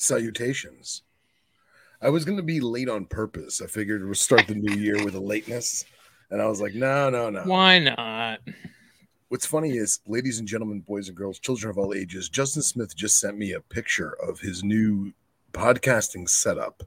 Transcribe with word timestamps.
Salutations. 0.00 1.02
I 2.00 2.08
was 2.08 2.24
going 2.24 2.38
to 2.38 2.42
be 2.42 2.58
late 2.60 2.88
on 2.88 3.04
purpose. 3.04 3.60
I 3.60 3.66
figured 3.66 4.02
we'll 4.02 4.14
start 4.14 4.46
the 4.46 4.54
new 4.54 4.74
year 4.74 5.04
with 5.04 5.14
a 5.14 5.20
lateness. 5.20 5.84
And 6.30 6.40
I 6.40 6.46
was 6.46 6.58
like, 6.58 6.72
no, 6.74 7.10
no, 7.10 7.28
no. 7.28 7.42
Why 7.42 7.78
not? 7.80 8.38
What's 9.28 9.44
funny 9.44 9.72
is, 9.76 10.00
ladies 10.06 10.38
and 10.38 10.48
gentlemen, 10.48 10.80
boys 10.80 11.08
and 11.08 11.16
girls, 11.16 11.38
children 11.38 11.68
of 11.70 11.76
all 11.76 11.92
ages, 11.92 12.30
Justin 12.30 12.62
Smith 12.62 12.96
just 12.96 13.20
sent 13.20 13.36
me 13.36 13.52
a 13.52 13.60
picture 13.60 14.16
of 14.26 14.40
his 14.40 14.64
new 14.64 15.12
podcasting 15.52 16.30
setup. 16.30 16.82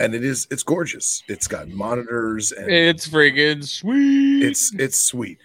And 0.00 0.12
it 0.12 0.24
is, 0.24 0.48
it's 0.50 0.64
gorgeous. 0.64 1.22
It's 1.28 1.46
got 1.46 1.68
monitors 1.68 2.50
and 2.50 2.68
It's 2.68 3.06
freaking 3.06 3.62
sweet. 3.62 4.42
it's 4.44 4.74
it's 4.74 4.98
sweet. 4.98 5.38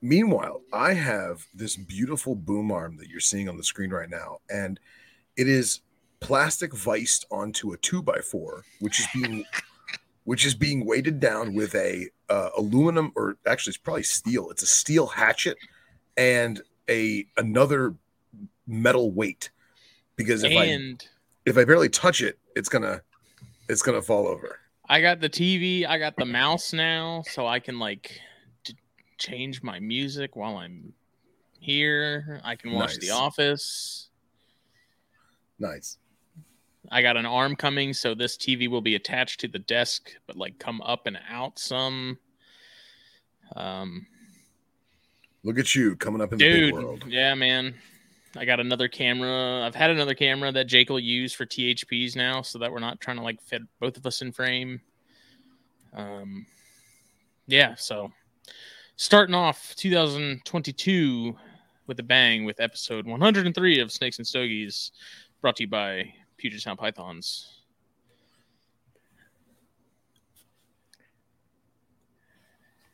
Meanwhile, 0.00 0.62
I 0.72 0.94
have 0.94 1.46
this 1.54 1.76
beautiful 1.76 2.34
boom 2.34 2.72
arm 2.72 2.96
that 2.96 3.08
you're 3.08 3.20
seeing 3.20 3.48
on 3.48 3.56
the 3.56 3.62
screen 3.62 3.90
right 3.90 4.10
now, 4.10 4.38
and 4.50 4.80
it 5.36 5.46
is 5.46 5.82
plastic 6.22 6.74
viced 6.74 7.26
onto 7.30 7.72
a 7.72 7.76
two 7.78 8.02
by 8.02 8.18
four, 8.20 8.64
which 8.80 9.00
is 9.00 9.06
being 9.14 9.44
which 10.24 10.46
is 10.46 10.54
being 10.54 10.86
weighted 10.86 11.18
down 11.18 11.52
with 11.52 11.74
a 11.74 12.08
uh, 12.28 12.50
aluminum 12.56 13.12
or 13.16 13.36
actually 13.46 13.72
it's 13.72 13.78
probably 13.78 14.04
steel. 14.04 14.50
It's 14.50 14.62
a 14.62 14.66
steel 14.66 15.06
hatchet 15.06 15.58
and 16.16 16.62
a 16.88 17.26
another 17.36 17.94
metal 18.66 19.10
weight 19.10 19.50
because 20.16 20.44
if 20.44 20.56
I 20.56 20.96
if 21.44 21.58
I 21.58 21.64
barely 21.64 21.88
touch 21.88 22.22
it, 22.22 22.38
it's 22.54 22.68
gonna 22.68 23.02
it's 23.68 23.82
gonna 23.82 24.02
fall 24.02 24.26
over. 24.26 24.60
I 24.88 25.00
got 25.00 25.20
the 25.20 25.30
TV, 25.30 25.86
I 25.86 25.98
got 25.98 26.16
the 26.16 26.26
mouse 26.26 26.72
now, 26.72 27.22
so 27.30 27.46
I 27.46 27.60
can 27.60 27.78
like 27.78 28.20
t- 28.64 28.76
change 29.18 29.62
my 29.62 29.80
music 29.80 30.36
while 30.36 30.56
I'm 30.56 30.92
here. 31.58 32.40
I 32.44 32.56
can 32.56 32.72
watch 32.72 32.98
The 32.98 33.10
Office. 33.10 34.10
Nice. 35.58 35.98
I 36.90 37.02
got 37.02 37.16
an 37.16 37.26
arm 37.26 37.56
coming, 37.56 37.92
so 37.92 38.14
this 38.14 38.36
TV 38.36 38.68
will 38.68 38.80
be 38.80 38.94
attached 38.94 39.40
to 39.40 39.48
the 39.48 39.60
desk, 39.60 40.12
but 40.26 40.36
like 40.36 40.58
come 40.58 40.80
up 40.82 41.06
and 41.06 41.18
out 41.30 41.58
some. 41.58 42.18
Um, 43.54 44.06
Look 45.44 45.58
at 45.58 45.74
you 45.74 45.96
coming 45.96 46.20
up 46.20 46.32
in 46.32 46.38
the 46.38 46.70
big 46.70 46.72
world. 46.72 47.04
yeah, 47.08 47.34
man. 47.34 47.74
I 48.36 48.44
got 48.44 48.60
another 48.60 48.88
camera. 48.88 49.62
I've 49.64 49.74
had 49.74 49.90
another 49.90 50.14
camera 50.14 50.50
that 50.52 50.66
Jake 50.66 50.88
will 50.88 51.00
use 51.00 51.32
for 51.32 51.44
THPs 51.44 52.16
now, 52.16 52.42
so 52.42 52.58
that 52.58 52.72
we're 52.72 52.78
not 52.78 53.00
trying 53.00 53.18
to 53.18 53.22
like 53.22 53.40
fit 53.42 53.62
both 53.78 53.96
of 53.96 54.06
us 54.06 54.22
in 54.22 54.32
frame. 54.32 54.80
Um, 55.94 56.46
yeah, 57.46 57.74
so 57.74 58.10
starting 58.96 59.34
off 59.34 59.74
2022 59.76 61.36
with 61.86 62.00
a 62.00 62.02
bang 62.02 62.44
with 62.44 62.60
episode 62.60 63.06
103 63.06 63.80
of 63.80 63.92
Snakes 63.92 64.18
and 64.18 64.26
Stogies, 64.26 64.92
brought 65.40 65.56
to 65.56 65.64
you 65.64 65.68
by 65.68 66.14
Puget 66.42 66.60
Sound 66.60 66.76
Pythons. 66.76 67.58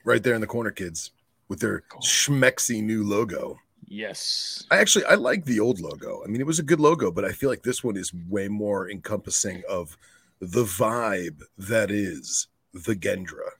right 0.04 0.22
there 0.22 0.34
in 0.34 0.40
the 0.40 0.46
corner, 0.46 0.70
kids, 0.70 1.10
with 1.48 1.60
their 1.60 1.80
Cool. 1.88 2.00
schmexy 2.00 2.82
new 2.82 3.04
logo. 3.04 3.58
Yes. 3.86 4.64
I 4.70 4.78
actually 4.78 5.04
I 5.04 5.14
like 5.16 5.44
the 5.44 5.60
old 5.60 5.80
logo. 5.80 6.22
I 6.24 6.28
mean, 6.28 6.40
it 6.40 6.46
was 6.46 6.58
a 6.58 6.62
good 6.62 6.80
logo, 6.80 7.10
but 7.12 7.26
I 7.26 7.32
feel 7.32 7.50
like 7.50 7.62
this 7.62 7.84
one 7.84 7.96
is 7.96 8.12
way 8.28 8.48
more 8.48 8.90
encompassing 8.90 9.62
of 9.68 9.98
the 10.40 10.64
vibe 10.64 11.42
that 11.58 11.90
is 11.90 12.48
the 12.72 12.94
Gendra. 12.94 13.50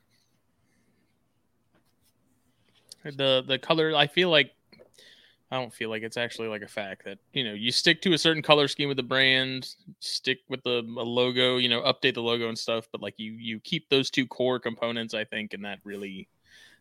the 3.04 3.42
the 3.46 3.58
color 3.58 3.94
i 3.96 4.06
feel 4.06 4.28
like 4.28 4.52
i 5.50 5.56
don't 5.56 5.72
feel 5.72 5.88
like 5.90 6.02
it's 6.02 6.16
actually 6.16 6.48
like 6.48 6.62
a 6.62 6.68
fact 6.68 7.04
that 7.04 7.18
you 7.32 7.44
know 7.44 7.52
you 7.52 7.70
stick 7.72 8.00
to 8.02 8.12
a 8.12 8.18
certain 8.18 8.42
color 8.42 8.68
scheme 8.68 8.88
with 8.88 8.96
the 8.96 9.02
brand 9.02 9.74
stick 10.00 10.38
with 10.48 10.62
the 10.64 10.78
a 10.80 11.02
logo 11.02 11.56
you 11.56 11.68
know 11.68 11.82
update 11.82 12.14
the 12.14 12.22
logo 12.22 12.48
and 12.48 12.58
stuff 12.58 12.88
but 12.92 13.00
like 13.00 13.14
you 13.18 13.32
you 13.32 13.58
keep 13.60 13.88
those 13.88 14.10
two 14.10 14.26
core 14.26 14.58
components 14.58 15.14
i 15.14 15.24
think 15.24 15.54
and 15.54 15.64
that 15.64 15.78
really 15.84 16.28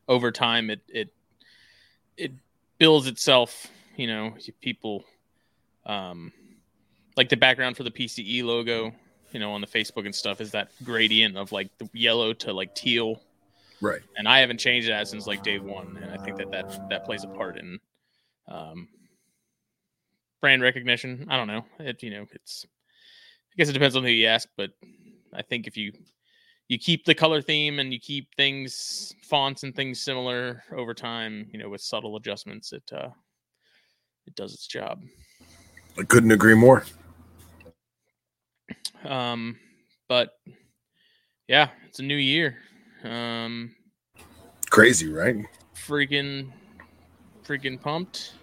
over 0.07 0.31
time 0.31 0.69
it 0.69 0.81
it 0.87 1.09
it 2.17 2.31
builds 2.77 3.07
itself 3.07 3.67
you 3.95 4.07
know 4.07 4.33
people 4.61 5.03
um 5.85 6.31
like 7.15 7.29
the 7.29 7.37
background 7.37 7.75
for 7.75 7.83
the 7.83 7.91
pce 7.91 8.43
logo 8.43 8.91
you 9.31 9.39
know 9.39 9.51
on 9.51 9.61
the 9.61 9.67
facebook 9.67 10.05
and 10.05 10.15
stuff 10.15 10.41
is 10.41 10.51
that 10.51 10.69
gradient 10.83 11.37
of 11.37 11.51
like 11.51 11.69
the 11.77 11.89
yellow 11.93 12.33
to 12.33 12.53
like 12.53 12.73
teal 12.75 13.21
Right. 13.79 14.01
and 14.17 14.27
I 14.27 14.39
haven't 14.39 14.59
changed 14.59 14.89
that 14.89 15.07
since 15.07 15.27
like 15.27 15.43
day 15.43 15.59
one, 15.59 15.99
and 16.01 16.11
I 16.11 16.17
think 16.17 16.37
that 16.37 16.49
that 16.51 16.65
that 16.89 17.05
plays 17.05 17.23
a 17.23 17.27
part 17.27 17.57
in 17.57 17.79
um, 18.47 18.87
brand 20.41 20.61
recognition. 20.61 21.27
I 21.29 21.37
don't 21.37 21.47
know. 21.47 21.65
It 21.79 22.01
you 22.03 22.11
know 22.11 22.25
it's 22.31 22.65
I 22.65 23.53
guess 23.57 23.69
it 23.69 23.73
depends 23.73 23.95
on 23.95 24.03
who 24.03 24.09
you 24.09 24.27
ask, 24.27 24.47
but 24.57 24.71
I 25.33 25.41
think 25.41 25.67
if 25.67 25.77
you 25.77 25.93
you 26.67 26.77
keep 26.77 27.05
the 27.05 27.15
color 27.15 27.41
theme 27.41 27.79
and 27.79 27.93
you 27.93 27.99
keep 27.99 28.27
things 28.35 29.13
fonts 29.23 29.63
and 29.63 29.75
things 29.75 30.01
similar 30.01 30.63
over 30.75 30.93
time, 30.93 31.47
you 31.51 31.59
know, 31.59 31.69
with 31.69 31.81
subtle 31.81 32.17
adjustments, 32.17 32.73
it 32.73 32.83
uh, 32.91 33.09
it 34.25 34.35
does 34.35 34.53
its 34.53 34.67
job. 34.67 35.01
I 35.97 36.03
couldn't 36.03 36.31
agree 36.31 36.53
more. 36.53 36.83
Um, 39.03 39.57
but 40.09 40.31
yeah, 41.47 41.69
it's 41.87 41.99
a 41.99 42.03
new 42.03 42.15
year. 42.15 42.57
Um, 43.03 43.73
Crazy, 44.69 45.11
right? 45.11 45.37
freaking 45.75 46.51
freaking 47.47 47.79
pumped 47.79 48.33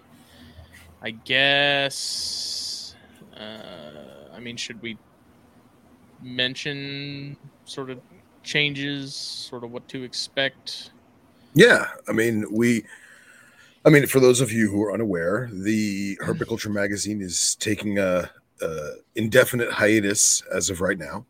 i 1.02 1.10
guess 1.10 2.94
uh 3.36 4.32
i 4.34 4.40
mean 4.40 4.56
should 4.56 4.80
we 4.80 4.96
mention 6.22 7.36
sort 7.66 7.90
of 7.90 8.00
changes 8.42 9.14
sort 9.14 9.64
of 9.64 9.70
what 9.70 9.86
to 9.88 10.02
expect 10.04 10.90
Yeah. 11.54 11.86
I 12.08 12.12
mean, 12.12 12.44
we 12.50 12.84
I 13.86 13.90
mean, 13.90 14.06
for 14.06 14.18
those 14.18 14.40
of 14.40 14.50
you 14.50 14.70
who 14.70 14.82
are 14.82 14.92
unaware, 14.92 15.48
the 15.52 16.16
Herpetoculture 16.24 16.72
magazine 16.72 17.20
is 17.20 17.54
taking 17.56 17.98
a, 17.98 18.30
a 18.62 18.90
indefinite 19.14 19.70
hiatus 19.70 20.42
as 20.52 20.70
of 20.70 20.80
right 20.80 20.98
now. 20.98 21.26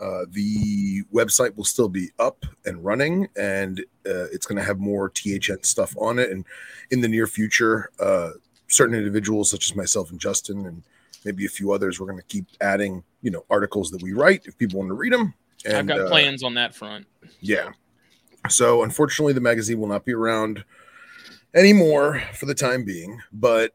Uh, 0.00 0.26
the 0.30 1.02
website 1.12 1.56
will 1.56 1.64
still 1.64 1.88
be 1.88 2.10
up 2.18 2.44
and 2.64 2.84
running, 2.84 3.28
and 3.36 3.80
uh, 4.06 4.26
it's 4.32 4.46
going 4.46 4.58
to 4.58 4.64
have 4.64 4.78
more 4.78 5.10
THN 5.10 5.62
stuff 5.62 5.94
on 5.98 6.18
it. 6.18 6.30
And 6.30 6.44
in 6.90 7.00
the 7.00 7.08
near 7.08 7.26
future, 7.26 7.90
uh, 7.98 8.30
certain 8.68 8.94
individuals, 8.94 9.50
such 9.50 9.70
as 9.70 9.76
myself 9.76 10.10
and 10.10 10.20
Justin, 10.20 10.66
and 10.66 10.82
maybe 11.24 11.46
a 11.46 11.48
few 11.48 11.72
others, 11.72 11.98
we're 11.98 12.06
going 12.06 12.18
to 12.18 12.26
keep 12.26 12.46
adding, 12.60 13.02
you 13.22 13.30
know, 13.30 13.44
articles 13.50 13.90
that 13.90 14.02
we 14.02 14.12
write 14.12 14.46
if 14.46 14.58
people 14.58 14.78
want 14.78 14.90
to 14.90 14.94
read 14.94 15.12
them. 15.12 15.34
And, 15.64 15.76
i've 15.76 15.86
got 15.86 16.00
uh, 16.00 16.08
plans 16.08 16.44
on 16.44 16.54
that 16.54 16.74
front 16.74 17.06
yeah. 17.40 17.70
So 18.48 18.82
unfortunately, 18.82 19.32
the 19.32 19.40
magazine 19.40 19.80
will 19.80 19.88
not 19.88 20.04
be 20.04 20.12
around 20.12 20.64
anymore 21.54 22.22
for 22.34 22.46
the 22.46 22.54
time 22.54 22.84
being. 22.84 23.20
But 23.32 23.72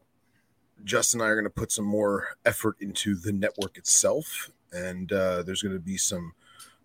Justin 0.84 1.20
and 1.20 1.26
I 1.26 1.30
are 1.30 1.34
going 1.34 1.44
to 1.44 1.50
put 1.50 1.72
some 1.72 1.84
more 1.84 2.28
effort 2.44 2.76
into 2.80 3.14
the 3.14 3.32
network 3.32 3.76
itself, 3.76 4.50
and 4.72 5.12
uh, 5.12 5.42
there's 5.42 5.62
going 5.62 5.74
to 5.74 5.80
be 5.80 5.96
some 5.96 6.32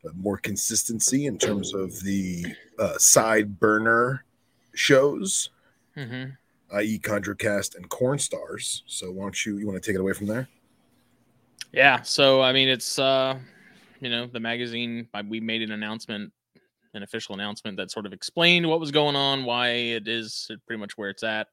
uh, 0.06 0.12
more 0.16 0.38
consistency 0.38 1.26
in 1.26 1.38
terms 1.38 1.74
of 1.74 2.02
the 2.04 2.46
uh, 2.80 2.98
side 2.98 3.60
burner 3.60 4.24
shows, 4.74 5.50
hmm 5.96 6.26
i.e., 6.74 7.00
ConjureCast 7.00 7.76
and 7.78 7.88
Corn 7.90 8.20
Stars. 8.20 8.84
So 8.88 9.10
why 9.12 9.24
don't 9.24 9.46
you 9.46 9.58
you 9.58 9.66
want 9.66 9.82
to 9.82 9.90
take 9.90 9.96
it 9.96 10.02
away 10.02 10.14
from 10.14 10.28
there? 10.28 10.50
yeah 11.72 12.02
so 12.02 12.42
i 12.42 12.54
mean 12.54 12.70
it's 12.70 12.98
uh 13.00 13.38
you 14.00 14.10
know 14.10 14.28
the 14.28 14.40
magazine 14.40 15.08
we 15.28 15.40
made 15.40 15.62
an 15.62 15.72
announcement 15.72 16.32
an 16.94 17.04
official 17.04 17.36
announcement 17.36 17.78
that 17.78 17.92
sort 17.92 18.06
of 18.06 18.14
explained 18.14 18.68
what 18.68 18.80
was 18.80 18.92
going 18.92 19.16
on 19.16 19.44
why 19.44 19.70
it 19.70 20.08
is 20.08 20.50
pretty 20.66 20.80
much 20.80 20.98
where 20.98 21.10
it's 21.10 21.24
at 21.24 21.48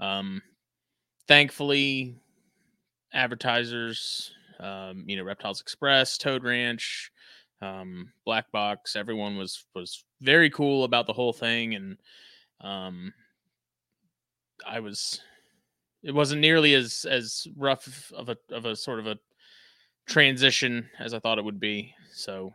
um 0.00 0.42
thankfully 1.26 2.16
advertisers 3.12 4.32
um 4.60 5.04
you 5.06 5.16
know 5.16 5.22
reptiles 5.22 5.60
express 5.60 6.18
toad 6.18 6.44
ranch 6.44 7.10
um 7.62 8.12
black 8.24 8.50
box 8.52 8.96
everyone 8.96 9.36
was 9.36 9.64
was 9.74 10.04
very 10.20 10.50
cool 10.50 10.84
about 10.84 11.06
the 11.06 11.12
whole 11.12 11.32
thing 11.32 11.74
and 11.74 11.96
um 12.60 13.12
i 14.66 14.80
was 14.80 15.20
it 16.02 16.14
wasn't 16.14 16.40
nearly 16.40 16.74
as 16.74 17.04
as 17.08 17.46
rough 17.56 18.12
of 18.14 18.28
a 18.28 18.36
of 18.50 18.64
a 18.64 18.76
sort 18.76 18.98
of 18.98 19.06
a 19.06 19.18
transition 20.08 20.88
as 20.98 21.14
I 21.14 21.20
thought 21.20 21.38
it 21.38 21.44
would 21.44 21.60
be. 21.60 21.94
So 22.12 22.54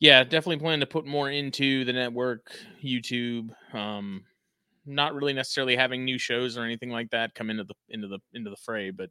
yeah, 0.00 0.22
definitely 0.24 0.58
plan 0.58 0.80
to 0.80 0.86
put 0.86 1.06
more 1.06 1.30
into 1.30 1.84
the 1.84 1.92
network, 1.92 2.50
YouTube. 2.84 3.50
Um, 3.72 4.24
not 4.84 5.14
really 5.14 5.32
necessarily 5.32 5.76
having 5.76 6.04
new 6.04 6.18
shows 6.18 6.58
or 6.58 6.64
anything 6.64 6.90
like 6.90 7.10
that 7.10 7.34
come 7.34 7.48
into 7.48 7.64
the 7.64 7.74
into 7.88 8.08
the 8.08 8.18
into 8.32 8.50
the 8.50 8.56
fray, 8.56 8.90
but 8.90 9.10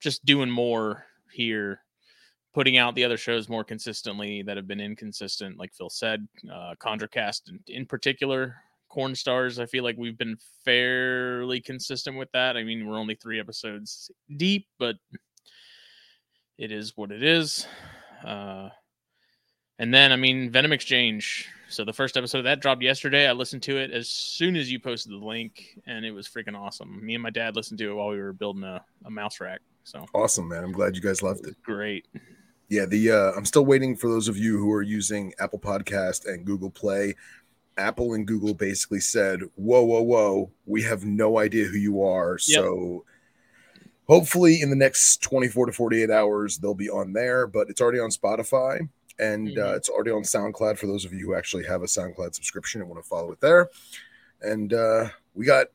just 0.00 0.24
doing 0.24 0.50
more 0.50 1.04
here, 1.32 1.82
putting 2.52 2.76
out 2.76 2.94
the 2.94 3.04
other 3.04 3.16
shows 3.16 3.48
more 3.48 3.64
consistently 3.64 4.42
that 4.42 4.56
have 4.56 4.66
been 4.66 4.80
inconsistent, 4.80 5.58
like 5.58 5.72
Phil 5.72 5.90
said, 5.90 6.26
uh, 6.52 6.74
ConjureCast 6.80 7.48
in, 7.48 7.60
in 7.68 7.86
particular, 7.86 8.56
Corn 8.88 9.14
Stars. 9.14 9.58
I 9.58 9.66
feel 9.66 9.84
like 9.84 9.96
we've 9.96 10.18
been 10.18 10.36
fairly 10.64 11.60
consistent 11.60 12.16
with 12.16 12.30
that. 12.32 12.56
I 12.56 12.64
mean, 12.64 12.86
we're 12.86 12.98
only 12.98 13.14
three 13.14 13.38
episodes 13.38 14.10
deep, 14.36 14.66
but 14.78 14.96
it 16.58 16.72
is 16.72 16.96
what 16.96 17.12
it 17.12 17.22
is. 17.22 17.66
Uh, 18.24 18.68
and 19.78 19.94
then, 19.94 20.12
I 20.12 20.16
mean, 20.16 20.50
Venom 20.50 20.72
Exchange. 20.72 21.48
So 21.68 21.84
the 21.84 21.92
first 21.92 22.16
episode 22.16 22.38
of 22.38 22.44
that 22.44 22.60
dropped 22.60 22.82
yesterday. 22.82 23.28
I 23.28 23.32
listened 23.32 23.62
to 23.62 23.78
it 23.78 23.92
as 23.92 24.10
soon 24.10 24.56
as 24.56 24.70
you 24.70 24.78
posted 24.78 25.12
the 25.12 25.24
link, 25.24 25.78
and 25.86 26.04
it 26.04 26.10
was 26.10 26.28
freaking 26.28 26.58
awesome. 26.58 27.04
Me 27.04 27.14
and 27.14 27.22
my 27.22 27.30
dad 27.30 27.56
listened 27.56 27.78
to 27.78 27.90
it 27.90 27.94
while 27.94 28.10
we 28.10 28.20
were 28.20 28.34
building 28.34 28.64
a, 28.64 28.84
a 29.06 29.10
mouse 29.10 29.40
rack. 29.40 29.60
So 29.84 30.06
awesome, 30.14 30.48
man! 30.48 30.64
I'm 30.64 30.72
glad 30.72 30.96
you 30.96 31.02
guys 31.02 31.22
loved 31.22 31.46
it. 31.46 31.56
Great. 31.62 32.06
Yeah, 32.68 32.86
the 32.86 33.10
uh, 33.10 33.32
I'm 33.36 33.44
still 33.44 33.64
waiting 33.64 33.96
for 33.96 34.08
those 34.08 34.28
of 34.28 34.36
you 34.36 34.58
who 34.58 34.72
are 34.72 34.82
using 34.82 35.32
Apple 35.38 35.58
Podcast 35.58 36.26
and 36.26 36.44
Google 36.44 36.70
Play. 36.70 37.14
Apple 37.76 38.14
and 38.14 38.26
Google 38.26 38.54
basically 38.54 39.00
said, 39.00 39.40
"Whoa, 39.56 39.82
whoa, 39.82 40.02
whoa! 40.02 40.50
We 40.66 40.82
have 40.82 41.04
no 41.04 41.38
idea 41.38 41.64
who 41.64 41.78
you 41.78 42.02
are." 42.02 42.38
Yep. 42.46 42.62
So 42.62 43.04
hopefully, 44.08 44.60
in 44.60 44.70
the 44.70 44.76
next 44.76 45.22
24 45.22 45.66
to 45.66 45.72
48 45.72 46.10
hours, 46.10 46.58
they'll 46.58 46.74
be 46.74 46.90
on 46.90 47.12
there. 47.12 47.46
But 47.46 47.68
it's 47.70 47.80
already 47.80 48.00
on 48.00 48.10
Spotify 48.10 48.88
and 49.20 49.48
uh, 49.48 49.52
mm-hmm. 49.52 49.72
uh, 49.72 49.76
it's 49.76 49.88
already 49.88 50.10
on 50.10 50.22
SoundCloud 50.22 50.78
for 50.78 50.86
those 50.86 51.04
of 51.04 51.12
you 51.12 51.26
who 51.26 51.34
actually 51.34 51.64
have 51.66 51.82
a 51.82 51.86
SoundCloud 51.86 52.34
subscription 52.34 52.80
and 52.80 52.88
want 52.88 53.02
to 53.02 53.08
follow 53.08 53.30
it 53.32 53.40
there. 53.40 53.68
And 54.40 54.72
uh, 54.72 55.08
we 55.34 55.44
got 55.44 55.66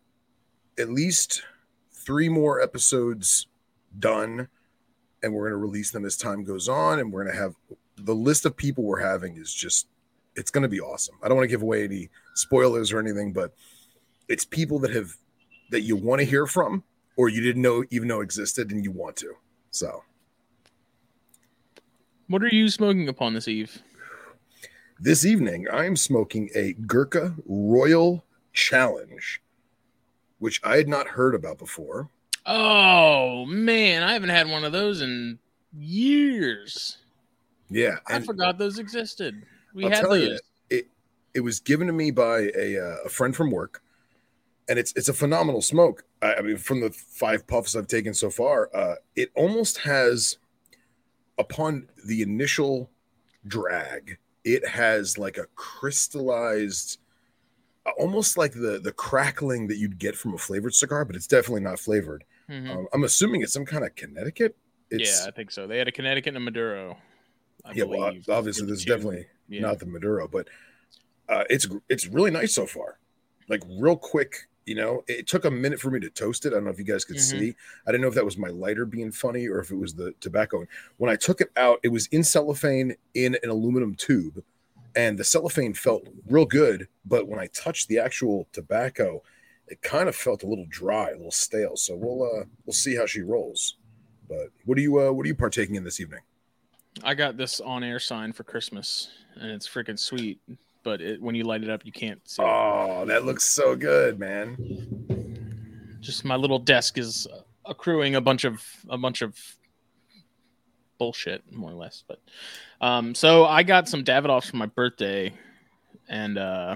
at 0.80 0.90
least 0.90 1.44
three 1.92 2.28
more 2.28 2.62
episodes 2.62 3.48
done, 4.00 4.48
and 5.24 5.34
we're 5.34 5.50
going 5.50 5.60
to 5.60 5.66
release 5.66 5.92
them 5.92 6.06
as 6.06 6.18
time 6.18 6.44
goes 6.44 6.70
on. 6.70 7.00
And 7.00 7.12
we're 7.12 7.24
going 7.24 7.36
to 7.36 7.42
have 7.42 7.56
the 7.98 8.16
list 8.16 8.46
of 8.46 8.56
people 8.56 8.84
we're 8.84 9.02
having 9.02 9.38
is 9.38 9.54
just 9.54 9.88
it's 10.36 10.52
going 10.52 10.64
to 10.64 10.70
be 10.70 10.82
awesome. 10.82 11.16
I 11.24 11.28
don't 11.28 11.38
want 11.38 11.46
to 11.46 11.54
give 11.54 11.62
away 11.62 11.84
any 11.86 12.10
spoilers 12.34 12.92
or 12.92 13.00
anything, 13.00 13.32
but 13.32 13.54
it's 14.28 14.46
people 14.46 14.80
that 14.80 14.94
have 14.94 15.16
that 15.72 15.82
you 15.82 15.96
want 15.96 16.20
to 16.20 16.26
hear 16.26 16.46
from 16.46 16.84
or 17.16 17.30
you 17.30 17.42
didn't 17.42 17.62
know 17.62 17.84
even 17.90 18.08
know 18.08 18.22
existed 18.22 18.72
and 18.72 18.84
you 18.84 18.92
want 18.92 19.16
to. 19.18 19.34
So 19.72 20.04
what 22.28 22.44
are 22.44 22.48
you 22.48 22.70
smoking 22.70 23.08
upon 23.08 23.34
this 23.34 23.48
eve? 23.48 23.82
This 25.00 25.26
evening, 25.26 25.68
I 25.72 25.86
am 25.86 25.96
smoking 25.96 26.50
a 26.56 26.74
Gurkha 26.74 27.36
Royal 27.46 28.24
Challenge, 28.54 29.42
which 30.40 30.62
I 30.64 30.78
had 30.78 30.88
not 30.88 31.08
heard 31.08 31.36
about 31.36 31.58
before. 31.58 32.10
Oh 32.46 33.46
man, 33.46 34.04
I 34.04 34.14
haven't 34.14 34.30
had 34.30 34.48
one 34.50 34.64
of 34.64 34.72
those 34.72 35.02
in 35.02 35.40
years. 35.78 36.98
Yeah, 37.70 37.98
I 38.08 38.20
forgot 38.20 38.58
those 38.58 38.78
existed. 38.78 39.44
We 39.74 39.86
I'll 39.86 39.92
had 39.92 40.06
those. 40.06 40.20
You, 40.22 40.40
it 40.70 40.88
it 41.34 41.40
was 41.42 41.60
given 41.60 41.88
to 41.88 41.94
me 41.94 42.12
by 42.12 42.52
a 42.56 42.78
uh, 42.78 42.98
a 43.06 43.10
friend 43.10 43.36
from 43.36 43.52
work, 43.52 43.82
and 44.70 44.78
it's 44.78 44.94
it's 44.96 45.10
a 45.10 45.14
phenomenal 45.14 45.62
smoke. 45.62 46.04
I, 46.22 46.36
I 46.36 46.42
mean, 46.42 46.58
from 46.58 46.82
the 46.82 46.92
five 46.92 47.48
puffs 47.48 47.76
I've 47.76 47.88
taken 47.88 48.14
so 48.14 48.30
far, 48.30 48.70
uh, 48.76 48.96
it 49.16 49.32
almost 49.36 49.80
has 49.80 50.38
upon 51.38 51.90
the 52.06 52.22
initial 52.22 52.90
drag, 53.48 54.18
it 54.44 54.68
has 54.68 55.18
like 55.18 55.38
a 55.38 55.48
crystallized, 55.56 57.00
almost 57.98 58.38
like 58.38 58.54
the 58.54 58.80
the 58.84 58.92
crackling 58.92 59.68
that 59.68 59.78
you'd 59.78 59.98
get 59.98 60.16
from 60.16 60.34
a 60.34 60.38
flavored 60.38 60.76
cigar, 60.76 61.06
but 61.06 61.16
it's 61.16 61.28
definitely 61.28 61.62
not 61.62 61.80
flavored. 61.80 62.24
Mm-hmm. 62.50 62.72
Um, 62.72 62.88
I'm 62.94 63.04
assuming 63.04 63.42
it's 63.42 63.54
some 63.54 63.66
kind 63.66 63.84
of 63.84 63.96
Connecticut. 63.96 64.56
It's, 64.90 65.22
yeah, 65.22 65.28
I 65.28 65.32
think 65.32 65.52
so. 65.52 65.68
They 65.68 65.78
had 65.78 65.88
a 65.88 65.92
Connecticut 65.92 66.30
and 66.30 66.38
a 66.38 66.40
Maduro. 66.40 66.98
I 67.64 67.72
yeah, 67.74 67.86
well, 67.86 68.12
obviously 68.30 68.68
this 68.68 68.80
is 68.80 68.86
definitely 68.86 69.26
yeah. 69.50 69.62
not 69.62 69.80
the 69.80 69.88
Maduro, 69.88 70.28
but 70.28 70.48
uh, 71.28 71.44
it's 71.50 71.68
it's 71.90 72.06
really 72.06 72.32
nice 72.32 72.54
so 72.54 72.68
far. 72.68 73.00
Like 73.50 73.64
real 73.80 73.98
quick 73.98 74.48
you 74.66 74.76
know, 74.76 75.04
it 75.08 75.28
took 75.28 75.46
a 75.46 75.52
minute 75.52 75.80
for 75.80 75.92
me 75.92 76.00
to 76.00 76.10
toast 76.10 76.46
it. 76.46 76.50
I 76.50 76.56
don't 76.56 76.66
know 76.66 76.72
if 76.72 76.80
you 76.80 76.86
guys 76.86 77.06
could 77.06 77.18
mm-hmm. 77.18 77.40
see. 77.40 77.56
I 77.88 77.92
didn't 77.92 78.02
know 78.02 78.08
if 78.08 78.16
that 78.16 78.26
was 78.26 78.38
my 78.38 78.50
lighter 78.50 78.86
being 78.86 79.12
funny 79.12 79.48
or 79.48 79.60
if 79.60 79.72
it 79.72 79.76
was 79.76 79.94
the 79.94 80.14
tobacco. 80.20 80.66
When 80.98 81.12
I 81.12 81.16
took 81.16 81.40
it 81.42 81.52
out, 81.56 81.80
it 81.84 81.90
was 81.90 82.08
in 82.08 82.24
cellophane 82.24 82.96
in 83.14 83.38
an 83.44 83.50
aluminum 83.50 83.96
tube, 83.96 84.44
and 84.96 85.18
the 85.18 85.24
cellophane 85.24 85.74
felt 85.74 86.08
real 86.28 86.46
good. 86.46 86.88
But 87.06 87.28
when 87.28 87.40
I 87.40 87.48
touched 87.48 87.88
the 87.88 88.00
actual 88.00 88.48
tobacco, 88.54 89.22
it 89.68 89.82
kind 89.82 90.08
of 90.08 90.16
felt 90.16 90.44
a 90.44 90.48
little 90.48 90.68
dry, 90.70 91.10
a 91.10 91.16
little 91.16 91.32
stale. 91.32 91.76
So 91.76 91.96
we'll 91.96 92.24
uh 92.24 92.46
we'll 92.66 92.74
see 92.74 92.96
how 92.96 93.06
she 93.06 93.22
rolls. 93.22 93.78
But 94.28 94.50
what 94.66 94.78
are 94.78 94.82
you 94.82 95.00
uh 95.00 95.12
what 95.12 95.26
are 95.26 95.28
you 95.28 95.36
partaking 95.36 95.76
in 95.76 95.84
this 95.84 96.00
evening? 96.00 96.22
I 97.04 97.14
got 97.14 97.36
this 97.36 97.60
on 97.60 97.84
air 97.84 98.00
sign 98.00 98.32
for 98.32 98.44
Christmas, 98.44 99.10
and 99.36 99.52
it's 99.52 99.68
freaking 99.68 100.00
sweet 100.00 100.40
but 100.86 101.02
it, 101.02 101.22
when 101.22 101.36
you 101.36 101.44
light 101.44 101.64
it 101.64 101.70
up, 101.70 101.86
you 101.86 101.92
can't 101.92 102.22
see. 102.30 102.42
Oh, 102.42 103.02
it. 103.02 103.08
that 103.08 103.26
looks 103.26 103.44
so 103.44 103.76
good, 103.76 104.18
man! 104.18 104.56
Just 106.00 106.24
my 106.24 106.36
little 106.36 106.60
desk 106.60 106.98
is 106.98 107.28
accruing 107.66 108.16
a 108.16 108.22
bunch 108.22 108.46
of 108.46 108.64
a 108.88 108.98
bunch 108.98 109.22
of 109.22 109.38
bullshit, 110.98 111.44
more 111.52 111.72
or 111.72 111.74
less. 111.74 112.04
But 112.08 112.22
um, 112.80 113.16
so 113.16 113.46
I 113.46 113.64
got 113.64 113.90
some 113.90 114.06
Davidoffs 114.06 114.50
for 114.50 114.58
my 114.58 114.68
birthday, 114.68 115.34
and 116.08 116.38
uh, 116.38 116.76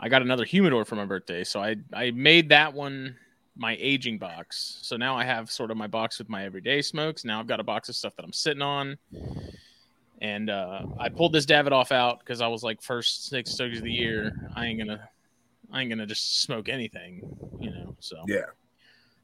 I 0.00 0.08
got 0.08 0.22
another 0.22 0.44
humidor 0.44 0.84
for 0.84 0.96
my 0.96 1.04
birthday. 1.04 1.44
So 1.44 1.62
I 1.62 1.76
I 1.92 2.10
made 2.10 2.48
that 2.48 2.72
one 2.72 3.16
my 3.56 3.76
aging 3.78 4.18
box. 4.18 4.78
So 4.82 4.96
now 4.96 5.16
I 5.16 5.24
have 5.24 5.50
sort 5.50 5.70
of 5.70 5.76
my 5.76 5.86
box 5.86 6.18
with 6.18 6.30
my 6.30 6.44
everyday 6.44 6.80
smokes. 6.80 7.24
Now 7.24 7.38
I've 7.38 7.46
got 7.46 7.60
a 7.60 7.64
box 7.64 7.88
of 7.90 7.96
stuff 7.96 8.16
that 8.16 8.24
I'm 8.24 8.32
sitting 8.32 8.62
on. 8.62 8.96
And 10.22 10.50
uh, 10.50 10.82
I 10.98 11.08
pulled 11.08 11.32
this 11.32 11.46
Davidoff 11.46 11.92
out 11.92 12.20
because 12.20 12.40
I 12.40 12.46
was 12.46 12.62
like, 12.62 12.82
first 12.82 13.28
six 13.28 13.52
stogies 13.52 13.78
of 13.78 13.84
the 13.84 13.92
year, 13.92 14.32
I 14.54 14.66
ain't 14.66 14.78
gonna, 14.78 15.08
I 15.72 15.80
ain't 15.80 15.90
gonna 15.90 16.06
just 16.06 16.42
smoke 16.42 16.68
anything, 16.68 17.22
you 17.58 17.70
know. 17.70 17.96
So 18.00 18.16
yeah, 18.26 18.42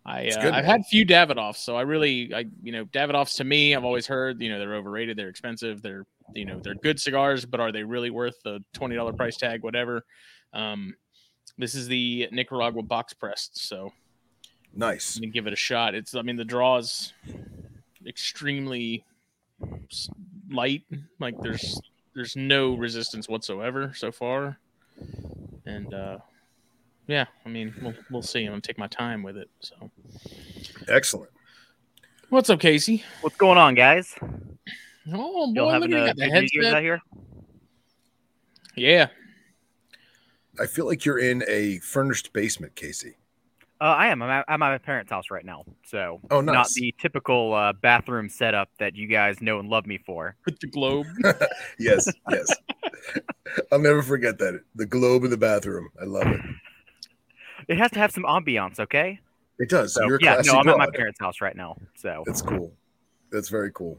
I 0.06 0.28
uh, 0.28 0.52
I've 0.54 0.64
had 0.64 0.86
few 0.86 1.04
Davidoffs, 1.04 1.56
so 1.58 1.76
I 1.76 1.82
really, 1.82 2.32
I 2.34 2.46
you 2.62 2.72
know, 2.72 2.86
Davidoffs 2.86 3.36
to 3.36 3.44
me, 3.44 3.74
I've 3.74 3.84
always 3.84 4.06
heard, 4.06 4.40
you 4.40 4.50
know, 4.50 4.58
they're 4.58 4.74
overrated, 4.74 5.18
they're 5.18 5.28
expensive, 5.28 5.82
they're 5.82 6.06
you 6.34 6.46
know, 6.46 6.60
they're 6.60 6.74
good 6.74 6.98
cigars, 6.98 7.44
but 7.44 7.60
are 7.60 7.72
they 7.72 7.82
really 7.82 8.10
worth 8.10 8.42
the 8.42 8.64
twenty 8.72 8.96
dollar 8.96 9.12
price 9.12 9.36
tag, 9.36 9.62
whatever? 9.62 10.02
Um, 10.52 10.94
this 11.58 11.74
is 11.74 11.88
the 11.88 12.28
Nicaragua 12.32 12.82
box 12.82 13.12
pressed, 13.12 13.58
so 13.58 13.92
nice. 14.74 15.16
And 15.16 15.32
give 15.32 15.46
it 15.46 15.52
a 15.52 15.56
shot. 15.56 15.94
It's, 15.94 16.14
I 16.14 16.22
mean, 16.22 16.36
the 16.36 16.44
draw 16.44 16.76
is 16.78 17.12
extremely 18.06 19.04
light. 20.50 20.84
Like 21.18 21.34
there's 21.40 21.80
there's 22.14 22.36
no 22.36 22.74
resistance 22.74 23.28
whatsoever 23.28 23.92
so 23.94 24.12
far, 24.12 24.58
and 25.66 25.92
uh, 25.92 26.18
yeah, 27.06 27.26
I 27.44 27.48
mean 27.48 27.74
we'll 27.82 27.94
we'll 28.10 28.22
see. 28.22 28.44
I'm 28.44 28.52
gonna 28.52 28.60
take 28.60 28.78
my 28.78 28.88
time 28.88 29.22
with 29.22 29.36
it. 29.36 29.50
So 29.60 29.90
excellent. 30.88 31.30
What's 32.28 32.50
up, 32.50 32.60
Casey? 32.60 33.04
What's 33.20 33.36
going 33.36 33.58
on, 33.58 33.74
guys? 33.74 34.14
Oh 35.12 35.52
boy, 35.52 35.70
having 35.70 35.92
a 35.92 36.14
good 36.14 36.48
New 36.52 36.66
out 36.66 36.82
here. 36.82 37.00
Yeah. 38.74 39.08
I 40.60 40.66
feel 40.66 40.86
like 40.86 41.04
you're 41.04 41.18
in 41.18 41.44
a 41.48 41.78
furnished 41.78 42.32
basement, 42.32 42.74
Casey. 42.76 43.16
Uh, 43.78 43.84
I 43.84 44.06
am. 44.06 44.22
I'm 44.22 44.30
at, 44.30 44.44
I'm 44.48 44.62
at, 44.62 44.70
my 44.70 44.78
parents' 44.78 45.10
house 45.10 45.30
right 45.30 45.44
now, 45.44 45.64
so 45.84 46.20
oh, 46.30 46.40
nice. 46.40 46.54
not 46.54 46.68
the 46.70 46.94
typical 46.98 47.52
uh, 47.52 47.74
bathroom 47.74 48.30
setup 48.30 48.70
that 48.78 48.96
you 48.96 49.06
guys 49.06 49.42
know 49.42 49.58
and 49.58 49.68
love 49.68 49.86
me 49.86 49.98
for. 49.98 50.34
With 50.46 50.58
the 50.60 50.66
globe. 50.66 51.06
yes, 51.78 52.10
yes. 52.30 52.54
I'll 53.70 53.78
never 53.78 54.02
forget 54.02 54.38
that. 54.38 54.62
The 54.76 54.86
globe 54.86 55.24
in 55.24 55.30
the 55.30 55.36
bathroom. 55.36 55.90
I 56.00 56.04
love 56.04 56.26
it. 56.26 56.40
It 57.68 57.76
has 57.76 57.90
to 57.90 57.98
have 57.98 58.12
some 58.12 58.22
ambiance, 58.22 58.80
okay? 58.80 59.20
It 59.58 59.68
does. 59.68 59.92
So, 59.92 60.02
yeah, 60.20 60.40
no, 60.44 60.54
I'm 60.54 60.64
god. 60.64 60.72
at 60.72 60.78
my 60.78 60.90
parents' 60.94 61.20
house 61.20 61.42
right 61.42 61.56
now, 61.56 61.76
so 61.96 62.22
that's 62.26 62.42
cool. 62.42 62.72
That's 63.30 63.48
very 63.48 63.72
cool. 63.72 63.98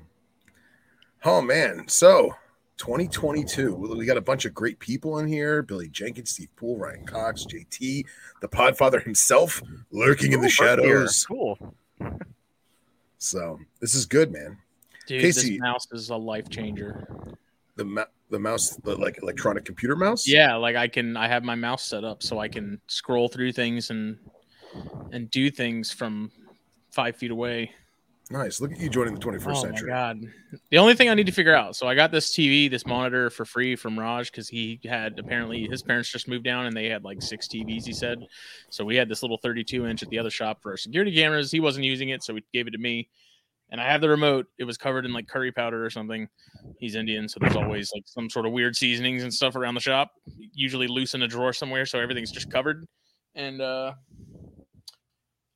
Oh 1.24 1.42
man, 1.42 1.88
so 1.88 2.34
2022. 2.78 3.76
We 3.76 4.06
got 4.06 4.18
a 4.18 4.22
bunch 4.22 4.46
of 4.46 4.54
great 4.54 4.80
people 4.80 5.20
in 5.20 5.28
here 5.28 5.62
Billy 5.64 5.90
Jenkins, 5.90 6.32
Steve 6.32 6.50
Poole, 6.56 6.78
Ryan 6.78 7.06
Cox, 7.06 7.46
JT, 7.46 8.06
the 8.42 8.48
Podfather 8.48 9.04
himself 9.04 9.62
lurking 9.92 10.34
in 10.34 10.42
the 10.42 10.50
shadows. 10.50 11.26
Cool. 11.26 11.58
so 13.18 13.60
this 13.82 13.96
is 13.96 14.06
good, 14.06 14.32
man. 14.32 14.58
Dude, 15.08 15.22
Casey, 15.22 15.52
this 15.52 15.60
mouse 15.60 15.88
is 15.92 16.10
a 16.10 16.16
life 16.16 16.50
changer. 16.50 17.08
The 17.76 17.86
ma- 17.86 18.06
the 18.30 18.40
mouse, 18.40 18.76
the 18.76 18.96
like 18.96 19.20
electronic 19.22 19.64
computer 19.64 19.96
mouse. 19.96 20.28
Yeah, 20.28 20.56
like 20.56 20.76
I 20.76 20.88
can, 20.88 21.16
I 21.16 21.28
have 21.28 21.44
my 21.44 21.56
mouse 21.56 21.84
set 21.84 22.04
up 22.04 22.22
so 22.22 22.40
I 22.40 22.50
can 22.50 22.82
scroll 22.88 23.30
through 23.30 23.54
things 23.54 23.90
and 23.90 24.18
and 25.12 25.32
do 25.32 25.50
things 25.50 25.92
from 25.92 26.32
five 26.92 27.16
feet 27.16 27.32
away. 27.32 27.72
Nice. 28.30 28.60
Look 28.60 28.74
at 28.74 28.80
you 28.80 28.90
joining 28.90 29.14
the 29.14 29.20
21st 29.22 29.46
Oh 29.46 29.50
my 29.50 29.62
century. 29.62 29.90
god! 29.90 30.20
The 30.70 30.78
only 30.78 30.96
thing 30.96 31.10
I 31.10 31.14
need 31.14 31.28
to 31.28 31.32
figure 31.32 31.56
out. 31.56 31.76
So 31.76 31.88
I 31.88 31.96
got 31.96 32.12
this 32.12 32.32
TV, 32.36 32.70
this 32.70 32.86
monitor 32.86 33.30
for 33.30 33.46
free 33.46 33.76
from 33.76 33.98
Raj 33.98 34.30
because 34.32 34.50
he 34.50 34.80
had 34.84 35.18
apparently 35.18 35.66
his 35.70 35.82
parents 35.82 36.12
just 36.12 36.28
moved 36.28 36.44
down 36.44 36.66
and 36.66 36.76
they 36.76 36.88
had 36.88 37.04
like 37.06 37.22
six 37.22 37.48
TVs. 37.48 37.86
He 37.86 37.94
said, 37.94 38.20
so 38.70 38.84
we 38.84 38.96
had 38.98 39.08
this 39.08 39.22
little 39.22 39.38
32 39.38 39.86
inch 39.88 40.04
at 40.04 40.10
the 40.10 40.20
other 40.20 40.30
shop 40.30 40.62
for 40.62 40.72
our 40.72 40.78
security 40.78 41.14
cameras. 41.16 41.52
He 41.52 41.60
wasn't 41.62 41.86
using 41.86 42.10
it, 42.10 42.22
so 42.24 42.34
we 42.34 42.44
gave 42.54 42.68
it 42.68 42.72
to 42.72 42.78
me. 42.78 43.08
And 43.70 43.80
I 43.82 43.86
have 43.90 44.02
the 44.02 44.10
remote. 44.10 44.48
It 44.58 44.64
was 44.66 44.78
covered 44.78 45.06
in 45.06 45.14
like 45.14 45.28
curry 45.28 45.52
powder 45.52 45.86
or 45.86 45.90
something. 45.90 46.28
He's 46.80 46.96
Indian, 46.96 47.28
so 47.30 47.38
there's 47.40 47.56
always 47.56 47.92
like 47.94 48.04
some 48.06 48.30
sort 48.30 48.46
of 48.46 48.52
weird 48.52 48.76
seasonings 48.76 49.24
and 49.24 49.34
stuff 49.34 49.56
around 49.56 49.76
the 49.76 49.82
shop. 49.82 50.12
Usually 50.54 50.88
loose 50.88 51.14
in 51.14 51.22
a 51.24 51.28
drawer 51.28 51.54
somewhere, 51.54 51.86
so 51.86 52.00
everything's 52.00 52.32
just 52.32 52.50
covered. 52.52 52.86
And 53.36 53.62
uh 53.62 53.94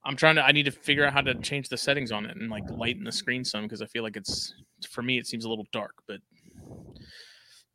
I'm 0.04 0.16
trying 0.16 0.36
to. 0.36 0.44
I 0.44 0.52
need 0.52 0.64
to 0.64 0.72
figure 0.72 1.06
out 1.06 1.14
how 1.14 1.22
to 1.22 1.36
change 1.36 1.70
the 1.70 1.78
settings 1.78 2.12
on 2.12 2.26
it 2.26 2.36
and 2.36 2.50
like 2.50 2.64
lighten 2.70 3.04
the 3.04 3.12
screen 3.12 3.44
some 3.44 3.64
because 3.64 3.82
I 3.82 3.86
feel 3.86 4.04
like 4.04 4.18
it's 4.18 4.54
for 4.90 5.02
me 5.02 5.18
it 5.18 5.28
seems 5.28 5.46
a 5.46 5.50
little 5.50 5.68
dark. 5.72 5.94
But 6.08 6.22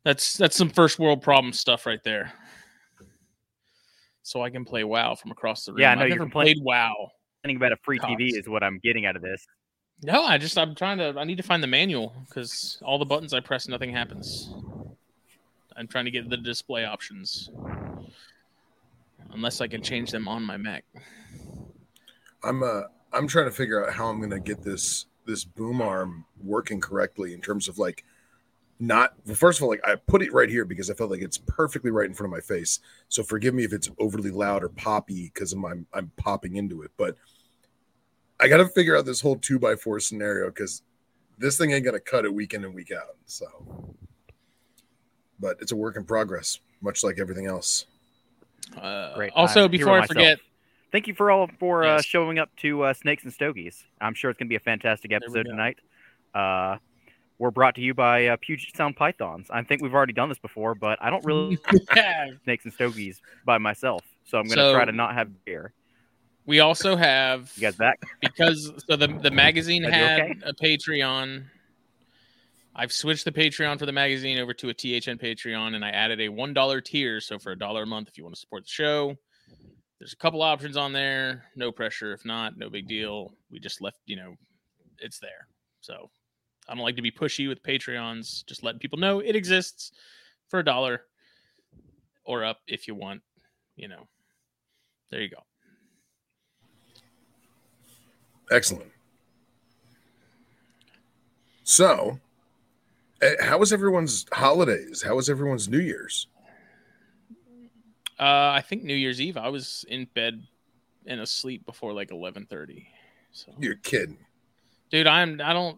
that's 0.03 0.35
that's 0.35 0.55
some 0.55 0.69
first 0.69 0.99
world 0.99 1.21
problem 1.21 1.53
stuff 1.53 1.85
right 1.85 2.03
there. 2.03 2.33
So 4.23 4.41
I 4.41 4.49
can 4.49 4.65
play 4.65 4.83
WoW 4.83 5.15
from 5.15 5.31
across 5.31 5.63
the 5.63 5.71
room. 5.71 5.81
Yeah, 5.81 5.91
I 5.91 5.95
know 5.95 6.01
I've 6.01 6.09
you're 6.09 6.17
never 6.19 6.29
played 6.29 6.57
WoW. 6.61 7.11
Thinking 7.43 7.57
about 7.57 7.71
a 7.71 7.77
free 7.77 7.99
TV 7.99 8.37
is 8.37 8.49
what 8.49 8.61
I'm 8.61 8.79
getting 8.83 9.05
out 9.05 9.15
of 9.15 9.21
this. 9.21 9.45
No, 10.03 10.23
I 10.23 10.37
just 10.37 10.57
I'm 10.57 10.75
trying 10.75 10.97
to. 10.97 11.15
I 11.17 11.23
need 11.23 11.37
to 11.37 11.43
find 11.43 11.63
the 11.63 11.67
manual 11.67 12.13
because 12.27 12.77
all 12.83 12.99
the 12.99 13.05
buttons 13.05 13.33
I 13.33 13.39
press, 13.39 13.67
nothing 13.67 13.91
happens. 13.91 14.53
I'm 15.77 15.87
trying 15.87 16.05
to 16.05 16.11
get 16.11 16.29
the 16.29 16.37
display 16.37 16.85
options, 16.85 17.49
unless 19.31 19.61
I 19.61 19.67
can 19.67 19.81
change 19.81 20.11
them 20.11 20.27
on 20.27 20.43
my 20.43 20.57
Mac. 20.57 20.83
I'm 22.43 22.63
uh 22.63 22.83
I'm 23.13 23.27
trying 23.27 23.45
to 23.45 23.51
figure 23.51 23.85
out 23.85 23.93
how 23.93 24.07
I'm 24.07 24.19
gonna 24.21 24.39
get 24.39 24.63
this 24.63 25.05
this 25.25 25.43
boom 25.43 25.81
arm 25.81 26.25
working 26.41 26.79
correctly 26.79 27.33
in 27.33 27.41
terms 27.41 27.67
of 27.67 27.77
like 27.77 28.03
not 28.79 29.13
well, 29.25 29.35
first 29.35 29.59
of 29.59 29.63
all, 29.63 29.69
like 29.69 29.85
I 29.85 29.95
put 29.95 30.21
it 30.21 30.33
right 30.33 30.49
here 30.49 30.65
because 30.65 30.89
I 30.89 30.93
felt 30.93 31.09
like 31.09 31.21
it's 31.21 31.37
perfectly 31.37 31.91
right 31.91 32.07
in 32.07 32.13
front 32.13 32.31
of 32.31 32.37
my 32.37 32.41
face. 32.41 32.79
So 33.09 33.23
forgive 33.23 33.53
me 33.53 33.63
if 33.63 33.73
it's 33.73 33.89
overly 33.99 34.31
loud 34.31 34.63
or 34.63 34.69
poppy 34.69 35.31
because 35.33 35.53
I'm, 35.53 35.65
I'm 35.65 35.87
I'm 35.93 36.11
popping 36.17 36.55
into 36.55 36.83
it. 36.83 36.91
But 36.97 37.15
I 38.39 38.47
gotta 38.47 38.67
figure 38.67 38.95
out 38.95 39.05
this 39.05 39.21
whole 39.21 39.37
two 39.37 39.57
by 39.57 39.75
four 39.75 39.99
scenario 39.99 40.47
because 40.47 40.83
this 41.39 41.57
thing 41.57 41.71
ain't 41.71 41.85
gonna 41.85 41.99
cut 41.99 42.25
it 42.25 42.33
week 42.33 42.53
in 42.53 42.63
and 42.63 42.73
week 42.73 42.91
out. 42.91 43.15
So 43.25 43.95
but 45.39 45.57
it's 45.61 45.71
a 45.71 45.75
work 45.75 45.95
in 45.95 46.03
progress, 46.03 46.59
much 46.81 47.03
like 47.03 47.19
everything 47.19 47.47
else. 47.47 47.85
Uh, 48.75 49.13
Great. 49.15 49.31
Also, 49.35 49.65
I'm 49.65 49.71
before 49.71 49.99
I 49.99 50.05
forget, 50.07 50.39
Thank 50.97 51.05
you 51.05 51.13
for 51.13 51.29
all 51.29 51.47
for 51.59 51.83
uh, 51.83 52.01
showing 52.01 52.39
up 52.39 52.49
to 52.61 52.81
uh, 52.81 52.91
Snakes 52.95 53.23
and 53.23 53.31
Stogies. 53.31 53.85
I'm 54.01 54.15
sure 54.15 54.31
it's 54.31 54.39
gonna 54.39 54.49
be 54.49 54.55
a 54.55 54.59
fantastic 54.59 55.13
episode 55.13 55.45
go. 55.45 55.51
tonight. 55.51 55.77
Uh, 56.33 56.77
we're 57.37 57.51
brought 57.51 57.75
to 57.75 57.81
you 57.81 57.93
by 57.93 58.25
uh, 58.25 58.37
Puget 58.41 58.75
Sound 58.75 58.95
Pythons. 58.95 59.45
I 59.51 59.61
think 59.61 59.83
we've 59.83 59.93
already 59.93 60.13
done 60.13 60.27
this 60.27 60.39
before, 60.39 60.73
but 60.73 60.97
I 60.99 61.11
don't 61.11 61.23
really 61.23 61.59
Snakes 62.45 62.65
and 62.65 62.73
Stogies 62.73 63.21
by 63.45 63.59
myself, 63.59 64.01
so 64.25 64.39
I'm 64.39 64.45
gonna 64.47 64.55
So- 64.55 64.73
try 64.73 64.85
to 64.85 64.91
not 64.91 65.13
have 65.13 65.45
beer. 65.45 65.71
we 66.47 66.61
also 66.61 66.95
have 66.95 67.51
You 67.55 67.61
guys 67.61 67.75
back? 67.75 68.01
because 68.19 68.71
so 68.87 68.95
the 68.95 69.05
the 69.07 69.29
magazine 69.29 69.83
had 69.83 70.19
okay? 70.19 70.35
a 70.47 70.53
Patreon. 70.55 71.43
I've 72.75 72.91
switched 72.91 73.25
the 73.25 73.31
Patreon 73.31 73.77
for 73.77 73.85
the 73.85 73.91
magazine 73.91 74.39
over 74.39 74.55
to 74.55 74.69
a 74.69 74.73
THN 74.73 75.19
Patreon, 75.19 75.75
and 75.75 75.85
I 75.85 75.91
added 75.91 76.21
a 76.21 76.29
one 76.29 76.55
dollar 76.55 76.81
tier. 76.81 77.21
So 77.21 77.37
for 77.37 77.51
a 77.51 77.55
dollar 77.55 77.83
a 77.83 77.85
month, 77.85 78.07
if 78.07 78.17
you 78.17 78.23
want 78.23 78.33
to 78.33 78.41
support 78.41 78.63
the 78.63 78.69
show, 78.71 79.15
there's 79.99 80.13
a 80.13 80.17
couple 80.17 80.41
options 80.41 80.77
on 80.77 80.93
there. 80.93 81.45
No 81.55 81.71
pressure. 81.71 82.13
If 82.13 82.25
not, 82.25 82.57
no 82.57 82.69
big 82.69 82.87
deal. 82.87 83.33
We 83.51 83.59
just 83.59 83.81
left, 83.81 83.97
you 84.05 84.15
know, 84.15 84.35
it's 84.99 85.19
there. 85.19 85.47
So 85.81 86.09
I 86.67 86.75
don't 86.75 86.83
like 86.83 86.95
to 86.97 87.01
be 87.01 87.11
pushy 87.11 87.47
with 87.47 87.63
Patreons. 87.63 88.45
Just 88.45 88.63
letting 88.63 88.79
people 88.79 88.99
know 88.99 89.19
it 89.19 89.35
exists 89.35 89.91
for 90.49 90.59
a 90.59 90.65
dollar 90.65 91.01
or 92.25 92.43
up 92.43 92.59
if 92.67 92.87
you 92.87 92.95
want. 92.95 93.21
You 93.75 93.87
know, 93.87 94.07
there 95.09 95.21
you 95.21 95.29
go. 95.29 95.43
Excellent. 98.51 98.91
So, 101.63 102.19
eh, 103.21 103.35
how 103.41 103.57
was 103.57 103.73
everyone's 103.73 104.25
holidays? 104.31 105.01
How 105.01 105.15
was 105.15 105.29
everyone's 105.29 105.67
New 105.67 105.79
Year's? 105.79 106.27
Uh, 108.19 108.51
I 108.55 108.61
think 108.61 108.83
New 108.83 108.95
Year's 108.95 109.21
Eve 109.21 109.37
I 109.37 109.49
was 109.49 109.85
in 109.89 110.05
bed 110.13 110.41
and 111.05 111.21
asleep 111.21 111.65
before 111.65 111.93
like 111.93 112.11
eleven 112.11 112.45
thirty. 112.45 112.87
So, 113.31 113.51
You're 113.59 113.75
kidding. 113.75 114.17
dude, 114.89 115.07
I'm 115.07 115.39
I 115.41 115.53
don't. 115.53 115.77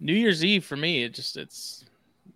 New 0.00 0.14
Year's 0.14 0.44
Eve 0.44 0.64
for 0.64 0.76
me, 0.76 1.04
it 1.04 1.14
just 1.14 1.36
it's 1.36 1.84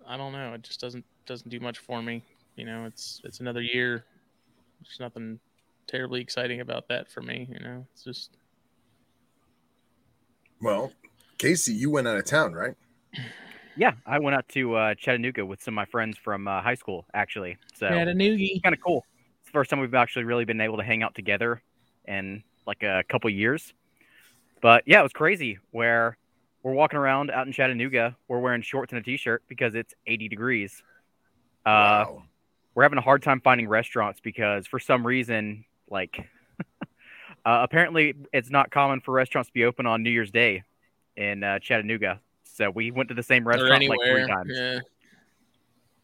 I 0.06 0.16
don't 0.16 0.32
know. 0.32 0.54
It 0.54 0.62
just 0.62 0.80
doesn't 0.80 1.04
doesn't 1.26 1.50
do 1.50 1.60
much 1.60 1.78
for 1.78 2.00
me. 2.02 2.22
You 2.56 2.64
know, 2.64 2.84
it's 2.86 3.20
it's 3.24 3.40
another 3.40 3.60
year. 3.60 4.04
There's 4.80 5.00
nothing 5.00 5.38
terribly 5.86 6.20
exciting 6.20 6.60
about 6.60 6.88
that 6.88 7.10
for 7.10 7.20
me. 7.22 7.48
You 7.52 7.58
know, 7.60 7.86
it's 7.92 8.04
just 8.04 8.36
Well, 10.60 10.92
Casey, 11.38 11.74
you 11.74 11.90
went 11.90 12.08
out 12.08 12.16
of 12.16 12.24
town, 12.24 12.54
right? 12.54 12.74
Yeah, 13.76 13.92
I 14.06 14.18
went 14.18 14.36
out 14.36 14.48
to 14.50 14.74
uh, 14.74 14.94
Chattanooga 14.94 15.44
with 15.44 15.62
some 15.62 15.74
of 15.74 15.76
my 15.76 15.84
friends 15.84 16.16
from 16.16 16.48
uh, 16.48 16.62
high 16.62 16.74
school, 16.74 17.04
actually. 17.12 17.58
So 17.74 17.88
Chattanooga. 17.88 18.60
kind 18.62 18.74
of 18.74 18.80
cool. 18.80 19.04
It's 19.40 19.48
the 19.48 19.52
first 19.52 19.70
time 19.70 19.80
we've 19.80 19.94
actually 19.94 20.24
really 20.24 20.44
been 20.44 20.60
able 20.60 20.78
to 20.78 20.82
hang 20.82 21.02
out 21.02 21.14
together 21.14 21.62
in 22.06 22.42
like 22.66 22.82
a 22.82 23.04
couple 23.08 23.28
years. 23.30 23.74
But 24.62 24.84
yeah, 24.86 25.00
it 25.00 25.02
was 25.02 25.12
crazy 25.12 25.58
where 25.70 26.16
we're 26.62 26.72
walking 26.72 26.98
around 26.98 27.30
out 27.30 27.46
in 27.46 27.52
Chattanooga. 27.52 28.16
We're 28.28 28.40
wearing 28.40 28.62
shorts 28.62 28.92
and 28.92 29.00
a 29.00 29.02
t-shirt 29.02 29.44
because 29.46 29.74
it's 29.74 29.94
80 30.06 30.28
degrees. 30.28 30.82
Uh, 31.64 32.06
wow. 32.08 32.22
we're 32.74 32.82
having 32.82 32.98
a 32.98 33.02
hard 33.02 33.22
time 33.22 33.40
finding 33.40 33.68
restaurants 33.68 34.20
because 34.20 34.66
for 34.66 34.78
some 34.78 35.06
reason, 35.06 35.64
like, 35.90 36.28
uh, 36.82 36.84
apparently 37.44 38.14
it's 38.32 38.50
not 38.50 38.70
common 38.70 39.00
for 39.00 39.12
restaurants 39.12 39.48
to 39.48 39.54
be 39.54 39.64
open 39.64 39.86
on 39.86 40.02
New 40.02 40.10
Year's 40.10 40.30
Day 40.30 40.62
in 41.16 41.44
uh, 41.44 41.58
Chattanooga. 41.58 42.20
So 42.56 42.70
we 42.70 42.90
went 42.90 43.10
to 43.10 43.14
the 43.14 43.22
same 43.22 43.46
restaurant 43.46 43.86
like 43.86 43.98
three 44.02 44.26
times. 44.26 44.52
Yeah. 44.54 44.78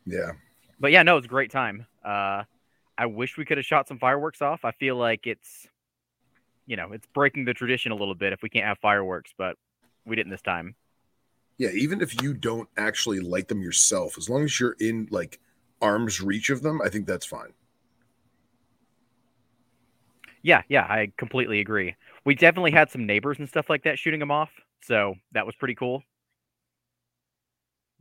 Yeah. 0.04 0.32
But 0.78 0.92
yeah, 0.92 1.02
no, 1.02 1.14
it 1.14 1.20
was 1.20 1.24
a 1.24 1.28
great 1.28 1.50
time. 1.50 1.86
Uh, 2.04 2.42
I 2.98 3.06
wish 3.06 3.38
we 3.38 3.46
could 3.46 3.56
have 3.56 3.64
shot 3.64 3.88
some 3.88 3.98
fireworks 3.98 4.42
off. 4.42 4.64
I 4.64 4.72
feel 4.72 4.96
like 4.96 5.26
it's, 5.26 5.66
you 6.66 6.76
know, 6.76 6.92
it's 6.92 7.06
breaking 7.14 7.46
the 7.46 7.54
tradition 7.54 7.90
a 7.90 7.94
little 7.94 8.14
bit 8.14 8.34
if 8.34 8.42
we 8.42 8.50
can't 8.50 8.66
have 8.66 8.78
fireworks, 8.80 9.32
but 9.38 9.56
we 10.04 10.14
didn't 10.14 10.30
this 10.30 10.42
time. 10.42 10.74
Yeah. 11.56 11.70
Even 11.70 12.02
if 12.02 12.20
you 12.22 12.34
don't 12.34 12.68
actually 12.76 13.20
light 13.20 13.48
them 13.48 13.62
yourself, 13.62 14.18
as 14.18 14.28
long 14.28 14.44
as 14.44 14.60
you're 14.60 14.76
in 14.78 15.08
like 15.10 15.40
arm's 15.80 16.20
reach 16.20 16.50
of 16.50 16.60
them, 16.60 16.82
I 16.82 16.90
think 16.90 17.06
that's 17.06 17.24
fine. 17.24 17.54
Yeah, 20.42 20.62
yeah, 20.68 20.82
I 20.82 21.12
completely 21.16 21.60
agree. 21.60 21.94
We 22.24 22.34
definitely 22.34 22.72
had 22.72 22.90
some 22.90 23.06
neighbors 23.06 23.38
and 23.38 23.48
stuff 23.48 23.70
like 23.70 23.84
that 23.84 23.98
shooting 23.98 24.20
them 24.20 24.32
off, 24.32 24.50
so 24.82 25.14
that 25.32 25.46
was 25.46 25.54
pretty 25.54 25.76
cool. 25.76 26.02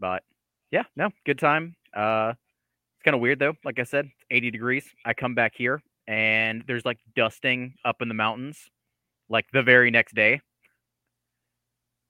But 0.02 0.24
yeah, 0.72 0.84
no, 0.98 1.12
good 1.26 1.40
time. 1.40 1.76
Uh, 1.96 2.34
it's 2.36 3.04
kind 3.06 3.16
of 3.16 3.22
weird 3.22 3.40
though. 3.40 3.54
Like 3.64 3.80
I 3.80 3.84
said, 3.84 4.10
80 4.30 4.52
degrees. 4.52 4.84
I 5.06 5.14
come 5.14 5.36
back 5.36 5.54
here 5.56 5.82
and 6.08 6.64
there's 6.68 6.84
like 6.84 6.98
dusting 7.16 7.76
up 7.86 8.02
in 8.02 8.10
the 8.10 8.14
mountains, 8.14 8.58
like 9.30 9.46
the 9.54 9.64
very 9.64 9.92
next 9.92 10.14
day. 10.16 10.42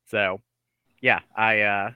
So, 0.07 0.39
yeah, 1.01 1.19
I 1.35 1.61
uh, 1.61 1.91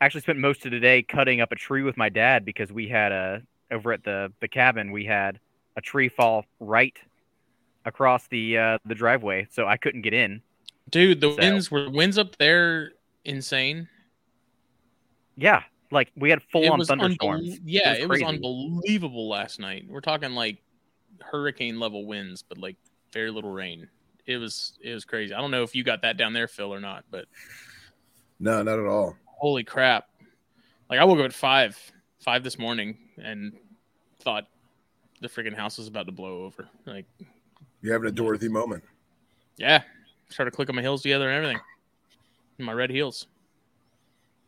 actually 0.00 0.22
spent 0.22 0.38
most 0.38 0.64
of 0.66 0.72
the 0.72 0.80
day 0.80 1.02
cutting 1.02 1.40
up 1.40 1.52
a 1.52 1.56
tree 1.56 1.82
with 1.82 1.96
my 1.96 2.08
dad 2.08 2.44
because 2.44 2.72
we 2.72 2.88
had 2.88 3.12
a 3.12 3.42
over 3.70 3.92
at 3.92 4.02
the 4.04 4.32
the 4.40 4.48
cabin 4.48 4.90
we 4.90 5.04
had 5.04 5.38
a 5.76 5.80
tree 5.80 6.08
fall 6.08 6.44
right 6.58 6.96
across 7.84 8.26
the 8.28 8.58
uh, 8.58 8.78
the 8.84 8.94
driveway, 8.94 9.46
so 9.50 9.66
I 9.66 9.76
couldn't 9.76 10.02
get 10.02 10.14
in. 10.14 10.42
Dude, 10.90 11.20
the 11.20 11.32
So- 11.32 11.38
winds 11.38 11.70
were 11.70 11.88
winds 11.90 12.18
up 12.18 12.36
there 12.36 12.92
insane. 13.24 13.88
Yeah, 15.40 15.62
like 15.90 16.12
we 16.16 16.28
had 16.30 16.42
full 16.52 16.62
it 16.64 16.68
on 16.68 16.78
was 16.78 16.88
thunderstorms. 16.88 17.48
unbel- 17.58 17.60
yeah, 17.64 17.90
was 17.92 17.98
it 18.00 18.08
was, 18.08 18.22
unbelievable 18.22 19.28
last 19.28 19.58
night. 19.58 19.86
We're 19.88 20.02
talking 20.02 20.32
like 20.32 20.58
hurricane 21.20 21.80
level 21.80 22.04
winds, 22.06 22.42
but 22.42 22.58
like 22.58 22.76
very 23.12 23.30
little 23.30 23.50
rain. 23.50 23.88
It 24.26 24.36
was 24.36 24.74
it 24.82 24.92
was 24.92 25.04
crazy. 25.06 25.32
I 25.34 25.40
don't 25.40 25.50
know 25.50 25.62
if 25.62 25.74
you 25.74 25.82
got 25.82 26.02
that 26.02 26.18
down 26.18 26.34
there, 26.34 26.46
Phil, 26.46 26.72
or 26.72 26.78
not, 26.80 27.04
but 27.10 27.24
No, 28.38 28.62
not 28.62 28.78
at 28.78 28.84
all. 28.86 29.16
holy 29.24 29.64
crap! 29.64 30.08
Like 30.90 31.00
I 31.00 31.04
woke 31.04 31.18
up 31.18 31.24
at 31.24 31.32
five 31.32 31.76
five 32.20 32.44
this 32.44 32.58
morning 32.58 32.98
and 33.22 33.54
thought 34.20 34.46
the 35.22 35.28
freaking 35.28 35.54
house 35.56 35.78
was 35.78 35.88
about 35.88 36.04
to 36.06 36.12
blow 36.12 36.44
over. 36.44 36.68
Like 36.84 37.06
You're 37.80 37.94
having 37.94 38.08
a 38.08 38.12
Dorothy 38.12 38.48
moment. 38.50 38.84
yeah, 39.56 39.82
started 40.28 40.50
clicking 40.50 40.76
my 40.76 40.82
heels 40.82 41.00
together 41.00 41.30
and 41.30 41.36
everything. 41.36 41.60
My 42.58 42.74
red 42.74 42.90
heels. 42.90 43.26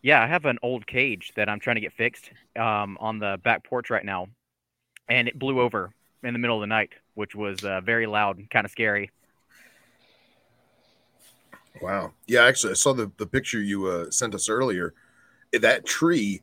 Yeah, 0.02 0.22
I 0.22 0.26
have 0.26 0.44
an 0.46 0.58
old 0.62 0.86
cage 0.86 1.32
that 1.36 1.48
I'm 1.48 1.60
trying 1.60 1.76
to 1.76 1.80
get 1.80 1.92
fixed 1.92 2.30
um, 2.56 2.96
on 3.00 3.18
the 3.18 3.38
back 3.42 3.64
porch 3.64 3.88
right 3.88 4.04
now, 4.04 4.26
and 5.08 5.28
it 5.28 5.38
blew 5.38 5.60
over 5.60 5.92
in 6.24 6.32
the 6.34 6.38
middle 6.40 6.56
of 6.56 6.62
the 6.62 6.68
night, 6.68 6.92
which 7.14 7.34
was 7.34 7.64
uh, 7.64 7.80
very 7.82 8.06
loud 8.06 8.38
and 8.38 8.50
kind 8.50 8.64
of 8.64 8.70
scary. 8.72 9.10
Wow. 11.80 12.12
Yeah, 12.26 12.44
actually, 12.44 12.72
I 12.72 12.74
saw 12.74 12.92
the, 12.92 13.10
the 13.16 13.26
picture 13.26 13.60
you 13.60 13.86
uh, 13.86 14.10
sent 14.10 14.34
us 14.34 14.48
earlier. 14.48 14.94
That 15.52 15.84
tree 15.86 16.42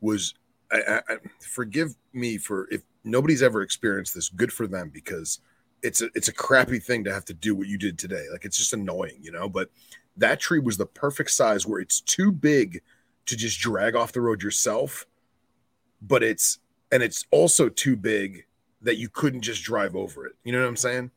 was. 0.00 0.34
I, 0.72 1.00
I- 1.08 1.16
forgive 1.40 1.94
me 2.12 2.38
for 2.38 2.68
if 2.72 2.82
nobody's 3.04 3.42
ever 3.42 3.62
experienced 3.62 4.14
this. 4.14 4.28
Good 4.28 4.52
for 4.52 4.66
them 4.66 4.90
because 4.92 5.40
it's 5.82 6.02
a 6.02 6.10
it's 6.14 6.28
a 6.28 6.32
crappy 6.32 6.80
thing 6.80 7.04
to 7.04 7.14
have 7.14 7.24
to 7.26 7.34
do 7.34 7.54
what 7.54 7.68
you 7.68 7.78
did 7.78 7.98
today. 7.98 8.24
Like 8.32 8.44
it's 8.44 8.58
just 8.58 8.72
annoying, 8.72 9.18
you 9.22 9.32
know. 9.32 9.48
But 9.48 9.70
that 10.16 10.40
tree 10.40 10.60
was 10.60 10.76
the 10.76 10.86
perfect 10.86 11.30
size 11.30 11.66
where 11.66 11.80
it's 11.80 12.00
too 12.00 12.32
big 12.32 12.82
to 13.26 13.36
just 13.36 13.60
drag 13.60 13.94
off 13.94 14.12
the 14.12 14.20
road 14.20 14.42
yourself, 14.42 15.06
but 16.00 16.22
it's 16.22 16.58
and 16.92 17.02
it's 17.02 17.26
also 17.30 17.68
too 17.68 17.96
big 17.96 18.46
that 18.82 18.96
you 18.96 19.08
couldn't 19.08 19.42
just 19.42 19.62
drive 19.62 19.96
over 19.96 20.26
it. 20.26 20.34
You 20.44 20.52
know 20.52 20.60
what 20.60 20.68
I'm 20.68 20.76
saying? 20.76 21.10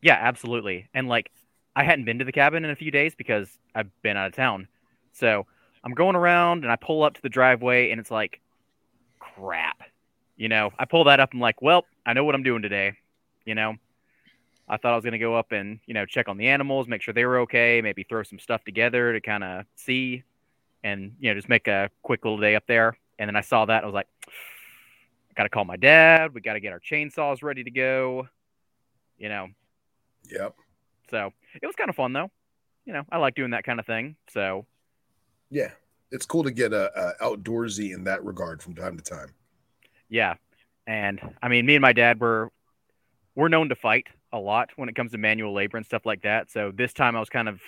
Yeah, 0.00 0.18
absolutely. 0.20 0.88
And 0.94 1.08
like, 1.08 1.30
I 1.76 1.84
hadn't 1.84 2.04
been 2.04 2.18
to 2.18 2.24
the 2.24 2.32
cabin 2.32 2.64
in 2.64 2.70
a 2.70 2.76
few 2.76 2.90
days 2.90 3.14
because 3.14 3.48
I've 3.74 3.90
been 4.02 4.16
out 4.16 4.26
of 4.26 4.34
town. 4.34 4.68
So 5.12 5.46
I'm 5.84 5.92
going 5.92 6.16
around 6.16 6.64
and 6.64 6.72
I 6.72 6.76
pull 6.76 7.02
up 7.02 7.14
to 7.14 7.22
the 7.22 7.28
driveway 7.28 7.90
and 7.90 8.00
it's 8.00 8.10
like, 8.10 8.40
crap. 9.18 9.82
You 10.36 10.48
know, 10.48 10.72
I 10.78 10.86
pull 10.86 11.04
that 11.04 11.20
up. 11.20 11.30
I'm 11.32 11.40
like, 11.40 11.62
well, 11.62 11.84
I 12.06 12.14
know 12.14 12.24
what 12.24 12.34
I'm 12.34 12.42
doing 12.42 12.62
today. 12.62 12.94
You 13.44 13.54
know, 13.54 13.76
I 14.68 14.76
thought 14.76 14.92
I 14.92 14.96
was 14.96 15.04
going 15.04 15.12
to 15.12 15.18
go 15.18 15.36
up 15.36 15.52
and, 15.52 15.78
you 15.86 15.94
know, 15.94 16.06
check 16.06 16.28
on 16.28 16.36
the 16.36 16.48
animals, 16.48 16.88
make 16.88 17.02
sure 17.02 17.12
they 17.12 17.26
were 17.26 17.40
okay, 17.40 17.80
maybe 17.82 18.04
throw 18.04 18.22
some 18.22 18.38
stuff 18.38 18.64
together 18.64 19.12
to 19.12 19.20
kind 19.20 19.44
of 19.44 19.66
see 19.76 20.22
and, 20.84 21.14
you 21.20 21.30
know, 21.30 21.34
just 21.34 21.48
make 21.48 21.68
a 21.68 21.90
quick 22.02 22.24
little 22.24 22.38
day 22.40 22.54
up 22.54 22.64
there. 22.66 22.96
And 23.18 23.28
then 23.28 23.36
I 23.36 23.40
saw 23.40 23.64
that. 23.66 23.82
I 23.82 23.86
was 23.86 23.94
like, 23.94 24.08
I 24.26 25.32
got 25.36 25.44
to 25.44 25.48
call 25.48 25.64
my 25.64 25.76
dad. 25.76 26.34
We 26.34 26.40
got 26.40 26.54
to 26.54 26.60
get 26.60 26.72
our 26.72 26.80
chainsaws 26.80 27.42
ready 27.42 27.64
to 27.64 27.70
go. 27.70 28.28
You 29.18 29.28
know, 29.28 29.48
Yep. 30.30 30.54
so 31.10 31.32
it 31.60 31.66
was 31.66 31.76
kind 31.76 31.90
of 31.90 31.96
fun 31.96 32.12
though. 32.12 32.30
You 32.84 32.92
know, 32.92 33.04
I 33.10 33.18
like 33.18 33.34
doing 33.36 33.50
that 33.52 33.64
kind 33.64 33.78
of 33.78 33.86
thing. 33.86 34.16
So 34.30 34.66
Yeah. 35.50 35.70
It's 36.10 36.26
cool 36.26 36.42
to 36.44 36.50
get 36.50 36.72
a, 36.74 36.92
uh, 36.94 37.12
outdoorsy 37.22 37.94
in 37.94 38.04
that 38.04 38.22
regard 38.24 38.62
from 38.62 38.74
time 38.74 38.96
to 38.98 39.02
time. 39.02 39.28
yeah, 40.10 40.34
and 40.86 41.18
I 41.42 41.48
mean, 41.48 41.64
me 41.64 41.76
and 41.76 41.80
my 41.82 41.92
dad 41.94 42.20
were 42.20 42.50
we're 43.34 43.48
known 43.48 43.70
to 43.70 43.74
fight 43.74 44.08
a 44.30 44.38
lot 44.38 44.68
when 44.76 44.90
it 44.90 44.94
comes 44.94 45.12
to 45.12 45.18
manual 45.18 45.54
labor 45.54 45.78
and 45.78 45.86
stuff 45.86 46.04
like 46.04 46.22
that. 46.22 46.50
So 46.50 46.70
this 46.70 46.92
time 46.92 47.16
I 47.16 47.20
was 47.20 47.30
kind 47.30 47.48
of 47.48 47.60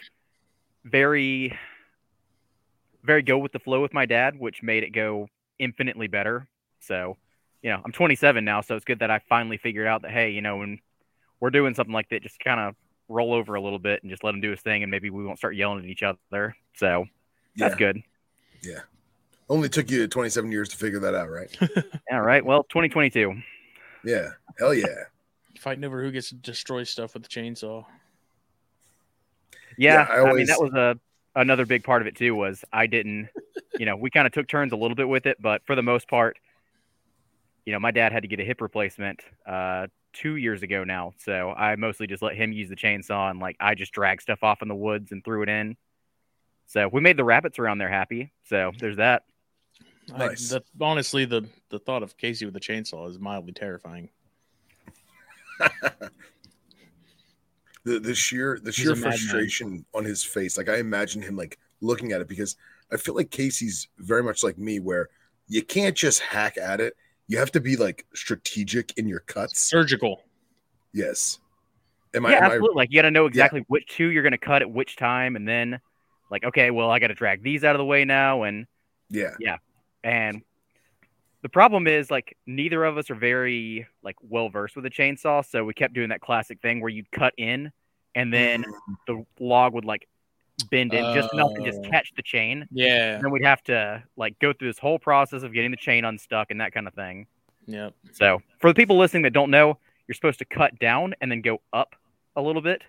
very, 0.85 1.57
very 3.05 3.23
go 3.23 3.39
with 3.39 3.53
the 3.53 3.59
flow 3.59 3.83
with 3.83 3.93
my 3.93 4.07
dad, 4.07 4.39
which 4.39 4.63
made 4.63 4.83
it 4.83 4.91
go 4.91 5.29
infinitely 5.59 6.09
better. 6.09 6.49
So, 6.81 7.17
you 7.63 7.71
know, 7.71 7.81
I'm 7.85 7.93
27 7.93 8.45
now, 8.45 8.61
so 8.63 8.75
it's 8.75 8.85
good 8.85 9.01
that 9.01 9.11
I 9.11 9.21
finally 9.29 9.59
figured 9.59 9.87
out 9.87 10.03
that 10.03 10.11
hey, 10.11 10.31
you 10.31 10.41
know, 10.41 10.57
when 10.57 10.81
we're 11.41 11.51
doing 11.51 11.75
something 11.75 11.93
like 11.93 12.09
that, 12.09 12.23
just 12.23 12.41
kind 12.41 12.61
of 12.61 12.75
roll 13.09 13.35
over 13.35 13.55
a 13.55 13.61
little 13.61 13.79
bit 13.79 14.03
and 14.03 14.11
just 14.11 14.25
let 14.25 14.35
him 14.35 14.41
do 14.41 14.51
his 14.51 14.61
thing, 14.61 14.83
and 14.83 14.91
maybe 14.91 15.11
we 15.11 15.25
won't 15.25 15.39
start 15.39 15.55
yelling 15.55 15.85
at 15.85 15.91
each 15.91 16.03
other. 16.03 16.57
So 16.77 17.07
that's 17.57 17.75
good. 17.77 18.03
Yeah. 18.63 18.81
Only 19.49 19.69
took 19.69 19.91
you 19.91 20.07
27 20.07 20.51
years 20.51 20.71
to 20.71 20.77
figure 20.77 21.01
that 21.01 21.15
out, 21.15 21.31
right? 21.31 21.55
All 22.13 22.23
right. 22.23 22.45
Well, 22.45 22.65
2022. 22.65 23.35
Yeah. 24.05 24.31
Hell 24.59 24.73
yeah. 24.73 24.87
Fighting 25.59 25.85
over 25.85 26.03
who 26.03 26.11
gets 26.11 26.31
to 26.31 26.35
destroy 26.37 26.85
stuff 26.85 27.15
with 27.15 27.25
the 27.25 27.29
chainsaw. 27.29 27.85
Yeah, 29.77 30.07
Yeah, 30.09 30.23
I 30.23 30.31
I, 30.31 30.33
mean 30.33 30.47
that 30.47 30.61
was 30.61 30.73
a 30.73 30.99
another 31.35 31.67
big 31.67 31.85
part 31.85 32.03
of 32.03 32.09
it 32.09 32.17
too. 32.17 32.35
Was 32.35 32.65
I 32.73 32.87
didn't, 32.87 33.29
you 33.79 33.87
know, 33.87 33.97
we 33.97 34.11
kind 34.11 34.27
of 34.27 34.33
took 34.33 34.49
turns 34.49 34.73
a 34.73 34.77
little 34.77 34.95
bit 34.95 35.09
with 35.09 35.27
it, 35.27 35.41
but 35.41 35.65
for 35.67 35.75
the 35.75 35.83
most 35.83 36.09
part, 36.09 36.39
you 37.65 37.73
know, 37.73 37.81
my 37.81 37.91
dad 37.91 38.13
had 38.13 38.23
to 38.23 38.29
get 38.29 38.41
a 38.41 38.45
hip 38.45 38.61
replacement 38.61 39.23
uh, 39.47 39.87
two 40.13 40.37
years 40.37 40.63
ago 40.63 40.85
now, 40.85 41.13
so 41.19 41.51
I 41.51 41.77
mostly 41.77 42.07
just 42.07 42.23
let 42.23 42.37
him 42.37 42.53
use 42.53 42.69
the 42.69 42.77
chainsaw 42.77 43.31
and 43.31 43.41
like 43.41 43.57
I 43.61 43.75
just 43.75 43.93
dragged 43.93 44.23
stuff 44.23 44.43
off 44.43 44.63
in 44.63 44.69
the 44.69 44.75
woods 44.75 45.13
and 45.13 45.25
threw 45.25 45.43
it 45.43 45.49
in. 45.49 45.77
So 46.67 46.89
we 46.89 47.01
made 47.01 47.17
the 47.17 47.25
rabbits 47.25 47.59
around 47.59 47.79
there 47.79 47.89
happy. 47.89 48.33
So 48.45 48.73
there's 48.79 48.97
that. 48.97 49.25
Nice. 50.09 50.53
I, 50.53 50.59
the, 50.59 50.85
honestly, 50.85 51.25
the 51.25 51.47
the 51.71 51.79
thought 51.79 52.03
of 52.03 52.17
Casey 52.17 52.47
with 52.47 52.57
a 52.57 52.61
chainsaw 52.61 53.09
is 53.09 53.19
mildly 53.19 53.53
terrifying. 53.53 54.11
the 57.85 58.01
the 58.01 58.15
sheer 58.15 58.59
the 58.63 58.73
sheer 58.73 58.93
a 58.93 58.97
frustration 58.97 59.85
on 59.95 60.05
his 60.05 60.23
face. 60.23 60.57
Like 60.57 60.69
i 60.69 60.77
imagine 60.77 61.23
him 61.23 61.37
like 61.37 61.59
looking 61.81 62.13
at 62.13 62.21
it 62.21 62.29
because 62.29 62.57
i 62.93 62.97
feel 62.97 63.15
like 63.15 63.31
casey's 63.31 63.89
very 63.99 64.23
much 64.23 64.43
like 64.43 64.57
me 64.59 64.81
where 64.81 65.09
you 65.49 65.63
can't 65.63 65.97
just 65.97 66.21
hack 66.21 66.57
at 66.57 66.81
it. 66.81 66.97
You 67.27 67.39
have 67.39 67.53
to 67.53 67.61
be 67.61 67.77
like 67.77 68.07
strategic 68.15 68.97
in 68.97 69.09
your 69.09 69.21
cuts. 69.21 69.61
Surgical. 69.61 70.23
yes. 70.93 71.39
Am 72.15 72.27
i 72.27 72.31
yeah, 72.31 72.37
am 72.37 72.43
I- 72.43 72.47
absolutely. 72.47 72.77
Like 72.77 72.91
you 72.93 72.99
got 72.99 73.03
to 73.03 73.11
know 73.11 73.27
exactly 73.27 73.65
which 73.69 73.87
two 73.89 74.09
you're 74.09 74.23
going 74.23 74.33
to 74.33 74.39
cut 74.39 74.63
at 74.63 74.71
which 74.71 74.97
time, 74.97 75.37
and 75.37 75.47
then 75.49 75.81
like 76.31 76.45
okay, 76.45 76.71
well 76.71 76.91
I 76.91 76.99
got 76.99 77.09
to 77.09 77.15
drag 77.15 77.43
these 77.43 77.65
out 77.65 77.75
of 77.75 77.79
the 77.79 77.85
way 77.85 78.05
now, 78.05 78.45
and 78.45 78.67
yeah. 79.11 79.35
yeah. 79.41 79.57
And 80.03 80.43
the 81.45 81.51
problem 81.51 81.87
is 81.87 82.11
like 82.11 82.39
neither 82.47 82.83
of 82.85 82.97
us 82.97 83.11
are 83.11 83.15
very 83.15 83.87
like 84.03 84.17
well 84.23 84.49
versed 84.49 84.77
with 84.77 84.87
a 84.87 84.91
chainsaw, 84.91 85.45
so 85.45 85.63
we 85.63 85.75
kept 85.75 85.93
doing 85.93 86.09
that 86.09 86.23
classic 86.23 86.59
thing 86.63 86.81
where 86.81 86.89
you'd 86.89 87.11
cut 87.13 87.35
in 87.37 87.71
and 88.15 88.33
then 88.33 88.65
mm. 88.65 88.97
the 89.07 89.45
log 89.45 89.75
would 89.75 89.85
like 89.85 90.09
bend 90.71 90.95
in 90.95 91.15
just 91.15 91.35
enough 91.35 91.53
to 91.55 91.63
just 91.63 91.81
Oh. 91.85 91.91
catch 91.91 92.15
the 92.17 92.23
chain. 92.23 92.67
Yeah. 92.71 93.17
And 93.17 93.25
then 93.25 93.31
we'd 93.31 93.45
have 93.45 93.63
to 93.65 94.03
like 94.17 94.39
go 94.39 94.55
through 94.55 94.69
this 94.69 94.79
whole 94.79 94.99
process 94.99 95.43
of 95.43 95.53
getting 95.53 95.71
the 95.71 95.77
chain 95.77 96.07
unstuck 96.07 96.51
and 96.51 96.63
that 96.63 96.73
kind 96.73 96.89
of 96.89 96.95
thing. 96.95 97.27
Yep. 97.67 97.93
So 98.13 98.41
for 98.59 98.71
the 98.71 98.75
people 98.75 98.97
listening 98.97 99.25
that 99.25 99.35
don't 99.35 99.51
know, 99.51 99.79
you're 100.09 100.15
supposed 100.15 100.39
to 100.39 100.47
cut 100.47 100.79
down 100.79 101.15
and 101.21 101.31
then 101.31 101.43
go 101.43 101.61
up 101.75 101.95
a 102.37 102.41
little 102.41 102.63
bit. 102.63 102.83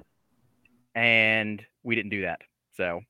And 0.95 1.61
we 1.83 1.95
didn't 1.95 2.11
do 2.11 2.21
that. 2.21 2.39
So 2.77 3.01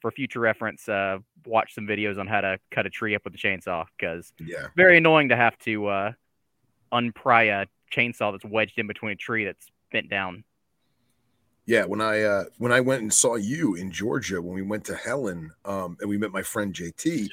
for 0.00 0.10
future 0.10 0.40
reference, 0.40 0.88
uh, 0.88 1.18
watch 1.46 1.74
some 1.74 1.86
videos 1.86 2.18
on 2.18 2.26
how 2.26 2.40
to 2.40 2.58
cut 2.70 2.86
a 2.86 2.90
tree 2.90 3.14
up 3.14 3.22
with 3.24 3.34
a 3.34 3.38
chainsaw 3.38 3.84
because 3.98 4.32
yeah 4.38 4.66
very 4.76 4.98
annoying 4.98 5.28
to 5.28 5.36
have 5.36 5.56
to 5.58 5.86
uh, 5.86 6.12
unpry 6.92 7.48
a 7.50 7.66
chainsaw 7.94 8.32
that's 8.32 8.44
wedged 8.44 8.78
in 8.78 8.86
between 8.86 9.12
a 9.12 9.16
tree 9.16 9.44
that's 9.44 9.66
bent 9.92 10.08
down. 10.08 10.44
yeah 11.66 11.84
when 11.84 12.00
i 12.00 12.22
uh 12.22 12.44
when 12.58 12.72
i 12.72 12.80
went 12.80 13.02
and 13.02 13.12
saw 13.12 13.34
you 13.36 13.74
in 13.74 13.90
georgia 13.90 14.40
when 14.40 14.54
we 14.54 14.62
went 14.62 14.84
to 14.84 14.94
helen 14.94 15.50
um 15.64 15.96
and 16.00 16.08
we 16.08 16.16
met 16.18 16.30
my 16.30 16.42
friend 16.42 16.74
jt 16.74 17.28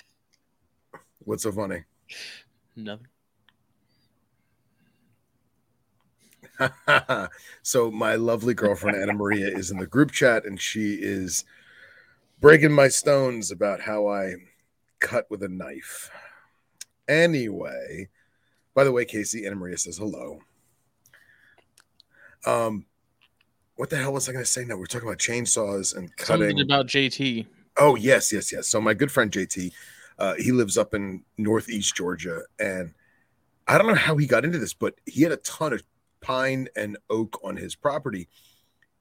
what's 1.24 1.42
so 1.42 1.52
funny 1.52 1.84
Nothing. 2.76 3.06
so 7.62 7.90
my 7.90 8.14
lovely 8.16 8.54
girlfriend 8.54 8.96
Anna 9.00 9.12
Maria 9.12 9.48
is 9.48 9.70
in 9.70 9.78
the 9.78 9.86
group 9.86 10.10
chat 10.12 10.44
and 10.44 10.60
she 10.60 10.94
is 10.94 11.44
breaking 12.40 12.72
my 12.72 12.88
stones 12.88 13.50
about 13.50 13.80
how 13.80 14.08
I 14.08 14.34
cut 14.98 15.30
with 15.30 15.42
a 15.42 15.48
knife. 15.48 16.10
Anyway, 17.06 18.08
by 18.74 18.84
the 18.84 18.92
way, 18.92 19.04
Casey, 19.04 19.46
Anna 19.46 19.56
Maria 19.56 19.76
says 19.76 19.98
hello. 19.98 20.40
Um, 22.46 22.86
what 23.76 23.90
the 23.90 23.96
hell 23.96 24.12
was 24.12 24.28
I 24.28 24.32
going 24.32 24.44
to 24.44 24.50
say? 24.50 24.64
now? 24.64 24.76
we're 24.76 24.86
talking 24.86 25.08
about 25.08 25.18
chainsaws 25.18 25.96
and 25.96 26.14
cutting. 26.16 26.48
Something 26.48 26.60
about 26.60 26.86
JT. 26.86 27.46
Oh 27.78 27.94
yes, 27.94 28.32
yes, 28.32 28.52
yes. 28.52 28.68
So 28.68 28.80
my 28.80 28.94
good 28.94 29.10
friend 29.10 29.30
JT, 29.30 29.72
uh, 30.18 30.34
he 30.34 30.52
lives 30.52 30.76
up 30.76 30.94
in 30.94 31.22
Northeast 31.38 31.94
Georgia, 31.94 32.42
and 32.58 32.94
I 33.66 33.78
don't 33.78 33.86
know 33.86 33.94
how 33.94 34.16
he 34.16 34.26
got 34.26 34.44
into 34.44 34.58
this, 34.58 34.74
but 34.74 34.94
he 35.06 35.22
had 35.22 35.32
a 35.32 35.38
ton 35.38 35.72
of 35.72 35.82
pine 36.20 36.68
and 36.76 36.98
oak 37.08 37.40
on 37.42 37.56
his 37.56 37.74
property, 37.74 38.28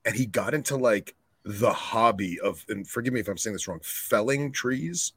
and 0.05 0.15
he 0.15 0.25
got 0.25 0.53
into 0.53 0.77
like 0.77 1.15
the 1.45 1.71
hobby 1.71 2.39
of, 2.41 2.65
and 2.69 2.87
forgive 2.87 3.13
me 3.13 3.19
if 3.19 3.27
I'm 3.27 3.37
saying 3.37 3.53
this 3.53 3.67
wrong, 3.67 3.79
felling 3.83 4.51
trees. 4.51 5.13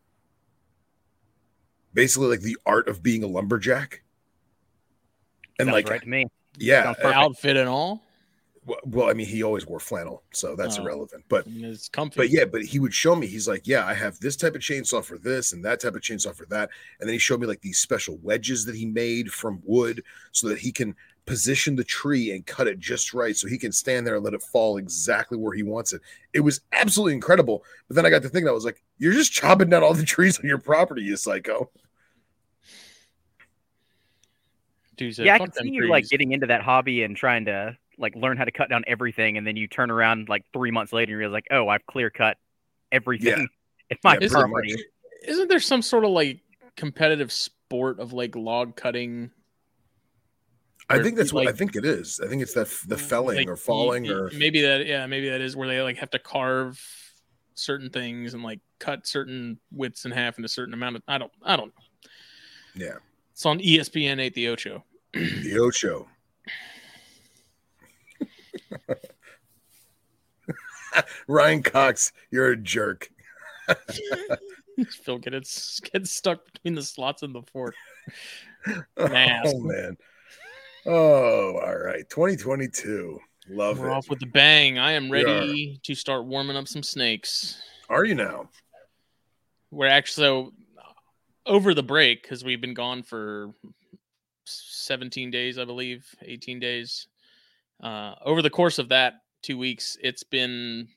Basically, 1.95 2.29
like 2.29 2.41
the 2.41 2.57
art 2.65 2.89
of 2.89 3.03
being 3.03 3.23
a 3.23 3.27
lumberjack, 3.27 4.03
and 5.59 5.67
Sounds 5.67 5.75
like 5.75 5.91
right 5.91 6.01
to 6.01 6.09
me. 6.09 6.27
yeah, 6.57 6.95
uh. 7.03 7.09
Outfit 7.09 7.57
and 7.59 7.69
all. 7.69 8.03
well- 8.65 8.79
well, 8.87 9.11
I 9.11 9.13
mean, 9.13 9.27
he 9.27 9.43
always 9.43 9.67
wore 9.67 9.81
flannel, 9.81 10.23
so 10.33 10.57
that's 10.57 10.79
Oh. 10.79 10.83
irrelevant. 10.83 11.25
But 11.29 11.45
it's 11.49 11.89
comfy. 11.91 12.15
but 12.17 12.31
yeah, 12.31 12.45
but 12.47 12.63
he 12.63 12.79
would 12.79 12.95
show 12.95 13.15
me. 13.17 13.27
He's 13.27 13.47
like, 13.49 13.67
yeah, 13.67 13.85
I 13.85 13.93
have 13.93 14.19
this 14.21 14.37
type 14.37 14.55
of 14.55 14.63
chainsaw 14.63 15.05
for 15.05 15.19
this 15.19 15.53
and 15.53 15.63
that 15.65 15.81
type 15.81 15.95
of 15.97 16.01
chainsaw 16.01 16.35
for 16.35 16.47
that. 16.47 16.71
And 17.01 17.09
then 17.09 17.13
he 17.13 17.19
showed 17.19 17.41
me 17.41 17.47
like 17.49 17.61
these 17.61 17.79
special 17.81 18.19
wedges 18.23 18.65
that 18.67 18.77
he 18.77 18.87
made 18.87 19.31
from 19.33 19.61
wood 19.65 20.03
so 20.31 20.49
that 20.49 20.59
he 20.61 20.71
can 20.73 20.95
position 21.27 21.77
the 21.77 21.85
tree 21.85 22.33
and 22.33 22.45
cut 22.47 22.67
it 22.67 22.79
just 22.79 23.15
right 23.15 23.37
so 23.37 23.47
he 23.47 23.59
can 23.59 23.73
stand 23.73 24.07
there 24.07 24.17
and 24.17 24.25
let 24.25 24.35
it 24.35 24.43
fall 24.43 24.77
exactly 24.77 25.39
where 25.39 25.55
he 25.55 25.63
wants 25.63 25.93
it. 25.93 26.01
It 26.33 26.41
was 26.41 26.61
absolutely 26.73 27.15
incredible. 27.15 27.65
But 27.89 27.97
then 27.97 28.07
I 28.07 28.11
got 28.11 28.23
to 28.23 28.29
thinking, 28.29 28.49
I 28.49 28.53
was 28.53 28.65
like, 28.65 28.83
you're 28.99 29.13
just 29.13 29.33
chopping 29.33 29.71
down 29.71 29.83
all 29.83 29.95
the 29.95 30.05
trees 30.05 30.39
on 30.39 30.47
your 30.47 30.59
property, 30.59 31.03
you 31.03 31.17
psycho. 31.17 31.71
Dude 34.97 35.15
said, 35.15 35.27
yeah, 35.27 35.35
I 35.35 35.39
"Fuck 35.39 35.55
can 35.55 35.65
see 35.65 35.71
you 35.71 35.89
like 35.89 36.09
getting 36.09 36.33
into 36.33 36.47
that 36.49 36.63
hobby 36.63 37.03
and 37.03 37.17
trying 37.17 37.47
to 37.47 37.77
like 37.99 38.15
learn 38.17 38.37
how 38.37 38.45
to 38.45 38.53
cut 38.53 38.69
down 38.69 38.85
everything, 38.87 39.39
and 39.39 39.47
then 39.47 39.57
you 39.57 39.67
turn 39.67 39.91
around 39.91 40.29
like 40.29 40.45
three 40.53 40.71
months 40.71 40.93
later 40.93 41.13
and 41.13 41.21
you're 41.21 41.31
like, 41.31 41.47
oh, 41.51 41.69
I've 41.69 41.87
clear 41.87 42.11
cut 42.11 42.37
everything 42.91 43.49
in 43.91 43.97
my 44.05 44.15
Yeah, 44.15 44.19
pretty 44.19 44.33
property. 44.33 44.73
much. 44.73 44.81
Isn't 45.25 45.49
there 45.49 45.61
some 45.61 45.83
sort 45.83 46.05
of 46.05 46.11
like 46.11 46.41
competitive 46.77 47.33
sport 47.33 48.01
of 48.01 48.13
like 48.13 48.37
log 48.37 48.77
cutting? 48.77 49.31
I 50.93 51.03
think 51.03 51.17
that's 51.17 51.33
what 51.33 51.49
I 51.49 51.53
think 51.53 51.77
it 51.77 51.85
is. 51.85 52.21
I 52.23 52.29
think 52.29 52.43
it's 52.43 52.55
that 52.55 52.69
the 52.87 52.97
mm, 52.97 53.01
felling 53.01 53.37
like, 53.39 53.49
or 53.49 53.57
falling 53.57 54.09
or 54.11 54.31
maybe 54.37 54.61
that 54.63 54.87
yeah 54.87 55.07
maybe 55.07 55.29
that 55.31 55.41
is 55.41 55.57
where 55.57 55.69
they 55.69 55.81
like 55.81 55.97
have 55.99 56.11
to 56.11 56.19
carve 56.19 56.81
certain 57.55 57.91
things 57.91 58.35
and 58.35 58.43
like 58.43 58.61
cut 58.79 59.07
certain 59.07 59.59
widths 59.71 60.05
in 60.05 60.11
half 60.11 60.39
in 60.39 60.45
a 60.45 60.49
certain 60.49 60.75
amount 60.75 60.97
of 60.97 61.03
I 61.09 61.19
don't 61.19 61.33
I 61.43 61.57
don't 61.57 61.69
know. 61.69 61.83
yeah, 62.87 62.97
It's 63.33 63.47
on 63.47 63.59
ESPN 63.59 64.21
8 64.21 64.35
the 64.35 64.49
Ocho. 64.49 64.85
the 65.13 65.59
Ocho. 65.59 66.09
Ryan 71.27 71.63
Cox, 71.63 72.13
you're 72.31 72.53
a 72.53 72.57
jerk. 72.57 73.11
Phil 75.05 75.19
gets 75.19 75.81
gets 75.81 76.11
stuck 76.11 76.45
between 76.53 76.75
the 76.75 76.83
slots 76.83 77.23
and 77.23 77.35
the 77.35 77.43
fork. 77.43 77.75
Oh 78.97 79.59
man. 79.59 79.97
Oh, 80.87 81.59
all 81.59 81.79
right. 81.79 82.09
2022. 82.09 83.19
Love 83.49 83.79
We're 83.79 83.89
it. 83.89 83.93
off 83.93 84.09
with 84.09 84.21
the 84.21 84.27
bang. 84.27 84.79
I 84.79 84.93
am 84.93 85.11
ready 85.11 85.79
to 85.83 85.95
start 85.95 86.27
warming 86.27 86.57
up 86.57 86.69
some 86.69 86.83
snakes. 86.83 87.61
Are 87.89 88.05
you 88.05 88.15
now? 88.15 88.49
We're 89.71 89.87
actually 89.87 90.27
so 90.27 90.53
over 91.47 91.75
the 91.75 91.83
break 91.83 92.23
because 92.23 92.45
we've 92.45 92.61
been 92.61 92.75
gone 92.75 93.03
for 93.03 93.55
17 94.45 95.31
days, 95.31 95.59
I 95.59 95.65
believe, 95.65 96.07
18 96.23 96.61
days. 96.61 97.09
Uh, 97.83 98.15
over 98.25 98.43
the 98.43 98.51
course 98.51 98.79
of 98.79 98.89
that 98.91 99.15
two 99.43 99.59
weeks, 99.59 99.97
it's 100.01 100.23
been 100.23 100.89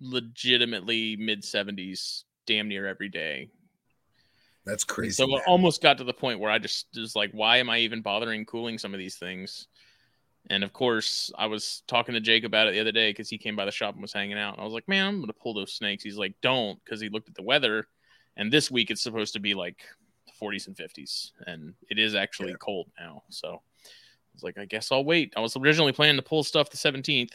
legitimately 0.00 1.16
mid 1.16 1.42
70s, 1.42 2.24
damn 2.46 2.68
near 2.68 2.86
every 2.86 3.08
day. 3.08 3.50
That's 4.66 4.84
crazy. 4.84 5.12
so 5.12 5.26
man. 5.28 5.38
it 5.38 5.42
almost 5.46 5.80
got 5.80 5.96
to 5.98 6.04
the 6.04 6.12
point 6.12 6.40
where 6.40 6.50
I 6.50 6.58
just 6.58 6.88
was 6.96 7.14
like, 7.16 7.30
why 7.32 7.58
am 7.58 7.70
I 7.70 7.78
even 7.78 8.02
bothering 8.02 8.44
cooling 8.44 8.78
some 8.78 8.92
of 8.92 8.98
these 8.98 9.16
things? 9.16 9.68
And 10.50 10.62
of 10.62 10.72
course, 10.72 11.32
I 11.38 11.46
was 11.46 11.82
talking 11.86 12.14
to 12.14 12.20
Jake 12.20 12.44
about 12.44 12.68
it 12.68 12.72
the 12.72 12.80
other 12.80 12.92
day 12.92 13.10
because 13.10 13.28
he 13.28 13.38
came 13.38 13.56
by 13.56 13.64
the 13.64 13.70
shop 13.72 13.94
and 13.94 14.02
was 14.02 14.12
hanging 14.12 14.38
out. 14.38 14.54
And 14.54 14.60
I 14.60 14.64
was 14.64 14.72
like, 14.74 14.86
man, 14.88 15.06
I'm 15.06 15.16
going 15.16 15.26
to 15.28 15.32
pull 15.32 15.54
those 15.54 15.72
snakes. 15.72 16.04
He's 16.04 16.18
like, 16.18 16.34
don't, 16.40 16.78
because 16.84 17.00
he 17.00 17.08
looked 17.08 17.28
at 17.28 17.34
the 17.34 17.42
weather. 17.42 17.88
And 18.36 18.52
this 18.52 18.70
week 18.70 18.90
it's 18.90 19.02
supposed 19.02 19.32
to 19.32 19.40
be 19.40 19.54
like 19.54 19.82
40s 20.40 20.66
and 20.66 20.76
50s. 20.76 21.32
And 21.46 21.74
it 21.90 21.98
is 21.98 22.14
actually 22.14 22.50
Yeah. 22.50 22.56
cold 22.60 22.88
now. 22.98 23.22
So 23.28 23.48
I 23.84 23.88
was 24.34 24.42
like, 24.42 24.58
I 24.58 24.66
guess 24.66 24.92
I'll 24.92 25.04
wait. 25.04 25.32
I 25.36 25.40
was 25.40 25.56
originally 25.56 25.92
planning 25.92 26.16
to 26.16 26.22
pull 26.22 26.44
stuff 26.44 26.70
the 26.70 26.76
17th. 26.76 27.32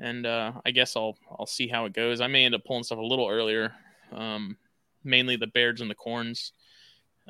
And 0.00 0.26
uh, 0.26 0.52
I 0.64 0.70
guess 0.70 0.94
I'll 0.96 1.18
I'll 1.38 1.46
see 1.46 1.66
how 1.66 1.84
it 1.84 1.92
goes. 1.92 2.20
I 2.20 2.28
may 2.28 2.44
end 2.44 2.54
up 2.54 2.64
pulling 2.64 2.84
stuff 2.84 2.98
a 2.98 3.02
little 3.02 3.28
earlier. 3.28 3.74
Um, 4.12 4.56
mainly 5.04 5.36
the 5.36 5.46
Bairds 5.46 5.80
and 5.80 5.90
the 5.90 5.94
Corns, 5.94 6.52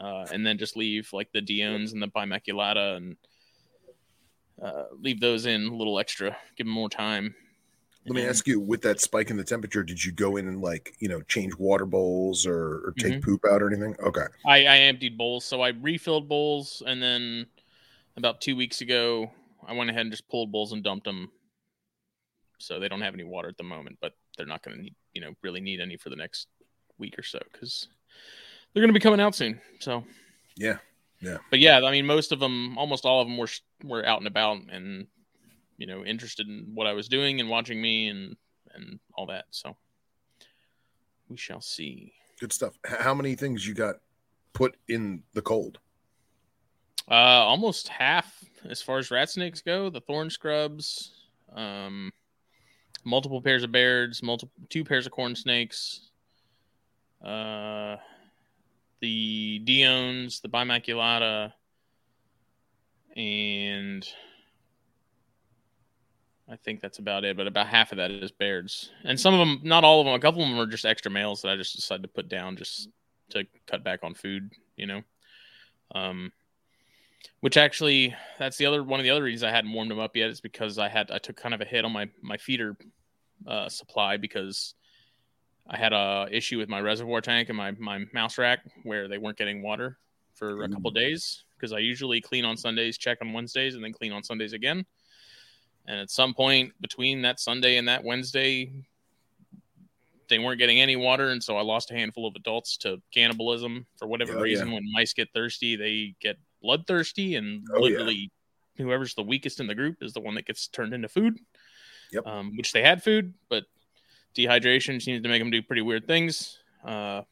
uh, 0.00 0.26
and 0.32 0.46
then 0.46 0.58
just 0.58 0.76
leave 0.76 1.08
like 1.12 1.30
the 1.32 1.40
Diones 1.40 1.92
and 1.92 2.02
the 2.02 2.08
Bimaculata 2.08 2.96
and 2.96 3.16
uh, 4.62 4.84
leave 5.00 5.20
those 5.20 5.46
in 5.46 5.66
a 5.66 5.74
little 5.74 5.98
extra, 5.98 6.36
give 6.56 6.66
them 6.66 6.74
more 6.74 6.88
time. 6.88 7.34
Let 8.06 8.14
me 8.14 8.26
ask 8.26 8.46
you, 8.46 8.58
with 8.58 8.80
that 8.82 9.00
spike 9.00 9.28
in 9.28 9.36
the 9.36 9.44
temperature, 9.44 9.82
did 9.82 10.02
you 10.02 10.12
go 10.12 10.38
in 10.38 10.48
and 10.48 10.62
like, 10.62 10.94
you 10.98 11.08
know, 11.08 11.20
change 11.22 11.54
water 11.56 11.84
bowls 11.84 12.46
or, 12.46 12.80
or 12.86 12.94
take 12.96 13.14
Mm-hmm. 13.14 13.20
poop 13.20 13.44
out 13.44 13.62
or 13.62 13.68
anything? 13.70 13.94
Okay. 14.02 14.24
I, 14.46 14.64
I 14.64 14.76
emptied 14.78 15.18
bowls, 15.18 15.44
so 15.44 15.60
I 15.60 15.70
refilled 15.70 16.26
bowls, 16.26 16.82
and 16.86 17.02
then 17.02 17.46
about 18.16 18.40
two 18.40 18.56
weeks 18.56 18.80
ago, 18.80 19.30
I 19.66 19.74
went 19.74 19.90
ahead 19.90 20.02
and 20.02 20.10
just 20.10 20.28
pulled 20.28 20.50
bowls 20.50 20.72
and 20.72 20.82
dumped 20.82 21.04
them. 21.04 21.30
So 22.58 22.80
they 22.80 22.88
don't 22.88 23.02
have 23.02 23.14
any 23.14 23.24
water 23.24 23.48
at 23.48 23.58
the 23.58 23.62
moment, 23.64 23.98
but 24.00 24.14
they're 24.36 24.46
not 24.46 24.62
going 24.62 24.76
to 24.76 24.82
need, 24.82 24.94
you 25.12 25.20
know, 25.20 25.34
really 25.42 25.60
need 25.60 25.80
any 25.80 25.98
for 25.98 26.08
the 26.08 26.16
next 26.16 26.48
week 26.98 27.18
or 27.18 27.22
so 27.22 27.38
because 27.52 27.88
they're 28.72 28.82
going 28.82 28.92
to 28.92 28.98
be 28.98 29.02
coming 29.02 29.20
out 29.20 29.34
soon. 29.34 29.60
So 29.80 30.04
Yeah. 30.56 30.78
Yeah. 31.20 31.38
But 31.50 31.58
yeah, 31.58 31.80
I 31.84 31.90
mean, 31.90 32.06
most 32.06 32.30
of 32.30 32.38
them, 32.38 32.78
almost 32.78 33.04
all 33.04 33.20
of 33.20 33.26
them 33.26 33.36
were 33.36 33.48
were 33.82 34.06
out 34.06 34.18
and 34.18 34.26
about 34.26 34.58
and 34.70 35.06
you 35.76 35.86
know 35.86 36.04
interested 36.04 36.46
in 36.46 36.70
what 36.74 36.86
I 36.86 36.92
was 36.92 37.08
doing 37.08 37.40
and 37.40 37.48
watching 37.48 37.80
me 37.80 38.08
and 38.08 38.36
and 38.74 39.00
all 39.14 39.26
that. 39.26 39.46
So 39.50 39.76
we 41.28 41.36
shall 41.36 41.60
see. 41.60 42.12
Good 42.40 42.52
stuff. 42.52 42.78
How 42.84 43.14
many 43.14 43.34
things 43.34 43.66
you 43.66 43.74
got 43.74 43.96
put 44.52 44.76
in 44.88 45.22
the 45.34 45.42
cold? 45.42 45.78
Uh, 47.10 47.14
almost 47.14 47.88
half 47.88 48.44
as 48.68 48.82
far 48.82 48.98
as 48.98 49.10
rat 49.10 49.30
snakes 49.30 49.62
go. 49.62 49.90
The 49.90 50.00
thorn 50.00 50.30
scrubs, 50.30 51.26
um, 51.54 52.12
multiple 53.04 53.40
pairs 53.40 53.64
of 53.64 53.72
Bairds, 53.72 54.22
multiple 54.22 54.52
two 54.68 54.84
pairs 54.84 55.06
of 55.06 55.12
corn 55.12 55.34
snakes, 55.34 56.07
uh, 57.24 57.96
the 59.00 59.60
diones, 59.64 60.40
the 60.40 60.48
bimaculata, 60.48 61.52
and 63.16 64.08
I 66.50 66.56
think 66.56 66.80
that's 66.80 66.98
about 66.98 67.24
it. 67.24 67.36
But 67.36 67.46
about 67.46 67.66
half 67.66 67.92
of 67.92 67.98
that 67.98 68.10
is 68.10 68.32
Bairds, 68.32 68.90
and 69.04 69.18
some 69.18 69.34
of 69.34 69.40
them, 69.40 69.60
not 69.62 69.84
all 69.84 70.00
of 70.00 70.06
them, 70.06 70.14
a 70.14 70.20
couple 70.20 70.42
of 70.42 70.48
them 70.48 70.58
are 70.58 70.66
just 70.66 70.84
extra 70.84 71.10
males 71.10 71.42
that 71.42 71.50
I 71.50 71.56
just 71.56 71.76
decided 71.76 72.02
to 72.02 72.08
put 72.08 72.28
down 72.28 72.56
just 72.56 72.88
to 73.30 73.44
cut 73.66 73.84
back 73.84 74.00
on 74.02 74.14
food, 74.14 74.52
you 74.76 74.86
know. 74.86 75.02
Um, 75.94 76.32
which 77.40 77.56
actually 77.56 78.14
that's 78.38 78.56
the 78.56 78.66
other 78.66 78.82
one 78.82 79.00
of 79.00 79.04
the 79.04 79.10
other 79.10 79.22
reasons 79.22 79.44
I 79.44 79.54
hadn't 79.54 79.72
warmed 79.72 79.90
them 79.90 79.98
up 79.98 80.16
yet 80.16 80.30
is 80.30 80.40
because 80.40 80.78
I 80.78 80.88
had 80.88 81.10
I 81.10 81.18
took 81.18 81.36
kind 81.36 81.54
of 81.54 81.60
a 81.60 81.64
hit 81.64 81.84
on 81.84 81.92
my 81.92 82.08
my 82.22 82.36
feeder 82.36 82.76
uh, 83.46 83.68
supply 83.68 84.16
because 84.16 84.74
I 85.68 85.76
had 85.76 85.92
a 85.92 86.26
issue 86.30 86.58
with 86.58 86.68
my 86.68 86.80
reservoir 86.80 87.20
tank 87.20 87.48
and 87.48 87.56
my 87.58 87.72
my 87.72 88.04
mouse 88.12 88.38
rack 88.38 88.60
where 88.84 89.08
they 89.08 89.18
weren't 89.18 89.36
getting 89.36 89.62
water 89.62 89.98
for 90.34 90.62
a 90.62 90.68
couple 90.68 90.90
days 90.90 91.44
because 91.56 91.72
I 91.72 91.78
usually 91.78 92.20
clean 92.20 92.44
on 92.44 92.56
Sundays, 92.56 92.96
check 92.96 93.18
on 93.20 93.32
Wednesdays, 93.32 93.74
and 93.74 93.82
then 93.84 93.92
clean 93.92 94.12
on 94.12 94.22
Sundays 94.22 94.52
again. 94.52 94.86
And 95.86 95.98
at 96.00 96.10
some 96.10 96.32
point 96.32 96.72
between 96.80 97.22
that 97.22 97.40
Sunday 97.40 97.76
and 97.76 97.88
that 97.88 98.04
Wednesday, 98.04 98.70
they 100.28 100.38
weren't 100.38 100.58
getting 100.58 100.80
any 100.80 100.96
water, 100.96 101.30
and 101.30 101.42
so 101.42 101.56
I 101.56 101.62
lost 101.62 101.90
a 101.90 101.94
handful 101.94 102.26
of 102.26 102.36
adults 102.36 102.76
to 102.78 103.00
cannibalism 103.12 103.86
for 103.96 104.06
whatever 104.06 104.32
Oh, 104.34 104.36
yeah. 104.36 104.42
reason. 104.42 104.70
When 104.70 104.84
mice 104.92 105.12
get 105.14 105.32
thirsty, 105.34 105.74
they 105.76 106.14
get 106.20 106.36
bloodthirsty, 106.62 107.34
and 107.36 107.66
Oh, 107.72 107.78
yeah. 107.78 107.82
literally, 107.98 108.30
whoever's 108.76 109.14
the 109.14 109.22
weakest 109.22 109.58
in 109.60 109.66
the 109.66 109.74
group 109.74 110.02
is 110.02 110.12
the 110.12 110.20
one 110.20 110.34
that 110.34 110.46
gets 110.46 110.68
turned 110.68 110.92
into 110.94 111.08
food. 111.08 111.38
Yep. 112.12 112.26
Um, 112.26 112.56
which 112.56 112.72
they 112.72 112.82
had 112.82 113.02
food, 113.02 113.34
but 113.50 113.64
dehydration 114.38 115.02
seems 115.02 115.22
to 115.22 115.28
make 115.28 115.40
them 115.42 115.50
do 115.50 115.60
pretty 115.62 115.82
weird 115.82 116.06
things. 116.06 116.58
Uh, 116.84 117.22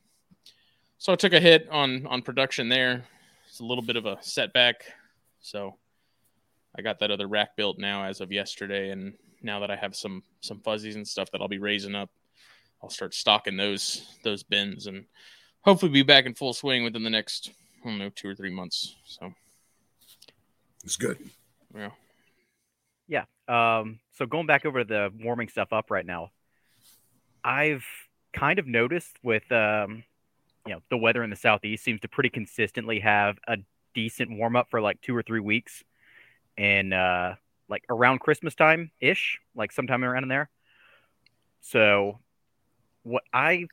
so 0.99 1.12
I 1.12 1.16
took 1.16 1.33
a 1.33 1.40
hit 1.40 1.69
on 1.71 2.07
on 2.07 2.23
production 2.23 2.69
there. 2.69 3.05
It's 3.49 3.61
a 3.61 3.64
little 3.64 3.85
bit 3.85 3.97
of 3.97 4.07
a 4.07 4.19
setback. 4.21 4.85
So 5.40 5.77
I 6.77 6.83
got 6.83 6.99
that 6.99 7.11
other 7.11 7.29
rack 7.29 7.57
built 7.57 7.79
now 7.79 8.05
as 8.05 8.21
of 8.21 8.33
yesterday, 8.33 8.90
and 8.90 9.14
now 9.42 9.61
that 9.61 9.71
I 9.71 9.77
have 9.77 9.95
some 9.95 10.23
some 10.40 10.61
fuzzies 10.61 10.97
and 10.97 11.07
stuff 11.07 11.31
that 11.31 11.40
I'll 11.40 11.49
be 11.49 11.59
raising 11.59 11.95
up, 11.95 12.11
I'll 12.83 12.90
start 12.90 13.14
stocking 13.14 13.57
those 13.57 14.16
those 14.25 14.42
bins 14.42 14.87
and 14.88 15.05
hopefully 15.61 15.92
be 15.92 16.03
back 16.03 16.27
in 16.27 16.35
full 16.35 16.53
swing 16.53 16.83
within 16.83 17.03
the 17.05 17.11
next 17.11 17.51
I 17.85 17.88
don't 17.88 17.99
know 17.99 18.11
two 18.11 18.29
or 18.29 18.35
three 18.35 18.51
months. 18.51 18.97
So 19.05 19.33
It's 20.85 20.97
good. 20.97 21.19
yeah, 21.75 21.90
Yeah. 23.07 23.25
Um, 23.49 24.01
so 24.12 24.27
going 24.27 24.47
back 24.47 24.64
over 24.66 24.83
the 24.83 25.12
warming 25.23 25.49
stuff 25.49 25.73
up 25.73 25.90
right 25.90 26.05
now, 26.05 26.31
I've 27.47 27.87
kind 28.35 28.59
of 28.61 28.69
noticed 28.69 29.19
with 29.25 29.51
um, 29.53 30.05
you 30.67 30.75
know 30.75 30.81
the 30.91 30.99
weather 30.99 31.25
in 31.25 31.31
the 31.31 31.37
southeast 31.37 31.85
seems 31.85 32.01
to 32.03 32.09
pretty 32.09 32.31
consistently 32.31 33.01
have 33.01 33.39
a 33.49 33.59
decent 33.95 34.31
warm 34.39 34.57
up 34.57 34.69
for 34.71 34.81
like 34.81 35.01
two 35.03 35.17
or 35.17 35.23
three 35.23 35.41
weeks, 35.41 35.85
and 36.59 36.95
uh, 36.95 37.37
like 37.69 37.85
around 37.91 38.21
Christmas 38.21 38.55
time 38.55 38.93
ish, 39.01 39.39
like 39.57 39.73
sometime 39.73 40.05
around 40.05 40.25
in 40.25 40.31
there. 40.31 40.51
So, 41.61 42.21
what 43.05 43.25
I 43.33 43.67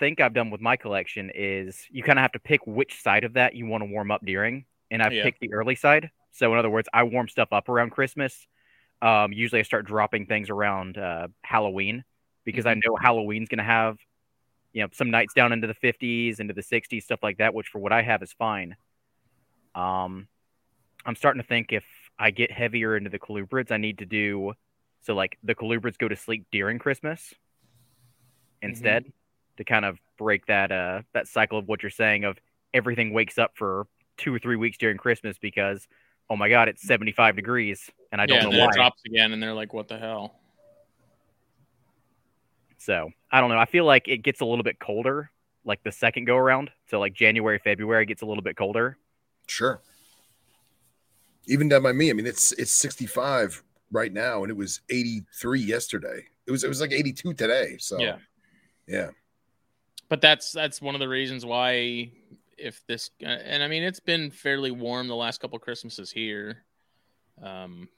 think 0.00 0.20
I've 0.20 0.34
done 0.34 0.50
with 0.50 0.60
my 0.60 0.76
collection 0.76 1.30
is 1.34 1.86
you 1.90 2.02
kind 2.02 2.18
of 2.18 2.22
have 2.22 2.32
to 2.32 2.40
pick 2.40 2.66
which 2.66 3.02
side 3.02 3.24
of 3.24 3.34
that 3.34 3.54
you 3.54 3.66
want 3.66 3.82
to 3.82 3.86
warm 3.90 4.10
up 4.12 4.24
during, 4.24 4.66
and 4.90 5.02
I've 5.02 5.12
Yeah. 5.12 5.22
picked 5.22 5.40
the 5.40 5.52
early 5.54 5.76
side. 5.76 6.10
So, 6.32 6.52
in 6.52 6.58
other 6.58 6.70
words, 6.70 6.88
I 6.94 7.04
warm 7.04 7.28
stuff 7.28 7.48
up 7.52 7.68
around 7.68 7.90
Christmas. 7.92 8.46
Um, 9.02 9.32
usually, 9.32 9.60
I 9.60 9.64
start 9.64 9.86
dropping 9.86 10.26
things 10.26 10.50
around 10.50 10.98
uh, 10.98 11.28
Halloween 11.44 12.04
because 12.44 12.66
I 12.66 12.74
know 12.74 12.96
Halloween's 13.00 13.48
going 13.48 13.58
to 13.58 13.64
have, 13.64 13.98
you 14.72 14.82
know, 14.82 14.88
some 14.92 15.10
nights 15.10 15.34
down 15.34 15.52
into 15.52 15.66
the 15.66 15.74
50s, 15.74 16.40
into 16.40 16.54
the 16.54 16.62
60s, 16.62 17.02
stuff 17.02 17.20
like 17.22 17.38
that. 17.38 17.54
Which 17.54 17.68
for 17.68 17.78
what 17.78 17.92
I 17.92 18.02
have 18.02 18.22
is 18.22 18.32
fine. 18.32 18.76
Um, 19.74 20.28
I'm 21.04 21.16
starting 21.16 21.40
to 21.42 21.46
think 21.46 21.72
if 21.72 21.84
I 22.18 22.30
get 22.30 22.50
heavier 22.50 22.96
into 22.96 23.10
the 23.10 23.18
colubrids, 23.18 23.70
I 23.70 23.76
need 23.76 23.98
to 23.98 24.06
do 24.06 24.52
so. 25.02 25.14
Like 25.14 25.38
the 25.42 25.54
colubrids 25.54 25.98
go 25.98 26.08
to 26.08 26.16
sleep 26.16 26.46
during 26.52 26.78
Christmas 26.78 27.34
instead 28.60 29.04
to 29.56 29.64
kind 29.64 29.84
of 29.84 29.98
break 30.18 30.46
that 30.46 30.70
uh 30.70 31.02
that 31.14 31.26
cycle 31.26 31.58
of 31.58 31.66
what 31.66 31.82
you're 31.82 31.90
saying 31.90 32.22
of 32.24 32.38
everything 32.72 33.12
wakes 33.12 33.38
up 33.38 33.50
for 33.54 33.88
two 34.16 34.32
or 34.32 34.38
three 34.38 34.54
weeks 34.54 34.78
during 34.78 34.96
Christmas 34.96 35.36
because 35.36 35.88
oh 36.30 36.36
my 36.36 36.48
god 36.48 36.68
it's 36.68 36.86
75 36.86 37.34
degrees 37.34 37.90
and 38.12 38.20
I 38.20 38.26
don't 38.26 38.36
yeah, 38.36 38.42
know 38.44 38.50
then 38.50 38.60
why. 38.60 38.66
it 38.66 38.74
drops 38.74 39.02
again, 39.06 39.32
and 39.32 39.42
they're 39.42 39.54
like, 39.54 39.72
"What 39.72 39.88
the 39.88 39.98
hell?" 39.98 40.38
So 42.84 43.10
I 43.30 43.40
don't 43.40 43.48
know. 43.50 43.58
I 43.58 43.64
feel 43.66 43.84
like 43.84 44.08
it 44.08 44.18
gets 44.18 44.40
a 44.40 44.44
little 44.44 44.64
bit 44.64 44.80
colder, 44.80 45.30
like 45.64 45.82
the 45.84 45.92
second 45.92 46.24
go 46.24 46.36
around. 46.36 46.70
So 46.90 46.98
like 46.98 47.14
January, 47.14 47.60
February 47.62 48.04
gets 48.06 48.22
a 48.22 48.26
little 48.26 48.42
bit 48.42 48.56
colder. 48.56 48.98
Sure. 49.46 49.80
even 51.46 51.68
down 51.68 51.82
by 51.82 51.92
me. 51.92 52.10
I 52.10 52.12
mean, 52.12 52.26
it's 52.26 52.52
it's 52.52 52.72
65 52.72 53.62
right 53.92 54.12
now, 54.12 54.42
and 54.42 54.50
it 54.50 54.56
was 54.56 54.80
83 54.90 55.60
yesterday. 55.60 56.24
It 56.46 56.50
was 56.50 56.64
it 56.64 56.68
was 56.68 56.80
like 56.80 56.92
82 56.92 57.34
today. 57.34 57.76
So 57.78 58.00
Yeah. 58.00 58.16
yeah, 58.88 59.10
but 60.08 60.20
that's 60.20 60.50
that's 60.52 60.80
one 60.82 60.94
of 60.94 61.00
the 61.00 61.08
reasons 61.08 61.44
why 61.46 62.10
if 62.58 62.82
this 62.86 63.10
uh, 63.22 63.26
and 63.26 63.62
I 63.62 63.68
mean 63.68 63.82
it's 63.82 64.00
been 64.00 64.30
fairly 64.30 64.70
warm 64.72 65.06
the 65.08 65.16
last 65.16 65.40
couple 65.40 65.58
Christmases 65.58 66.10
here, 66.10 66.64
um, 67.42 67.88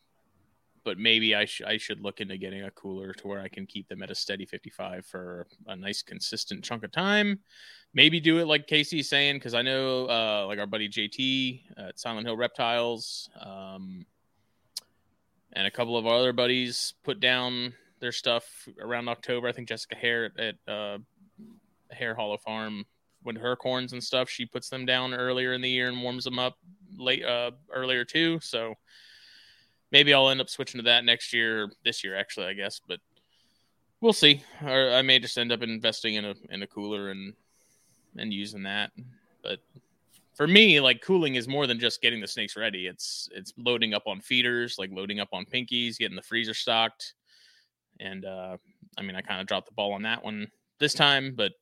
but 0.85 0.99
maybe 0.99 1.35
I 1.35 1.45
should 1.45 1.67
I 1.67 1.79
should 1.79 2.01
look 2.01 2.21
into 2.21 2.37
getting 2.37 2.63
a 2.63 2.71
cooler 2.71 3.13
to 3.15 3.27
where 3.27 3.41
I 3.41 3.49
can 3.49 3.67
keep 3.67 3.89
them 3.89 4.03
at 4.03 4.11
a 4.11 4.15
steady 4.15 4.47
55 4.47 5.07
for 5.07 5.47
a 5.67 5.75
nice 5.75 6.03
consistent 6.03 6.63
chunk 6.63 6.85
of 6.85 6.93
time. 6.93 7.41
Maybe 7.95 8.21
do 8.21 8.39
it 8.39 8.47
like 8.47 8.67
Casey's 8.67 9.09
saying 9.09 9.37
because 9.37 9.55
I 9.55 9.63
know 9.63 10.07
uh, 10.07 10.45
like 10.47 10.59
our 10.59 10.67
buddy 10.67 10.89
JT 10.89 11.63
at 11.77 11.99
Silent 11.99 12.27
Hill 12.27 12.37
Reptiles, 12.37 13.31
um, 13.41 14.05
and 15.53 15.67
a 15.67 15.71
couple 15.71 15.97
of 15.97 16.07
our 16.07 16.17
other 16.17 16.33
buddies 16.33 16.95
put 17.05 17.21
down 17.21 17.73
their 18.01 18.13
stuff 18.13 18.69
around 18.81 19.09
October. 19.09 19.49
I 19.49 19.53
think 19.53 19.69
Jessica 19.69 19.95
Hare 19.95 20.25
at, 20.27 20.57
at 20.67 20.73
uh, 20.73 20.99
Hare 21.91 22.15
Hollow 22.15 22.37
Farm 22.37 22.85
when 23.23 23.37
her 23.37 23.57
corns 23.57 23.93
and 23.93 24.05
stuff, 24.05 24.29
she 24.29 24.45
puts 24.45 24.69
them 24.69 24.85
down 24.85 25.15
earlier 25.15 25.55
in 25.55 25.61
the 25.63 25.71
year 25.71 25.89
and 25.89 26.03
warms 26.03 26.25
them 26.25 26.39
up 26.39 26.59
late 26.97 27.25
uh 27.25 27.51
earlier 27.73 28.05
too. 28.05 28.39
So 28.41 28.75
maybe 29.95 30.13
I'll 30.13 30.29
end 30.29 30.41
up 30.41 30.51
switching 30.51 30.81
to 30.81 30.87
that 30.87 31.05
next 31.05 31.33
year, 31.33 31.71
this 31.85 32.03
year 32.03 32.17
actually, 32.17 32.47
I 32.47 32.53
guess, 32.53 32.81
but 32.87 32.99
we'll 34.01 34.13
see. 34.13 34.43
Or 34.61 34.91
I 34.93 35.03
may 35.03 35.21
just 35.21 35.39
end 35.39 35.53
up 35.53 35.63
investing 35.63 36.17
in 36.17 36.25
a 36.25 36.35
in 36.51 36.65
a 36.65 36.67
cooler 36.67 37.11
and 37.11 37.33
and 38.19 38.35
using 38.35 38.65
that. 38.65 38.91
But 39.45 39.61
for 40.35 40.49
me, 40.49 40.81
like 40.81 41.01
cooling 41.01 41.37
is 41.37 41.47
more 41.47 41.69
than 41.69 41.79
just 41.79 42.03
getting 42.03 42.21
the 42.21 42.27
snakes 42.27 42.57
ready. 42.57 42.89
It's 42.89 43.29
it's 43.33 43.55
loading 43.57 43.95
up 43.95 44.03
on 44.09 44.21
feeders, 44.21 44.81
like 44.81 44.91
loading 44.93 45.21
up 45.21 45.29
on 45.33 45.45
pinkies, 45.45 45.97
getting 45.97 46.17
the 46.17 46.23
freezer 46.23 46.55
stocked. 46.55 47.15
And 48.01 48.25
uh 48.25 48.57
I 48.99 49.03
mean 49.03 49.15
I 49.15 49.21
kind 49.21 49.41
of 49.41 49.47
dropped 49.47 49.69
the 49.69 49.75
ball 49.75 49.93
on 49.93 50.03
that 50.03 50.25
one 50.25 50.49
this 50.81 50.93
time, 50.93 51.35
but 51.37 51.53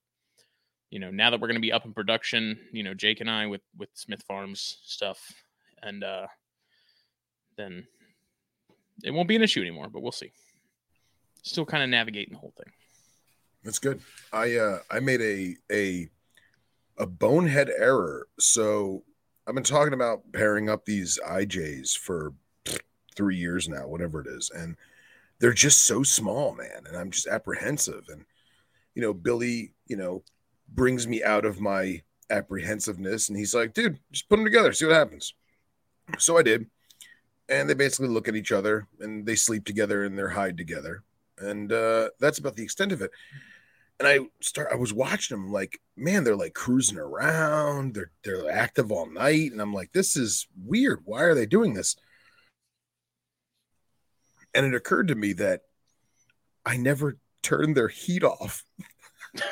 you 0.89 0.99
know, 0.99 1.11
now 1.11 1.31
that 1.31 1.41
we're 1.41 1.49
going 1.49 1.57
to 1.57 1.69
be 1.69 1.73
up 1.73 1.87
in 1.87 1.95
production, 1.95 2.59
you 2.71 2.83
know, 2.83 2.95
Jake 2.95 3.21
and 3.21 3.31
I 3.31 3.47
with 3.47 3.63
with 3.77 3.91
Smith 3.93 4.23
Farms 4.23 4.79
stuff, 4.85 5.19
and 5.83 6.03
uh, 6.03 6.27
then 7.57 7.87
it 9.03 9.11
won't 9.11 9.29
be 9.29 9.37
an 9.37 9.43
issue 9.43 9.61
anymore. 9.61 9.89
But 9.89 10.03
we'll 10.03 10.13
see. 10.13 10.33
Still 11.43 11.67
kind 11.67 11.83
of 11.83 11.89
navigating 11.89 12.35
the 12.35 12.39
whole 12.41 12.55
thing. 12.57 12.73
that's 13.65 13.79
good. 13.79 14.01
I 14.33 14.57
uh 14.57 14.79
I 14.91 15.01
made 15.01 15.21
a 15.21 15.57
a 15.73 16.09
a 16.99 17.07
bonehead 17.07 17.71
error. 17.77 18.29
So 18.39 19.03
I've 19.47 19.55
been 19.55 19.65
talking 19.65 19.95
about 19.95 20.23
pairing 20.33 20.69
up 20.69 20.85
these 20.85 21.19
IJs 21.27 21.97
for 21.97 22.33
three 23.17 23.37
years 23.37 23.69
now, 23.69 23.89
whatever 23.89 24.21
it 24.21 24.27
is, 24.29 24.51
and 24.55 24.77
they're 25.41 25.53
just 25.53 25.85
so 25.85 26.03
small, 26.05 26.55
man. 26.55 26.85
And 26.87 26.97
I'm 26.97 27.11
just 27.11 27.27
apprehensive. 27.27 28.05
And 28.09 28.25
you 28.95 29.03
know, 29.03 29.13
Billy, 29.13 29.73
you 29.87 29.97
know, 29.97 30.23
brings 30.69 31.09
me 31.09 31.23
out 31.25 31.45
of 31.45 31.61
my 31.61 32.03
apprehensiveness, 32.31 33.29
and 33.29 33.37
he's 33.39 33.55
like, 33.55 33.75
"Dude, 33.75 33.99
just 34.13 34.29
put 34.29 34.37
them 34.37 34.45
together, 34.45 34.73
see 34.73 34.87
what 34.87 34.95
happens." 34.95 35.35
So 36.19 36.39
I 36.39 36.43
did, 36.43 36.67
and 37.49 37.69
they 37.69 37.75
basically 37.75 38.09
look 38.09 38.29
at 38.29 38.37
each 38.37 38.53
other, 38.53 38.87
and 39.01 39.27
they 39.27 39.37
sleep 39.37 39.65
together, 39.65 40.05
and 40.05 40.17
they're 40.17 40.29
hide 40.29 40.57
together, 40.57 41.03
and 41.39 41.73
uh, 41.73 42.11
that's 42.21 42.39
about 42.39 42.57
the 42.57 42.63
extent 42.63 42.93
of 42.93 43.03
it. 43.03 43.11
And 43.99 44.09
I 44.09 44.21
start, 44.41 44.69
I 44.73 44.77
was 44.77 44.93
watching 44.93 45.37
them, 45.37 45.53
like, 45.53 45.81
man, 45.97 46.25
they're 46.25 46.35
like 46.35 46.55
cruising 46.55 46.99
around, 46.99 47.95
they're 47.95 48.11
they're 48.25 48.51
active 48.51 48.91
all 48.91 49.07
night, 49.11 49.53
and 49.53 49.61
I'm 49.61 49.75
like, 49.75 49.93
this 49.93 50.17
is 50.17 50.47
weird. 50.65 51.01
Why 51.05 51.23
are 51.23 51.35
they 51.35 51.47
doing 51.47 51.75
this? 51.75 51.97
And 54.55 54.67
it 54.67 54.75
occurred 54.75 55.09
to 55.09 55.15
me 55.15 55.33
that 55.35 55.63
I 56.65 56.77
never 56.77 57.19
turned 57.43 57.77
their 57.77 57.89
heat 57.89 58.23
off. 58.25 58.65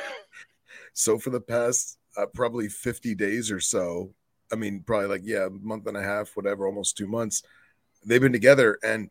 so 0.92 1.18
for 1.18 1.30
the 1.30 1.40
past 1.40 1.98
uh, 2.16 2.26
probably 2.34 2.68
50 2.68 3.14
days 3.14 3.50
or 3.50 3.60
so, 3.60 4.14
I 4.52 4.56
mean, 4.56 4.82
probably 4.84 5.08
like, 5.08 5.22
yeah, 5.24 5.46
a 5.46 5.50
month 5.50 5.86
and 5.86 5.96
a 5.96 6.02
half, 6.02 6.30
whatever, 6.36 6.66
almost 6.66 6.96
two 6.96 7.06
months, 7.06 7.42
they've 8.04 8.20
been 8.20 8.32
together 8.32 8.78
and 8.82 9.10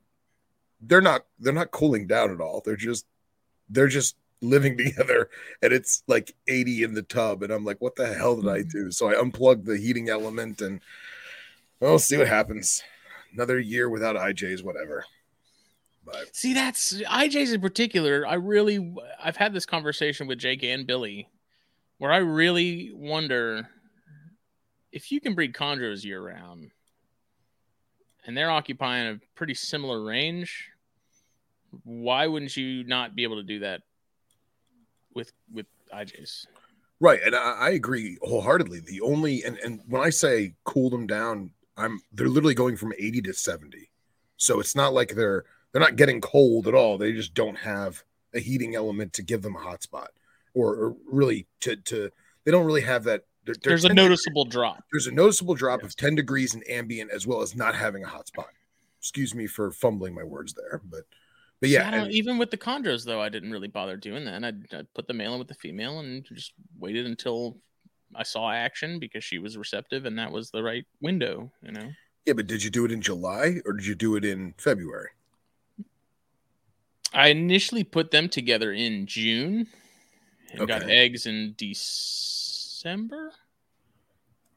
they're 0.82 1.02
not, 1.02 1.25
they're 1.39 1.54
not 1.54 1.71
cooling 1.71 2.08
down 2.08 2.32
at 2.32 2.41
all. 2.41 2.62
They're 2.63 2.75
just, 2.75 3.06
they're 3.69 3.88
just 3.88 4.15
living 4.41 4.78
together 4.78 5.30
and 5.62 5.73
it's 5.73 6.04
like 6.08 6.36
80 6.47 6.84
in 6.84 6.93
the 6.93 7.04
tub. 7.04 7.43
And 7.43 7.52
I'm 7.52 7.65
like, 7.65 7.82
what 7.82 7.95
the 7.95 8.13
hell 8.13 8.36
did 8.36 8.47
I 8.47 8.60
mm-hmm. 8.60 8.69
do? 8.69 8.91
So 8.91 9.10
I 9.10 9.19
unplugged 9.19 9.65
the 9.65 9.78
heating 9.78 10.10
element 10.10 10.62
and 10.62 10.82
we'll 11.80 11.99
see 11.99 12.17
what 12.17 12.28
happens. 12.28 12.84
Another 13.34 13.60
year 13.60 13.89
without 13.89 14.15
IJs, 14.15 14.63
whatever. 14.63 15.06
But 16.04 16.36
See, 16.36 16.54
that's 16.54 16.93
IJs 17.02 17.54
in 17.54 17.62
particular. 17.62 18.25
I 18.25 18.36
really, 18.36 18.95
I've 19.23 19.38
had 19.38 19.54
this 19.54 19.65
conversation 19.65 20.28
with 20.28 20.39
Jake 20.39 20.63
and 20.63 20.88
Billy, 20.88 21.30
where 21.99 22.12
I 22.12 22.17
really 22.17 22.91
wonder 22.93 23.69
if 24.91 25.12
you 25.12 25.21
can 25.21 25.36
breed 25.36 25.54
chondros 25.54 26.04
year 26.04 26.21
round, 26.21 26.71
and 28.25 28.36
they're 28.36 28.51
occupying 28.51 29.15
a 29.15 29.19
pretty 29.36 29.53
similar 29.53 30.03
range. 30.03 30.69
Why 31.84 32.27
wouldn't 32.27 32.55
you 32.58 32.84
not 32.84 33.15
be 33.15 33.23
able 33.23 33.38
to 33.38 33.43
do 33.43 33.60
that 33.60 33.82
with 35.13 35.32
with 35.53 35.67
IJs? 35.93 36.45
Right, 36.99 37.19
and 37.23 37.36
I, 37.36 37.51
I 37.51 37.69
agree 37.69 38.17
wholeheartedly. 38.21 38.82
The 38.82 39.01
only 39.01 39.43
and 39.43 39.58
and 39.60 39.82
when 39.88 40.01
I 40.01 40.10
say 40.10 40.53
cool 40.63 40.89
them 40.89 41.08
down, 41.08 41.51
I'm 41.77 42.01
they're 42.12 42.27
literally 42.27 42.55
going 42.55 42.75
from 42.75 42.93
80 42.97 43.21
to 43.23 43.34
70. 43.34 43.89
So 44.38 44.60
it's 44.60 44.75
not 44.75 44.93
like 44.93 45.15
they're 45.15 45.45
they're 45.71 45.82
not 45.82 45.95
getting 45.95 46.21
cold 46.21 46.67
at 46.67 46.73
all. 46.73 46.97
They 46.97 47.13
just 47.13 47.34
don't 47.34 47.58
have 47.58 48.03
a 48.34 48.39
heating 48.39 48.75
element 48.75 49.13
to 49.13 49.23
give 49.23 49.41
them 49.41 49.55
a 49.55 49.60
hot 49.60 49.84
spot, 49.84 50.12
or, 50.53 50.75
or 50.75 50.95
really 51.05 51.47
to 51.62 51.75
to 51.75 52.12
they 52.43 52.51
don't 52.51 52.65
really 52.65 52.82
have 52.82 53.03
that. 53.05 53.23
They're- 53.45 53.56
they're 53.62 53.71
There's 53.71 53.86
a 53.86 53.89
10 53.89 53.95
noticeable 53.95 54.45
drop. 54.45 54.84
there's 54.91 55.08
a 55.08 55.12
noticeable 55.12 55.56
drop 55.56 55.84
of 55.84 55.95
10 55.95 56.15
degrees 56.15 56.54
in 56.56 56.63
ambient 56.63 57.12
as 57.12 57.25
well 57.25 57.41
as 57.41 57.56
not 57.56 57.75
having 57.75 58.04
a 58.04 58.08
hot 58.08 58.28
spot. 58.28 58.49
Excuse 58.99 59.34
me 59.34 59.47
for 59.47 59.71
fumbling 59.71 60.13
my 60.13 60.23
words 60.23 60.54
there, 60.54 60.82
but 60.84 61.04
but 61.62 61.67
See, 61.67 61.73
yeah, 61.73 61.93
and- 62.04 62.12
even 62.13 62.38
with 62.38 62.52
the 62.52 62.58
chondros 62.58 63.04
though, 63.06 63.21
I 63.21 63.28
didn't 63.30 63.52
really 63.52 63.67
bother 63.67 63.97
doing 63.97 64.23
that. 64.25 64.43
I'd, 64.45 64.73
I'd 64.73 64.93
put 64.93 65.08
the 65.08 65.13
male 65.13 65.34
in 65.34 65.39
with 65.39 65.49
the 65.49 65.56
female 65.56 65.99
and 65.99 66.23
just 66.25 66.54
waited 66.78 67.06
until 67.06 67.58
I 68.15 68.23
saw 68.23 68.49
action 68.52 68.97
because 68.97 69.23
she 69.25 69.39
was 69.39 69.58
receptive 69.58 70.06
and 70.06 70.17
that 70.17 70.32
was 70.32 70.52
the 70.52 70.63
right 70.63 70.86
window. 71.02 71.52
You 71.62 71.71
know, 71.73 71.91
yeah, 72.25 72.34
but 72.34 72.47
did 72.47 72.63
you 72.63 72.69
do 72.69 72.86
it 72.86 72.91
in 72.91 73.02
July 73.02 73.58
or 73.65 73.73
did 73.73 73.86
you 73.86 73.95
do 73.95 74.15
it 74.15 74.23
in 74.23 74.54
February? 74.58 75.10
I 77.13 77.28
initially 77.30 77.84
put 77.84 78.12
them 78.12 78.30
together 78.30 78.71
in 78.71 79.06
June 79.08 79.67
and 80.54 80.67
got 80.67 80.84
eggs 80.84 81.25
in 81.25 81.56
December. 81.58 82.45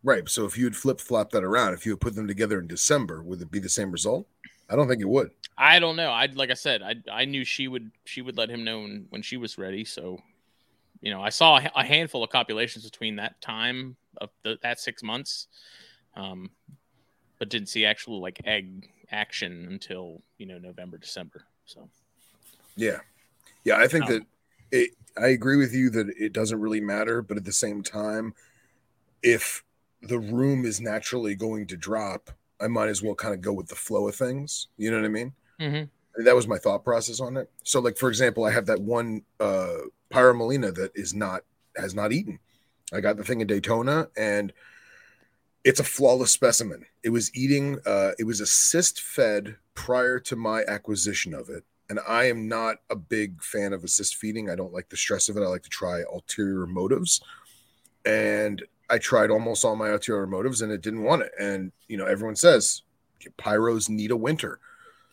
Right. 0.05 0.29
So 0.29 0.45
if 0.45 0.59
you 0.59 0.65
had 0.65 0.77
flip 0.77 1.01
flop 1.01 1.31
that 1.31 1.45
around, 1.45 1.75
if 1.75 1.87
you 1.87 1.93
had 1.93 2.01
put 2.01 2.15
them 2.15 2.27
together 2.27 2.59
in 2.59 2.67
December, 2.67 3.23
would 3.23 3.41
it 3.41 3.51
be 3.51 3.61
the 3.61 3.69
same 3.69 3.93
result? 3.93 4.27
I 4.69 4.77
don't 4.77 4.89
think 4.89 5.01
it 5.01 5.09
would. 5.09 5.31
I 5.57 5.79
don't 5.79 5.97
know. 5.97 6.11
I 6.11 6.27
like 6.27 6.51
I 6.51 6.55
said, 6.55 6.83
I 6.83 6.97
I 7.11 7.25
knew 7.25 7.45
she 7.45 7.69
would 7.69 7.91
she 8.05 8.23
would 8.23 8.37
let 8.37 8.49
him 8.49 8.65
know 8.65 8.81
when, 8.81 9.07
when 9.11 9.23
she 9.23 9.37
was 9.37 9.59
ready. 9.59 9.85
So, 9.85 10.19
you 11.01 11.13
know, 11.13 11.23
I 11.23 11.29
saw 11.29 11.59
a, 11.59 11.71
a 11.77 11.85
handful 11.85 12.25
of 12.25 12.31
copulations 12.31 12.85
between 12.85 13.17
that 13.17 13.41
time 13.41 13.97
of 14.19 14.31
the, 14.43 14.59
that 14.63 14.81
six 14.81 15.03
months, 15.03 15.47
um, 16.17 16.51
but 17.39 17.49
didn't 17.49 17.69
see 17.69 17.85
actual 17.85 18.21
like 18.21 18.41
egg 18.45 18.89
action 19.11 19.69
until 19.71 20.23
you 20.39 20.47
know 20.47 20.59
November 20.59 20.97
December. 20.97 21.45
So 21.67 21.89
Yeah. 22.77 22.99
Yeah. 23.65 23.77
I 23.77 23.87
think 23.87 24.09
No. 24.09 24.15
that 24.15 24.23
it, 24.73 24.91
I 25.17 25.29
agree 25.29 25.57
with 25.57 25.73
you 25.73 25.91
that 25.91 26.09
it 26.19 26.33
doesn't 26.33 26.61
really 26.61 26.81
matter. 26.81 27.23
But 27.23 27.37
at 27.37 27.45
the 27.45 27.53
same 27.53 27.83
time, 27.83 28.35
if 29.23 29.63
the 30.03 30.19
room 30.19 30.65
is 30.65 30.81
naturally 30.81 31.37
going 31.37 31.69
to 31.69 31.77
drop, 31.77 32.31
I 32.61 32.67
might 32.67 32.89
as 32.89 33.03
well 33.03 33.15
kind 33.15 33.35
of 33.35 33.41
go 33.41 33.53
with 33.53 33.69
the 33.69 33.77
flow 33.77 34.09
of 34.09 34.17
things. 34.17 34.69
You 34.77 34.91
know 34.91 34.97
what 34.97 35.07
I 35.07 35.09
mean? 35.09 35.33
Mhm. 35.61 35.89
And 36.17 36.27
that 36.27 36.35
was 36.35 36.49
my 36.49 36.59
thought 36.59 36.85
process 36.85 37.21
on 37.21 37.37
it. 37.37 37.51
So, 37.63 37.81
like 37.81 37.97
for 37.97 38.09
example, 38.09 38.45
I 38.45 38.51
have 38.51 38.67
that 38.67 38.81
one 38.81 39.23
uh 39.39 39.79
Pyromelana 40.11 40.75
that 40.75 40.93
is 40.95 41.15
not 41.15 41.45
has 41.77 41.95
not 41.95 42.13
eaten. 42.13 42.39
I 42.93 43.01
got 43.01 43.17
the 43.17 43.25
thing 43.25 43.41
in 43.41 43.47
Daytona, 43.47 44.09
and 44.17 44.53
it's 45.65 45.81
a 45.81 45.85
flawless 45.85 46.31
specimen. 46.31 46.85
It 47.03 47.11
was 47.11 47.35
eating. 47.35 47.79
Uh, 47.87 48.13
it 48.19 48.25
was 48.25 48.41
assist 48.41 49.01
fed 49.01 49.57
prior 49.75 50.19
to 50.21 50.37
my 50.37 50.65
acquisition 50.65 51.33
of 51.33 51.49
it, 51.49 51.65
and 51.93 52.01
I 52.09 52.25
am 52.25 52.49
not 52.49 52.77
a 52.89 52.97
big 52.97 53.43
fan 53.43 53.75
of 53.75 53.85
assist 53.85 54.17
feeding. 54.17 54.49
I 54.49 54.57
don't 54.57 54.73
like 54.73 54.89
the 54.89 54.97
stress 54.97 55.29
of 55.29 55.37
it. 55.37 55.43
I 55.43 55.47
like 55.47 55.63
to 55.65 55.69
try 55.69 56.01
ulterior 56.11 56.67
motives, 56.67 57.21
and 58.07 58.63
I 58.89 58.97
tried 58.97 59.29
almost 59.29 59.63
all 59.63 59.77
my 59.77 59.91
ulterior 59.91 60.27
motives, 60.27 60.63
and 60.63 60.73
it 60.73 60.81
didn't 60.81 61.03
want 61.03 61.21
it. 61.21 61.33
And 61.39 61.71
you 61.89 61.99
know, 61.99 62.07
everyone 62.07 62.35
says 62.35 62.81
pyros 63.37 63.91
need 63.91 64.11
a 64.11 64.17
winter. 64.17 64.59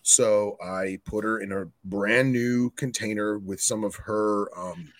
So 0.03 0.55
I 0.63 1.01
put 1.03 1.25
her 1.25 1.41
in 1.41 1.51
a 1.51 1.65
brand 1.83 2.31
new 2.31 2.69
container 2.69 3.37
with 3.37 3.59
some 3.59 3.83
of 3.83 3.95
her 3.95 4.47
um, 4.57 4.93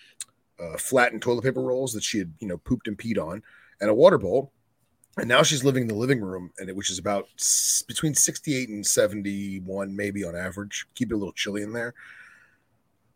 uh, 0.62 0.76
flattened 0.76 1.22
toilet 1.22 1.44
paper 1.44 1.62
rolls 1.62 1.94
that 1.94 2.04
she 2.04 2.18
had, 2.18 2.34
you 2.40 2.46
know, 2.46 2.58
pooped 2.58 2.88
and 2.88 2.98
peed 2.98 3.16
on, 3.16 3.42
and 3.80 3.88
a 3.88 3.94
water 3.94 4.18
bowl. 4.18 4.52
And 5.18 5.28
now 5.28 5.42
she's 5.42 5.64
living 5.64 5.82
in 5.82 5.88
the 5.88 5.94
living 5.94 6.20
room, 6.20 6.52
and 6.58 6.68
it, 6.68 6.76
which 6.76 6.90
is 6.90 6.98
about 6.98 7.28
s- 7.38 7.82
between 7.86 8.14
68 8.14 8.68
and 8.68 8.86
71, 8.86 9.94
maybe 9.94 10.24
on 10.24 10.36
average. 10.36 10.86
Keep 10.94 11.10
it 11.10 11.14
a 11.14 11.18
little 11.18 11.32
chilly 11.32 11.62
in 11.62 11.72
there. 11.72 11.94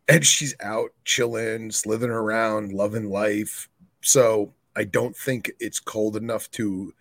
And 0.09 0.25
she's 0.27 0.55
out 0.61 0.91
chilling, 1.05 1.71
slithering 1.71 2.11
around, 2.11 2.73
loving 2.73 3.09
life. 3.09 3.69
So 4.03 4.53
I 4.77 4.85
don't 4.85 5.17
think 5.17 5.51
it's 5.61 5.81
cold 5.81 6.17
enough 6.17 6.51
to. 6.53 6.93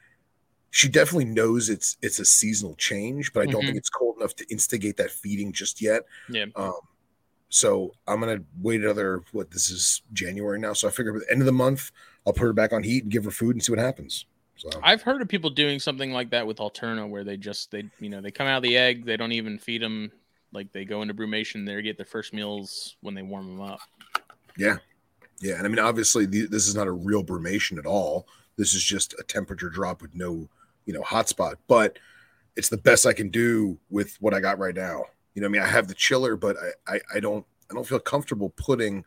She 0.72 0.88
definitely 0.88 1.26
knows 1.26 1.70
it's 1.70 1.98
it's 2.02 2.20
a 2.20 2.26
seasonal 2.26 2.76
change, 2.76 3.34
but 3.34 3.42
I 3.44 3.46
don't 3.52 3.62
Mhm. 3.64 3.66
think 3.68 3.78
it's 3.78 3.90
cold 3.90 4.18
enough 4.18 4.36
to 4.38 4.46
instigate 4.50 4.98
that 4.98 5.12
feeding 5.12 5.52
just 5.52 5.82
yet. 5.82 6.04
Yeah. 6.30 6.46
Um, 6.56 6.80
so 7.50 7.94
I'm 8.08 8.20
gonna 8.22 8.44
wait 8.62 8.82
another 8.82 9.22
what 9.34 9.52
this 9.52 9.70
is 9.70 10.02
January 10.14 10.58
now. 10.60 10.74
So 10.74 10.88
I 10.88 10.92
figure 10.92 11.16
at 11.16 11.28
the 11.28 11.32
end 11.32 11.42
of 11.42 11.46
the 11.46 11.52
month 11.52 11.92
I'll 12.26 12.34
put 12.34 12.44
her 12.44 12.54
back 12.54 12.72
on 12.74 12.84
heat 12.84 13.04
and 13.04 13.12
give 13.12 13.26
her 13.26 13.32
food 13.32 13.56
and 13.56 13.64
see 13.64 13.72
what 13.72 13.80
happens. 13.80 14.26
So 14.64 14.80
I've 14.82 15.02
heard 15.02 15.22
of 15.22 15.28
people 15.28 15.50
doing 15.50 15.78
something 15.78 16.14
like 16.14 16.30
that 16.30 16.48
with 16.48 16.58
Alterna, 16.58 17.10
where 17.10 17.26
they 17.26 17.36
just 17.36 17.70
they 17.72 17.84
you 18.00 18.10
know 18.10 18.22
they 18.22 18.32
come 18.32 18.48
out 18.48 18.58
of 18.58 18.64
the 18.64 18.78
egg, 18.78 19.06
they 19.06 19.18
don't 19.18 19.34
even 19.34 19.58
feed 19.58 19.82
them. 19.82 20.10
Like 20.54 20.72
they 20.72 20.86
go 20.86 21.02
into 21.02 21.14
brumation, 21.14 21.66
they 21.66 21.82
get 21.82 21.98
their 21.98 22.06
first 22.06 22.32
meals 22.32 22.96
when 23.02 23.14
they 23.14 23.24
warm 23.24 23.48
them 23.48 23.62
up. 23.62 23.80
yeah, 24.58 24.78
yeah, 25.42 25.56
and 25.56 25.66
I 25.66 25.70
mean 25.70 25.80
obviously 25.80 26.26
the, 26.26 26.46
this 26.46 26.68
is 26.68 26.76
not 26.76 26.88
a 26.88 26.92
real 26.92 27.26
brumation 27.26 27.78
at 27.78 27.86
all. 27.86 28.26
This 28.56 28.74
is 28.74 28.84
just 28.84 29.14
a 29.20 29.24
temperature 29.24 29.70
drop 29.70 30.02
with 30.02 30.16
no 30.16 30.48
you 30.86 30.94
know 30.94 31.02
hotspot, 31.02 31.56
but 31.68 32.00
it's 32.56 32.70
the 32.70 32.78
best 32.78 33.06
I 33.06 33.14
can 33.14 33.30
do 33.30 33.78
with 33.90 34.16
what 34.22 34.34
I 34.34 34.40
got 34.40 34.60
right 34.60 34.76
now. 34.76 35.04
You 35.34 35.42
know, 35.42 35.48
I 35.48 35.52
mean, 35.52 35.62
I 35.62 35.68
have 35.68 35.90
the 35.90 35.94
chiller, 35.94 36.38
but 36.38 36.56
I, 36.88 36.96
I 36.96 37.00
I 37.16 37.20
don't 37.20 37.46
I 37.70 37.74
don't 37.74 37.88
feel 37.88 38.00
comfortable 38.00 38.54
putting 38.56 39.04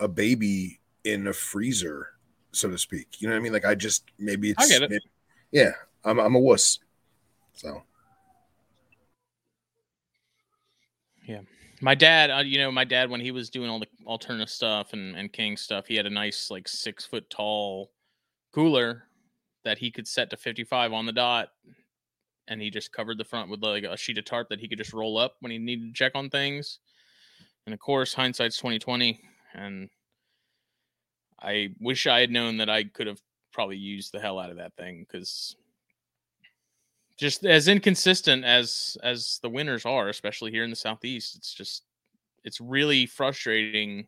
a 0.00 0.08
baby 0.08 0.80
in 1.04 1.28
a 1.28 1.32
freezer, 1.32 2.08
so 2.52 2.70
to 2.70 2.78
speak. 2.78 3.20
You 3.20 3.28
know 3.28 3.34
what 3.34 3.40
I 3.40 3.42
mean? 3.42 3.52
Like 3.52 3.64
I 3.64 3.74
just 3.74 4.04
maybe 4.18 4.50
it's 4.50 4.64
I 4.64 4.68
get 4.68 4.82
it. 4.82 4.90
maybe- 4.90 5.10
yeah, 5.50 5.72
I'm 6.04 6.18
I'm 6.18 6.34
a 6.34 6.40
wuss. 6.40 6.78
So 7.54 7.82
yeah. 11.26 11.40
My 11.80 11.94
dad, 11.94 12.30
uh, 12.30 12.38
you 12.38 12.58
know, 12.58 12.72
my 12.72 12.84
dad 12.84 13.08
when 13.08 13.20
he 13.20 13.30
was 13.30 13.50
doing 13.50 13.70
all 13.70 13.78
the 13.78 13.86
alternative 14.06 14.50
stuff 14.50 14.92
and 14.92 15.16
and 15.16 15.32
King 15.32 15.56
stuff, 15.56 15.86
he 15.86 15.94
had 15.96 16.06
a 16.06 16.10
nice 16.10 16.50
like 16.50 16.66
six 16.66 17.04
foot 17.04 17.28
tall 17.30 17.92
cooler 18.52 19.04
that 19.64 19.78
he 19.78 19.90
could 19.90 20.08
set 20.08 20.30
to 20.30 20.36
55 20.36 20.92
on 20.92 21.06
the 21.06 21.12
dot 21.12 21.50
and 22.48 22.60
he 22.62 22.70
just 22.70 22.92
covered 22.92 23.18
the 23.18 23.24
front 23.24 23.50
with 23.50 23.62
like 23.62 23.84
a 23.84 23.96
sheet 23.96 24.18
of 24.18 24.24
tarp 24.24 24.48
that 24.48 24.60
he 24.60 24.68
could 24.68 24.78
just 24.78 24.92
roll 24.92 25.18
up 25.18 25.36
when 25.40 25.52
he 25.52 25.58
needed 25.58 25.88
to 25.88 25.92
check 25.92 26.12
on 26.14 26.30
things 26.30 26.78
and 27.66 27.74
of 27.74 27.78
course 27.78 28.14
hindsight's 28.14 28.56
2020 28.56 29.20
and 29.54 29.90
i 31.40 31.68
wish 31.80 32.06
i 32.06 32.20
had 32.20 32.30
known 32.30 32.56
that 32.56 32.70
i 32.70 32.84
could 32.84 33.06
have 33.06 33.20
probably 33.52 33.76
used 33.76 34.12
the 34.12 34.20
hell 34.20 34.38
out 34.38 34.50
of 34.50 34.56
that 34.56 34.74
thing 34.76 35.04
because 35.06 35.56
just 37.16 37.44
as 37.44 37.68
inconsistent 37.68 38.44
as 38.44 38.96
as 39.02 39.38
the 39.42 39.50
winners 39.50 39.84
are 39.84 40.08
especially 40.08 40.50
here 40.50 40.64
in 40.64 40.70
the 40.70 40.76
southeast 40.76 41.36
it's 41.36 41.52
just 41.52 41.82
it's 42.44 42.60
really 42.60 43.06
frustrating 43.06 44.06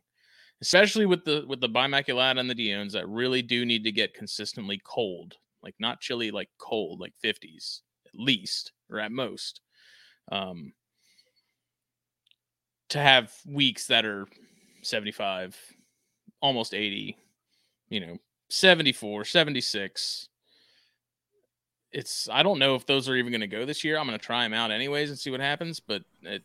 especially 0.63 1.07
with 1.07 1.25
the 1.25 1.45
with 1.49 1.61
the 1.61 1.69
bimaculata 1.69 2.39
and 2.39 2.49
the 2.49 2.55
diones 2.55 2.93
that 2.93 3.09
really 3.09 3.43
do 3.43 3.65
need 3.65 3.85
to 3.85 3.93
get 3.93 4.15
consistently 4.15 4.81
cold 4.85 5.37
like 5.63 5.75
not 5.79 6.01
chilly 6.01 6.31
like 6.31 6.49
cold 6.59 7.01
like 7.01 7.13
50s 7.25 7.81
at 8.07 8.15
least 8.15 8.73
or 8.91 9.01
at 9.01 9.13
most 9.13 9.61
um 10.31 10.73
to 12.89 12.99
have 12.99 13.33
weeks 13.47 13.87
that 13.87 14.05
are 14.05 14.27
75 14.83 15.57
almost 16.41 16.75
80 16.75 17.17
you 17.89 18.01
know 18.01 18.19
74 18.49 19.25
76 19.25 20.29
it's 21.93 22.29
i 22.31 22.43
don't 22.43 22.59
know 22.59 22.75
if 22.75 22.87
those 22.87 23.09
are 23.09 23.17
even 23.17 23.33
going 23.33 23.41
to 23.41 23.47
go 23.47 23.65
this 23.65 23.85
year. 23.85 23.99
I'm 23.99 24.07
going 24.07 24.19
to 24.19 24.25
try 24.25 24.45
them 24.45 24.55
out 24.55 24.71
anyways 24.71 25.11
and 25.11 25.19
see 25.19 25.31
what 25.31 25.41
happens 25.41 25.81
but 25.81 26.03
it 26.23 26.43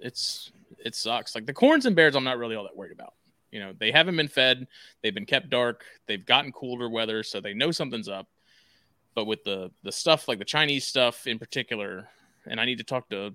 it's 0.00 0.52
it 0.84 0.94
sucks. 0.94 1.34
Like 1.34 1.46
the 1.46 1.52
corns 1.54 1.86
and 1.86 1.96
bears 1.96 2.14
i'm 2.14 2.24
not 2.24 2.38
really 2.38 2.56
all 2.56 2.64
that 2.64 2.76
worried 2.76 2.92
about. 2.92 3.14
You 3.50 3.60
know 3.60 3.72
they 3.78 3.90
haven't 3.90 4.16
been 4.16 4.28
fed. 4.28 4.66
They've 5.02 5.14
been 5.14 5.26
kept 5.26 5.50
dark. 5.50 5.84
They've 6.06 6.24
gotten 6.24 6.52
cooler 6.52 6.88
weather 6.88 7.22
so 7.22 7.40
they 7.40 7.54
know 7.54 7.70
something's 7.70 8.08
up. 8.08 8.28
But 9.14 9.26
with 9.26 9.42
the 9.44 9.70
the 9.82 9.92
stuff 9.92 10.28
like 10.28 10.38
the 10.38 10.44
chinese 10.44 10.86
stuff 10.86 11.26
in 11.26 11.38
particular 11.38 12.08
and 12.46 12.60
i 12.60 12.64
need 12.64 12.78
to 12.78 12.84
talk 12.84 13.08
to 13.08 13.34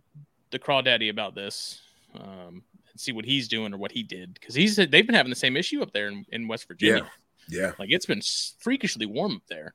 the 0.52 0.60
crawdaddy 0.60 1.10
about 1.10 1.36
this 1.36 1.82
um 2.19 2.63
and 2.93 3.01
see 3.01 3.12
what 3.12 3.25
he's 3.25 3.47
doing 3.47 3.73
or 3.73 3.77
what 3.77 3.91
he 3.91 4.03
did 4.03 4.34
because 4.34 4.56
he's 4.56 4.75
they've 4.75 4.89
been 5.06 5.15
having 5.15 5.29
the 5.29 5.36
same 5.36 5.58
issue 5.58 5.82
up 5.82 5.91
there 5.91 6.08
in, 6.08 6.25
in 6.32 6.47
west 6.47 6.67
virginia 6.67 7.03
yeah, 7.03 7.10
yeah, 7.49 7.71
like 7.79 7.89
it's 7.91 8.06
been 8.06 8.21
freakishly 8.60 9.06
warm 9.06 9.36
up 9.36 9.41
there. 9.47 9.73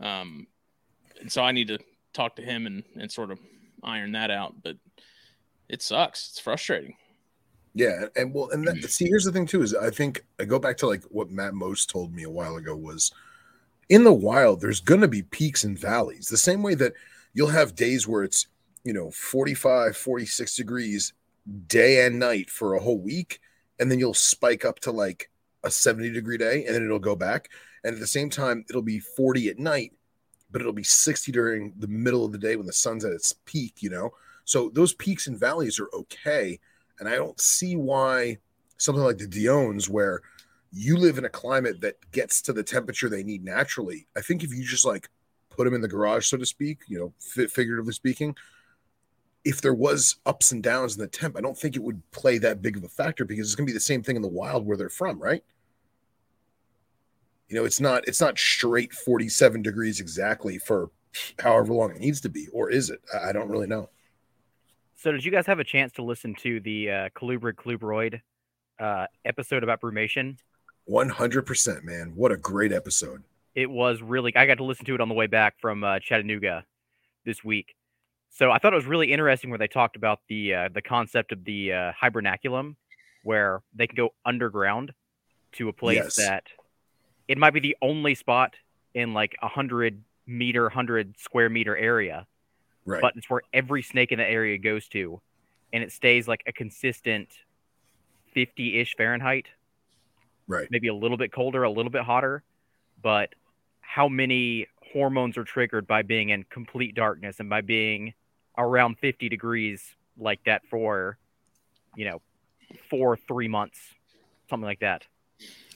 Um, 0.00 0.46
and 1.20 1.30
so 1.30 1.42
I 1.42 1.52
need 1.52 1.68
to 1.68 1.78
talk 2.12 2.36
to 2.36 2.42
him 2.42 2.66
and, 2.66 2.82
and 2.98 3.10
sort 3.10 3.30
of 3.30 3.38
iron 3.82 4.12
that 4.12 4.30
out. 4.30 4.54
But 4.62 4.76
it 5.68 5.82
sucks. 5.82 6.30
It's 6.30 6.40
frustrating. 6.40 6.96
Yeah, 7.74 8.06
and 8.16 8.32
well, 8.32 8.50
and 8.50 8.66
that, 8.68 8.88
see, 8.90 9.06
here's 9.06 9.24
the 9.24 9.32
thing 9.32 9.46
too: 9.46 9.62
is 9.62 9.74
I 9.74 9.90
think 9.90 10.24
I 10.38 10.44
go 10.44 10.58
back 10.58 10.76
to 10.78 10.86
like 10.86 11.02
what 11.04 11.30
Matt 11.30 11.54
Most 11.54 11.90
told 11.90 12.14
me 12.14 12.22
a 12.22 12.30
while 12.30 12.56
ago 12.56 12.76
was, 12.76 13.12
in 13.88 14.04
the 14.04 14.12
wild, 14.12 14.60
there's 14.60 14.80
gonna 14.80 15.08
be 15.08 15.22
peaks 15.22 15.64
and 15.64 15.78
valleys. 15.78 16.28
The 16.28 16.36
same 16.36 16.62
way 16.62 16.74
that 16.76 16.92
you'll 17.32 17.48
have 17.48 17.74
days 17.74 18.06
where 18.06 18.22
it's 18.22 18.46
you 18.84 18.92
know 18.92 19.10
45, 19.10 19.96
46 19.96 20.56
degrees 20.56 21.14
day 21.66 22.06
and 22.06 22.18
night 22.18 22.50
for 22.50 22.74
a 22.74 22.80
whole 22.80 23.00
week, 23.00 23.40
and 23.78 23.90
then 23.90 23.98
you'll 23.98 24.14
spike 24.14 24.64
up 24.64 24.80
to 24.80 24.90
like 24.90 25.30
a 25.64 25.70
70 25.70 26.10
degree 26.10 26.38
day, 26.38 26.64
and 26.64 26.74
then 26.74 26.84
it'll 26.84 26.98
go 26.98 27.16
back, 27.16 27.48
and 27.84 27.94
at 27.94 28.00
the 28.00 28.06
same 28.06 28.30
time, 28.30 28.64
it'll 28.68 28.82
be 28.82 28.98
40 28.98 29.48
at 29.48 29.58
night, 29.58 29.92
but 30.50 30.60
it'll 30.60 30.72
be 30.72 30.82
60 30.82 31.32
during 31.32 31.72
the 31.78 31.88
middle 31.88 32.24
of 32.24 32.32
the 32.32 32.38
day 32.38 32.56
when 32.56 32.66
the 32.66 32.72
sun's 32.72 33.04
at 33.04 33.12
its 33.12 33.34
peak. 33.44 33.82
You 33.82 33.90
know, 33.90 34.10
so 34.44 34.70
those 34.70 34.94
peaks 34.94 35.26
and 35.26 35.38
valleys 35.38 35.78
are 35.78 35.88
okay. 35.92 36.58
And 37.00 37.08
I 37.08 37.16
don't 37.16 37.40
see 37.40 37.76
why 37.76 38.38
something 38.78 39.02
like 39.02 39.18
the 39.18 39.26
Diones, 39.26 39.88
where 39.88 40.22
you 40.72 40.96
live 40.96 41.18
in 41.18 41.24
a 41.24 41.30
climate 41.30 41.80
that 41.80 41.96
gets 42.10 42.42
to 42.42 42.52
the 42.52 42.62
temperature 42.62 43.08
they 43.08 43.22
need 43.22 43.44
naturally. 43.44 44.06
I 44.16 44.20
think 44.20 44.42
if 44.42 44.52
you 44.52 44.64
just 44.64 44.84
like 44.84 45.08
put 45.50 45.64
them 45.64 45.74
in 45.74 45.80
the 45.80 45.88
garage, 45.88 46.26
so 46.26 46.36
to 46.36 46.46
speak, 46.46 46.80
you 46.88 46.98
know, 46.98 47.12
fi- 47.20 47.46
figuratively 47.46 47.92
speaking, 47.92 48.34
if 49.44 49.60
there 49.60 49.74
was 49.74 50.16
ups 50.24 50.52
and 50.52 50.62
downs 50.62 50.94
in 50.94 51.00
the 51.00 51.06
temp, 51.06 51.36
I 51.36 51.40
don't 51.40 51.56
think 51.56 51.76
it 51.76 51.82
would 51.82 52.00
play 52.10 52.38
that 52.38 52.62
big 52.62 52.76
of 52.76 52.84
a 52.84 52.88
factor 52.88 53.24
because 53.24 53.46
it's 53.46 53.54
going 53.54 53.66
to 53.66 53.70
be 53.70 53.76
the 53.76 53.80
same 53.80 54.02
thing 54.02 54.16
in 54.16 54.22
the 54.22 54.28
wild 54.28 54.66
where 54.66 54.76
they're 54.76 54.88
from, 54.88 55.20
right? 55.20 55.44
You 57.48 57.56
know, 57.56 57.64
it's 57.64 57.80
not 57.80 58.08
it's 58.08 58.20
not 58.20 58.38
straight 58.38 58.92
47 58.92 59.62
degrees 59.62 60.00
exactly 60.00 60.58
for 60.58 60.90
however 61.38 61.74
long 61.74 61.90
it 61.90 62.00
needs 62.00 62.20
to 62.22 62.28
be, 62.28 62.48
or 62.52 62.70
is 62.70 62.90
it? 62.90 63.00
I 63.22 63.32
don't 63.32 63.50
really 63.50 63.66
know. 63.66 63.90
So, 64.96 65.12
did 65.12 65.24
you 65.24 65.30
guys 65.30 65.46
have 65.46 65.60
a 65.60 65.64
chance 65.64 65.92
to 65.92 66.02
listen 66.02 66.34
to 66.36 66.60
the 66.60 66.90
uh, 66.90 67.08
Colubrid 67.10 67.54
Colubroid 67.54 68.20
uh, 68.80 69.06
episode 69.24 69.62
about 69.62 69.80
brumation? 69.80 70.38
100%, 70.88 71.82
man. 71.82 72.12
What 72.14 72.32
a 72.32 72.36
great 72.36 72.72
episode. 72.72 73.22
It 73.54 73.70
was 73.70 74.02
really. 74.02 74.34
I 74.34 74.46
got 74.46 74.56
to 74.58 74.64
listen 74.64 74.86
to 74.86 74.94
it 74.94 75.00
on 75.00 75.08
the 75.08 75.14
way 75.14 75.26
back 75.26 75.60
from 75.60 75.84
uh, 75.84 75.98
Chattanooga 76.00 76.64
this 77.24 77.44
week. 77.44 77.74
So 78.34 78.50
I 78.50 78.58
thought 78.58 78.72
it 78.72 78.76
was 78.76 78.86
really 78.86 79.12
interesting 79.12 79.48
where 79.50 79.58
they 79.60 79.68
talked 79.68 79.94
about 79.94 80.20
the 80.28 80.54
uh, 80.54 80.68
the 80.74 80.82
concept 80.82 81.30
of 81.30 81.44
the 81.44 81.72
uh, 81.72 81.92
hibernaculum, 81.92 82.74
where 83.22 83.62
they 83.74 83.86
can 83.86 83.94
go 83.94 84.12
underground 84.24 84.92
to 85.52 85.68
a 85.68 85.72
place 85.72 85.96
Yes. 86.02 86.16
that 86.16 86.44
it 87.28 87.38
might 87.38 87.54
be 87.54 87.60
the 87.60 87.76
only 87.80 88.14
spot 88.16 88.56
in 88.92 89.14
like 89.14 89.36
a 89.40 89.46
hundred 89.48 90.02
meter, 90.26 90.68
hundred 90.68 91.16
square 91.18 91.48
meter 91.48 91.76
area, 91.76 92.26
Right. 92.84 93.00
but 93.00 93.14
it's 93.16 93.30
where 93.30 93.42
every 93.52 93.82
snake 93.82 94.10
in 94.10 94.18
the 94.18 94.28
area 94.28 94.58
goes 94.58 94.88
to, 94.88 95.20
and 95.72 95.84
it 95.84 95.92
stays 95.92 96.26
like 96.26 96.42
a 96.48 96.52
consistent 96.52 97.28
fifty 98.32 98.80
ish 98.80 98.96
Fahrenheit 98.96 99.46
right. 100.48 100.66
maybe 100.72 100.88
a 100.88 100.94
little 100.94 101.16
bit 101.16 101.30
colder, 101.32 101.62
a 101.62 101.70
little 101.70 101.90
bit 101.92 102.02
hotter, 102.02 102.42
but 103.00 103.32
how 103.80 104.08
many 104.08 104.66
hormones 104.92 105.38
are 105.38 105.44
triggered 105.44 105.86
by 105.86 106.02
being 106.02 106.30
in 106.30 106.42
complete 106.50 106.96
darkness 106.96 107.38
and 107.38 107.48
by 107.48 107.60
being 107.60 108.12
around 108.56 108.98
50 108.98 109.28
degrees 109.28 109.82
like 110.18 110.42
that 110.44 110.64
for, 110.66 111.18
you 111.96 112.04
know, 112.04 112.22
four, 112.90 113.16
three 113.16 113.48
months, 113.48 113.78
something 114.48 114.66
like 114.66 114.80
that. 114.80 115.06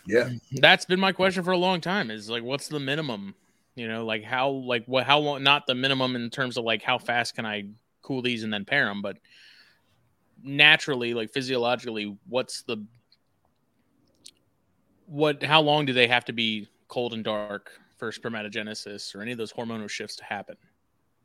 Yeah. 0.07 0.31
That's 0.53 0.85
been 0.85 1.01
my 1.01 1.13
question 1.13 1.43
for 1.43 1.51
a 1.51 1.59
long 1.59 1.81
time. 1.81 2.11
Is 2.11 2.31
like, 2.31 2.43
what's 2.43 2.69
the 2.69 2.81
minimum? 2.81 3.35
You 3.75 3.89
know, 3.89 4.05
like 4.05 4.25
how, 4.25 4.51
like 4.51 4.85
what, 4.87 5.05
how 5.05 5.19
long? 5.19 5.43
Not 5.43 5.67
the 5.67 5.75
minimum 5.75 6.17
in 6.17 6.31
terms 6.31 6.57
of 6.57 6.65
like 6.65 6.83
how 6.83 6.99
fast 6.99 7.37
can 7.37 7.47
I 7.47 7.67
cool 8.03 8.23
these 8.23 8.43
and 8.43 8.53
then 8.53 8.65
pair 8.65 8.87
them, 8.87 9.03
but 9.03 9.19
naturally, 10.43 11.15
like 11.15 11.31
physiologically, 11.31 12.17
what's 12.29 12.63
the 12.63 12.85
what? 15.07 15.43
How 15.43 15.61
long 15.61 15.85
do 15.85 15.93
they 15.93 16.07
have 16.07 16.25
to 16.27 16.33
be 16.33 16.69
cold 16.89 17.13
and 17.13 17.25
dark 17.25 17.71
for 17.97 18.11
spermatogenesis 18.11 19.15
or 19.15 19.23
any 19.23 19.33
of 19.33 19.39
those 19.39 19.53
hormonal 19.53 19.89
shifts 19.89 20.17
to 20.17 20.25
happen? 20.25 20.57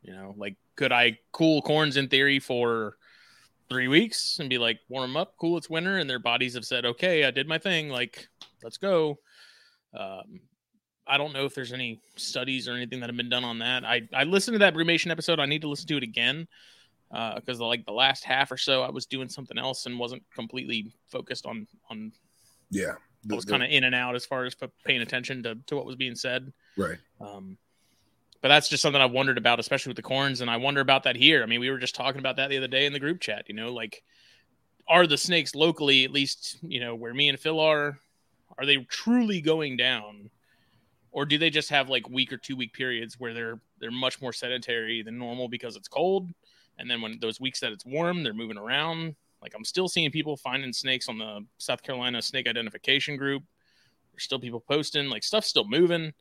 You 0.04 0.14
know, 0.14 0.36
like 0.38 0.56
could 0.76 0.92
I 0.92 1.18
cool 1.32 1.62
corns 1.62 1.98
in 1.98 2.10
theory 2.10 2.40
for 2.40 2.98
three 3.70 3.88
weeks 3.88 4.40
and 4.40 4.50
be 4.50 4.58
like, 4.58 4.80
warm 4.90 5.12
them 5.12 5.18
up, 5.18 5.36
cool, 5.40 5.58
it's 5.58 5.70
winter, 5.70 5.98
and 5.98 6.10
their 6.10 6.20
bodies 6.20 6.54
have 6.54 6.66
said, 6.66 6.86
okay, 6.86 7.24
I 7.26 7.32
did 7.32 7.48
my 7.48 7.58
thing, 7.58 7.90
like 7.90 8.28
let's 8.62 8.78
go. 8.78 9.20
Um, 9.98 10.42
I 11.06 11.18
don't 11.18 11.34
know 11.34 11.46
if 11.46 11.54
there's 11.56 11.74
any 11.74 12.02
studies 12.16 12.68
or 12.68 12.74
anything 12.74 13.00
that 13.02 13.10
have 13.10 13.18
been 13.18 13.30
done 13.30 13.44
on 13.44 13.60
that. 13.60 13.84
I 13.84 14.08
I 14.14 14.24
listened 14.24 14.56
to 14.56 14.60
that 14.60 14.74
brumation 14.74 15.12
episode. 15.12 15.40
I 15.40 15.46
need 15.46 15.62
to 15.62 15.68
listen 15.68 15.88
to 15.88 15.98
it 15.98 16.04
again 16.04 16.48
because 17.36 17.62
uh, 17.62 17.66
like 17.66 17.86
the 17.86 17.92
last 17.94 18.24
half 18.24 18.52
or 18.52 18.58
so, 18.58 18.82
I 18.82 18.90
was 18.90 19.06
doing 19.06 19.30
something 19.30 19.58
else 19.58 19.86
and 19.86 20.00
wasn't 20.00 20.24
completely 20.34 20.92
focused 21.08 21.46
on 21.46 21.68
on. 21.90 22.12
Yeah, 22.70 22.94
I 23.30 23.36
was 23.36 23.46
kind 23.46 23.64
of 23.64 23.70
in 23.70 23.84
and 23.84 23.94
out 23.94 24.16
as 24.16 24.26
far 24.26 24.46
as 24.46 24.56
paying 24.86 25.02
attention 25.02 25.44
to 25.44 25.56
to 25.68 25.76
what 25.76 25.86
was 25.86 25.96
being 25.96 26.16
said. 26.16 26.52
Right. 26.78 26.98
Um, 27.22 27.58
but 28.44 28.50
that's 28.50 28.70
just 28.70 28.84
something 28.84 29.02
I've 29.02 29.12
wondered 29.12 29.40
about, 29.40 29.60
especially 29.60 29.90
with 29.90 29.98
the 29.98 30.04
corns, 30.04 30.42
and 30.42 30.52
I 30.52 30.58
wonder 30.58 30.82
about 30.82 31.02
that 31.04 31.16
here. 31.16 31.42
I 31.42 31.48
mean, 31.48 31.60
we 31.60 31.72
were 31.72 31.80
just 31.80 31.96
talking 31.96 32.20
about 32.20 32.36
that 32.36 32.52
the 32.52 32.58
other 32.58 32.68
day 32.68 32.86
in 32.86 32.94
the 32.94 33.00
group 33.00 33.20
chat. 33.20 33.46
You 33.48 33.56
know, 33.56 33.74
like 33.74 34.04
are 34.88 35.08
the 35.08 35.18
snakes 35.18 35.56
locally, 35.56 36.06
at 36.06 36.12
least 36.12 36.58
you 36.62 36.80
know 36.80 36.94
where 36.94 37.16
me 37.16 37.30
and 37.30 37.40
Phil 37.40 37.60
are, 37.60 37.98
are 38.60 38.66
they 38.68 38.78
truly 38.90 39.42
going 39.42 39.78
down? 39.78 40.30
or 41.16 41.28
do 41.28 41.38
they 41.38 41.52
just 41.52 41.70
have 41.70 41.90
like 41.90 42.10
week 42.10 42.34
or 42.34 42.38
two 42.38 42.56
week 42.56 42.74
periods 42.74 43.20
where 43.20 43.36
they're 43.36 43.60
they're 43.80 43.92
much 43.92 44.20
more 44.20 44.34
sedentary 44.34 45.04
than 45.04 45.16
normal 45.16 45.48
because 45.48 45.76
it's 45.76 45.88
cold 45.88 46.28
and 46.78 46.90
then 46.90 47.02
when 47.02 47.20
those 47.20 47.40
weeks 47.40 47.60
that 47.60 47.72
it's 47.72 47.86
warm, 47.86 48.24
they're 48.24 48.34
moving 48.34 48.58
around. 48.58 49.16
Like 49.42 49.54
I'm 49.56 49.66
still 49.66 49.88
seeing 49.88 50.12
people 50.12 50.38
finding 50.38 50.74
snakes 50.74 51.10
on 51.10 51.18
the 51.18 51.46
South 51.58 51.84
Carolina 51.84 52.22
snake 52.22 52.48
identification 52.48 53.18
group. 53.18 53.44
There's 54.12 54.24
still 54.24 54.40
people 54.40 54.60
posting, 54.60 55.10
like 55.10 55.24
stuff's 55.24 55.48
still 55.48 55.68
moving. 55.68 56.14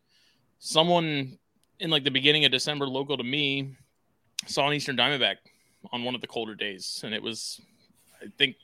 Someone 0.58 1.38
in 1.82 1.90
like 1.90 2.04
the 2.04 2.10
beginning 2.10 2.44
of 2.44 2.52
December, 2.52 2.86
local 2.86 3.16
to 3.16 3.24
me, 3.24 3.74
saw 4.46 4.66
an 4.68 4.72
Eastern 4.72 4.96
Diamondback 4.96 5.36
on 5.92 6.04
one 6.04 6.14
of 6.14 6.20
the 6.20 6.28
colder 6.28 6.54
days, 6.54 7.02
and 7.04 7.12
it 7.12 7.20
was, 7.20 7.60
I 8.22 8.26
think, 8.38 8.56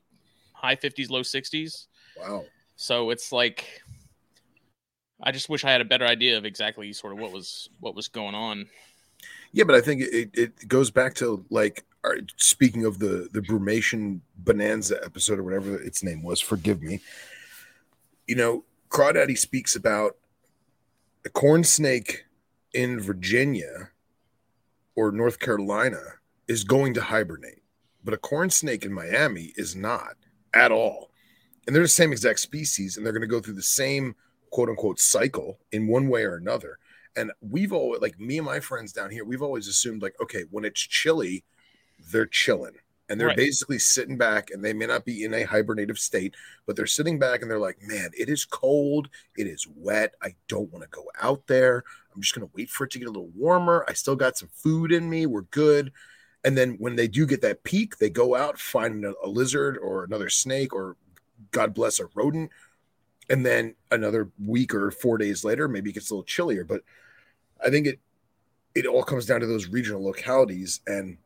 high 0.53 0.77
50s, 0.77 1.11
low 1.11 1.23
60s. 1.23 1.87
Wow. 2.17 2.45
So 2.77 3.11
it's 3.11 3.33
like, 3.33 3.83
I 5.21 5.33
just 5.33 5.49
wish 5.49 5.65
I 5.65 5.73
had 5.73 5.81
a 5.81 5.85
better 5.85 6.07
idea 6.07 6.39
of 6.39 6.45
exactly 6.45 6.93
sort 6.93 7.13
of 7.13 7.19
what 7.19 7.33
was 7.33 7.69
what 7.81 7.97
was 7.97 8.07
going 8.07 8.37
on. 8.37 8.67
Yeah, 9.51 9.65
but 9.65 9.75
I 9.75 9.81
think 9.81 10.03
it, 10.03 10.31
it 10.35 10.69
goes 10.69 10.93
back 10.93 11.15
to 11.15 11.45
like 11.51 11.85
speaking 12.37 12.85
of 12.85 13.01
the 13.01 13.29
the 13.33 13.41
brumation 13.41 14.21
bonanza 14.39 15.01
episode 15.05 15.41
or 15.41 15.43
whatever 15.43 15.77
its 15.83 16.05
name 16.05 16.23
was. 16.23 16.41
Forgive 16.41 16.83
me. 16.83 17.01
You 18.29 18.37
know, 18.37 18.65
Crawdaddy 18.91 19.37
speaks 19.37 19.75
about 19.75 20.17
a 21.25 21.31
corn 21.31 21.65
snake 21.65 22.27
in 22.79 23.01
Virginia 23.01 23.91
or 24.95 25.11
North 25.11 25.41
Carolina 25.41 25.99
is 26.47 26.63
going 26.63 26.95
to 26.95 27.01
hibernate, 27.01 27.65
but 28.05 28.15
a 28.15 28.19
corn 28.19 28.51
snake 28.51 28.85
in 28.85 28.93
Miami 28.93 29.53
is 29.57 29.75
not 29.75 30.15
at 30.55 30.71
all. 30.71 31.11
And 31.67 31.75
they're 31.75 31.83
the 31.83 31.89
same 31.89 32.13
exact 32.13 32.39
species, 32.39 32.97
and 32.97 33.05
they're 33.05 33.13
going 33.13 33.21
to 33.21 33.27
go 33.27 33.41
through 33.41 33.55
the 33.55 33.63
same 33.63 34.15
quote 34.53 34.69
unquote 34.69 35.01
cycle 35.01 35.59
in 35.73 35.89
one 35.89 36.09
way 36.09 36.23
or 36.23 36.37
another. 36.37 36.79
And 37.17 37.33
we've 37.41 37.73
always 37.73 38.01
like 38.01 38.21
me 38.21 38.39
and 38.39 38.47
my 38.47 38.61
friends 38.61 38.93
down 38.93 39.11
here, 39.11 39.25
we've 39.25 39.43
always 39.43 39.67
assumed 39.67 40.01
like, 40.01 40.15
okay, 40.23 40.45
when 40.53 40.65
it's 40.65 40.81
chilly, 40.81 41.43
they're 42.13 42.27
chilling. 42.27 42.77
And 43.09 43.19
they're 43.19 43.29
right. 43.29 43.37
basically 43.37 43.79
sitting 43.79 44.19
back 44.19 44.51
and 44.51 44.63
they 44.63 44.75
may 44.75 44.87
not 44.87 45.05
be 45.05 45.25
in 45.25 45.35
a 45.35 45.45
hibernative 45.45 45.99
state, 45.99 46.37
but 46.67 46.77
they're 46.77 46.87
sitting 46.87 47.19
back 47.19 47.41
and 47.41 47.51
they're 47.51 47.59
like, 47.59 47.79
man, 47.83 48.11
it 48.17 48.29
is 48.29 48.45
cold. 48.45 49.09
It 49.37 49.49
is 49.49 49.67
wet. 49.75 50.15
I 50.23 50.37
don't 50.47 50.71
want 50.71 50.85
to 50.85 50.91
go 50.91 51.07
out 51.21 51.47
there. 51.49 51.85
I'm 52.19 52.23
just 52.23 52.35
to 52.35 52.51
wait 52.55 52.69
for 52.69 52.85
it 52.85 52.91
to 52.91 52.99
get 52.99 53.07
a 53.07 53.13
little 53.13 53.31
warmer. 53.37 53.85
I 53.87 53.93
still 53.93 54.17
got 54.17 54.37
some 54.37 54.49
food 54.53 54.91
in 54.91 55.09
me. 55.09 55.27
We're 55.27 55.43
good. 55.43 55.93
And 56.45 56.59
then 56.59 56.75
when 56.81 56.97
they 56.97 57.07
do 57.07 57.27
get 57.27 57.43
that 57.43 57.63
peak, 57.63 57.99
they 57.99 58.11
go 58.11 58.35
out, 58.35 58.59
find 58.59 59.05
a, 59.05 59.15
a 59.23 59.29
lizard 59.29 59.79
or 59.79 60.03
another 60.03 60.29
snake 60.29 60.75
or 60.75 60.97
God 61.53 61.75
bless 61.75 62.01
a 62.01 62.07
rodent. 62.15 62.51
And 63.31 63.47
then 63.47 63.77
another 63.93 64.31
week 64.45 64.75
or 64.75 64.91
four 64.91 65.17
days 65.17 65.45
later, 65.45 65.69
maybe 65.69 65.91
it 65.91 65.93
gets 65.93 66.11
a 66.11 66.15
little 66.15 66.25
chillier. 66.25 66.65
But 66.65 66.83
I 67.65 67.71
think 67.71 67.87
it 67.87 68.01
it 68.75 68.87
all 68.87 69.05
comes 69.05 69.27
down 69.27 69.41
to 69.41 69.47
those 69.47 69.69
regional 69.69 70.05
localities 70.05 70.81
and 70.87 71.19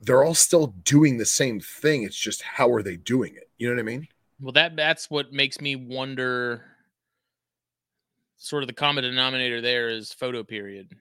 they're 0.00 0.24
all 0.24 0.34
still 0.34 0.68
doing 0.84 1.16
the 1.16 1.26
same 1.26 1.60
thing. 1.60 2.02
It's 2.02 2.16
just 2.16 2.42
how 2.42 2.72
are 2.72 2.82
they 2.82 2.96
doing 2.96 3.36
it? 3.36 3.48
You 3.58 3.68
know 3.68 3.74
what 3.74 3.80
I 3.80 3.84
mean? 3.84 4.08
Well, 4.40 4.52
that 4.52 4.74
that's 4.74 5.10
what 5.10 5.32
makes 5.32 5.60
me 5.60 5.76
wonder. 5.76 6.73
Sort 8.44 8.62
of 8.62 8.66
the 8.66 8.74
common 8.74 9.04
denominator 9.04 9.62
there 9.62 9.88
is 9.88 10.12
photo 10.12 10.44
period. 10.44 10.92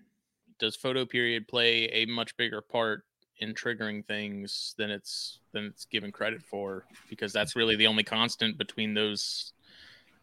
Does 0.59 0.77
photo 0.77 1.05
period 1.05 1.45
play 1.45 1.89
a 1.91 2.05
much 2.05 2.37
bigger 2.37 2.61
part 2.61 3.03
in 3.39 3.53
triggering 3.53 4.05
things 4.05 4.73
than 4.77 4.89
it's 4.89 5.39
than 5.51 5.65
it's 5.65 5.83
given 5.83 6.09
credit 6.09 6.41
for? 6.41 6.85
Because 7.09 7.33
that's 7.33 7.53
really 7.53 7.75
the 7.75 7.85
only 7.85 8.03
constant 8.03 8.57
between 8.57 8.93
those. 8.93 9.51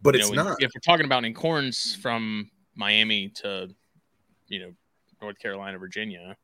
But 0.00 0.16
it's 0.16 0.30
know, 0.30 0.44
not. 0.44 0.62
If 0.62 0.70
we're 0.74 0.80
talking 0.80 1.04
about 1.04 1.26
in 1.26 1.34
corns 1.34 1.94
from 1.94 2.50
Miami 2.74 3.28
to 3.40 3.68
you 4.48 4.60
know 4.60 4.72
North 5.20 5.38
Carolina, 5.38 5.76
Virginia, 5.76 6.38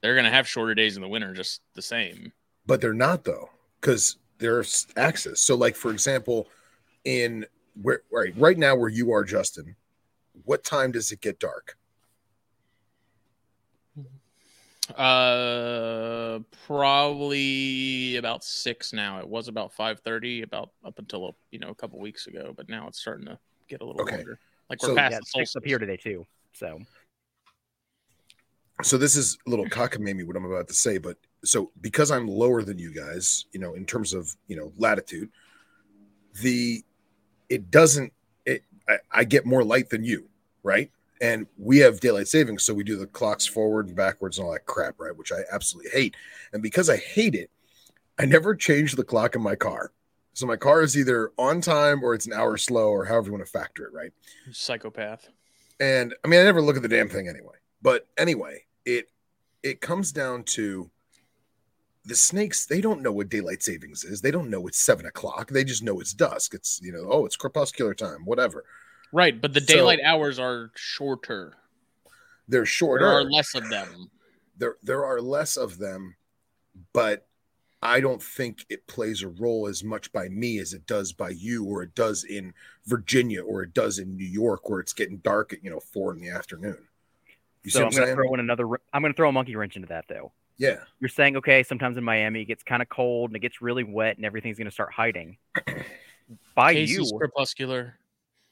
they're 0.00 0.14
going 0.14 0.24
to 0.24 0.30
have 0.30 0.48
shorter 0.48 0.74
days 0.74 0.96
in 0.96 1.02
the 1.02 1.08
winter, 1.08 1.34
just 1.34 1.60
the 1.74 1.82
same. 1.82 2.32
But 2.64 2.80
they're 2.80 2.94
not 2.94 3.24
though, 3.24 3.50
because 3.82 4.16
there's 4.38 4.86
access. 4.96 5.40
So, 5.40 5.56
like 5.56 5.76
for 5.76 5.90
example, 5.90 6.48
in 7.04 7.44
where 7.80 8.02
right 8.10 8.32
right 8.36 8.58
now 8.58 8.76
where 8.76 8.88
you 8.88 9.12
are, 9.12 9.24
Justin, 9.24 9.76
what 10.44 10.64
time 10.64 10.92
does 10.92 11.12
it 11.12 11.20
get 11.20 11.38
dark? 11.38 11.76
Uh, 14.96 16.40
probably 16.66 18.16
about 18.16 18.42
six 18.42 18.92
now. 18.92 19.20
It 19.20 19.28
was 19.28 19.48
about 19.48 19.72
five 19.72 20.00
thirty, 20.00 20.42
about 20.42 20.70
up 20.84 20.98
until 20.98 21.36
you 21.50 21.58
know 21.58 21.68
a 21.68 21.74
couple 21.74 21.98
weeks 21.98 22.26
ago, 22.26 22.52
but 22.56 22.68
now 22.68 22.88
it's 22.88 23.00
starting 23.00 23.26
to 23.26 23.38
get 23.68 23.82
a 23.82 23.84
little 23.84 24.02
okay. 24.02 24.16
longer. 24.16 24.38
Like 24.68 24.82
we're 24.82 24.88
so, 24.88 24.96
past 24.96 25.12
yeah, 25.12 25.18
six 25.24 25.56
up 25.56 25.64
here 25.64 25.78
today 25.78 25.96
too. 25.96 26.26
So, 26.52 26.80
so 28.82 28.98
this 28.98 29.16
is 29.16 29.38
a 29.46 29.50
little 29.50 29.66
cockamamie 29.66 30.26
what 30.26 30.36
I'm 30.36 30.44
about 30.44 30.68
to 30.68 30.74
say, 30.74 30.98
but 30.98 31.16
so 31.44 31.70
because 31.80 32.10
I'm 32.10 32.26
lower 32.26 32.62
than 32.62 32.78
you 32.78 32.92
guys, 32.92 33.46
you 33.52 33.60
know, 33.60 33.74
in 33.74 33.84
terms 33.84 34.12
of 34.12 34.34
you 34.48 34.56
know 34.56 34.72
latitude, 34.76 35.30
the 36.42 36.84
it 37.50 37.70
doesn't 37.70 38.12
it 38.46 38.64
I, 38.88 38.98
I 39.12 39.24
get 39.24 39.44
more 39.44 39.62
light 39.62 39.90
than 39.90 40.04
you, 40.04 40.28
right? 40.62 40.90
And 41.20 41.46
we 41.58 41.78
have 41.78 42.00
daylight 42.00 42.28
savings, 42.28 42.62
so 42.64 42.72
we 42.72 42.84
do 42.84 42.96
the 42.96 43.06
clocks 43.06 43.46
forward 43.46 43.88
and 43.88 43.96
backwards 43.96 44.38
and 44.38 44.46
all 44.46 44.52
that 44.54 44.64
crap, 44.64 44.94
right? 44.98 45.14
Which 45.14 45.32
I 45.32 45.40
absolutely 45.52 45.90
hate. 45.90 46.16
And 46.54 46.62
because 46.62 46.88
I 46.88 46.96
hate 46.96 47.34
it, 47.34 47.50
I 48.18 48.24
never 48.24 48.54
change 48.54 48.94
the 48.94 49.04
clock 49.04 49.34
in 49.34 49.42
my 49.42 49.54
car. 49.54 49.92
So 50.32 50.46
my 50.46 50.56
car 50.56 50.80
is 50.80 50.96
either 50.96 51.32
on 51.36 51.60
time 51.60 52.02
or 52.02 52.14
it's 52.14 52.26
an 52.26 52.32
hour 52.32 52.56
slow 52.56 52.88
or 52.88 53.04
however 53.04 53.26
you 53.26 53.32
want 53.32 53.44
to 53.44 53.50
factor 53.50 53.84
it, 53.86 53.92
right? 53.92 54.12
Psychopath. 54.50 55.28
And 55.80 56.14
I 56.24 56.28
mean, 56.28 56.40
I 56.40 56.44
never 56.44 56.62
look 56.62 56.76
at 56.76 56.82
the 56.82 56.88
damn 56.88 57.08
thing 57.08 57.28
anyway. 57.28 57.56
But 57.82 58.06
anyway, 58.16 58.64
it 58.86 59.10
it 59.62 59.80
comes 59.80 60.12
down 60.12 60.44
to 60.44 60.90
the 62.04 62.16
snakes. 62.16 62.66
They 62.66 62.80
don't 62.80 63.02
know 63.02 63.12
what 63.12 63.28
daylight 63.28 63.62
savings 63.62 64.04
is. 64.04 64.20
They 64.20 64.30
don't 64.30 64.50
know 64.50 64.66
it's 64.66 64.78
seven 64.78 65.06
o'clock. 65.06 65.50
They 65.50 65.64
just 65.64 65.82
know 65.82 66.00
it's 66.00 66.14
dusk. 66.14 66.54
It's 66.54 66.80
you 66.82 66.92
know, 66.92 67.08
oh, 67.10 67.26
it's 67.26 67.36
crepuscular 67.36 67.94
time, 67.94 68.24
whatever. 68.24 68.64
Right, 69.12 69.40
but 69.40 69.52
the 69.52 69.60
daylight 69.60 70.00
so, 70.02 70.08
hours 70.08 70.38
are 70.38 70.70
shorter. 70.76 71.54
They're 72.48 72.66
shorter. 72.66 73.06
There 73.06 73.14
are 73.14 73.24
less 73.24 73.54
of 73.54 73.68
them. 73.68 74.10
There 74.56 74.76
there 74.82 75.04
are 75.04 75.20
less 75.20 75.56
of 75.56 75.78
them, 75.78 76.16
but 76.92 77.26
I 77.82 78.00
don't 78.00 78.22
think 78.22 78.66
it 78.68 78.86
plays 78.86 79.22
a 79.22 79.28
role 79.28 79.66
as 79.66 79.82
much 79.82 80.12
by 80.12 80.28
me 80.28 80.58
as 80.58 80.74
it 80.74 80.86
does 80.86 81.12
by 81.12 81.30
you, 81.30 81.64
or 81.64 81.82
it 81.82 81.94
does 81.94 82.24
in 82.24 82.52
Virginia, 82.86 83.42
or 83.42 83.62
it 83.62 83.72
does 83.72 83.98
in 83.98 84.16
New 84.16 84.26
York, 84.26 84.68
where 84.68 84.80
it's 84.80 84.92
getting 84.92 85.18
dark 85.18 85.52
at 85.52 85.64
you 85.64 85.70
know 85.70 85.80
four 85.80 86.12
in 86.12 86.20
the 86.20 86.30
afternoon. 86.30 86.78
You 87.64 87.70
so 87.70 87.84
I'm 87.84 87.90
going 87.90 88.08
to 88.08 88.14
throw 88.14 88.32
in 88.34 88.40
another. 88.40 88.66
I'm 88.92 89.02
going 89.02 89.12
to 89.12 89.16
throw 89.16 89.28
a 89.28 89.32
monkey 89.32 89.56
wrench 89.56 89.76
into 89.76 89.88
that 89.88 90.06
though. 90.08 90.32
Yeah. 90.60 90.76
You're 91.00 91.08
saying 91.08 91.38
okay, 91.38 91.62
sometimes 91.62 91.96
in 91.96 92.04
Miami 92.04 92.42
it 92.42 92.44
gets 92.44 92.62
kind 92.62 92.82
of 92.82 92.88
cold 92.90 93.30
and 93.30 93.36
it 93.36 93.40
gets 93.40 93.62
really 93.62 93.82
wet 93.82 94.16
and 94.16 94.26
everything's 94.26 94.58
going 94.58 94.66
to 94.66 94.70
start 94.70 94.92
hiding. 94.92 95.38
by 96.54 96.74
Casey's 96.74 97.10
you, 97.10 97.18
crepuscular. 97.18 97.98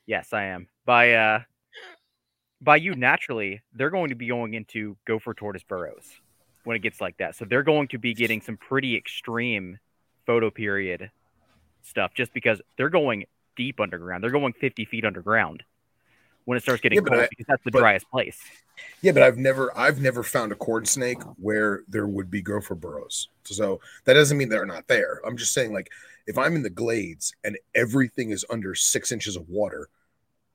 Yes, 0.06 0.32
I 0.32 0.44
am. 0.44 0.68
By 0.86 1.12
uh, 1.12 1.42
by 2.62 2.76
you 2.76 2.94
naturally, 2.94 3.60
they're 3.74 3.90
going 3.90 4.08
to 4.08 4.14
be 4.14 4.26
going 4.26 4.54
into 4.54 4.96
gopher 5.06 5.34
tortoise 5.34 5.62
burrows 5.62 6.06
when 6.64 6.76
it 6.76 6.80
gets 6.80 6.98
like 6.98 7.18
that. 7.18 7.36
So 7.36 7.44
they're 7.44 7.62
going 7.62 7.88
to 7.88 7.98
be 7.98 8.14
getting 8.14 8.40
some 8.40 8.56
pretty 8.56 8.96
extreme 8.96 9.78
photo 10.24 10.50
period 10.50 11.10
stuff 11.82 12.14
just 12.14 12.32
because 12.32 12.62
they're 12.78 12.88
going 12.88 13.26
deep 13.54 13.80
underground. 13.80 14.24
They're 14.24 14.30
going 14.30 14.54
50 14.54 14.86
feet 14.86 15.04
underground 15.04 15.62
when 16.48 16.56
it 16.56 16.62
starts 16.62 16.80
getting 16.80 16.96
yeah, 16.96 17.02
cold 17.02 17.20
I, 17.20 17.28
because 17.28 17.44
that's 17.46 17.62
the 17.62 17.70
but, 17.70 17.80
driest 17.80 18.10
place. 18.10 18.40
Yeah, 19.02 19.12
but 19.12 19.22
I've 19.22 19.36
never 19.36 19.70
I've 19.76 20.00
never 20.00 20.22
found 20.22 20.50
a 20.50 20.54
corn 20.54 20.86
snake 20.86 21.20
where 21.36 21.82
there 21.88 22.06
would 22.06 22.30
be 22.30 22.40
gopher 22.40 22.74
burrows. 22.74 23.28
So 23.44 23.82
that 24.06 24.14
doesn't 24.14 24.38
mean 24.38 24.48
they're 24.48 24.64
not 24.64 24.88
there. 24.88 25.20
I'm 25.26 25.36
just 25.36 25.52
saying 25.52 25.74
like 25.74 25.90
if 26.26 26.38
I'm 26.38 26.56
in 26.56 26.62
the 26.62 26.70
glades 26.70 27.34
and 27.44 27.58
everything 27.74 28.30
is 28.30 28.46
under 28.48 28.74
six 28.74 29.12
inches 29.12 29.36
of 29.36 29.46
water 29.50 29.90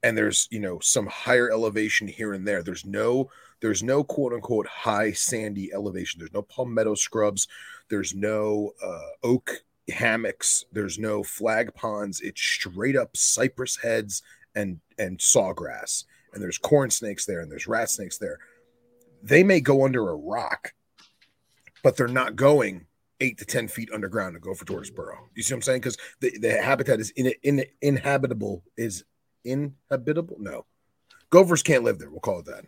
and 0.01 0.17
there's 0.17 0.47
you 0.49 0.59
know 0.59 0.79
some 0.79 1.05
higher 1.05 1.51
elevation 1.51 2.07
here 2.07 2.33
and 2.33 2.47
there, 2.47 2.63
there's 2.63 2.85
no 2.85 3.29
there's 3.61 3.83
no 3.83 4.03
quote 4.03 4.33
unquote 4.33 4.65
high 4.65 5.11
sandy 5.11 5.71
elevation. 5.71 6.17
There's 6.17 6.33
no 6.33 6.41
palmetto 6.41 6.95
scrubs. 6.95 7.47
There's 7.89 8.15
no 8.15 8.71
uh, 8.83 9.09
oak 9.21 9.61
hammocks. 9.89 10.65
There's 10.71 10.97
no 10.97 11.21
flag 11.21 11.75
ponds. 11.75 12.19
It's 12.21 12.41
straight 12.41 12.95
up 12.95 13.15
cypress 13.15 13.77
heads 13.77 14.23
and 14.55 14.79
and 14.97 15.17
sawgrass 15.19 16.03
and 16.33 16.41
there's 16.41 16.57
corn 16.57 16.89
snakes 16.89 17.25
there 17.25 17.41
and 17.41 17.51
there's 17.51 17.67
rat 17.67 17.89
snakes 17.89 18.17
there 18.17 18.39
they 19.21 19.43
may 19.43 19.59
go 19.59 19.85
under 19.85 20.09
a 20.09 20.15
rock 20.15 20.73
but 21.83 21.97
they're 21.97 22.07
not 22.07 22.35
going 22.35 22.85
eight 23.19 23.37
to 23.37 23.45
ten 23.45 23.67
feet 23.67 23.89
underground 23.93 24.33
to 24.33 24.39
go 24.39 24.53
for 24.53 24.65
tortoise 24.65 24.89
burrow 24.89 25.29
you 25.35 25.43
see 25.43 25.53
what 25.53 25.57
i'm 25.59 25.61
saying 25.61 25.79
because 25.79 25.97
the, 26.19 26.37
the 26.39 26.61
habitat 26.61 26.99
is 26.99 27.11
in, 27.11 27.33
in 27.43 27.63
inhabitable 27.81 28.63
is 28.77 29.03
inhabitable 29.43 30.37
no 30.39 30.65
gophers 31.29 31.63
can't 31.63 31.83
live 31.83 31.99
there 31.99 32.09
we'll 32.09 32.19
call 32.19 32.39
it 32.39 32.45
that 32.45 32.65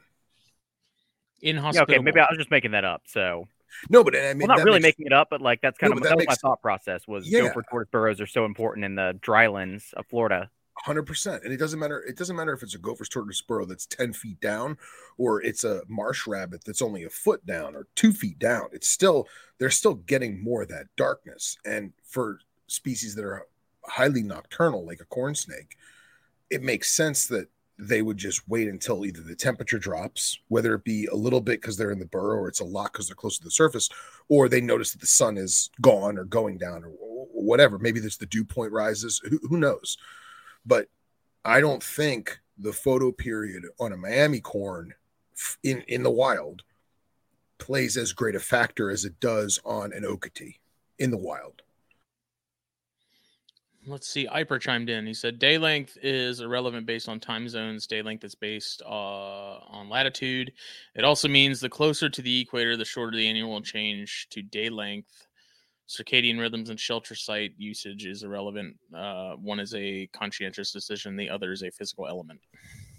Inhospitable. 1.41 1.93
Yeah, 1.93 1.97
okay, 1.97 2.03
maybe 2.03 2.19
I 2.19 2.27
was 2.29 2.37
just 2.37 2.49
making 2.49 2.71
that 2.71 2.85
up. 2.85 3.03
So 3.05 3.47
no, 3.89 4.03
but 4.03 4.15
I 4.15 4.33
mean, 4.33 4.47
well, 4.47 4.57
not 4.57 4.65
really 4.65 4.79
makes, 4.79 4.97
making 4.97 5.07
it 5.07 5.13
up, 5.13 5.27
but 5.29 5.41
like 5.41 5.61
that's 5.61 5.77
kind 5.77 5.91
No, 5.91 5.97
of 5.97 6.03
that 6.03 6.09
that 6.09 6.17
was 6.17 6.25
my 6.27 6.35
thought 6.35 6.61
process 6.61 7.07
was 7.07 7.29
Yeah. 7.29 7.41
gopher 7.41 7.63
tortoise 7.69 7.89
burrows 7.91 8.21
are 8.21 8.27
so 8.27 8.45
important 8.45 8.85
in 8.85 8.95
the 8.95 9.17
drylands 9.21 9.93
of 9.93 10.05
Florida. 10.07 10.49
Hundred 10.77 11.03
percent. 11.03 11.43
And 11.43 11.53
it 11.53 11.57
doesn't 11.57 11.79
matter. 11.79 12.01
It 12.03 12.17
doesn't 12.17 12.35
matter 12.35 12.53
if 12.53 12.63
it's 12.63 12.75
a 12.75 12.79
gopher's 12.79 13.09
tortoise 13.09 13.41
burrow 13.41 13.65
that's 13.65 13.85
ten 13.85 14.13
feet 14.13 14.39
down, 14.39 14.77
or 15.17 15.41
it's 15.41 15.63
a 15.63 15.81
marsh 15.87 16.27
rabbit 16.27 16.63
that's 16.65 16.81
only 16.81 17.03
a 17.03 17.09
foot 17.09 17.45
down 17.45 17.75
or 17.75 17.87
two 17.95 18.11
feet 18.11 18.39
down. 18.39 18.69
It's 18.71 18.89
still 18.89 19.27
they're 19.57 19.69
still 19.69 19.95
getting 19.95 20.43
more 20.43 20.63
of 20.63 20.69
that 20.69 20.87
darkness. 20.97 21.57
And 21.65 21.93
for 22.03 22.39
species 22.67 23.15
that 23.15 23.25
are 23.25 23.47
highly 23.85 24.23
nocturnal, 24.23 24.85
like 24.85 24.99
a 24.99 25.05
corn 25.05 25.35
snake, 25.35 25.77
it 26.49 26.61
makes 26.63 26.91
sense 26.91 27.27
that 27.27 27.49
they 27.77 28.01
would 28.01 28.17
just 28.17 28.47
wait 28.47 28.69
until 28.69 29.05
either 29.05 29.21
the 29.21 29.35
temperature 29.35 29.77
drops, 29.77 30.39
whether 30.47 30.75
it 30.75 30.83
be 30.85 31.07
a 31.07 31.15
little 31.15 31.41
bit 31.41 31.61
because 31.61 31.75
they're 31.75 31.91
in 31.91 31.99
the 31.99 32.05
burrow, 32.05 32.37
or 32.37 32.47
it's 32.47 32.61
a 32.61 32.65
lot 32.65 32.93
because 32.93 33.07
they're 33.07 33.15
close 33.15 33.37
to 33.37 33.43
the 33.43 33.51
surface, 33.51 33.89
or 34.29 34.47
they 34.47 34.61
notice 34.61 34.91
that 34.91 35.01
the 35.01 35.07
sun 35.07 35.37
is 35.37 35.69
gone 35.81 36.17
or 36.17 36.23
going 36.23 36.57
down 36.57 36.83
or 36.83 36.89
whatever. 37.33 37.77
Maybe 37.77 37.99
there's 37.99 38.17
the 38.17 38.25
dew 38.27 38.45
point 38.45 38.71
rises. 38.71 39.21
Who, 39.29 39.39
who 39.49 39.57
knows? 39.57 39.97
But 40.65 40.87
I 41.43 41.61
don't 41.61 41.83
think 41.83 42.39
the 42.57 42.73
photo 42.73 43.11
period 43.11 43.63
on 43.79 43.91
a 43.91 43.97
Miami 43.97 44.39
corn 44.39 44.93
in 45.63 45.81
in 45.87 46.03
the 46.03 46.11
wild 46.11 46.63
plays 47.57 47.97
as 47.97 48.13
great 48.13 48.35
a 48.35 48.39
factor 48.39 48.89
as 48.89 49.05
it 49.05 49.19
does 49.19 49.59
on 49.65 49.93
an 49.93 50.03
Okeetee 50.03 50.55
in 50.99 51.11
the 51.11 51.17
wild. 51.17 51.61
Let's 53.87 54.07
see. 54.07 54.27
Iper 54.27 54.59
chimed 54.59 54.89
in. 54.89 55.05
He 55.05 55.13
said 55.13 55.37
day 55.37 55.59
length 55.59 55.97
is 56.01 56.39
irrelevant 56.39 56.87
based 56.87 57.07
on 57.07 57.19
time 57.19 57.47
zones. 57.47 57.85
Day 57.85 58.01
length 58.01 58.23
is 58.23 58.33
based 58.33 58.81
uh, 58.83 58.89
on 58.89 59.89
latitude. 59.89 60.51
It 60.95 61.03
also 61.03 61.27
means 61.27 61.59
the 61.59 61.69
closer 61.69 62.09
to 62.09 62.21
the 62.21 62.41
equator, 62.41 62.75
the 62.75 62.85
shorter 62.85 63.15
the 63.15 63.27
annual 63.27 63.61
change 63.61 64.27
to 64.31 64.41
day 64.41 64.69
length. 64.69 65.27
Circadian 65.87 66.39
rhythms 66.39 66.69
and 66.69 66.79
shelter 66.79 67.13
site 67.13 67.53
usage 67.57 68.05
is 68.05 68.23
irrelevant. 68.23 68.75
Uh, 68.95 69.33
one 69.33 69.59
is 69.59 69.73
a 69.75 70.07
conscientious 70.07 70.71
decision. 70.71 71.15
The 71.15 71.29
other 71.29 71.51
is 71.51 71.61
a 71.61 71.69
physical 71.69 72.07
element. 72.07 72.39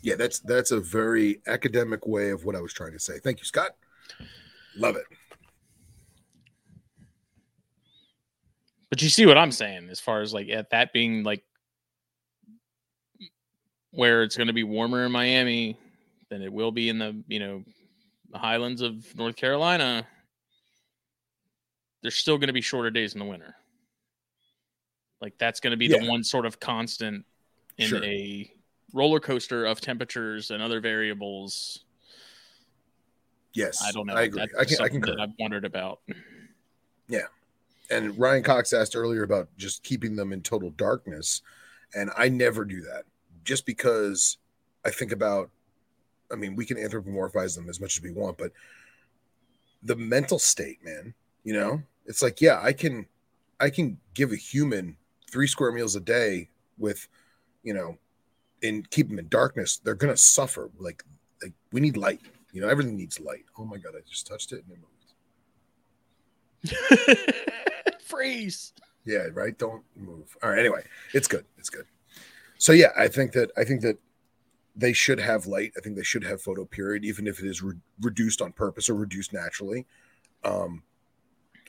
Yeah, 0.02 0.14
that's 0.14 0.38
that's 0.38 0.70
a 0.70 0.80
very 0.80 1.40
academic 1.48 2.06
way 2.06 2.30
of 2.30 2.44
what 2.44 2.54
I 2.54 2.60
was 2.60 2.72
trying 2.72 2.92
to 2.92 2.98
say. 3.00 3.18
Thank 3.18 3.40
you, 3.40 3.44
Scott. 3.44 3.72
Love 4.76 4.96
it. 4.96 5.06
But 8.88 9.02
you 9.02 9.08
see 9.08 9.26
what 9.26 9.36
I'm 9.36 9.50
saying 9.50 9.88
as 9.90 9.98
far 9.98 10.20
as 10.20 10.32
like 10.32 10.48
at 10.48 10.70
that 10.70 10.92
being 10.92 11.24
like 11.24 11.42
where 13.90 14.22
it's 14.22 14.36
going 14.36 14.46
to 14.46 14.52
be 14.52 14.62
warmer 14.62 15.04
in 15.06 15.12
Miami 15.12 15.76
than 16.28 16.42
it 16.42 16.52
will 16.52 16.70
be 16.70 16.88
in 16.88 16.98
the, 16.98 17.22
you 17.26 17.40
know, 17.40 17.64
the 18.30 18.38
highlands 18.38 18.82
of 18.82 19.04
North 19.16 19.36
Carolina. 19.36 20.06
There's 22.06 22.14
still 22.14 22.38
going 22.38 22.46
to 22.46 22.52
be 22.52 22.60
shorter 22.60 22.88
days 22.88 23.14
in 23.14 23.18
the 23.18 23.24
winter. 23.24 23.56
Like 25.20 25.36
that's 25.38 25.58
going 25.58 25.72
to 25.72 25.76
be 25.76 25.88
the 25.88 26.06
one 26.06 26.22
sort 26.22 26.46
of 26.46 26.60
constant 26.60 27.24
in 27.78 27.88
Sure. 27.88 28.04
a 28.04 28.48
roller 28.92 29.18
coaster 29.18 29.64
of 29.64 29.80
temperatures 29.80 30.52
and 30.52 30.62
other 30.62 30.80
variables. 30.80 31.84
Yes, 33.54 33.82
I 33.84 33.90
don't 33.90 34.06
know. 34.06 34.14
I 34.14 34.22
agree. 34.22 34.40
That's 34.40 34.54
I 34.56 34.64
can 34.64 34.84
I 34.84 34.88
concur. 34.88 35.16
that 35.16 35.20
I've 35.20 35.32
wondered 35.40 35.64
about. 35.64 35.98
Yeah, 37.08 37.22
and 37.90 38.16
Ryan 38.16 38.44
Cox 38.44 38.72
asked 38.72 38.94
earlier 38.94 39.24
about 39.24 39.48
just 39.56 39.82
keeping 39.82 40.14
them 40.14 40.32
in 40.32 40.42
total 40.42 40.70
darkness. 40.70 41.42
And 41.92 42.10
I 42.16 42.28
never 42.28 42.64
do 42.64 42.82
that 42.82 43.02
just 43.42 43.66
because 43.66 44.38
I 44.84 44.90
think 44.90 45.10
about, 45.10 45.50
I 46.30 46.36
mean, 46.36 46.54
we 46.54 46.66
can 46.66 46.76
anthropomorphize 46.76 47.56
them 47.56 47.68
as 47.68 47.80
much 47.80 47.96
as 47.96 48.02
we 48.02 48.12
want, 48.12 48.38
but 48.38 48.52
the 49.82 49.96
mental 49.96 50.38
state, 50.38 50.84
man, 50.84 51.14
you 51.44 51.52
know, 51.52 51.82
it's 52.06 52.22
like, 52.22 52.40
yeah, 52.40 52.60
I 52.62 52.72
can, 52.72 53.06
I 53.60 53.70
can 53.70 53.98
give 54.14 54.32
a 54.32 54.36
human 54.36 54.96
three 55.30 55.46
square 55.46 55.72
meals 55.72 55.96
a 55.96 56.00
day 56.00 56.48
with, 56.78 57.08
you 57.62 57.74
know, 57.74 57.98
and 58.62 58.88
keep 58.90 59.08
them 59.08 59.18
in 59.18 59.28
darkness. 59.28 59.78
They're 59.78 59.94
going 59.94 60.12
to 60.12 60.20
suffer. 60.20 60.70
Like, 60.78 61.04
like 61.42 61.52
we 61.72 61.80
need 61.80 61.96
light, 61.96 62.20
you 62.52 62.60
know, 62.60 62.68
everything 62.68 62.96
needs 62.96 63.20
light. 63.20 63.44
Oh 63.58 63.64
my 63.64 63.76
God. 63.76 63.94
I 63.96 64.00
just 64.08 64.26
touched 64.26 64.52
it 64.52 64.64
and 64.64 64.72
it 64.72 64.78
moved. 64.78 64.92
Freeze. 68.02 68.72
Yeah, 69.04 69.26
right. 69.32 69.56
Don't 69.56 69.84
move. 69.94 70.36
All 70.42 70.50
right. 70.50 70.58
Anyway, 70.58 70.82
it's 71.14 71.28
good. 71.28 71.44
It's 71.58 71.70
good. 71.70 71.84
So 72.58 72.72
yeah, 72.72 72.92
I 72.96 73.08
think 73.08 73.32
that 73.32 73.50
I 73.56 73.64
think 73.64 73.82
that 73.82 73.98
they 74.74 74.92
should 74.92 75.20
have 75.20 75.46
light. 75.46 75.72
I 75.76 75.80
think 75.80 75.96
they 75.96 76.02
should 76.02 76.24
have 76.24 76.40
photo 76.40 76.64
period, 76.64 77.04
even 77.04 77.26
if 77.26 77.38
it 77.38 77.46
is 77.46 77.62
re- 77.62 77.76
reduced 78.00 78.42
on 78.42 78.52
purpose 78.52 78.90
or 78.90 78.94
reduced 78.94 79.32
naturally. 79.32 79.86
Um, 80.44 80.82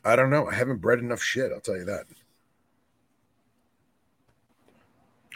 I 0.06 0.16
don't 0.16 0.30
know. 0.30 0.48
I 0.48 0.56
haven't 0.56 0.78
bred 0.78 1.00
enough 1.00 1.22
shit. 1.22 1.52
I'll 1.52 1.60
tell 1.60 1.78
you 1.78 1.86
that. 1.86 2.06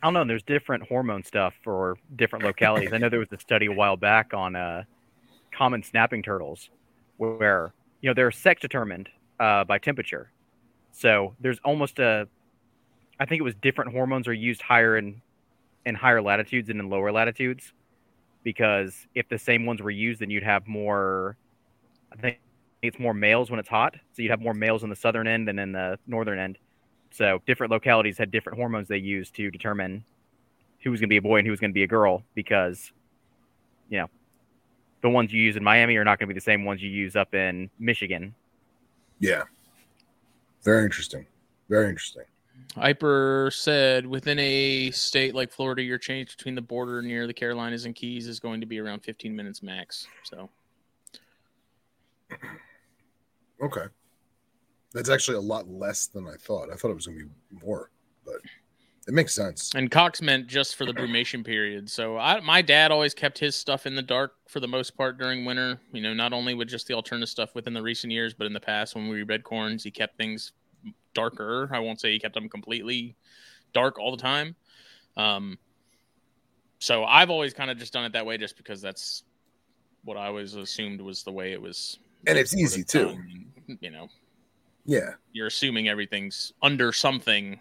I 0.02 0.08
don't 0.08 0.14
know. 0.14 0.26
There's 0.26 0.44
different 0.44 0.88
hormone 0.88 1.24
stuff 1.24 1.54
for 1.64 1.98
different 2.16 2.46
localities. 2.46 2.92
I 2.94 2.98
know 2.98 3.10
there 3.10 3.20
was 3.20 3.32
a 3.32 3.40
study 3.40 3.68
a 3.68 3.72
while 3.72 3.98
back 3.98 4.34
on 4.34 4.56
uh, 4.56 4.84
common 5.56 5.84
snapping 5.84 6.24
turtles, 6.24 6.70
where 7.18 7.74
you 8.02 8.10
know 8.10 8.14
they're 8.14 8.32
sex 8.32 8.62
determined 8.62 9.10
uh, 9.40 9.64
by 9.64 9.78
temperature. 9.78 10.32
So 10.92 11.36
there's 11.40 11.60
almost 11.64 12.00
a, 12.00 12.28
I 13.20 13.26
think 13.26 13.40
it 13.40 13.44
was 13.44 13.56
different 13.56 13.92
hormones 13.92 14.28
are 14.28 14.34
used 14.34 14.62
higher 14.62 14.98
in, 14.98 15.22
in 15.86 15.96
higher 15.96 16.22
latitudes 16.22 16.70
and 16.70 16.80
in 16.80 16.90
lower 16.90 17.12
latitudes, 17.12 17.72
because 18.44 19.08
if 19.14 19.30
the 19.30 19.38
same 19.38 19.66
ones 19.66 19.82
were 19.82 19.92
used, 19.92 20.22
then 20.22 20.30
you'd 20.30 20.44
have 20.44 20.68
more. 20.68 21.38
I 22.12 22.16
think 22.16 22.40
it's 22.82 22.98
more 23.00 23.14
males 23.14 23.52
when 23.52 23.60
it's 23.60 23.70
hot, 23.70 23.96
so 24.14 24.22
you'd 24.22 24.32
have 24.32 24.42
more 24.42 24.54
males 24.54 24.84
in 24.84 24.90
the 24.90 24.96
southern 24.96 25.28
end 25.28 25.48
than 25.48 25.60
in 25.60 25.72
the 25.72 26.00
northern 26.08 26.40
end. 26.40 26.58
So 27.12 27.42
different 27.46 27.72
localities 27.72 28.18
had 28.18 28.32
different 28.32 28.58
hormones 28.58 28.88
they 28.88 28.98
used 28.98 29.36
to 29.36 29.52
determine 29.52 30.04
who 30.82 30.92
was 30.92 31.00
going 31.00 31.10
to 31.10 31.14
be 31.14 31.18
a 31.18 31.22
boy 31.22 31.38
and 31.38 31.46
who 31.46 31.52
was 31.52 31.60
going 31.60 31.72
to 31.72 31.76
be 31.76 31.84
a 31.84 31.88
girl 31.88 32.24
because, 32.34 32.92
you 33.90 34.00
know, 34.00 34.10
the 35.02 35.10
ones 35.10 35.32
you 35.32 35.42
use 35.42 35.56
in 35.56 35.64
Miami 35.64 35.96
are 35.98 36.04
not 36.04 36.20
going 36.20 36.28
to 36.28 36.34
be 36.34 36.38
the 36.38 36.44
same 36.44 36.66
ones 36.66 36.82
you 36.82 36.90
use 36.90 37.16
up 37.16 37.34
in 37.36 37.70
Michigan. 37.80 38.34
Yeah. 39.20 39.44
Very 40.64 40.84
interesting. 40.84 41.26
Very 41.70 41.90
interesting. 41.90 42.24
Hyper 42.76 43.50
said 43.54 44.06
within 44.06 44.40
a 44.40 44.92
state 44.92 45.36
like 45.36 45.52
Florida, 45.52 45.82
your 45.82 45.98
change 45.98 46.38
between 46.38 46.56
the 46.56 46.62
border 46.62 47.02
near 47.02 47.28
the 47.28 47.34
Carolinas 47.34 47.86
and 47.86 47.94
Keys 47.94 48.28
is 48.28 48.40
going 48.40 48.62
to 48.62 48.68
be 48.68 48.80
around 48.80 49.04
15 49.04 49.36
minutes 49.36 49.62
max. 49.62 50.08
So 50.24 50.50
Okay. 53.62 53.86
That's 54.94 55.10
actually 55.10 55.38
a 55.38 55.42
lot 55.42 55.70
less 55.70 56.08
than 56.08 56.28
I 56.28 56.36
thought. 56.36 56.70
I 56.72 56.76
thought 56.76 56.92
it 56.92 56.96
was 56.96 57.08
going 57.08 57.20
to 57.20 57.26
be 57.26 57.66
more, 57.66 57.92
but 58.26 58.38
it 59.08 59.14
makes 59.14 59.34
sense. 59.34 59.72
And 59.74 59.90
Cox 59.90 60.22
meant 60.22 60.48
just 60.48 60.76
for 60.76 60.86
the 60.86 60.94
brumation 60.94 61.46
period. 61.46 61.90
So 61.90 62.18
I, 62.18 62.40
my 62.42 62.62
dad 62.62 62.92
always 62.92 63.14
kept 63.14 63.40
his 63.40 63.56
stuff 63.56 63.86
in 63.86 63.96
the 63.96 64.02
dark 64.02 64.34
for 64.48 64.60
the 64.60 64.68
most 64.68 64.98
part 64.98 65.18
during 65.18 65.46
winter. 65.46 65.80
You 65.94 66.02
know, 66.02 66.14
not 66.14 66.34
only 66.34 66.54
with 66.54 66.68
just 66.68 66.88
the 66.88 66.94
alternative 66.94 67.30
stuff 67.30 67.56
within 67.56 67.74
the 67.74 67.82
recent 67.82 68.12
years, 68.12 68.34
but 68.34 68.48
in 68.48 68.54
the 68.54 68.60
past 68.60 68.96
when 68.96 69.08
we 69.08 69.24
read 69.24 69.44
corns, 69.44 69.84
he 69.84 69.92
kept 69.92 70.18
things 70.18 70.52
darker. 71.14 71.70
I 71.72 71.80
won't 71.80 72.02
say 72.02 72.12
he 72.12 72.20
kept 72.20 72.34
them 72.34 72.50
completely 72.50 73.16
dark 73.74 73.98
all 73.98 74.12
the 74.12 74.22
time. 74.22 74.56
Um, 75.18 75.58
so 76.80 77.04
I've 77.06 77.30
always 77.30 77.54
kind 77.54 77.72
of 77.72 77.78
just 77.78 77.94
done 77.94 78.06
it 78.06 78.14
that 78.14 78.26
way, 78.26 78.38
just 78.38 78.58
because 78.58 78.82
that's 78.82 79.24
what 80.04 80.18
I 80.18 80.28
always 80.28 80.56
assumed 80.56 81.00
was 81.00 81.24
the 81.24 81.32
way 81.32 81.54
it 81.54 81.62
was. 81.62 82.00
And 82.28 82.38
it's 82.38 82.56
easy, 82.56 82.84
too. 82.84 83.06
done. 83.08 83.46
You 83.82 83.90
know, 83.92 84.08
Yeah. 84.86 85.12
you're 85.34 85.48
assuming 85.48 85.88
everything's 85.88 86.54
under 86.62 86.92
something 86.92 87.60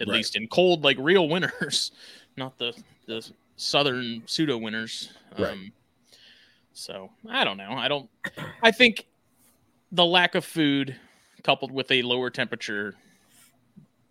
at 0.00 0.08
Right. 0.08 0.16
least 0.16 0.36
in 0.36 0.46
cold 0.48 0.84
like 0.84 0.96
real 1.00 1.26
winters 1.28 1.90
not 2.36 2.58
the 2.58 2.74
the 3.06 3.26
southern 3.56 4.22
pseudo 4.26 4.58
winters 4.58 5.10
Right. 5.38 5.52
um 5.52 5.72
so 6.74 7.10
i 7.30 7.44
don't 7.44 7.56
know 7.56 7.70
i 7.72 7.88
don't 7.88 8.10
i 8.62 8.70
think 8.70 9.06
the 9.92 10.04
lack 10.04 10.34
of 10.34 10.44
food 10.44 10.94
coupled 11.44 11.70
with 11.72 11.90
a 11.92 12.02
lower 12.02 12.28
temperature 12.28 12.94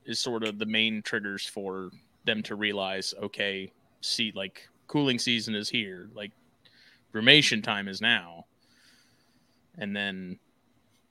is 0.05 0.17
sort 0.17 0.43
of 0.43 0.57
the 0.57 0.65
main 0.65 1.03
triggers 1.03 1.45
for 1.45 1.91
them 2.25 2.41
to 2.43 2.55
realize 2.55 3.13
okay 3.21 3.71
see 4.01 4.31
like 4.35 4.67
cooling 4.87 5.19
season 5.19 5.53
is 5.53 5.69
here 5.69 6.09
like 6.15 6.31
brumation 7.13 7.61
time 7.63 7.87
is 7.87 8.01
now 8.01 8.44
and 9.77 9.95
then 9.95 10.39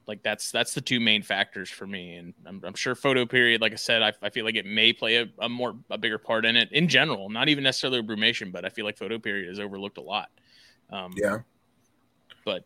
Like 0.07 0.23
that's 0.23 0.51
that's 0.51 0.75
the 0.75 0.83
two 0.83 1.01
main 1.01 1.23
factors 1.23 1.71
for 1.71 1.87
me, 1.87 2.17
and 2.17 2.35
I'm, 2.45 2.61
I'm 2.65 2.75
sure 2.75 2.95
photo 2.95 3.25
period. 3.25 3.63
Like 3.63 3.73
I 3.73 3.77
said, 3.77 4.03
I, 4.03 4.13
I 4.21 4.29
feel 4.29 4.45
like 4.45 4.55
it 4.55 4.67
may 4.67 4.93
play 4.93 5.17
a, 5.17 5.27
a 5.39 5.49
more 5.49 5.75
a 5.91 5.97
bigger 5.97 6.19
part 6.19 6.45
in 6.45 6.57
it 6.57 6.71
in 6.73 6.89
general, 6.89 7.31
not 7.31 7.49
even 7.49 7.65
necessarily 7.65 8.03
brumation, 8.03 8.53
but 8.53 8.67
I 8.67 8.69
feel 8.69 8.85
like 8.85 8.99
photo 8.99 9.19
period 9.19 9.51
is 9.51 9.59
overlooked 9.59 9.97
a 9.97 10.03
lot. 10.03 10.29
Um, 10.91 11.13
Yeah. 11.17 11.39
but 12.45 12.65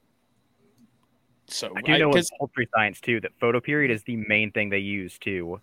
so 1.46 1.72
I 1.76 1.80
do 1.82 1.92
I- 1.92 1.98
know 1.98 2.08
in 2.08 2.14
'cause- 2.14 2.30
poultry 2.38 2.68
science 2.74 3.00
too 3.00 3.20
that 3.20 3.30
photo 3.38 3.60
period 3.60 3.92
is 3.92 4.02
the 4.02 4.16
main 4.16 4.50
thing 4.50 4.68
they 4.70 4.78
use 4.80 5.16
to 5.20 5.60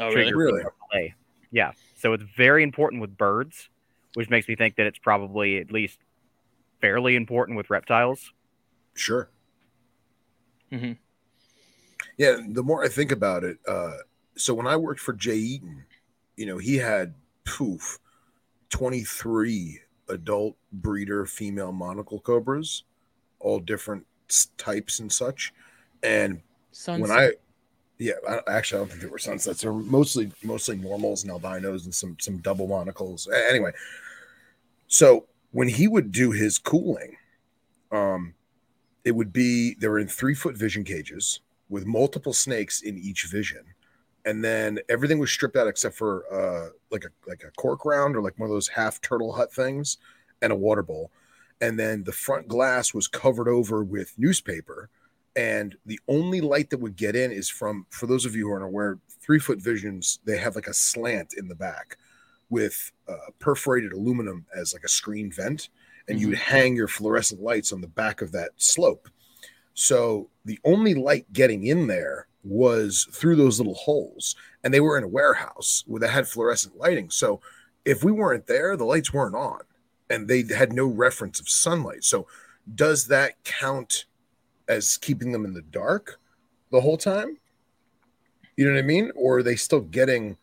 oh, 0.00 0.06
really? 0.08 0.14
trigger 0.30 0.36
Really? 0.38 0.62
play. 0.90 1.14
Yeah, 1.50 1.72
so 1.94 2.14
it's 2.14 2.24
very 2.36 2.62
important 2.62 3.02
with 3.02 3.14
birds, 3.18 3.68
which 4.14 4.30
makes 4.30 4.48
me 4.48 4.56
think 4.56 4.76
that 4.76 4.86
it's 4.86 4.98
probably 4.98 5.58
at 5.58 5.70
least 5.70 5.98
fairly 6.80 7.16
important 7.16 7.58
with 7.58 7.68
reptiles. 7.68 8.32
Sure. 8.94 9.28
Mhm. 10.72 10.98
Yeah, 12.16 12.38
the 12.48 12.62
more 12.62 12.84
I 12.84 12.88
think 12.88 13.12
about 13.12 13.44
it, 13.44 13.58
uh, 13.68 13.98
so 14.36 14.54
when 14.54 14.66
I 14.66 14.76
worked 14.76 15.00
for 15.00 15.12
Jay 15.12 15.36
Eaton, 15.36 15.84
you 16.36 16.46
know, 16.46 16.58
he 16.58 16.76
had 16.76 17.14
poof, 17.44 17.98
23 18.70 19.80
adult 20.08 20.56
breeder 20.72 21.26
female 21.26 21.72
monocle 21.72 22.20
cobras, 22.20 22.84
all 23.40 23.60
different 23.60 24.06
types 24.56 24.98
and 24.98 25.12
such. 25.12 25.52
And 26.02 26.42
when 27.00 27.10
I 27.10 27.32
yeah, 27.98 28.14
I, 28.28 28.40
actually 28.48 28.78
I 28.78 28.80
don't 28.82 28.88
think 28.90 29.02
they 29.02 29.08
were 29.08 29.18
sunsets. 29.18 29.60
They're 29.62 29.72
mostly 29.72 30.32
mostly 30.42 30.76
normals 30.76 31.22
and 31.22 31.32
albinos 31.32 31.84
and 31.84 31.94
some 31.94 32.16
some 32.20 32.38
double 32.38 32.66
monocles. 32.66 33.28
Anyway, 33.28 33.72
so 34.88 35.26
when 35.52 35.68
he 35.68 35.86
would 35.88 36.12
do 36.12 36.30
his 36.30 36.58
cooling, 36.58 37.16
um, 37.90 38.34
it 39.04 39.12
would 39.12 39.32
be 39.32 39.74
they 39.74 39.88
were 39.88 39.98
in 39.98 40.08
three 40.08 40.34
foot 40.34 40.56
vision 40.56 40.84
cages 40.84 41.40
with 41.68 41.86
multiple 41.86 42.32
snakes 42.32 42.82
in 42.82 42.98
each 42.98 43.24
vision, 43.24 43.64
and 44.24 44.44
then 44.44 44.78
everything 44.88 45.18
was 45.18 45.30
stripped 45.30 45.56
out 45.56 45.66
except 45.66 45.96
for 45.96 46.24
uh 46.32 46.70
like 46.90 47.04
a 47.04 47.10
like 47.26 47.42
a 47.44 47.50
cork 47.52 47.84
round 47.84 48.16
or 48.16 48.22
like 48.22 48.38
one 48.38 48.48
of 48.48 48.54
those 48.54 48.68
half 48.68 49.00
turtle 49.00 49.32
hut 49.32 49.52
things 49.52 49.98
and 50.42 50.52
a 50.52 50.56
water 50.56 50.82
bowl, 50.82 51.10
and 51.60 51.78
then 51.78 52.04
the 52.04 52.12
front 52.12 52.48
glass 52.48 52.94
was 52.94 53.08
covered 53.08 53.48
over 53.48 53.82
with 53.82 54.14
newspaper. 54.18 54.90
And 55.34 55.76
the 55.86 55.98
only 56.08 56.42
light 56.42 56.68
that 56.70 56.80
would 56.80 56.96
get 56.96 57.16
in 57.16 57.32
is 57.32 57.48
from 57.48 57.86
for 57.88 58.06
those 58.06 58.26
of 58.26 58.36
you 58.36 58.46
who 58.46 58.52
aren't 58.52 58.64
aware 58.64 58.98
three 59.08 59.38
foot 59.38 59.58
visions 59.58 60.18
they 60.24 60.36
have 60.36 60.56
like 60.56 60.66
a 60.66 60.74
slant 60.74 61.34
in 61.38 61.48
the 61.48 61.54
back 61.54 61.96
with 62.50 62.92
uh, 63.08 63.30
perforated 63.38 63.92
aluminum 63.92 64.44
as 64.54 64.74
like 64.74 64.84
a 64.84 64.88
screen 64.88 65.32
vent 65.32 65.70
and 66.08 66.20
you 66.20 66.28
would 66.28 66.38
hang 66.38 66.74
your 66.76 66.88
fluorescent 66.88 67.40
lights 67.42 67.72
on 67.72 67.80
the 67.80 67.86
back 67.88 68.22
of 68.22 68.32
that 68.32 68.50
slope 68.56 69.08
so 69.74 70.28
the 70.44 70.58
only 70.64 70.94
light 70.94 71.30
getting 71.32 71.66
in 71.66 71.86
there 71.86 72.26
was 72.44 73.08
through 73.12 73.36
those 73.36 73.58
little 73.58 73.74
holes 73.74 74.34
and 74.64 74.72
they 74.74 74.80
were 74.80 74.98
in 74.98 75.04
a 75.04 75.08
warehouse 75.08 75.84
where 75.86 76.00
they 76.00 76.08
had 76.08 76.26
fluorescent 76.26 76.76
lighting 76.76 77.08
so 77.10 77.40
if 77.84 78.02
we 78.04 78.12
weren't 78.12 78.46
there 78.46 78.76
the 78.76 78.84
lights 78.84 79.12
weren't 79.12 79.34
on 79.36 79.60
and 80.10 80.28
they 80.28 80.42
had 80.42 80.72
no 80.72 80.86
reference 80.86 81.40
of 81.40 81.48
sunlight 81.48 82.04
so 82.04 82.26
does 82.74 83.06
that 83.06 83.42
count 83.44 84.04
as 84.68 84.96
keeping 84.96 85.32
them 85.32 85.44
in 85.44 85.52
the 85.54 85.62
dark 85.62 86.20
the 86.70 86.80
whole 86.80 86.96
time? 86.96 87.36
You 88.56 88.66
know 88.66 88.72
what 88.72 88.78
I 88.78 88.82
mean? 88.82 89.10
Or 89.16 89.38
are 89.38 89.42
they 89.42 89.56
still 89.56 89.80
getting, 89.80 90.36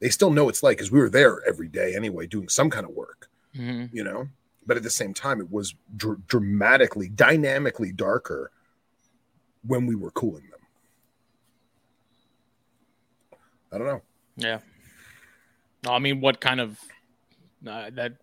they 0.00 0.08
still 0.08 0.30
know 0.30 0.48
it's 0.48 0.62
like, 0.62 0.78
because 0.78 0.90
we 0.90 0.98
were 1.00 1.10
there 1.10 1.46
every 1.46 1.68
day 1.68 1.94
anyway, 1.94 2.26
doing 2.26 2.48
some 2.48 2.70
kind 2.70 2.86
of 2.86 2.92
work, 2.92 3.28
Mhm. 3.54 3.90
you 3.92 4.04
know? 4.04 4.26
But 4.66 4.76
at 4.76 4.82
the 4.82 4.90
same 4.90 5.14
time, 5.14 5.40
it 5.40 5.50
was 5.50 5.74
dr- 5.96 6.26
dramatically, 6.26 7.08
dynamically 7.08 7.92
darker 7.92 8.50
when 9.66 9.86
we 9.86 9.94
were 9.94 10.10
cooling 10.10 10.44
them. 10.50 10.60
I 13.72 13.78
don't 13.78 13.86
know. 13.86 14.02
Yeah. 14.36 14.58
No, 15.84 15.92
I 15.92 15.98
mean, 15.98 16.20
what 16.20 16.40
kind 16.40 16.60
of 16.60 16.78
uh, 17.66 17.90
that 17.94 18.14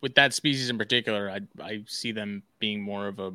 with 0.00 0.14
that 0.14 0.32
species 0.32 0.70
in 0.70 0.78
particular, 0.78 1.30
I 1.30 1.40
I 1.62 1.84
see 1.86 2.12
them 2.12 2.42
being 2.58 2.82
more 2.82 3.08
of 3.08 3.18
a 3.18 3.32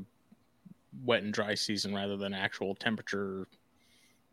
wet 1.03 1.23
and 1.23 1.33
dry 1.33 1.55
season 1.55 1.93
rather 1.93 2.17
than 2.17 2.33
actual 2.33 2.75
temperature 2.75 3.47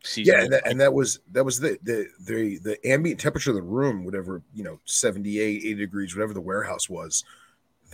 season. 0.03 0.35
Yeah, 0.35 0.43
and 0.43 0.53
that, 0.53 0.67
and 0.67 0.81
that 0.81 0.93
was 0.93 1.21
that 1.33 1.45
was 1.45 1.59
the 1.59 1.79
the 1.83 2.09
the 2.21 2.59
the 2.59 2.89
ambient 2.89 3.21
temperature 3.21 3.51
of 3.51 3.57
the 3.57 3.63
room, 3.63 4.05
whatever 4.05 4.43
you 4.55 4.65
know, 4.65 4.81
78, 4.85 5.59
80 5.59 5.75
degrees, 5.75 6.15
whatever 6.15 6.35
the 6.35 6.41
warehouse 6.41 6.89
was, 6.89 7.25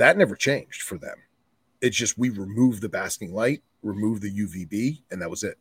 that 0.00 0.16
never 0.16 0.34
changed 0.34 0.82
for 0.82 0.96
them. 0.98 1.16
It's 1.80 1.96
just 1.96 2.18
we 2.18 2.30
removed 2.30 2.80
the 2.82 2.88
basking 2.88 3.32
light, 3.34 3.62
removed 3.82 4.22
the 4.22 4.30
UVB, 4.30 5.02
and 5.10 5.20
that 5.22 5.30
was 5.30 5.42
it. 5.44 5.58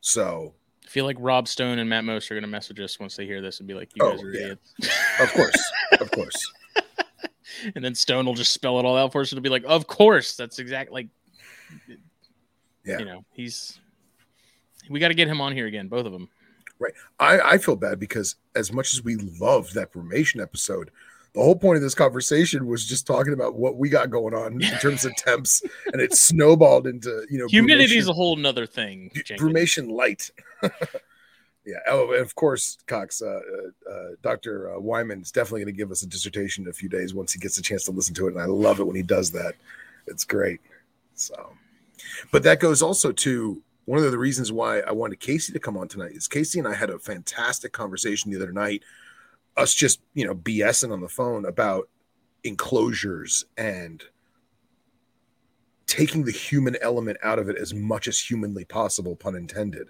So 0.00 0.54
I 0.84 0.88
feel 0.88 1.04
like 1.04 1.16
Rob 1.20 1.46
Stone 1.48 1.78
and 1.78 1.88
Matt 1.88 2.04
Most 2.04 2.30
are 2.30 2.34
gonna 2.34 2.46
message 2.46 2.80
us 2.80 2.98
once 2.98 3.14
they 3.16 3.26
hear 3.26 3.40
this 3.40 3.60
and 3.60 3.68
be 3.68 3.74
like, 3.74 3.90
"You 3.94 4.04
Oh, 4.04 4.10
guys 4.12 4.22
are 4.22 4.30
yeah. 4.32 4.40
idiots," 4.40 4.74
of 5.20 5.32
course, 5.32 5.72
of 6.00 6.10
course, 6.10 6.52
and 7.74 7.84
then 7.84 7.94
Stone 7.94 8.26
will 8.26 8.34
just 8.34 8.52
spell 8.52 8.78
it 8.78 8.84
all 8.84 8.96
out 8.96 9.12
for 9.12 9.20
us 9.20 9.32
and 9.32 9.42
be 9.42 9.48
like, 9.48 9.64
"Of 9.64 9.86
course, 9.86 10.36
that's 10.36 10.58
exactly 10.58 10.94
like." 10.94 11.98
Yeah. 12.84 12.98
You 12.98 13.04
know, 13.06 13.24
he's. 13.32 13.78
We 14.90 15.00
got 15.00 15.08
to 15.08 15.14
get 15.14 15.28
him 15.28 15.40
on 15.40 15.52
here 15.54 15.66
again, 15.66 15.88
both 15.88 16.04
of 16.04 16.12
them. 16.12 16.28
I 17.18 17.40
I 17.40 17.58
feel 17.58 17.76
bad 17.76 17.98
because 17.98 18.36
as 18.54 18.70
much 18.72 18.92
as 18.92 19.02
we 19.02 19.16
loved 19.16 19.74
that 19.74 19.92
brumation 19.92 20.42
episode. 20.42 20.90
The 21.34 21.40
whole 21.40 21.56
point 21.56 21.76
of 21.76 21.82
this 21.82 21.94
conversation 21.94 22.66
was 22.66 22.86
just 22.86 23.06
talking 23.06 23.32
about 23.32 23.56
what 23.56 23.76
we 23.76 23.88
got 23.88 24.08
going 24.08 24.34
on 24.34 24.62
in 24.62 24.78
terms 24.78 25.04
of 25.04 25.14
temps, 25.16 25.62
and 25.92 26.00
it 26.00 26.14
snowballed 26.14 26.86
into 26.86 27.26
you 27.28 27.38
know 27.38 27.48
Humidity 27.48 27.98
is 27.98 28.08
a 28.08 28.12
whole 28.12 28.36
nother 28.36 28.66
thing. 28.66 29.10
Brumation 29.38 29.90
light. 29.90 30.30
yeah. 31.66 31.78
Oh, 31.88 32.12
and 32.12 32.20
of 32.20 32.34
course, 32.34 32.78
Cox, 32.86 33.20
uh, 33.20 33.26
uh, 33.26 33.90
uh, 33.90 34.08
Dr. 34.22 34.74
Uh, 34.74 34.80
Wyman 34.80 35.22
is 35.22 35.32
definitely 35.32 35.62
going 35.62 35.74
to 35.74 35.78
give 35.78 35.90
us 35.90 36.02
a 36.02 36.06
dissertation 36.06 36.64
in 36.64 36.70
a 36.70 36.72
few 36.72 36.88
days 36.88 37.14
once 37.14 37.32
he 37.32 37.40
gets 37.40 37.58
a 37.58 37.62
chance 37.62 37.84
to 37.84 37.90
listen 37.90 38.14
to 38.14 38.28
it. 38.28 38.34
And 38.34 38.40
I 38.40 38.46
love 38.46 38.80
it 38.80 38.86
when 38.86 38.96
he 38.96 39.02
does 39.02 39.30
that. 39.32 39.54
It's 40.06 40.24
great. 40.24 40.60
So, 41.14 41.52
but 42.30 42.42
that 42.44 42.60
goes 42.60 42.82
also 42.82 43.12
to 43.12 43.62
one 43.86 43.98
of 43.98 44.10
the 44.10 44.18
reasons 44.18 44.52
why 44.52 44.80
I 44.80 44.92
wanted 44.92 45.20
Casey 45.20 45.52
to 45.52 45.58
come 45.58 45.76
on 45.76 45.88
tonight 45.88 46.12
is 46.12 46.28
Casey 46.28 46.58
and 46.58 46.68
I 46.68 46.74
had 46.74 46.90
a 46.90 46.98
fantastic 46.98 47.72
conversation 47.72 48.30
the 48.30 48.36
other 48.36 48.52
night, 48.52 48.82
us 49.56 49.74
just, 49.74 50.00
you 50.14 50.26
know, 50.26 50.34
BSing 50.34 50.92
on 50.92 51.00
the 51.00 51.08
phone 51.08 51.44
about 51.44 51.88
enclosures 52.42 53.44
and 53.56 54.02
taking 55.86 56.24
the 56.24 56.32
human 56.32 56.76
element 56.82 57.18
out 57.22 57.38
of 57.38 57.48
it 57.48 57.56
as 57.56 57.74
much 57.74 58.08
as 58.08 58.18
humanly 58.18 58.64
possible, 58.64 59.16
pun 59.16 59.36
intended. 59.36 59.88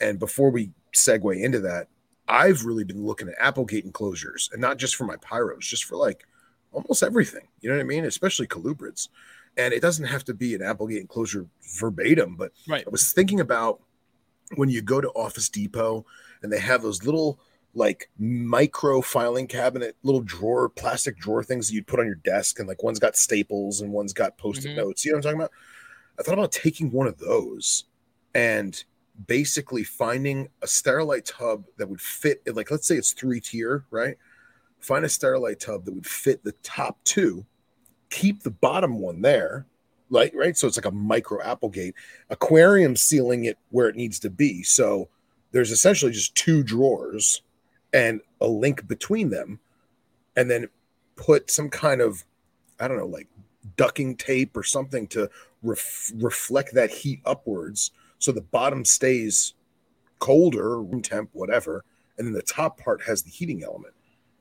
And 0.00 0.18
before 0.18 0.50
we 0.50 0.70
segue 0.92 1.40
into 1.40 1.60
that, 1.60 1.88
I've 2.26 2.64
really 2.64 2.84
been 2.84 3.04
looking 3.04 3.28
at 3.28 3.34
Applegate 3.38 3.84
enclosures 3.84 4.48
and 4.52 4.60
not 4.60 4.78
just 4.78 4.96
for 4.96 5.04
my 5.04 5.16
pyros, 5.16 5.60
just 5.60 5.84
for 5.84 5.96
like 5.96 6.26
almost 6.72 7.02
everything. 7.02 7.46
You 7.60 7.70
know 7.70 7.76
what 7.76 7.82
I 7.82 7.86
mean? 7.86 8.04
Especially 8.04 8.46
colubrids. 8.46 9.08
And 9.56 9.72
it 9.72 9.80
doesn't 9.80 10.06
have 10.06 10.24
to 10.24 10.34
be 10.34 10.54
an 10.54 10.62
Applegate 10.62 11.00
enclosure 11.02 11.46
verbatim, 11.78 12.36
but 12.36 12.52
Right. 12.66 12.84
I 12.86 12.90
was 12.90 13.12
thinking 13.12 13.40
about 13.40 13.80
when 14.56 14.68
you 14.68 14.82
go 14.82 15.00
to 15.00 15.08
Office 15.10 15.48
Depot 15.48 16.04
and 16.42 16.52
they 16.52 16.58
have 16.58 16.82
those 16.82 17.04
little 17.04 17.38
like 17.74 18.08
micro 18.18 19.00
filing 19.00 19.46
cabinet, 19.46 19.96
little 20.02 20.20
drawer, 20.22 20.68
plastic 20.68 21.18
drawer 21.18 21.42
things 21.42 21.68
that 21.68 21.74
you'd 21.74 21.86
put 21.86 22.00
on 22.00 22.06
your 22.06 22.14
desk, 22.16 22.58
and 22.58 22.68
like 22.68 22.82
one's 22.82 22.98
got 22.98 23.16
staples 23.16 23.80
and 23.80 23.92
one's 23.92 24.12
got 24.12 24.38
post-it 24.38 24.70
Mhm. 24.70 24.76
notes. 24.76 25.04
You 25.04 25.12
know 25.12 25.16
what 25.16 25.26
I'm 25.26 25.32
talking 25.32 25.40
about? 25.40 25.50
I 26.18 26.22
thought 26.22 26.34
about 26.34 26.52
taking 26.52 26.92
one 26.92 27.08
of 27.08 27.18
those 27.18 27.84
and 28.34 28.82
basically 29.26 29.84
finding 29.84 30.48
a 30.62 30.66
sterilite 30.66 31.24
tub 31.24 31.64
that 31.76 31.88
would 31.88 32.00
fit 32.00 32.42
like 32.54 32.70
let's 32.70 32.86
say 32.86 32.96
it's 32.96 33.12
three 33.12 33.40
tier, 33.40 33.84
right? 33.90 34.16
Find 34.80 35.04
a 35.04 35.08
sterilite 35.08 35.58
tub 35.60 35.84
that 35.84 35.94
would 35.94 36.06
fit 36.06 36.44
the 36.44 36.52
top 36.62 37.02
two, 37.04 37.44
keep 38.10 38.42
the 38.42 38.50
bottom 38.50 38.98
one 38.98 39.22
there, 39.22 39.66
like 40.10 40.32
right. 40.34 40.56
So 40.56 40.68
it's 40.68 40.76
like 40.76 40.84
a 40.84 40.90
micro 40.90 41.42
Applegate 41.42 41.94
aquarium 42.30 42.94
sealing 42.96 43.44
it 43.46 43.58
where 43.70 43.88
it 43.88 43.96
needs 43.96 44.18
to 44.20 44.30
be. 44.30 44.62
So 44.62 45.08
there's 45.52 45.70
essentially 45.70 46.12
just 46.12 46.34
two 46.34 46.62
drawers 46.62 47.42
and 47.94 48.20
a 48.42 48.46
link 48.46 48.86
between 48.86 49.30
them, 49.30 49.58
and 50.36 50.50
then 50.50 50.68
put 51.16 51.50
some 51.50 51.70
kind 51.70 52.02
of 52.02 52.24
I 52.78 52.88
don't 52.88 52.98
know, 52.98 53.06
like 53.06 53.28
ducking 53.76 54.16
tape 54.16 54.54
or 54.56 54.62
something 54.64 55.06
to 55.08 55.30
ref- 55.62 56.12
reflect 56.16 56.74
that 56.74 56.90
heat 56.90 57.20
upwards 57.24 57.92
so 58.18 58.30
the 58.32 58.40
bottom 58.42 58.84
stays 58.84 59.54
colder, 60.18 60.82
room 60.82 61.00
temp, 61.02 61.30
whatever, 61.32 61.84
and 62.18 62.26
then 62.26 62.34
the 62.34 62.42
top 62.42 62.78
part 62.78 63.02
has 63.02 63.22
the 63.22 63.30
heating 63.30 63.62
element. 63.64 63.94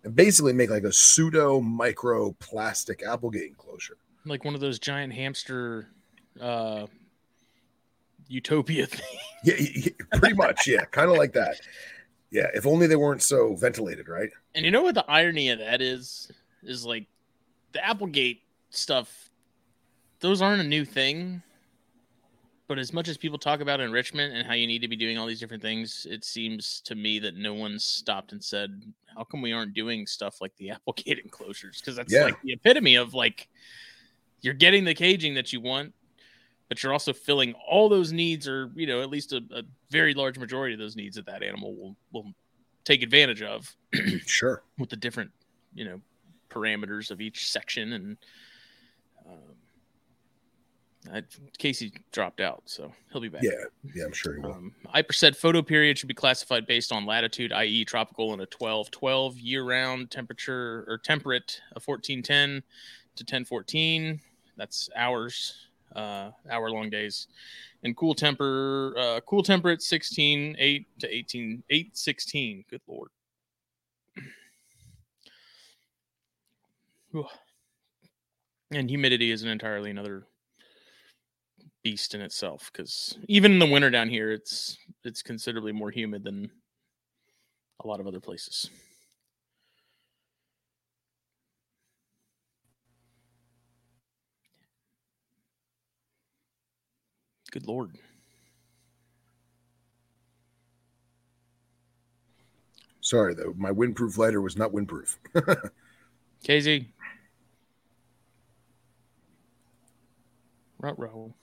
And 0.04 0.16
basically 0.16 0.52
make 0.54 0.70
like 0.70 0.84
a 0.84 0.92
pseudo 0.92 1.62
micro 1.62 2.32
plastic 2.40 3.04
Applegate 3.08 3.50
enclosure. 3.50 3.98
like 4.26 4.44
one 4.44 4.56
of 4.56 4.62
those 4.62 4.80
giant 4.80 5.14
hamster 5.14 5.88
uh 6.42 6.88
utopia 8.28 8.86
thing. 8.88 9.20
Yeah, 9.44 9.56
y- 9.60 9.84
y- 9.86 10.18
pretty 10.18 10.36
much. 10.36 10.68
Yeah, 10.68 10.86
kind 10.86 11.10
of 11.10 11.18
like 11.18 11.34
that. 11.34 11.56
Yeah, 12.34 12.48
if 12.56 12.66
only 12.66 12.88
they 12.88 12.96
weren't 12.96 13.22
so 13.22 13.54
ventilated, 13.56 14.10
right? 14.10 14.32
And 14.56 14.66
you 14.66 14.72
know 14.72 14.82
what 14.82 14.96
the 14.96 15.06
irony 15.10 15.50
of 15.50 15.60
that 15.60 15.82
is? 15.84 16.32
Is 16.64 16.84
like 16.84 17.06
the 17.74 17.86
Applegate 17.86 18.42
stuff, 18.72 19.30
those 20.20 20.42
aren't 20.42 20.60
a 20.62 20.66
new 20.68 20.84
thing. 20.84 21.44
but 22.68 22.80
as 22.80 22.92
much 22.92 23.08
as 23.08 23.18
people 23.18 23.38
talk 23.38 23.60
about 23.60 23.80
enrichment 23.80 24.34
and 24.34 24.48
how 24.48 24.54
you 24.54 24.66
need 24.66 24.82
to 24.82 24.88
be 24.88 24.96
doing 24.96 25.16
all 25.18 25.28
these 25.28 25.40
different 25.40 25.62
things, 25.62 26.08
it 26.10 26.24
seems 26.26 26.82
to 26.86 26.96
me 26.96 27.20
that 27.20 27.36
no 27.36 27.54
one's 27.54 27.84
stopped 27.84 28.32
and 28.32 28.44
said, 28.44 28.82
"How 29.16 29.24
come 29.26 29.42
we 29.44 29.52
aren't 29.54 29.76
doing 29.76 30.08
stuff 30.08 30.42
like 30.42 30.56
the 30.58 30.72
Applegate 30.76 31.20
enclosures?" 31.20 31.80
Because 31.82 31.96
that's 31.96 32.12
Yeah. 32.12 32.24
like 32.24 32.42
the 32.42 32.54
epitome 32.54 32.96
of 32.96 33.14
like 33.14 33.48
you're 34.42 34.56
getting 34.56 34.86
the 34.86 34.96
caging 34.96 35.36
that 35.36 35.54
you 35.54 35.62
want, 35.62 35.94
but 36.74 36.82
you're 36.82 36.92
also 36.92 37.14
filling 37.14 37.54
all 37.70 37.88
those 37.88 38.12
needs, 38.12 38.48
or 38.48 38.72
you 38.74 38.88
know, 38.88 39.00
at 39.04 39.12
least 39.12 39.32
a, 39.32 39.44
a 39.52 39.62
very 39.92 40.16
large 40.16 40.40
majority 40.40 40.74
of 40.74 40.80
those 40.80 40.96
needs 40.96 41.16
that 41.18 41.28
that 41.28 41.44
animal 41.44 41.76
will 41.76 41.96
will 42.12 42.34
take 42.84 43.04
advantage 43.04 43.44
of 43.44 43.76
Sure. 44.26 44.64
with 44.80 44.90
the 44.90 44.96
different 44.96 45.30
you 45.76 45.86
know 45.86 46.02
parameters 46.50 47.12
of 47.12 47.22
each 47.22 47.52
section 47.52 47.94
and 47.94 48.18
um, 49.24 51.14
I, 51.14 51.22
Casey 51.60 51.94
dropped 52.12 52.40
out, 52.40 52.64
so 52.66 52.92
he'll 53.12 53.22
be 53.22 53.28
back. 53.30 53.44
Yeah. 53.44 53.52
Yeah, 53.94 54.06
I'm 54.06 54.14
sure 54.14 54.34
he 54.34 54.40
will. 54.40 54.54
Um, 54.54 54.74
Iper 54.96 55.14
said 55.14 55.38
photo 55.38 55.62
period 55.62 56.00
should 56.00 56.08
be 56.08 56.16
classified 56.16 56.66
based 56.66 56.92
on 56.92 57.06
latitude, 57.06 57.54
i.e., 57.54 57.86
tropical 57.86 58.34
and 58.34 58.42
a 58.42 58.48
12 58.48 58.90
12 58.90 59.38
year 59.38 59.64
round 59.64 60.10
temperature 60.10 60.86
or 60.88 60.98
temperate, 60.98 61.62
a 61.74 61.80
1410 61.80 62.64
to 63.16 63.24
1014. 63.24 64.22
That's 64.58 64.90
hours, 64.96 65.68
uh, 65.96 66.32
hour 66.50 66.70
long 66.70 66.90
days. 66.90 67.28
And 67.84 67.96
cool 67.98 68.14
temper, 68.16 68.94
uh, 68.98 69.20
cool 69.26 69.44
temperate 69.44 69.82
16 69.82 70.56
8 70.58 70.88
to 71.00 71.14
18 71.16 71.64
8 71.70 71.98
16. 71.98 72.66
Good 72.70 72.82
lord. 72.88 73.10
And 78.72 78.90
humidity 78.90 79.32
is 79.32 79.44
an 79.44 79.50
entirely 79.50 79.92
another 79.92 80.26
beast 81.84 82.16
in 82.16 82.22
itself 82.22 82.72
because 82.72 83.18
even 83.28 83.52
in 83.52 83.60
the 83.60 83.68
winter 83.68 83.90
down 83.90 84.10
here 84.10 84.32
it's 84.32 84.78
it's 85.04 85.22
considerably 85.22 85.74
more 85.74 85.92
humid 85.92 86.24
than 86.24 86.50
a 87.84 87.88
lot 87.88 88.00
of 88.00 88.08
other 88.08 88.22
places 88.22 88.70
good 97.54 97.68
lord 97.68 97.92
Sorry 103.02 103.34
though, 103.34 103.54
my 103.58 103.70
windproof 103.70 104.18
lighter 104.18 104.40
was 104.40 104.56
not 104.58 104.72
windproof. 104.72 105.18
kz 106.46 106.86
Ruh-roh. 110.80 111.34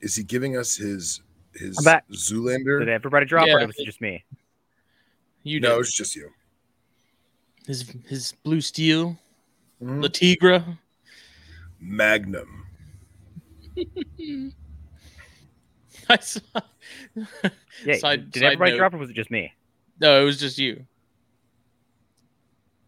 Is 0.00 0.16
he 0.16 0.24
giving 0.24 0.56
us 0.56 0.76
his 0.76 1.22
his 1.54 1.78
I'm 1.78 1.84
back. 1.84 2.04
Zoolander? 2.10 2.80
Did 2.80 2.88
everybody 2.88 3.24
drop 3.26 3.46
Yeah. 3.46 3.54
or 3.62 3.66
was 3.68 3.78
it 3.78 3.84
just 3.86 4.00
me? 4.00 4.24
you 5.44 5.58
no, 5.60 5.70
know 5.70 5.78
it's 5.80 5.94
just 5.96 6.14
you. 6.16 6.30
his 7.66 7.88
his 8.08 8.32
blue 8.42 8.60
steel 8.60 9.16
Mhm. 9.80 10.02
the 10.02 10.10
tigra 10.10 10.76
Magnum. 11.80 12.66
I 16.12 16.18
saw, 16.20 16.40
Yeah. 17.84 17.96
Side- 17.98 18.30
did 18.30 18.40
side 18.40 18.46
everybody 18.46 18.72
note. 18.72 18.78
drop 18.78 18.94
or 18.94 18.98
was 18.98 19.10
it 19.10 19.14
just 19.16 19.30
me? 19.30 19.52
no 20.00 20.20
it 20.20 20.24
was 20.24 20.38
just 20.40 20.58
you 20.58 20.84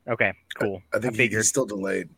Okay, 0.09 0.33
cool. 0.59 0.83
I 0.93 0.99
think 0.99 1.13
he- 1.15 1.19
figured. 1.19 1.41
he's 1.41 1.49
still 1.49 1.65
delayed. 1.67 2.09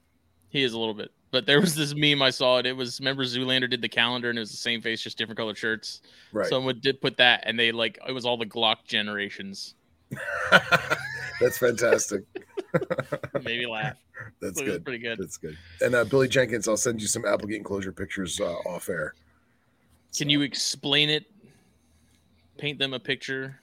He 0.49 0.63
is 0.63 0.73
a 0.73 0.79
little 0.79 0.95
bit. 0.95 1.11
But 1.33 1.45
there 1.47 1.61
was 1.61 1.75
this 1.75 1.95
meme 1.95 2.23
I 2.23 2.31
saw 2.31 2.59
it. 2.59 2.65
It 2.67 2.73
was 2.77 2.99
remember 3.01 3.25
Zoolander 3.25 3.69
did 3.69 3.83
the 3.83 3.89
calendar 3.89 4.31
and 4.31 4.39
it 4.39 4.41
was 4.41 4.53
the 4.53 4.57
same 4.57 4.81
face, 4.81 5.03
just 5.03 5.19
different 5.19 5.37
colored 5.37 5.59
shirts. 5.59 6.01
Right. 6.33 6.47
Someone 6.47 6.79
did 6.81 7.01
put 7.01 7.17
that 7.19 7.43
and 7.45 7.59
they 7.59 7.73
like 7.73 7.99
it 8.09 8.13
was 8.13 8.25
all 8.25 8.37
the 8.39 8.47
Glock 8.47 8.85
generations. 8.87 9.75
That's 11.41 11.59
fantastic. 11.59 12.23
It 12.73 13.35
made 13.45 13.59
me 13.59 13.67
laugh. 13.67 13.97
That's 14.41 14.61
it 14.61 14.65
good. 14.65 14.85
pretty 14.85 15.01
good. 15.01 15.19
That's 15.19 15.37
good. 15.37 15.59
And 15.81 15.95
uh, 15.95 16.05
Billy 16.05 16.29
Jenkins, 16.29 16.69
I'll 16.69 16.77
send 16.77 17.03
you 17.03 17.09
some 17.09 17.25
Applegate 17.27 17.59
enclosure 17.59 17.93
pictures 17.93 18.41
uh, 18.41 18.53
off 18.67 18.89
air. 18.89 19.15
Can 20.17 20.29
you 20.29 20.43
explain 20.43 21.11
it? 21.11 21.25
Paint 22.57 22.79
them 22.79 22.95
a 22.95 23.01
picture 23.01 23.61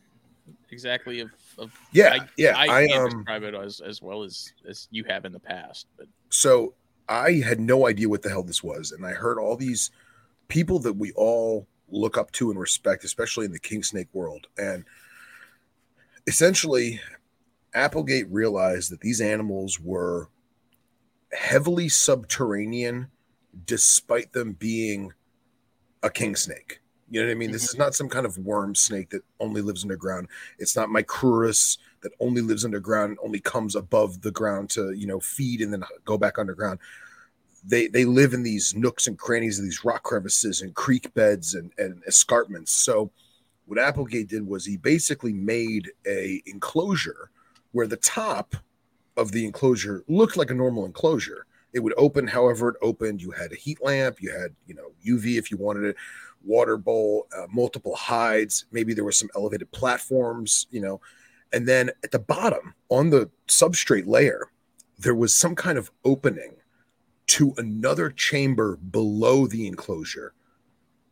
exactly 0.71 1.21
of, 1.21 1.31
of 1.57 1.71
Yeah, 1.91 2.17
I, 2.21 2.27
yeah. 2.37 2.57
I, 2.57 2.83
I, 2.83 2.87
can't 2.87 3.03
um 3.03 3.09
describe 3.09 3.43
it 3.43 3.55
as, 3.55 3.79
as 3.79 4.01
well 4.01 4.23
as, 4.23 4.53
as 4.67 4.87
you 4.91 5.03
have 5.05 5.25
in 5.25 5.31
the 5.31 5.39
past. 5.39 5.87
But 5.97 6.07
so 6.29 6.73
I 7.07 7.33
had 7.33 7.59
no 7.59 7.87
idea 7.87 8.09
what 8.09 8.21
the 8.21 8.29
hell 8.29 8.43
this 8.43 8.63
was, 8.63 8.91
and 8.91 9.05
I 9.05 9.11
heard 9.11 9.37
all 9.37 9.55
these 9.55 9.91
people 10.47 10.79
that 10.79 10.93
we 10.93 11.11
all 11.13 11.67
look 11.89 12.17
up 12.17 12.31
to 12.33 12.51
and 12.51 12.59
respect, 12.59 13.03
especially 13.03 13.45
in 13.45 13.51
the 13.51 13.59
king 13.59 13.83
snake 13.83 14.07
world. 14.13 14.47
And 14.57 14.85
essentially, 16.27 16.99
Applegate 17.73 18.31
realized 18.31 18.91
that 18.91 19.01
these 19.01 19.21
animals 19.21 19.79
were 19.79 20.29
heavily 21.33 21.89
subterranean, 21.89 23.09
despite 23.65 24.33
them 24.33 24.53
being 24.53 25.13
a 26.03 26.09
king 26.09 26.35
snake. 26.35 26.81
You 27.09 27.19
know 27.19 27.27
what 27.27 27.33
I 27.33 27.35
mean? 27.35 27.51
This 27.51 27.63
is 27.63 27.71
mm-hmm. 27.71 27.81
not 27.81 27.95
some 27.95 28.07
kind 28.07 28.25
of 28.25 28.37
worm 28.37 28.73
snake 28.73 29.09
that 29.09 29.23
only 29.39 29.61
lives 29.61 29.83
underground. 29.83 30.27
It's 30.59 30.75
not 30.75 30.89
Micrurus 30.89 31.77
that 32.01 32.13
only 32.19 32.41
lives 32.41 32.63
underground, 32.63 33.17
only 33.21 33.41
comes 33.41 33.75
above 33.75 34.21
the 34.21 34.31
ground 34.31 34.69
to 34.71 34.93
you 34.93 35.07
know 35.07 35.19
feed 35.19 35.61
and 35.61 35.73
then 35.73 35.83
go 36.05 36.17
back 36.17 36.39
underground. 36.39 36.79
They 37.65 37.87
they 37.87 38.05
live 38.05 38.33
in 38.33 38.43
these 38.43 38.73
nooks 38.75 39.07
and 39.07 39.17
crannies 39.17 39.59
of 39.59 39.65
these 39.65 39.83
rock 39.83 40.03
crevices 40.03 40.61
and 40.61 40.73
creek 40.73 41.13
beds 41.13 41.53
and, 41.53 41.71
and 41.77 42.01
escarpments. 42.07 42.71
So 42.71 43.11
what 43.65 43.77
Applegate 43.77 44.29
did 44.29 44.47
was 44.47 44.65
he 44.65 44.77
basically 44.77 45.33
made 45.33 45.91
a 46.07 46.41
enclosure 46.45 47.29
where 47.73 47.87
the 47.87 47.97
top 47.97 48.55
of 49.17 49.31
the 49.31 49.45
enclosure 49.45 50.03
looked 50.07 50.37
like 50.37 50.49
a 50.49 50.55
normal 50.55 50.85
enclosure. 50.85 51.45
It 51.73 51.79
would 51.79 51.93
open 51.97 52.27
however 52.27 52.69
it 52.69 52.75
opened. 52.81 53.21
You 53.21 53.31
had 53.31 53.51
a 53.51 53.55
heat 53.55 53.79
lamp, 53.81 54.21
you 54.21 54.31
had 54.31 54.55
you 54.67 54.75
know 54.75 54.91
UV 55.05 55.37
if 55.37 55.51
you 55.51 55.57
wanted 55.57 55.83
it, 55.85 55.95
water 56.43 56.77
bowl, 56.77 57.27
uh, 57.35 57.47
multiple 57.51 57.95
hides. 57.95 58.65
Maybe 58.71 58.93
there 58.93 59.03
were 59.03 59.11
some 59.11 59.29
elevated 59.35 59.71
platforms, 59.71 60.67
you 60.71 60.81
know, 60.81 61.01
and 61.53 61.67
then 61.67 61.91
at 62.03 62.11
the 62.11 62.19
bottom 62.19 62.73
on 62.89 63.09
the 63.09 63.29
substrate 63.47 64.07
layer, 64.07 64.49
there 64.99 65.15
was 65.15 65.33
some 65.33 65.55
kind 65.55 65.77
of 65.77 65.91
opening 66.05 66.53
to 67.27 67.53
another 67.57 68.09
chamber 68.09 68.77
below 68.77 69.47
the 69.47 69.67
enclosure 69.67 70.33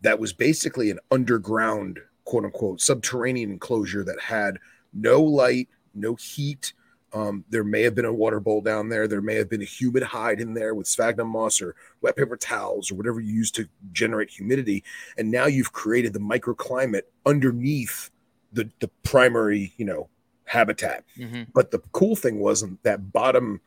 that 0.01 0.19
was 0.19 0.33
basically 0.33 0.91
an 0.91 0.99
underground, 1.11 1.99
quote 2.25 2.45
unquote, 2.45 2.81
subterranean 2.81 3.51
enclosure 3.51 4.03
that 4.03 4.19
had 4.19 4.57
no 4.93 5.21
light, 5.21 5.69
no 5.93 6.15
heat. 6.15 6.73
Um, 7.13 7.43
there 7.49 7.63
may 7.63 7.81
have 7.81 7.95
been 7.95 8.05
a 8.05 8.13
water 8.13 8.39
bowl 8.39 8.61
down 8.61 8.89
there. 8.89 9.07
There 9.07 9.21
may 9.21 9.35
have 9.35 9.49
been 9.49 9.61
a 9.61 9.65
humid 9.65 10.03
hide 10.03 10.39
in 10.39 10.53
there 10.53 10.75
with 10.75 10.87
sphagnum 10.87 11.29
moss 11.29 11.61
or 11.61 11.75
wet 12.01 12.15
paper 12.15 12.37
towels 12.37 12.91
or 12.91 12.95
whatever 12.95 13.19
you 13.19 13.33
use 13.33 13.51
to 13.51 13.67
generate 13.91 14.29
humidity. 14.29 14.83
And 15.17 15.31
now 15.31 15.47
you've 15.47 15.73
created 15.73 16.13
the 16.13 16.19
microclimate 16.19 17.03
underneath 17.25 18.11
the, 18.53 18.69
the 18.79 18.89
primary, 19.03 19.73
you 19.77 19.85
know, 19.85 20.09
habitat. 20.45 21.03
mhm. 21.17 21.47
But 21.53 21.71
the 21.71 21.79
cool 21.91 22.15
thing 22.15 22.39
wasn't 22.39 22.81
that 22.83 23.11
bottom, 23.11 23.61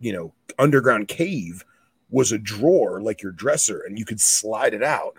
you 0.00 0.12
know, 0.12 0.32
underground 0.58 1.08
cave 1.08 1.64
was 2.10 2.32
a 2.32 2.38
drawer 2.38 3.00
like 3.00 3.22
your 3.22 3.32
dresser, 3.32 3.80
and 3.80 3.98
you 3.98 4.04
could 4.04 4.20
slide 4.20 4.74
it 4.74 4.82
out 4.82 5.16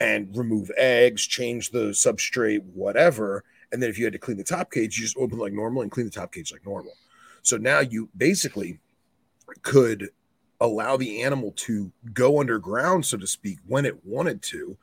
and 0.00 0.36
remove 0.36 0.70
eggs, 0.76 1.26
change 1.26 1.70
the 1.70 1.90
substrate, 1.90 2.62
whatever. 2.74 3.44
And 3.72 3.82
then 3.82 3.90
if 3.90 3.98
you 3.98 4.04
had 4.04 4.12
to 4.12 4.18
clean 4.18 4.36
the 4.36 4.44
top 4.44 4.70
cage, 4.70 4.98
you 4.98 5.04
just 5.04 5.16
open 5.16 5.38
like 5.38 5.52
normal 5.52 5.82
and 5.82 5.90
clean 5.90 6.06
the 6.06 6.12
top 6.12 6.32
cage 6.32 6.52
like 6.52 6.64
normal. 6.64 6.92
So 7.42 7.56
now 7.56 7.80
you 7.80 8.08
basically 8.16 8.78
could 9.62 10.10
allow 10.60 10.96
the 10.96 11.22
animal 11.22 11.52
to 11.52 11.90
go 12.14 12.40
underground, 12.40 13.04
so 13.04 13.16
to 13.16 13.26
speak, 13.26 13.58
when 13.66 13.84
it 13.84 14.04
wanted 14.04 14.42
to, 14.42 14.76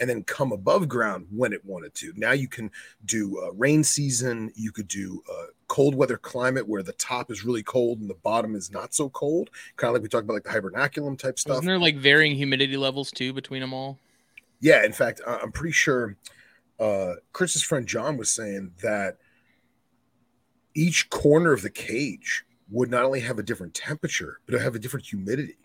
and 0.00 0.08
then 0.08 0.24
come 0.24 0.50
above 0.50 0.88
ground 0.88 1.26
when 1.30 1.52
it 1.52 1.64
wanted 1.64 1.94
to. 1.94 2.12
Now 2.16 2.32
you 2.32 2.48
can 2.48 2.70
do 3.04 3.38
uh, 3.38 3.52
rain 3.52 3.84
season. 3.84 4.50
You 4.56 4.72
could 4.72 4.88
do 4.88 5.22
uh, 5.30 5.46
cold 5.68 5.94
weather 5.94 6.16
climate 6.16 6.66
where 6.66 6.82
the 6.82 6.94
top 6.94 7.30
is 7.30 7.44
really 7.44 7.62
cold 7.62 8.00
and 8.00 8.08
the 8.08 8.14
bottom 8.14 8.56
is 8.56 8.70
not 8.70 8.94
so 8.94 9.10
cold. 9.10 9.50
Kind 9.76 9.90
of 9.90 9.94
like 9.94 10.02
we 10.02 10.08
talked 10.08 10.24
about, 10.24 10.34
like 10.34 10.44
the 10.44 10.50
hibernaculum 10.50 11.18
type 11.18 11.38
stuff. 11.38 11.50
Wasn't 11.50 11.66
there 11.66 11.78
like 11.78 11.96
varying 11.96 12.34
humidity 12.34 12.78
levels 12.78 13.10
too 13.10 13.32
between 13.32 13.60
them 13.60 13.74
all? 13.74 13.98
Yeah, 14.60 14.84
in 14.84 14.92
fact, 14.92 15.20
I'm 15.26 15.52
pretty 15.52 15.72
sure 15.72 16.16
uh, 16.80 17.14
Chris's 17.32 17.62
friend 17.62 17.86
John 17.86 18.16
was 18.16 18.30
saying 18.30 18.72
that 18.82 19.18
each 20.74 21.10
corner 21.10 21.52
of 21.52 21.62
the 21.62 21.70
cage 21.70 22.44
would 22.70 22.90
not 22.90 23.04
only 23.04 23.20
have 23.20 23.38
a 23.38 23.42
different 23.42 23.74
temperature, 23.74 24.40
but 24.46 24.54
it 24.54 24.56
would 24.56 24.64
have 24.64 24.74
a 24.74 24.78
different 24.78 25.06
humidity. 25.06 25.58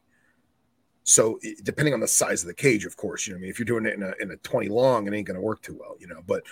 So 1.04 1.40
depending 1.64 1.94
on 1.94 2.00
the 2.00 2.08
size 2.08 2.42
of 2.42 2.48
the 2.48 2.54
cage, 2.54 2.84
of 2.86 2.98
course, 2.98 3.28
you 3.28 3.34
know, 3.34 3.38
I 3.38 3.42
mean, 3.42 3.50
if 3.50 3.60
you're 3.60 3.66
doing 3.66 3.86
it 3.86 3.94
in 3.94 4.04
a, 4.04 4.14
in 4.20 4.32
a 4.32 4.38
20 4.38 4.70
long, 4.70 5.08
it 5.08 5.14
ain't 5.14 5.28
going 5.28 5.36
to 5.36 5.42
work 5.42 5.62
too 5.62 5.78
well, 5.80 5.96
you 6.00 6.08
know, 6.08 6.22
but 6.26 6.44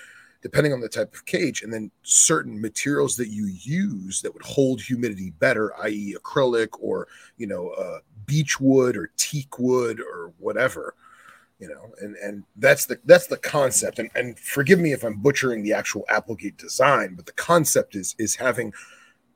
depending 0.44 0.74
on 0.74 0.80
the 0.80 0.90
type 0.90 1.14
of 1.16 1.26
cage 1.26 1.64
and 1.64 1.74
then 1.74 1.90
certain 2.04 2.62
materials 2.62 3.16
that 3.16 3.30
you 3.30 3.48
use 3.48 4.22
that 4.22 4.32
would 4.32 4.44
hold 4.44 4.80
humidity 4.80 5.32
better, 5.40 5.74
i.e. 5.84 6.16
acrylic 6.20 6.68
or, 6.80 7.08
you 7.38 7.48
know, 7.48 7.70
uh, 7.70 8.00
beech 8.26 8.60
wood 8.60 8.96
or 8.96 9.12
teak 9.18 9.58
wood 9.58 10.00
or 10.00 10.34
whatever, 10.38 10.96
you 11.64 11.70
know, 11.70 11.94
and 12.02 12.18
and 12.18 12.44
that's 12.58 12.88
the 12.88 13.00
that's 13.06 13.28
the 13.28 13.38
concept. 13.38 13.98
And 13.98 14.10
and 14.16 14.38
forgive 14.38 14.80
me 14.80 14.92
if 14.92 15.02
I'm 15.06 15.16
butchering 15.16 15.64
the 15.64 15.72
actual 15.72 16.04
Applegate 16.10 16.58
design, 16.58 17.14
but 17.16 17.26
the 17.26 17.32
concept 17.32 17.96
is 17.96 18.16
is 18.20 18.36
having 18.36 18.74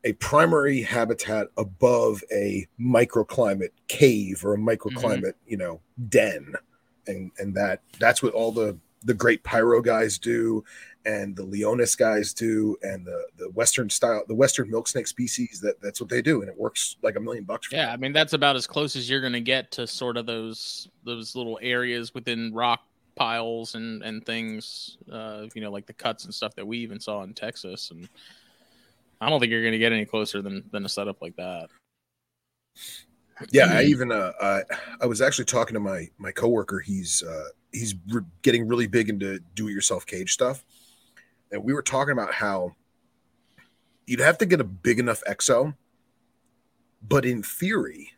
a 0.03 0.11
primary 0.13 0.81
habitat 0.81 1.47
above 1.55 2.21
a 2.29 2.67
microclimate 2.77 3.71
cave 3.87 4.43
or 4.43 4.55
a 4.55 4.57
microclimate, 4.57 5.21
mm-hmm. 5.21 5.51
you 5.51 5.55
know, 5.55 5.79
den. 6.09 6.53
And 7.07 7.31
and 7.37 7.55
that 7.55 7.81
that's 7.97 8.21
what 8.21 8.33
all 8.33 8.51
the 8.51 8.77
the 9.05 9.13
great 9.13 9.41
pyro 9.43 9.81
guys 9.81 10.17
do 10.19 10.65
and 11.05 11.35
the 11.35 11.43
Leonis 11.43 11.95
guys 11.95 12.33
do 12.33 12.75
and 12.81 13.05
the 13.05 13.25
the 13.37 13.49
western 13.51 13.89
style 13.89 14.23
the 14.27 14.35
western 14.35 14.69
milk 14.69 14.87
snake 14.87 15.07
species 15.07 15.59
that 15.61 15.79
that's 15.81 16.01
what 16.01 16.09
they 16.09 16.21
do 16.21 16.41
and 16.41 16.49
it 16.49 16.57
works 16.57 16.97
like 17.01 17.15
a 17.15 17.19
million 17.19 17.43
bucks 17.43 17.69
yeah 17.71 17.85
them. 17.85 17.93
i 17.93 17.97
mean 17.97 18.11
that's 18.11 18.33
about 18.33 18.55
as 18.55 18.67
close 18.67 18.95
as 18.95 19.09
you're 19.09 19.21
going 19.21 19.33
to 19.33 19.39
get 19.39 19.71
to 19.71 19.87
sort 19.87 20.17
of 20.17 20.25
those 20.25 20.89
those 21.03 21.35
little 21.35 21.57
areas 21.61 22.13
within 22.13 22.53
rock 22.53 22.81
piles 23.15 23.75
and 23.75 24.03
and 24.03 24.25
things 24.25 24.97
uh 25.11 25.45
you 25.55 25.61
know 25.61 25.71
like 25.71 25.85
the 25.85 25.93
cuts 25.93 26.25
and 26.25 26.33
stuff 26.33 26.53
that 26.55 26.65
we 26.65 26.77
even 26.77 26.99
saw 26.99 27.23
in 27.23 27.33
texas 27.33 27.91
and 27.91 28.09
I 29.19 29.29
don't 29.29 29.39
think 29.39 29.51
you're 29.51 29.61
going 29.61 29.73
to 29.73 29.79
get 29.79 29.91
any 29.91 30.05
closer 30.05 30.41
than 30.41 30.63
than 30.71 30.85
a 30.85 30.89
setup 30.89 31.21
like 31.21 31.35
that. 31.37 31.69
Yeah, 33.51 33.67
I 33.71 33.83
even 33.83 34.11
uh, 34.11 34.31
I, 34.41 34.61
I 35.01 35.05
was 35.05 35.21
actually 35.21 35.45
talking 35.45 35.73
to 35.73 35.79
my 35.79 36.07
my 36.17 36.31
coworker. 36.31 36.79
He's 36.79 37.23
uh, 37.23 37.49
he's 37.71 37.95
re- 38.09 38.21
getting 38.41 38.67
really 38.67 38.87
big 38.87 39.09
into 39.09 39.39
do-it-yourself 39.55 40.05
cage 40.05 40.33
stuff, 40.33 40.65
and 41.51 41.63
we 41.63 41.73
were 41.73 41.81
talking 41.81 42.11
about 42.11 42.33
how 42.33 42.75
you'd 44.05 44.19
have 44.19 44.37
to 44.39 44.45
get 44.45 44.61
a 44.61 44.65
big 44.65 44.99
enough 44.99 45.23
exo, 45.29 45.75
but 47.01 47.25
in 47.25 47.43
theory, 47.43 48.11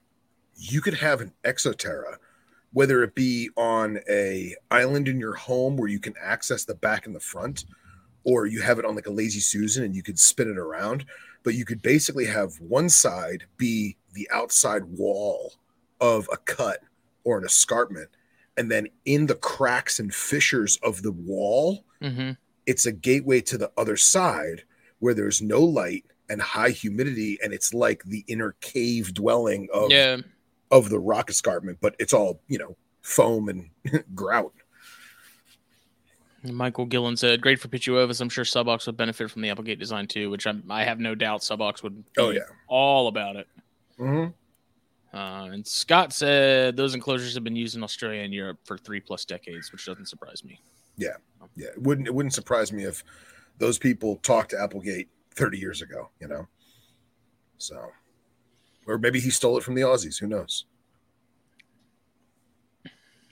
you 0.56 0.82
could 0.82 0.96
have 0.96 1.22
an 1.22 1.34
exoterra, 1.44 2.18
whether 2.74 3.04
it 3.04 3.16
be 3.16 3.50
on 3.56 4.00
a 4.10 4.56
island 4.72 5.08
in 5.08 5.20
your 5.20 5.36
home 5.36 5.78
where 5.78 5.90
you 5.90 6.00
can 6.00 6.14
access 6.22 6.66
the 6.66 6.76
back 6.76 7.06
and 7.06 7.16
the 7.16 7.20
front, 7.20 7.66
or 8.24 8.46
you 8.46 8.62
have 8.62 8.80
it 8.80 8.86
on 8.86 8.96
like 8.96 9.08
a 9.08 9.12
lazy 9.12 9.40
susan 9.40 9.84
and 9.84 9.96
you 9.96 10.04
could 10.04 10.20
spin 10.20 10.50
it 10.50 10.58
around 10.58 11.06
but 11.44 11.54
you 11.54 11.66
could 11.66 11.82
basically 11.82 12.26
have 12.26 12.60
one 12.60 12.90
side 12.90 13.44
be 13.58 13.96
the 14.14 14.30
outside 14.32 14.84
wall 14.84 15.54
of 16.02 16.28
a 16.32 16.38
cut 16.38 16.80
or 17.24 17.38
an 17.38 17.46
escarpment 17.46 18.10
and 18.58 18.70
then 18.70 18.88
in 19.06 19.26
the 19.26 19.36
cracks 19.36 20.00
and 20.00 20.14
fissures 20.14 20.78
of 20.84 21.02
the 21.02 21.12
wall 21.12 21.84
mm-hmm. 22.02 22.32
It's 22.70 22.86
a 22.86 22.92
gateway 22.92 23.42
to 23.42 23.58
the 23.58 23.72
other 23.78 23.98
side 23.98 24.62
where 25.00 25.16
there's 25.16 25.42
no 25.42 25.64
light 25.64 26.06
and 26.30 26.40
high 26.40 26.70
humidity 26.70 27.40
and 27.42 27.52
it's 27.52 27.74
like 27.74 28.04
the 28.04 28.24
inner 28.28 28.56
cave 28.62 29.12
dwelling 29.16 29.68
of 29.74 29.90
yeah. 29.90 30.18
of 30.70 30.90
the 30.90 31.00
rock 31.00 31.32
escarpment 31.32 31.80
but 31.82 31.96
it's 31.98 32.14
all 32.14 32.42
you 32.48 32.60
know 32.60 32.78
foam 33.02 33.50
and 33.50 33.72
grout 34.16 34.54
Michael 36.44 36.86
Gillen 36.86 37.18
said, 37.18 37.42
"Great 37.42 37.60
for 37.60 37.68
Pituophis. 37.68 38.22
I'm 38.22 38.30
sure 38.30 38.46
Subocs 38.46 38.86
would 38.86 38.96
benefit 38.96 39.30
from 39.30 39.42
the 39.42 39.50
Applegate 39.50 39.78
design 39.78 40.08
too, 40.08 40.30
which 40.30 40.48
I'm, 40.48 40.64
i 40.70 40.86
have 40.86 40.98
no 40.98 41.14
doubt 41.14 41.42
Subocs 41.42 41.84
would. 41.84 42.02
oh 42.18 42.30
yeah, 42.30 42.44
all 42.68 43.10
about 43.10 43.36
it." 43.36 43.48
Mm-hmm. 44.00 45.18
Uh, 45.18 45.46
and 45.48 45.68
Scott 45.68 46.14
said 46.14 46.78
those 46.78 46.96
enclosures 46.96 47.34
have 47.34 47.44
been 47.44 47.58
used 47.58 47.76
in 47.76 47.84
Australia 47.84 48.22
and 48.22 48.34
Europe 48.34 48.60
for 48.64 48.78
three 48.78 49.02
plus 49.02 49.26
decades, 49.26 49.74
which 49.74 49.86
doesn't 49.86 50.08
surprise 50.08 50.46
me. 50.46 50.62
Yeah, 50.98 51.18
yeah, 51.56 51.68
it 51.68 51.82
wouldn't 51.82 52.08
it 52.08 52.14
wouldn't 52.14 52.34
surprise 52.34 52.72
me 52.72 52.84
if 52.84 53.04
those 53.58 53.78
people 53.78 54.18
talked 54.18 54.52
to 54.52 54.62
Applegate 54.62 55.10
30 55.36 55.58
years 55.58 55.82
ago. 55.82 56.10
You 56.20 56.28
know, 56.28 56.48
so 57.58 57.92
or 58.88 58.98
maybe 58.98 59.20
he 59.20 59.30
stole 59.30 59.58
it 59.58 59.64
from 59.64 59.76
the 59.76 59.82
Aussies. 59.82 60.20
Who 60.20 60.28
knows? 60.28 60.66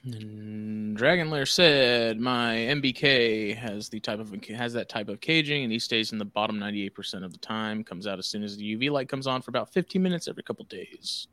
Dragon 0.05 1.29
Lair 1.29 1.45
said, 1.45 2.19
"My 2.19 2.55
MBK 2.55 3.55
has 3.55 3.89
the 3.89 3.99
type 3.99 4.19
of 4.19 4.33
has 4.45 4.71
that 4.73 4.87
type 4.87 5.09
of 5.09 5.19
caging, 5.19 5.63
and 5.63 5.71
he 5.71 5.79
stays 5.79 6.13
in 6.13 6.17
the 6.17 6.25
bottom 6.25 6.59
ninety 6.59 6.85
eight 6.85 6.95
percent 6.95 7.25
of 7.25 7.33
the 7.33 7.39
time. 7.39 7.83
Comes 7.83 8.07
out 8.07 8.17
as 8.17 8.27
soon 8.27 8.43
as 8.43 8.55
the 8.55 8.77
UV 8.77 8.89
light 8.89 9.09
comes 9.09 9.27
on 9.27 9.41
for 9.41 9.51
about 9.51 9.73
fifteen 9.73 10.01
minutes 10.01 10.27
every 10.27 10.43
couple 10.43 10.63
days." 10.65 11.27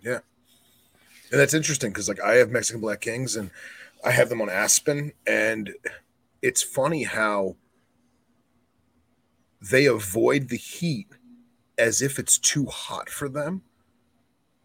Yeah, 0.00 0.20
and 1.30 1.40
that's 1.40 1.52
interesting 1.52 1.90
because 1.90 2.08
like 2.08 2.20
I 2.20 2.36
have 2.36 2.50
Mexican 2.50 2.80
Black 2.80 3.02
Kings, 3.02 3.36
and 3.36 3.50
I 4.04 4.10
have 4.10 4.28
them 4.28 4.40
on 4.40 4.48
Aspen, 4.48 5.12
and 5.26 5.72
it's 6.42 6.62
funny 6.62 7.04
how 7.04 7.56
they 9.60 9.86
avoid 9.86 10.48
the 10.48 10.56
heat 10.56 11.08
as 11.78 12.02
if 12.02 12.18
it's 12.18 12.38
too 12.38 12.66
hot 12.66 13.08
for 13.08 13.28
them 13.28 13.62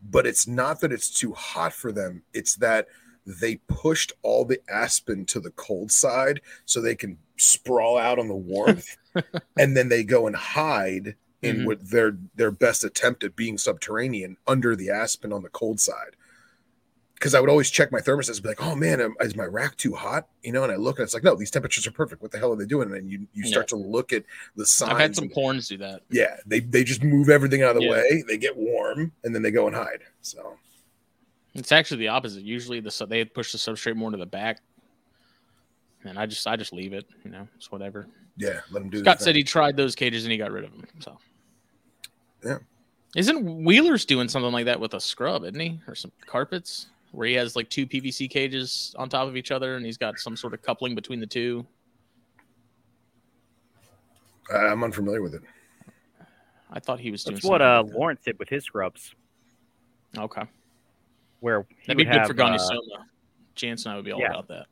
but 0.10 0.28
it's 0.28 0.48
not 0.48 0.80
that 0.82 0.92
it's 0.92 1.10
too 1.10 1.34
hot 1.34 1.74
for 1.74 1.92
them 1.92 2.22
it's 2.34 2.56
that 2.56 2.88
they 3.26 3.56
pushed 3.68 4.12
all 4.22 4.46
the 4.46 4.60
aspen 4.70 5.26
to 5.26 5.40
the 5.40 5.52
cold 5.52 5.92
side 5.92 6.40
so 6.66 6.80
they 6.80 6.96
can 6.96 7.18
sprawl 7.38 7.98
out 7.98 8.20
on 8.20 8.28
the 8.28 8.36
warmth 8.36 8.98
and 9.58 9.76
then 9.76 9.90
they 9.90 10.04
go 10.04 10.28
and 10.28 10.36
hide 10.36 11.16
in 11.42 11.58
mm-hmm. 11.58 11.66
what 11.66 11.90
their 11.90 12.18
their 12.36 12.52
best 12.52 12.84
attempt 12.84 13.24
at 13.24 13.36
being 13.36 13.58
subterranean 13.58 14.38
under 14.48 14.76
the 14.76 14.90
aspen 14.90 15.34
on 15.34 15.42
the 15.42 15.50
cold 15.50 15.80
side 15.80 16.16
because 17.26 17.34
I 17.34 17.40
would 17.40 17.50
always 17.50 17.72
check 17.72 17.92
my 17.92 18.02
thermostats 18.02 18.36
and 18.36 18.44
be 18.44 18.50
like, 18.50 18.62
oh 18.62 18.76
man, 18.76 19.16
is 19.20 19.36
my 19.36 19.46
rack 19.46 19.76
too 19.78 19.96
hot? 19.96 20.28
You 20.44 20.52
know, 20.52 20.62
and 20.62 20.72
I 20.72 20.76
look 20.76 21.00
and 21.00 21.06
it's 21.06 21.16
like, 21.16 21.24
no, 21.24 21.34
these 21.34 21.50
temperatures 21.50 21.88
are 21.88 21.92
perfect. 21.92 22.22
What 22.22 22.32
the 22.32 22.38
hell 22.38 22.54
are 22.54 22.56
they 22.56 22.68
doing? 22.68 22.94
And 22.94 23.10
you 23.10 23.26
you 23.34 23.48
start 23.48 23.72
yeah. 23.72 23.80
to 23.80 23.84
look 23.84 24.14
at 24.14 24.26
the 24.56 24.64
signs. 24.64 24.92
I've 24.92 25.00
had 25.00 25.16
some 25.16 25.30
porns 25.30 25.68
do 25.68 25.76
that. 25.78 26.02
Yeah, 26.12 26.38
they 26.46 26.60
they 26.60 26.84
just 26.84 27.04
move 27.04 27.30
everything 27.30 27.64
out 27.64 27.72
of 27.72 27.78
the 27.78 27.86
yeah. 27.86 27.92
way. 27.94 28.24
They 28.28 28.38
get 28.38 28.56
warm 28.56 29.12
and 29.24 29.34
then 29.34 29.42
they 29.42 29.50
go 29.50 29.66
and 29.66 29.76
hide. 29.76 30.02
So 30.22 30.56
it's 31.56 31.72
actually 31.72 31.98
the 31.98 32.10
opposite. 32.10 32.44
Usually 32.44 32.80
the 32.80 33.08
they 33.10 33.26
push 33.26 33.52
the 33.52 33.58
substrate 33.58 33.96
more 33.96 34.12
to 34.12 34.18
the 34.18 34.28
back, 34.28 34.60
and 36.04 36.20
I 36.20 36.28
just 36.28 36.46
I 36.46 36.56
just 36.56 36.74
leave 36.74 36.94
it. 36.94 37.08
You 37.24 37.32
know, 37.32 37.48
it's 37.56 37.72
whatever. 37.72 38.06
Yeah, 38.38 38.60
let 38.70 38.84
him 38.84 38.92
do. 38.92 39.00
Scott 39.00 39.20
said 39.20 39.36
he 39.36 39.42
tried 39.42 39.76
those 39.76 39.96
cages 39.96 40.26
and 40.26 40.32
he 40.32 40.38
got 40.38 40.52
rid 40.52 40.64
of 40.64 40.70
them. 40.74 40.86
So 41.00 41.18
yeah. 42.46 42.58
Isn't 43.16 43.64
Wheeler's 43.66 44.06
doing 44.06 44.30
something 44.30 44.52
like 44.52 44.66
that 44.66 44.80
with 44.80 44.94
a 44.94 45.00
scrub, 45.00 45.44
isn't 45.44 45.60
he? 45.60 45.80
Or 45.88 45.96
some 45.96 46.12
carpets? 46.28 46.88
Where 47.16 47.28
he 47.28 47.34
has 47.34 47.56
like 47.56 47.70
two 47.70 47.88
PVC 47.88 48.30
cages 48.30 48.94
on 48.98 49.08
top 49.08 49.28
of 49.28 49.38
each 49.38 49.52
other, 49.52 49.76
and 49.76 49.86
he's 49.86 49.98
got 49.98 50.20
some 50.20 50.36
sort 50.36 50.54
of 50.54 50.62
coupling 50.62 50.96
between 50.96 51.20
the 51.20 51.28
two. 51.28 51.66
I'm 54.54 54.84
unfamiliar 54.84 55.22
with 55.22 55.34
it. 55.34 55.42
I 56.72 56.80
thought 56.80 57.00
he 57.00 57.12
was 57.12 57.24
doing. 57.24 57.36
That's 57.36 57.46
what 57.46 57.62
uh, 57.62 57.84
like 57.86 57.96
Lawrence 57.96 58.22
did 58.26 58.38
with 58.38 58.50
his 58.50 58.66
scrubs. 58.66 59.16
Okay. 60.18 60.44
Where 61.40 61.66
that'd 61.88 61.98
be 61.98 62.04
good 62.04 62.14
have, 62.14 62.28
for 62.28 62.34
Gagne 62.34 62.56
uh, 62.56 62.60
Soma. 62.60 63.08
Chance 63.56 63.86
and 63.86 63.94
I 63.94 63.96
would 63.96 64.06
be 64.06 64.12
all 64.12 64.20
yeah. 64.20 64.32
about 64.32 64.48
that. 64.50 64.66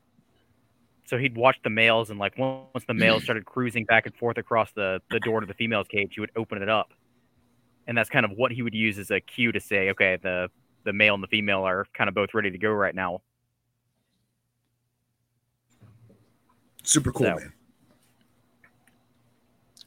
So 1.06 1.18
he'd 1.18 1.36
watch 1.36 1.58
the 1.64 1.70
males, 1.70 2.10
and 2.10 2.20
like 2.20 2.38
once 2.38 2.86
the 2.88 2.94
males 2.94 3.24
started 3.24 3.46
cruising 3.46 3.86
back 3.86 4.06
and 4.06 4.16
forth 4.16 4.38
across 4.38 4.72
the 4.74 5.02
the 5.12 5.20
door 5.22 5.40
to 5.40 5.46
the 5.46 5.54
female's 5.54 5.88
cage, 5.88 6.12
he 6.16 6.20
would 6.20 6.32
open 6.36 6.62
it 6.62 6.70
up, 6.70 6.94
and 7.88 7.98
that's 7.98 8.10
kind 8.10 8.26
of 8.26 8.32
what 8.32 8.52
he 8.52 8.62
would 8.62 8.74
use 8.74 8.98
as 9.00 9.12
a 9.12 9.20
cue 9.20 9.52
to 9.52 9.60
say, 9.60 9.90
okay, 9.92 10.18
the 10.22 10.50
the 10.84 10.94
male 10.94 11.14
and 11.14 11.24
the 11.24 11.28
female 11.28 11.66
are 11.68 11.86
kind 11.94 12.08
of 12.08 12.14
both 12.14 12.34
ready 12.34 12.52
to 12.52 12.58
go 12.58 12.72
right 12.72 12.96
now. 12.96 13.22
Super 16.84 17.12
cool, 17.12 17.28
so. 17.28 17.36
man. 17.36 17.54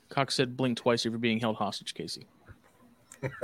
Cox 0.08 0.34
said, 0.34 0.56
"Blink 0.56 0.78
twice 0.78 1.04
if 1.04 1.10
you're 1.10 1.18
being 1.18 1.40
held 1.40 1.56
hostage, 1.56 1.92
Casey." 1.94 2.26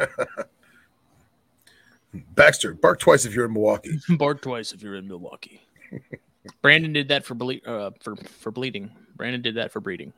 Baxter, 2.34 2.74
bark 2.74 2.98
twice 2.98 3.24
if 3.24 3.34
you're 3.34 3.46
in 3.46 3.52
Milwaukee. 3.52 3.98
bark 4.16 4.42
twice 4.42 4.72
if 4.72 4.82
you're 4.82 4.96
in 4.96 5.08
Milwaukee. 5.08 5.62
Brandon 6.62 6.92
did 6.92 7.08
that 7.08 7.24
for 7.24 7.34
ble- 7.34 7.60
uh, 7.66 7.90
for 8.00 8.16
for 8.16 8.50
bleeding. 8.50 8.90
Brandon 9.16 9.40
did 9.42 9.54
that 9.56 9.72
for 9.72 9.80
breeding. 9.80 10.12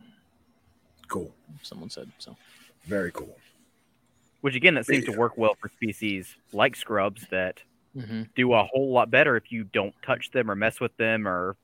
Cool. 1.09 1.33
Someone 1.63 1.91
said 1.91 2.11
so. 2.19 2.37
Very 2.85 3.13
cool. 3.13 3.37
Which 4.45 4.57
again, 4.57 4.75
that 4.75 4.85
seems 4.85 5.07
to 5.07 5.13
work 5.13 5.39
well 5.39 5.57
for 5.59 5.71
species 5.71 6.37
like 6.53 6.77
scrubs 6.77 7.27
that 7.31 7.63
mm-hmm. 7.97 8.25
do 8.37 8.53
a 8.53 8.63
whole 8.63 8.93
lot 8.93 9.11
better 9.11 9.39
if 9.39 9.51
you 9.51 9.65
don't 9.65 9.95
touch 10.05 10.33
them 10.33 10.51
or 10.51 10.55
mess 10.55 10.81
with 10.81 10.95
them 10.99 11.27
or 11.27 11.57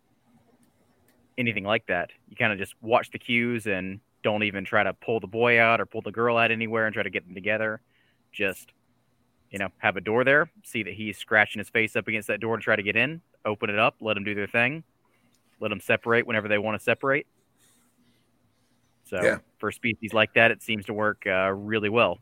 anything 1.36 1.64
like 1.64 1.84
that. 1.88 2.08
You 2.30 2.36
kind 2.36 2.54
of 2.54 2.58
just 2.58 2.74
watch 2.80 3.10
the 3.10 3.18
cues 3.18 3.66
and 3.66 4.00
don't 4.22 4.44
even 4.44 4.64
try 4.64 4.82
to 4.82 4.94
pull 4.94 5.20
the 5.20 5.26
boy 5.26 5.60
out 5.60 5.78
or 5.78 5.84
pull 5.84 6.00
the 6.00 6.10
girl 6.10 6.38
out 6.38 6.50
anywhere 6.50 6.86
and 6.86 6.94
try 6.94 7.02
to 7.02 7.10
get 7.10 7.26
them 7.26 7.34
together. 7.34 7.82
Just, 8.32 8.72
you 9.50 9.58
know, 9.58 9.68
have 9.76 9.98
a 9.98 10.00
door 10.00 10.24
there, 10.24 10.50
see 10.64 10.82
that 10.82 10.94
he's 10.94 11.18
scratching 11.18 11.58
his 11.58 11.68
face 11.68 11.96
up 11.96 12.08
against 12.08 12.28
that 12.28 12.40
door 12.40 12.56
to 12.56 12.62
try 12.62 12.76
to 12.76 12.82
get 12.82 12.96
in, 12.96 13.20
open 13.44 13.68
it 13.68 13.78
up, 13.78 13.96
let 14.00 14.14
them 14.14 14.24
do 14.24 14.34
their 14.34 14.46
thing, 14.46 14.84
let 15.60 15.68
them 15.68 15.80
separate 15.80 16.26
whenever 16.26 16.48
they 16.48 16.56
want 16.56 16.78
to 16.78 16.82
separate. 16.82 17.26
So 19.04 19.22
yeah. 19.22 19.38
for 19.58 19.70
species 19.70 20.14
like 20.14 20.32
that, 20.32 20.50
it 20.50 20.62
seems 20.62 20.86
to 20.86 20.94
work 20.94 21.26
uh, 21.26 21.52
really 21.52 21.90
well. 21.90 22.20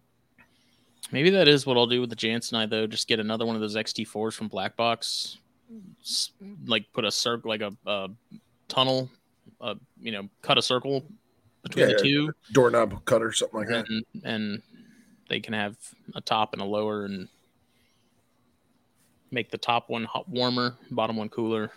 Maybe 1.10 1.30
that 1.30 1.48
is 1.48 1.66
what 1.66 1.76
I'll 1.76 1.86
do 1.86 2.00
with 2.00 2.10
the 2.10 2.16
Jansenite 2.16 2.70
though. 2.70 2.86
Just 2.86 3.08
get 3.08 3.20
another 3.20 3.46
one 3.46 3.54
of 3.54 3.60
those 3.60 3.76
XT4s 3.76 4.34
from 4.34 4.48
Black 4.48 4.76
Box, 4.76 5.38
like 6.66 6.84
put 6.92 7.04
a 7.04 7.10
circle, 7.10 7.48
like 7.48 7.62
a, 7.62 7.72
a 7.86 8.10
tunnel, 8.68 9.10
uh, 9.60 9.74
you 10.00 10.12
know, 10.12 10.28
cut 10.42 10.58
a 10.58 10.62
circle 10.62 11.04
between 11.62 11.88
yeah, 11.88 11.94
the 11.96 12.02
two 12.02 12.32
doorknob 12.52 13.04
cutter, 13.04 13.32
something 13.32 13.60
like 13.60 13.68
and, 13.70 14.04
that, 14.14 14.24
and 14.24 14.62
they 15.28 15.40
can 15.40 15.54
have 15.54 15.76
a 16.14 16.20
top 16.20 16.52
and 16.52 16.60
a 16.60 16.64
lower, 16.64 17.04
and 17.04 17.28
make 19.30 19.50
the 19.50 19.58
top 19.58 19.88
one 19.88 20.04
hot, 20.04 20.28
warmer, 20.28 20.76
bottom 20.90 21.16
one 21.16 21.28
cooler. 21.28 21.70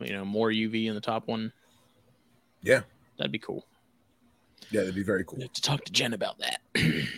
You 0.00 0.12
know, 0.12 0.24
more 0.24 0.50
UV 0.50 0.86
in 0.86 0.94
the 0.94 1.00
top 1.00 1.28
one. 1.28 1.52
Yeah. 2.62 2.80
That'd 3.16 3.32
be 3.32 3.38
cool. 3.38 3.64
Yeah, 4.70 4.80
that'd 4.80 4.94
be 4.94 5.04
very 5.04 5.24
cool. 5.24 5.38
To 5.38 5.62
talk 5.62 5.84
to 5.84 5.92
Jen 5.92 6.14
about 6.14 6.38
that. 6.38 6.60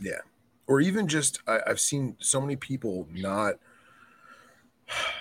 Yeah. 0.00 0.20
Or 0.68 0.80
even 0.80 1.08
just 1.08 1.40
I, 1.48 1.60
I've 1.66 1.80
seen 1.80 2.16
so 2.20 2.40
many 2.40 2.54
people 2.54 3.08
not 3.12 3.54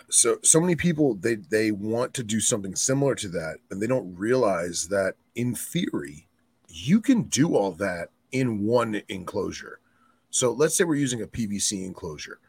so 0.10 0.38
so 0.44 0.62
many 0.62 0.76
people 0.76 1.16
they 1.16 1.36
they 1.36 1.72
want 1.72 2.14
to 2.14 2.24
do 2.24 2.40
something 2.40 2.76
similar 2.76 3.16
to 3.16 3.28
that 3.30 3.58
and 3.72 3.82
they 3.82 3.88
don't 3.88 4.16
realize 4.16 4.88
that 4.90 5.16
in 5.36 5.56
theory 5.56 6.28
you 6.70 7.02
can 7.02 7.24
do 7.24 7.56
all 7.56 7.72
that 7.74 8.10
in 8.32 8.64
one 8.66 9.02
enclosure. 9.10 9.80
So 10.30 10.52
let's 10.52 10.76
say 10.76 10.84
we're 10.84 10.96
using 10.96 11.22
a 11.22 11.28
PVC 11.28 11.86
enclosure. 11.86 12.40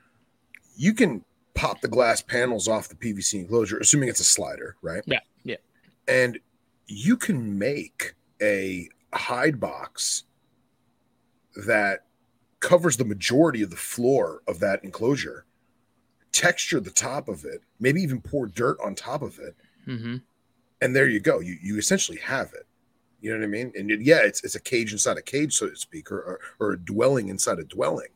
You 0.77 0.93
can 0.93 1.25
pop 1.55 1.81
the 1.81 1.89
glass 1.89 2.21
panels 2.21 2.69
off 2.69 2.89
the 2.89 2.95
PVC 2.95 3.41
enclosure, 3.41 3.79
assuming 3.79 4.09
it's 4.09 4.21
a 4.21 4.25
slider, 4.25 4.77
right? 4.83 5.03
Yeah, 5.07 5.21
yeah. 5.45 5.57
And 6.07 6.39
you 6.87 7.17
can 7.17 7.59
make 7.59 8.15
a 8.43 8.89
hide 9.13 9.59
box 9.59 10.25
that 11.67 12.05
covers 12.61 12.97
the 12.97 13.05
majority 13.05 13.63
of 13.63 13.71
the 13.71 13.77
floor 13.77 14.43
of 14.49 14.61
that 14.61 14.83
enclosure, 14.85 15.45
texture 16.33 16.81
the 16.81 16.91
top 16.91 17.29
of 17.29 17.45
it, 17.45 17.63
maybe 17.81 18.01
even 18.03 18.21
pour 18.21 18.47
dirt 18.47 18.79
on 18.85 18.95
top 18.95 19.23
of 19.23 19.39
it, 19.39 19.57
mm-hmm. 19.87 20.17
and 20.81 20.97
there 20.97 21.09
you 21.09 21.21
go. 21.21 21.41
You 21.41 21.57
you 21.63 21.79
essentially 21.79 22.19
have 22.19 22.53
it. 22.55 22.67
You 23.21 23.31
know 23.33 23.39
what 23.39 23.45
I 23.45 23.49
mean? 23.49 23.73
And 23.77 23.91
it- 23.91 24.03
yeah, 24.03 24.21
it's 24.23 24.45
it's 24.45 24.55
a 24.55 24.61
cage 24.61 24.93
inside 24.93 25.17
a 25.17 25.23
cage, 25.23 25.55
so 25.55 25.69
to 25.69 25.77
speak, 25.77 26.11
or, 26.11 26.21
or 26.21 26.41
or 26.61 26.73
a 26.73 26.79
dwelling 26.79 27.29
inside 27.29 27.59
a 27.59 27.65
dwelling. 27.65 28.09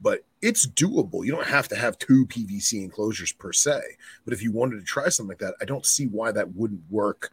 But 0.00 0.24
it's 0.42 0.66
doable. 0.66 1.24
You 1.24 1.32
don't 1.32 1.46
have 1.46 1.68
to 1.68 1.76
have 1.76 1.98
two 1.98 2.26
PVC 2.26 2.82
enclosures 2.82 3.32
per 3.32 3.52
se. 3.52 3.80
But 4.24 4.34
if 4.34 4.42
you 4.42 4.52
wanted 4.52 4.80
to 4.80 4.84
try 4.84 5.08
something 5.08 5.30
like 5.30 5.38
that, 5.38 5.54
I 5.60 5.64
don't 5.64 5.86
see 5.86 6.06
why 6.06 6.32
that 6.32 6.54
wouldn't 6.54 6.82
work 6.90 7.30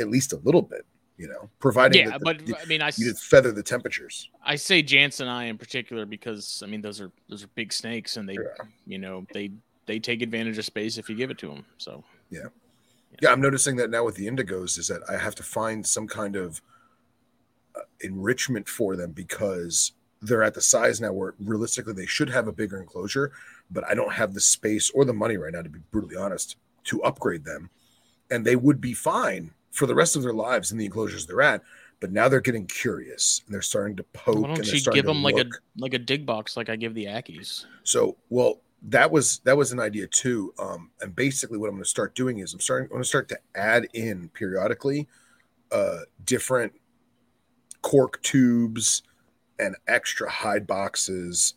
at 0.00 0.08
least 0.08 0.32
a 0.32 0.38
little 0.38 0.62
bit. 0.62 0.86
You 1.18 1.26
know, 1.28 1.50
providing 1.58 2.06
Yeah, 2.06 2.16
the- 2.16 2.24
but 2.24 2.46
you, 2.46 2.54
I 2.54 2.64
mean, 2.66 2.80
I, 2.80 2.92
you 2.96 3.12
feather 3.12 3.50
the 3.50 3.62
temperatures. 3.62 4.30
I 4.44 4.54
say 4.54 4.82
jansenii 4.84 5.48
in 5.48 5.58
particular 5.58 6.06
because 6.06 6.62
I 6.64 6.68
mean 6.68 6.80
those 6.80 7.00
are 7.00 7.10
those 7.28 7.42
are 7.42 7.48
big 7.56 7.72
snakes 7.72 8.16
and 8.16 8.28
they 8.28 8.34
Yeah. 8.34 8.64
you 8.86 8.98
know 8.98 9.26
they 9.34 9.50
they 9.86 9.98
take 9.98 10.22
advantage 10.22 10.58
of 10.58 10.64
space 10.64 10.96
if 10.96 11.08
you 11.10 11.16
give 11.16 11.30
it 11.30 11.38
to 11.38 11.48
them. 11.48 11.64
So 11.78 12.04
yeah. 12.30 12.46
Yeah, 13.20 13.30
I'm 13.32 13.40
noticing 13.40 13.74
that 13.76 13.90
now 13.90 14.04
with 14.04 14.14
the 14.14 14.28
indigos 14.28 14.78
is 14.78 14.86
that 14.88 15.00
I 15.10 15.16
have 15.16 15.34
to 15.36 15.42
find 15.42 15.84
some 15.84 16.06
kind 16.06 16.36
of 16.36 16.60
uh, 17.74 17.80
enrichment 18.00 18.68
for 18.68 18.94
them 18.96 19.10
because 19.10 19.92
they're 20.22 20.42
at 20.44 20.54
the 20.54 20.60
size 20.60 21.00
now 21.00 21.12
where 21.12 21.34
realistically 21.40 21.94
they 21.94 22.06
should 22.06 22.28
have 22.30 22.46
a 22.46 22.52
bigger 22.52 22.78
enclosure, 22.78 23.32
but 23.70 23.82
I 23.88 23.94
don't 23.94 24.12
have 24.12 24.34
the 24.34 24.40
space 24.40 24.90
or 24.90 25.04
the 25.04 25.12
money 25.14 25.36
right 25.36 25.52
now 25.52 25.62
to 25.62 25.68
be 25.68 25.80
brutally 25.90 26.16
honest 26.16 26.56
to 26.84 27.02
upgrade 27.02 27.44
them. 27.44 27.70
And 28.30 28.44
they 28.44 28.56
would 28.56 28.80
be 28.80 28.92
fine 28.92 29.52
for 29.70 29.86
the 29.86 29.94
rest 29.94 30.16
of 30.16 30.22
their 30.22 30.32
lives 30.32 30.72
in 30.72 30.78
the 30.78 30.84
enclosures 30.84 31.26
they're 31.26 31.42
at, 31.42 31.62
but 32.00 32.12
now 32.12 32.28
they're 32.28 32.40
getting 32.40 32.66
curious 32.66 33.42
and 33.46 33.54
they're 33.54 33.62
starting 33.62 33.96
to 33.96 34.02
poke 34.04 34.42
why 34.42 34.54
don't 34.54 34.72
you 34.72 34.80
give 34.92 35.04
them 35.06 35.22
like 35.22 35.36
a 35.36 35.46
like 35.76 35.94
a 35.94 35.98
dig 35.98 36.24
box 36.24 36.56
like 36.56 36.68
I 36.68 36.76
give 36.76 36.94
the 36.94 37.06
Ackies? 37.06 37.66
So, 37.82 38.16
well, 38.30 38.60
that 38.82 39.10
was 39.10 39.40
that 39.40 39.56
was 39.56 39.72
an 39.72 39.80
idea 39.80 40.06
too. 40.06 40.54
Um, 40.58 40.90
and 41.00 41.14
basically, 41.14 41.58
what 41.58 41.68
I'm 41.68 41.74
going 41.74 41.84
to 41.84 41.90
start 41.90 42.14
doing 42.14 42.38
is 42.38 42.54
I'm 42.54 42.60
starting. 42.60 42.86
I'm 42.86 42.90
going 42.90 43.02
to 43.02 43.08
start 43.08 43.28
to 43.30 43.38
add 43.54 43.88
in 43.94 44.28
periodically, 44.30 45.08
uh, 45.72 46.00
different 46.24 46.72
cork 47.82 48.22
tubes 48.22 49.02
and 49.58 49.74
extra 49.88 50.30
hide 50.30 50.66
boxes, 50.66 51.54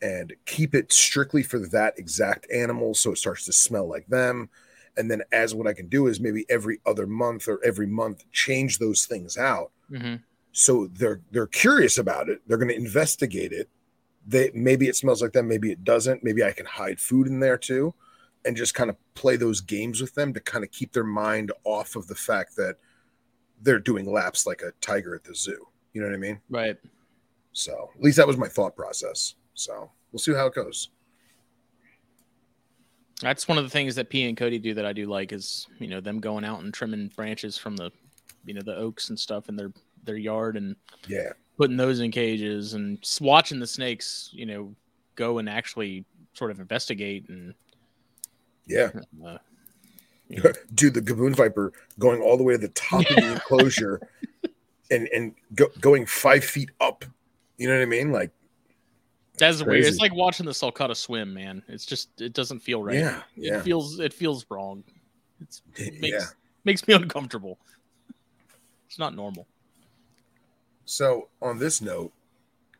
and 0.00 0.32
keep 0.46 0.74
it 0.74 0.92
strictly 0.92 1.42
for 1.42 1.58
that 1.58 1.98
exact 1.98 2.50
animal, 2.50 2.94
so 2.94 3.12
it 3.12 3.18
starts 3.18 3.44
to 3.46 3.52
smell 3.52 3.86
like 3.86 4.06
them. 4.06 4.48
And 4.96 5.10
then, 5.10 5.22
as 5.32 5.54
what 5.54 5.66
I 5.66 5.72
can 5.72 5.88
do 5.88 6.06
is 6.06 6.20
maybe 6.20 6.44
every 6.50 6.78
other 6.84 7.06
month 7.06 7.48
or 7.48 7.58
every 7.64 7.86
month 7.86 8.24
change 8.32 8.78
those 8.78 9.06
things 9.06 9.38
out. 9.38 9.70
Mm-hmm. 9.90 10.16
so 10.52 10.86
they're 10.94 11.20
they're 11.30 11.46
curious 11.46 11.98
about 11.98 12.28
it. 12.30 12.40
They're 12.46 12.56
going 12.58 12.68
to 12.68 12.74
investigate 12.76 13.52
it. 13.52 13.68
They 14.26 14.50
maybe 14.54 14.88
it 14.88 14.96
smells 14.96 15.20
like 15.20 15.32
them 15.32 15.48
maybe 15.48 15.70
it 15.70 15.84
doesn't. 15.84 16.24
Maybe 16.24 16.42
i 16.44 16.52
can 16.52 16.66
hide 16.66 17.00
food 17.00 17.26
in 17.26 17.40
there 17.40 17.58
too 17.58 17.94
and 18.44 18.56
just 18.56 18.74
kind 18.74 18.90
of 18.90 18.96
play 19.14 19.36
those 19.36 19.60
games 19.60 20.00
with 20.00 20.14
them 20.14 20.32
to 20.32 20.40
kind 20.40 20.64
of 20.64 20.70
keep 20.70 20.92
their 20.92 21.04
mind 21.04 21.52
off 21.64 21.94
of 21.96 22.06
the 22.08 22.14
fact 22.14 22.56
that 22.56 22.76
they're 23.62 23.78
doing 23.78 24.10
laps 24.10 24.46
like 24.46 24.62
a 24.62 24.72
tiger 24.80 25.14
at 25.14 25.24
the 25.24 25.34
zoo. 25.34 25.68
You 25.92 26.00
know 26.00 26.08
what 26.08 26.14
i 26.14 26.18
mean? 26.18 26.40
Right. 26.50 26.76
so 27.52 27.90
at 27.94 28.02
least 28.02 28.16
that 28.16 28.26
was 28.26 28.36
my 28.36 28.48
thought 28.48 28.74
process. 28.74 29.34
So 29.54 29.90
we'll 30.10 30.20
see 30.20 30.32
how 30.32 30.46
it 30.46 30.54
goes 30.54 30.88
That's 33.22 33.48
one 33.48 33.58
of 33.58 33.64
the 33.64 33.70
things 33.70 33.94
that 33.94 34.10
P 34.10 34.24
and 34.24 34.36
Cody 34.36 34.58
do 34.58 34.74
that 34.74 34.84
I 34.84 34.92
do 34.92 35.06
like 35.06 35.32
is 35.32 35.66
you 35.78 35.88
know 35.88 36.00
them 36.00 36.20
going 36.20 36.44
out 36.44 36.60
and 36.60 36.72
trimming 36.72 37.08
branches 37.08 37.56
from 37.56 37.76
the 37.76 37.90
you 38.44 38.54
know 38.54 38.62
the 38.62 38.76
oaks 38.76 39.08
and 39.08 39.18
stuff 39.18 39.48
in 39.48 39.56
their 39.56 39.72
their 40.04 40.16
yard 40.16 40.56
and 40.56 40.76
yeah. 41.08 41.30
putting 41.56 41.76
those 41.76 42.00
in 42.00 42.10
cages 42.10 42.74
and 42.74 42.98
watching 43.20 43.60
the 43.60 43.66
snakes 43.66 44.30
you 44.32 44.46
know 44.46 44.74
go 45.14 45.38
and 45.38 45.48
actually 45.48 46.04
sort 46.34 46.50
of 46.50 46.60
investigate 46.60 47.28
and 47.28 47.54
yeah. 48.66 48.90
Uh, 49.24 49.38
dude 50.74 50.94
the 50.94 51.00
gaboon 51.00 51.36
viper 51.36 51.72
going 51.98 52.20
all 52.20 52.36
the 52.36 52.42
way 52.42 52.54
to 52.54 52.58
the 52.58 52.68
top 52.68 53.00
of 53.10 53.16
the 53.16 53.32
enclosure 53.32 54.00
and 54.92 55.08
and 55.08 55.34
go, 55.54 55.66
going 55.80 56.06
five 56.06 56.44
feet 56.44 56.70
up. 56.80 57.04
You 57.56 57.68
know 57.68 57.74
what 57.74 57.82
i 57.82 57.86
mean? 57.86 58.12
Like 58.12 58.30
that's 59.38 59.62
weird. 59.62 59.84
It's 59.84 59.98
like 59.98 60.14
watching 60.14 60.46
the 60.46 60.52
sulcata 60.52 60.96
swim, 60.96 61.32
man. 61.34 61.62
It's 61.68 61.86
just 61.86 62.20
it 62.20 62.32
doesn't 62.32 62.60
feel 62.60 62.82
right. 62.82 62.96
yeah 62.96 63.22
It 63.36 63.62
feels 63.62 63.98
it 63.98 64.12
feels 64.12 64.46
wrong. 64.50 64.84
It's, 65.40 65.62
it 65.76 66.00
makes 66.00 66.12
yeah 66.12 66.26
makes 66.64 66.86
me 66.86 66.94
uncomfortable. 67.02 67.58
It's 68.86 68.98
not 68.98 69.14
normal. 69.14 69.46
So, 70.84 71.28
on 71.40 71.58
this 71.58 71.80
note, 71.80 72.12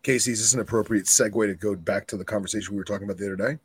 Casey, 0.02 0.32
is 0.32 0.40
this 0.40 0.52
an 0.52 0.60
appropriate 0.60 1.06
segue 1.06 1.46
to 1.46 1.54
go 1.54 1.74
back 1.74 2.06
to 2.08 2.16
the 2.16 2.24
conversation 2.24 2.74
we 2.74 2.78
were 2.78 2.84
talking 2.84 3.04
about 3.04 3.16
the 3.16 3.26
other 3.26 3.36
day? 3.36 3.58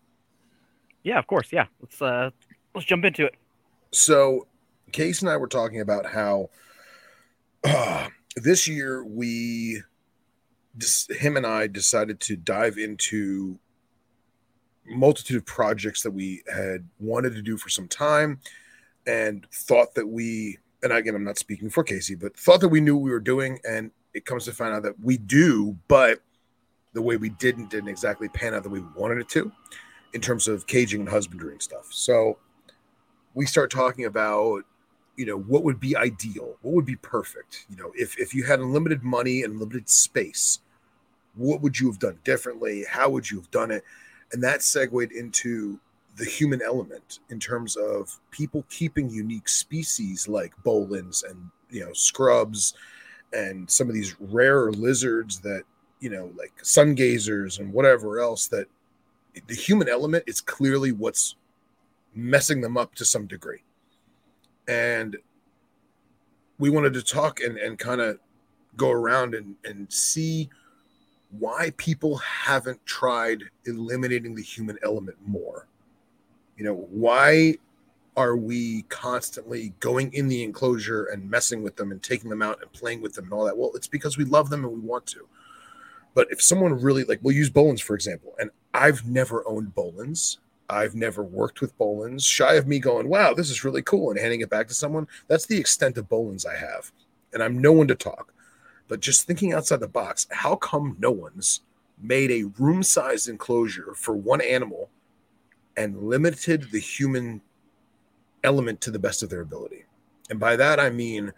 Yeah, 1.04 1.20
of 1.20 1.28
course. 1.28 1.52
Yeah, 1.52 1.66
let's 1.82 2.02
uh 2.02 2.30
let's 2.74 2.86
jump 2.88 3.06
into 3.06 3.26
it. 3.26 3.36
So, 3.92 4.48
Casey 4.92 5.26
and 5.26 5.34
I 5.34 5.38
were 5.38 5.48
talking 5.48 5.82
about 5.82 6.06
how 6.06 6.50
uh, 7.64 8.08
this 8.36 8.68
year 8.68 9.04
we, 9.04 9.82
him 11.10 11.38
and 11.38 11.46
I, 11.46 11.68
decided 11.68 12.20
to 12.22 12.36
dive 12.36 12.78
into 12.78 13.60
multitude 14.86 15.38
of 15.38 15.46
projects 15.46 16.02
that 16.04 16.12
we 16.12 16.44
had 16.54 16.88
wanted 17.00 17.34
to 17.36 17.42
do 17.42 17.58
for 17.58 17.70
some 17.70 17.88
time, 17.88 18.40
and 19.06 19.46
thought 19.54 19.96
that 19.96 20.08
we, 20.08 20.58
and 20.84 20.92
again, 20.92 21.16
I'm 21.16 21.24
not 21.24 21.38
speaking 21.38 21.70
for 21.70 21.84
Casey, 21.84 22.16
but 22.16 22.38
thought 22.38 22.62
that 22.62 22.70
we 22.70 22.82
knew 22.82 22.98
we 22.98 23.12
were 23.12 23.20
doing, 23.20 23.60
and 23.68 23.92
it 24.14 24.26
comes 24.26 24.46
to 24.46 24.54
find 24.54 24.74
out 24.74 24.84
that 24.84 25.00
we 25.00 25.18
do, 25.18 25.78
but 25.88 26.22
the 26.94 27.02
way 27.02 27.18
we 27.18 27.30
didn't 27.30 27.70
didn't 27.70 27.90
exactly 27.90 28.28
pan 28.30 28.54
out 28.54 28.64
the 28.64 28.70
way 28.70 28.80
we 28.80 28.88
wanted 28.96 29.20
it 29.20 29.30
to, 29.30 29.52
in 30.14 30.22
terms 30.22 30.48
of 30.48 30.68
caging 30.68 31.02
and 31.02 31.10
husbandry 31.10 31.52
and 31.52 31.62
stuff. 31.62 31.88
So 31.92 32.38
we 33.34 33.46
start 33.46 33.70
talking 33.70 34.06
about 34.06 34.64
you 35.16 35.26
know 35.26 35.38
what 35.38 35.64
would 35.64 35.80
be 35.80 35.96
ideal 35.96 36.58
what 36.62 36.74
would 36.74 36.86
be 36.86 36.96
perfect 36.96 37.66
you 37.70 37.76
know 37.76 37.92
if 37.96 38.18
if 38.20 38.34
you 38.34 38.44
had 38.44 38.60
unlimited 38.60 39.04
money 39.04 39.44
and 39.44 39.60
limited 39.60 39.90
space 39.90 40.60
what 41.38 41.62
would 41.62 41.80
you 41.80 41.88
have 41.88 42.00
done 42.00 42.18
differently 42.24 42.86
how 42.90 43.10
would 43.10 43.30
you 43.30 43.38
have 43.38 43.50
done 43.52 43.72
it 43.72 43.84
and 44.32 44.44
that 44.44 44.62
segued 44.62 45.12
into 45.12 45.80
the 46.18 46.26
human 46.26 46.62
element 46.62 47.20
in 47.30 47.40
terms 47.40 47.76
of 47.76 48.20
people 48.32 48.66
keeping 48.70 49.10
unique 49.10 49.48
species 49.48 50.28
like 50.28 50.52
Boelens 50.66 51.24
and 51.30 51.50
you 51.70 51.86
know 51.86 51.94
scrubs 51.94 52.74
and 53.34 53.70
some 53.70 53.88
of 53.88 53.94
these 53.94 54.16
rare 54.20 54.72
lizards 54.72 55.40
that 55.40 55.64
you 56.00 56.10
know 56.10 56.32
like 56.36 56.54
sun 56.64 56.96
gazers 56.96 57.60
and 57.60 57.72
whatever 57.72 58.20
else 58.20 58.48
that 58.48 58.68
the 59.46 59.56
human 59.56 59.88
element 59.88 60.24
is 60.26 60.42
clearly 60.42 60.92
what's 60.92 61.36
messing 62.16 62.62
them 62.62 62.78
up 62.78 62.96
to 62.96 63.06
some 63.06 63.28
degree. 63.28 63.62
And 64.68 65.16
we 66.58 66.70
wanted 66.70 66.94
to 66.94 67.04
talk 67.04 67.40
and, 67.40 67.58
and 67.58 67.78
kind 67.78 68.02
of 68.02 68.18
go 68.76 68.92
around 68.92 69.36
and, 69.36 69.56
and 69.64 69.92
see 69.92 70.50
why 71.40 71.72
people 71.78 72.18
haven't 72.18 72.86
tried 72.86 73.44
eliminating 73.66 74.36
the 74.36 74.44
human 74.44 74.78
element 74.84 75.18
more. 75.26 75.68
You 76.58 76.66
know, 76.66 76.88
why 76.90 77.58
are 78.16 78.36
we 78.36 78.82
constantly 78.84 79.74
going 79.80 80.12
in 80.14 80.28
the 80.28 80.44
enclosure 80.44 81.06
and 81.06 81.30
messing 81.30 81.62
with 81.62 81.76
them 81.76 81.92
and 81.92 82.02
taking 82.02 82.30
them 82.30 82.42
out 82.42 82.62
and 82.62 82.72
playing 82.74 83.02
with 83.02 83.14
them 83.14 83.26
and 83.26 83.34
all 83.34 83.46
that? 83.46 83.58
Well, 83.58 83.72
it's 83.76 83.88
because 83.88 84.18
we 84.18 84.26
love 84.26 84.50
them 84.50 84.64
and 84.66 84.74
we 84.74 84.80
want 84.80 85.06
to. 85.08 85.28
But 86.16 86.28
if 86.32 86.42
someone 86.42 86.82
really 86.82 87.04
like, 87.04 87.20
we'll 87.22 87.36
use 87.36 87.52
Boelens 87.52 87.82
for 87.82 87.94
example, 87.94 88.34
and 88.40 88.50
I've 88.74 89.06
never 89.08 89.48
owned 89.48 89.76
Boelens. 89.76 90.38
I've 90.70 90.96
never 90.96 91.24
worked 91.24 91.62
with 91.62 91.78
Boelens. 91.78 92.26
Shy 92.26 92.56
of 92.56 92.68
me 92.68 92.80
going, 92.80 93.08
wow, 93.08 93.34
this 93.34 93.50
is 93.50 93.64
really 93.64 93.84
cool, 93.84 94.10
and 94.10 94.20
handing 94.20 94.42
it 94.42 94.50
back 94.50 94.68
to 94.68 94.74
someone. 94.74 95.08
That's 95.28 95.46
the 95.46 95.58
extent 95.58 95.98
of 95.98 96.10
Boelens 96.10 96.46
I 96.46 96.58
have. 96.58 96.92
And 97.34 97.44
I'm 97.44 97.60
no 97.60 97.72
one 97.72 97.88
to 97.88 97.96
talk. 97.96 98.34
But 98.88 99.00
just 99.00 99.28
thinking 99.28 99.54
outside 99.54 99.80
the 99.80 99.88
box, 99.88 100.28
how 100.32 100.56
come 100.56 100.96
no 101.00 101.12
one's 101.12 101.62
made 102.02 102.32
a 102.32 102.44
room 102.60 102.84
sized 102.84 103.28
enclosure 103.28 103.94
for 103.96 104.16
one 104.16 104.42
animal 104.42 104.90
and 105.76 106.04
limited 106.04 106.72
the 106.72 106.80
human 106.80 107.42
element 108.44 108.82
to 108.82 108.92
the 108.92 109.00
best 109.00 109.24
of 109.24 109.30
their 109.30 109.42
ability. 109.42 109.86
And 110.30 110.40
by 110.40 110.56
that, 110.56 110.80
I 110.80 110.90
mean 110.90 111.32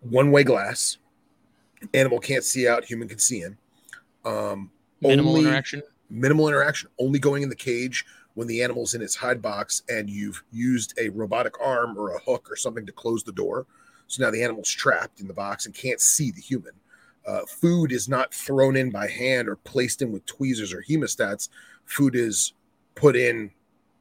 one 0.00 0.30
way 0.30 0.44
glass. 0.44 0.98
Animal 1.92 2.18
can't 2.18 2.44
see 2.44 2.66
out, 2.66 2.84
human 2.84 3.08
can 3.08 3.18
see 3.18 3.42
in. 3.42 3.56
Um, 4.24 4.70
Minimal 5.00 5.36
interaction. 5.36 5.82
minimal 6.08 6.48
interaction, 6.48 6.88
only 6.98 7.18
going 7.18 7.42
in 7.42 7.50
the 7.50 7.56
cage 7.56 8.06
when 8.34 8.48
the 8.48 8.62
animal's 8.62 8.94
in 8.94 9.02
its 9.02 9.14
hide 9.14 9.42
box 9.42 9.82
and 9.88 10.08
you've 10.08 10.42
used 10.50 10.94
a 10.98 11.10
robotic 11.10 11.54
arm 11.60 11.96
or 11.98 12.14
a 12.14 12.18
hook 12.20 12.50
or 12.50 12.56
something 12.56 12.86
to 12.86 12.92
close 12.92 13.22
the 13.22 13.32
door. 13.32 13.66
So 14.06 14.22
now 14.22 14.30
the 14.30 14.42
animal's 14.42 14.70
trapped 14.70 15.20
in 15.20 15.26
the 15.28 15.34
box 15.34 15.66
and 15.66 15.74
can't 15.74 16.00
see 16.00 16.30
the 16.30 16.40
human. 16.40 16.72
Uh, 17.26 17.40
food 17.46 17.90
is 17.90 18.08
not 18.08 18.34
thrown 18.34 18.76
in 18.76 18.90
by 18.90 19.08
hand 19.08 19.48
or 19.48 19.56
placed 19.56 20.02
in 20.02 20.12
with 20.12 20.24
tweezers 20.26 20.72
or 20.72 20.82
hemostats. 20.82 21.48
Food 21.86 22.14
is 22.14 22.52
put 22.94 23.16
in 23.16 23.50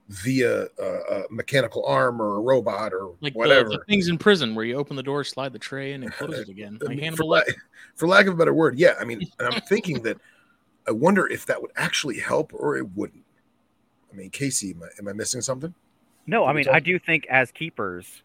via 0.10 0.68
a, 0.78 0.84
a 0.86 1.24
mechanical 1.30 1.86
arm 1.86 2.22
or 2.22 2.36
a 2.36 2.40
robot 2.42 2.94
or 2.94 3.16
Like 3.22 3.34
whatever. 3.34 3.70
the 3.70 3.80
things 3.88 4.10
in 4.10 4.18
prison 4.18 4.54
where 4.54 4.66
you 4.66 4.76
open 4.76 4.98
the 4.98 5.04
door, 5.04 5.24
slide 5.24 5.54
the 5.54 5.60
tray 5.60 5.94
in, 5.94 6.04
and 6.04 6.12
close 6.12 6.38
it 6.38 6.50
again. 6.50 6.78
I 6.90 6.94
mean, 6.96 7.16
for, 7.16 7.24
la- 7.24 7.42
for 7.96 8.08
lack 8.10 8.28
of 8.28 8.34
a 8.34 8.38
better 8.38 8.54
word, 8.54 8.78
yeah. 8.78 8.96
I 9.00 9.06
mean, 9.06 9.22
and 9.40 9.48
I'm 9.54 9.62
thinking 9.62 10.02
that 10.04 10.18
I 10.86 10.92
wonder 10.92 11.26
if 11.28 11.46
that 11.46 11.62
would 11.62 11.72
actually 11.78 12.20
help 12.20 12.52
or 12.54 12.76
it 12.76 12.86
wouldn't. 12.96 13.24
I 14.12 14.16
mean, 14.18 14.30
Casey, 14.30 14.72
am 14.72 14.84
I, 14.84 14.88
am 15.00 15.08
I 15.08 15.14
missing 15.14 15.40
something? 15.42 15.74
No, 16.28 16.44
I 16.44 16.48
Can 16.50 16.56
we 16.56 16.58
mean, 16.60 16.66
talk- 16.66 16.76
I 16.76 16.80
do 16.82 17.00
think 17.00 17.26
as 17.28 17.52
keepers, 17.52 18.22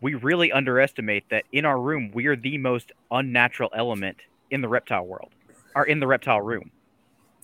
we 0.00 0.14
really 0.14 0.52
underestimate 0.52 1.28
that 1.30 1.44
in 1.52 1.64
our 1.64 1.80
room, 1.80 2.10
we 2.12 2.26
are 2.26 2.36
the 2.36 2.58
most 2.58 2.92
unnatural 3.10 3.70
element 3.74 4.18
in 4.50 4.60
the 4.60 4.68
reptile 4.68 5.04
world, 5.04 5.30
or 5.74 5.84
in 5.84 6.00
the 6.00 6.06
reptile 6.06 6.40
room. 6.40 6.70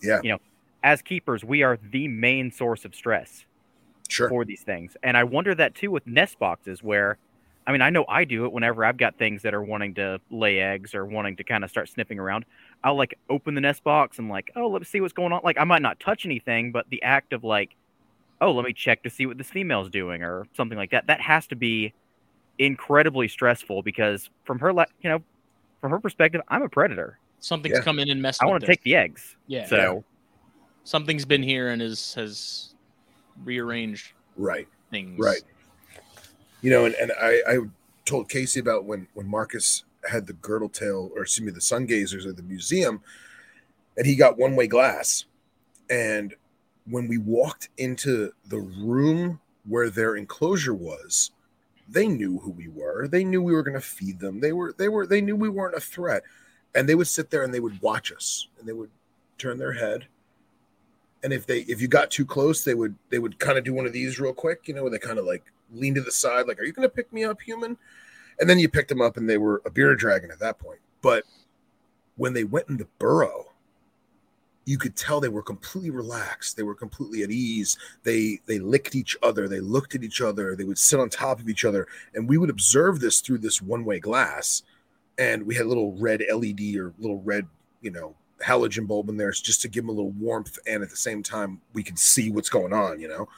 Yeah. 0.03 0.21
You 0.23 0.33
know, 0.33 0.39
as 0.83 1.03
keepers, 1.03 1.45
we 1.45 1.63
are 1.63 1.79
the 1.91 2.09
main 2.09 2.51
source 2.51 2.85
of 2.85 2.95
stress 2.95 3.45
Sure. 4.09 4.29
for 4.29 4.45
these 4.45 4.63
things. 4.63 4.97
And 5.03 5.17
I 5.17 5.25
wonder 5.25 5.55
that 5.55 5.75
too 5.75 5.91
with 5.91 6.07
nest 6.07 6.39
boxes, 6.39 6.83
where, 6.83 7.17
I 7.67 7.73
mean, 7.73 7.81
I 7.81 7.91
know 7.91 8.05
I 8.09 8.25
do 8.25 8.45
it 8.45 8.53
whenever 8.53 8.85
I've 8.85 8.99
got 8.99 9.17
things 9.17 9.43
that 9.43 9.55
are 9.55 9.63
wanting 9.63 9.95
to 9.95 10.21
lay 10.31 10.61
eggs 10.61 10.95
or 10.95 11.07
wanting 11.07 11.37
to 11.37 11.45
kind 11.45 11.65
of 11.65 11.71
start 11.71 11.89
sniffing 11.89 12.19
around. 12.19 12.45
I'll 12.85 12.97
like 12.97 13.19
open 13.31 13.55
the 13.55 13.63
nest 13.63 13.83
box 13.83 14.19
and 14.19 14.29
like, 14.29 14.53
oh, 14.57 14.69
let's 14.69 14.91
see 14.91 15.01
what's 15.01 15.15
going 15.15 15.33
on. 15.33 15.41
Like, 15.43 15.59
I 15.59 15.65
might 15.65 15.83
not 15.83 15.99
touch 16.01 16.27
anything, 16.27 16.71
but 16.71 16.89
the 16.91 17.03
act 17.03 17.33
of 17.33 17.45
like, 17.45 17.75
oh, 18.41 18.53
let 18.53 18.67
me 18.67 18.75
check 18.75 19.03
to 19.05 19.11
see 19.11 19.25
what 19.25 19.39
this 19.39 19.51
female's 19.51 19.89
doing 19.89 20.23
or 20.23 20.47
something 20.55 20.77
like 20.77 20.91
that. 20.91 21.07
That 21.07 21.23
has 21.23 21.47
to 21.47 21.57
be 21.57 21.95
incredibly 22.59 23.29
stressful 23.29 23.83
because 23.83 24.31
from 24.45 24.59
her, 24.59 24.73
la- 24.73 24.85
you 25.03 25.11
know, 25.11 25.23
from 25.81 25.91
her 25.91 25.99
perspective, 25.99 26.41
I'm 26.49 26.63
a 26.63 26.69
predator. 26.69 27.19
Something's 27.41 27.75
Something's 27.75 27.85
come 27.85 27.99
in 27.99 28.09
and 28.11 28.23
messed. 28.23 28.43
I 28.43 28.47
want 28.47 28.61
to 28.63 28.67
take 28.67 28.83
the 28.83 28.97
eggs. 28.97 29.37
Yeah. 29.47 29.67
So 29.67 30.05
Something's 30.85 31.25
been 31.25 31.43
here 31.43 31.69
and 31.71 31.81
is 31.83 32.15
has 32.15 32.75
rearranged 33.45 34.13
Right. 34.37 34.69
things. 34.91 35.19
Right. 35.19 35.43
You 36.63 36.71
know, 36.71 36.85
and, 36.87 36.95
and 36.95 37.13
I, 37.21 37.43
I 37.47 37.59
told 38.05 38.29
Casey 38.29 38.61
about 38.61 38.85
when 38.85 39.09
when 39.15 39.27
Marcus 39.27 39.85
had 40.09 40.27
the 40.27 40.33
girdle 40.35 40.69
tail, 40.69 41.11
or 41.15 41.23
excuse 41.23 41.45
me, 41.47 41.53
the 41.53 41.61
sun 41.61 41.87
gazers 41.87 42.27
at 42.27 42.37
the 42.37 42.43
museum, 42.43 43.03
and 43.97 44.07
he 44.07 44.15
got 44.17 44.39
one 44.39 44.57
way 44.57 44.67
glass. 44.67 45.25
And 45.91 46.35
when 46.87 47.09
we 47.09 47.19
walked 47.19 47.69
into 47.79 48.33
the 48.47 48.59
room 48.61 49.41
where 49.67 49.89
their 49.91 50.17
enclosure 50.17 50.75
was, 50.75 51.31
they 51.89 52.09
knew 52.09 52.39
who 52.39 52.51
we 52.51 52.69
were. 52.69 53.09
They 53.09 53.25
knew 53.25 53.43
we 53.43 53.53
were 53.53 53.63
going 53.63 53.75
to 53.75 53.81
feed 53.81 54.19
them. 54.19 54.41
They 54.41 54.53
were 54.53 54.75
they 54.77 54.89
were 54.89 55.07
they 55.07 55.21
knew 55.21 55.37
we 55.37 55.49
weren't 55.49 55.77
a 55.77 55.81
threat. 55.81 56.23
And 56.75 56.89
they 56.89 56.95
would 56.95 57.07
sit 57.07 57.31
there 57.31 57.45
and 57.45 57.55
they 57.55 57.61
would 57.61 57.81
watch 57.83 58.11
us 58.11 58.49
and 58.59 58.67
they 58.69 58.73
would 58.73 58.91
turn 59.39 59.59
their 59.59 59.73
head. 59.73 60.07
And 61.23 61.33
if 61.33 61.47
they 61.47 61.61
if 61.61 61.81
you 61.81 61.89
got 61.89 62.11
too 62.11 62.27
close, 62.27 62.65
they 62.65 62.75
would 62.75 62.97
they 63.11 63.19
would 63.19 63.39
kind 63.39 63.59
of 63.59 63.65
do 63.65 63.75
one 63.75 63.87
of 63.87 63.93
these 63.93 64.19
real 64.19 64.33
quick, 64.35 64.67
you 64.67 64.75
know, 64.75 64.83
where 64.83 64.91
they 64.91 64.99
kind 64.99 65.19
of 65.19 65.25
like 65.25 65.45
lean 65.73 65.95
to 65.95 66.01
the 66.01 66.13
side, 66.13 66.47
like, 66.47 66.61
"Are 66.61 66.65
you 66.65 66.73
going 66.73 66.89
to 66.89 66.95
pick 66.95 67.13
me 67.13 67.25
up, 67.25 67.41
human?" 67.41 67.77
And 68.41 68.51
then 68.51 68.59
you 68.59 68.69
picked 68.69 68.89
them 68.89 69.01
up, 69.01 69.17
and 69.17 69.29
they 69.29 69.39
were 69.39 69.63
a 69.65 69.71
bearded 69.71 69.99
dragon 69.99 70.31
at 70.31 70.41
that 70.41 70.59
point. 70.59 70.81
But 71.01 71.25
when 72.17 72.33
they 72.33 72.45
went 72.45 72.69
in 72.69 72.77
the 72.77 72.89
burrow, 72.99 73.47
you 74.65 74.79
could 74.79 74.97
tell 74.97 75.21
they 75.21 75.29
were 75.29 75.43
completely 75.43 75.91
relaxed. 75.91 76.57
They 76.57 76.63
were 76.63 76.75
completely 76.75 77.23
at 77.23 77.31
ease. 77.31 77.77
They 78.03 78.41
they 78.47 78.59
licked 78.59 78.95
each 78.95 79.17
other. 79.23 79.49
They 79.49 79.61
looked 79.61 79.95
at 79.95 80.03
each 80.03 80.21
other. 80.21 80.57
They 80.57 80.65
would 80.65 80.79
sit 80.79 81.01
on 81.01 81.09
top 81.11 81.41
of 81.41 81.49
each 81.49 81.65
other, 81.65 81.87
and 82.15 82.29
we 82.29 82.39
would 82.39 82.51
observe 82.51 83.01
this 83.01 83.21
through 83.21 83.39
this 83.39 83.61
one 83.61 83.85
way 83.85 83.99
glass. 84.01 84.63
And 85.19 85.47
we 85.47 85.55
had 85.55 85.67
a 85.67 85.69
little 85.69 85.93
red 85.93 86.23
LED 86.33 86.77
or 86.77 86.93
little 86.99 87.23
red, 87.23 87.47
you 87.83 87.91
know, 87.91 88.17
halogen 88.43 88.87
bulb 88.87 89.09
in 89.09 89.17
there 89.17 89.31
just 89.31 89.63
to 89.63 89.69
give 89.69 89.85
them 89.85 89.91
a 89.91 89.93
little 89.93 90.11
warmth, 90.13 90.59
and 90.67 90.83
at 90.83 90.91
the 90.91 90.97
same 90.97 91.23
time 91.23 91.61
we 91.73 91.83
could 91.83 91.99
see 91.99 92.31
what's 92.31 92.49
going 92.49 92.73
on, 92.73 93.01
you 93.01 93.09
know. 93.09 93.29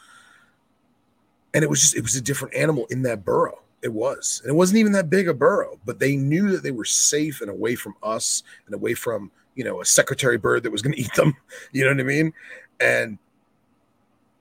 And 1.54 1.64
it 1.64 1.70
was 1.70 1.80
just 1.80 1.96
it 1.96 2.02
was 2.02 2.14
a 2.14 2.20
different 2.20 2.54
animal 2.54 2.86
in 2.90 3.02
that 3.02 3.24
burrow. 3.24 3.60
It 3.82 3.92
was, 3.92 4.40
and 4.42 4.50
it 4.50 4.56
wasn't 4.56 4.78
even 4.78 4.92
that 4.92 5.10
big 5.10 5.28
a 5.28 5.34
burrow, 5.34 5.78
but 5.84 5.98
they 5.98 6.16
knew 6.16 6.50
that 6.50 6.62
they 6.62 6.70
were 6.70 6.84
safe 6.84 7.40
and 7.40 7.50
away 7.50 7.74
from 7.74 7.94
us 8.02 8.42
and 8.66 8.74
away 8.74 8.94
from 8.94 9.30
you 9.56 9.64
know 9.64 9.80
a 9.80 9.84
secretary 9.84 10.38
bird 10.38 10.62
that 10.62 10.70
was 10.70 10.82
going 10.82 10.92
to 10.96 11.00
eat 11.00 11.12
them. 11.14 11.34
You 11.72 11.84
know 11.84 11.90
what 11.90 12.00
I 12.00 12.04
mean? 12.04 12.32
And 12.80 13.18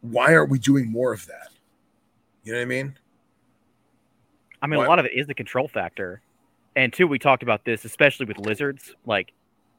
why 0.01 0.35
aren't 0.35 0.51
we 0.51 0.59
doing 0.59 0.91
more 0.91 1.11
of 1.13 1.25
that? 1.25 1.49
You 2.43 2.51
know 2.53 2.59
what 2.59 2.63
I 2.63 2.67
mean? 2.67 2.97
I 4.61 4.67
mean, 4.67 4.77
What? 4.77 4.85
a 4.87 4.89
lot 4.89 4.99
of 4.99 5.05
it 5.05 5.13
is 5.13 5.25
the 5.27 5.33
control 5.33 5.67
factor. 5.67 6.21
And 6.75 6.91
two, 6.93 7.07
we 7.07 7.17
talked 7.17 7.41
about 7.43 7.65
this, 7.65 7.85
especially 7.85 8.25
with 8.25 8.37
lizards. 8.37 8.93
Like, 9.05 9.31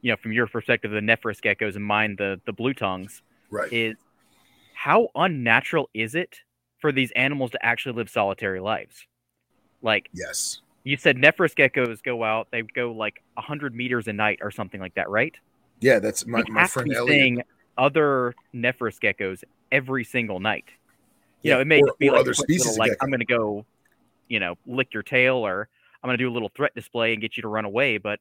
you 0.03 0.11
know, 0.11 0.17
from 0.17 0.33
your 0.33 0.47
perspective, 0.47 0.91
the 0.91 1.01
Nephrurus 1.01 1.41
geckos 1.41 1.77
and 1.77 1.85
mine, 1.85 2.17
the 2.17 2.41
the 2.47 2.53
blue 2.53 2.75
tongues, 2.75 3.23
Right. 3.51 3.73
is 3.73 3.97
how 4.75 5.09
unnatural 5.15 5.89
is 5.95 6.15
it 6.15 6.41
for 6.81 6.93
these 6.93 7.11
animals 7.13 7.51
to 7.53 7.65
actually 7.65 7.95
live 7.97 8.09
solitary 8.11 8.61
lives? 8.61 9.07
Like 9.83 10.09
yes. 10.13 10.61
You 10.87 10.97
said, 10.97 11.17
Nephrurus 11.17 11.53
geckos 11.53 12.01
go 12.01 12.23
out, 12.23 12.47
they 12.53 12.63
go 12.63 12.93
like 12.93 13.21
hundred 13.37 13.75
meters 13.75 14.07
a 14.07 14.13
night 14.13 14.39
or 14.41 14.53
something 14.53 14.81
like 14.81 14.95
that, 14.95 15.11
right? 15.11 15.35
Yeah, 15.81 15.99
that's 15.99 16.25
my, 16.29 16.45
my 16.49 16.63
to 16.63 16.69
friend 16.69 16.89
be 16.89 16.95
seeing 17.09 17.43
other 17.77 18.37
Nephrurus 18.55 19.01
geckos 19.01 19.43
every 19.73 20.05
single 20.05 20.39
night. 20.39 20.67
You 21.43 21.51
Yeah, 21.51 21.55
know, 21.57 21.61
it 21.63 21.67
may 21.67 21.83
or- 21.83 21.97
be 21.99 22.09
or 22.09 22.13
like 22.13 22.21
other 22.21 22.35
species 22.35 22.67
little, 22.67 22.79
like. 22.79 22.93
I'm 23.03 23.11
going 23.11 23.19
to 23.19 23.27
go, 23.27 23.67
you 24.29 24.39
know, 24.39 24.55
lick 24.65 24.95
your 24.95 25.03
tail, 25.03 25.45
or 25.45 25.69
I'm 26.05 26.09
going 26.09 26.17
to 26.19 26.25
do 26.25 26.31
a 26.31 26.33
little 26.33 26.53
threat 26.55 26.73
display 26.77 27.13
and 27.13 27.21
get 27.21 27.37
you 27.37 27.41
to 27.43 27.49
run 27.49 27.65
away. 27.65 27.99
But 27.99 28.21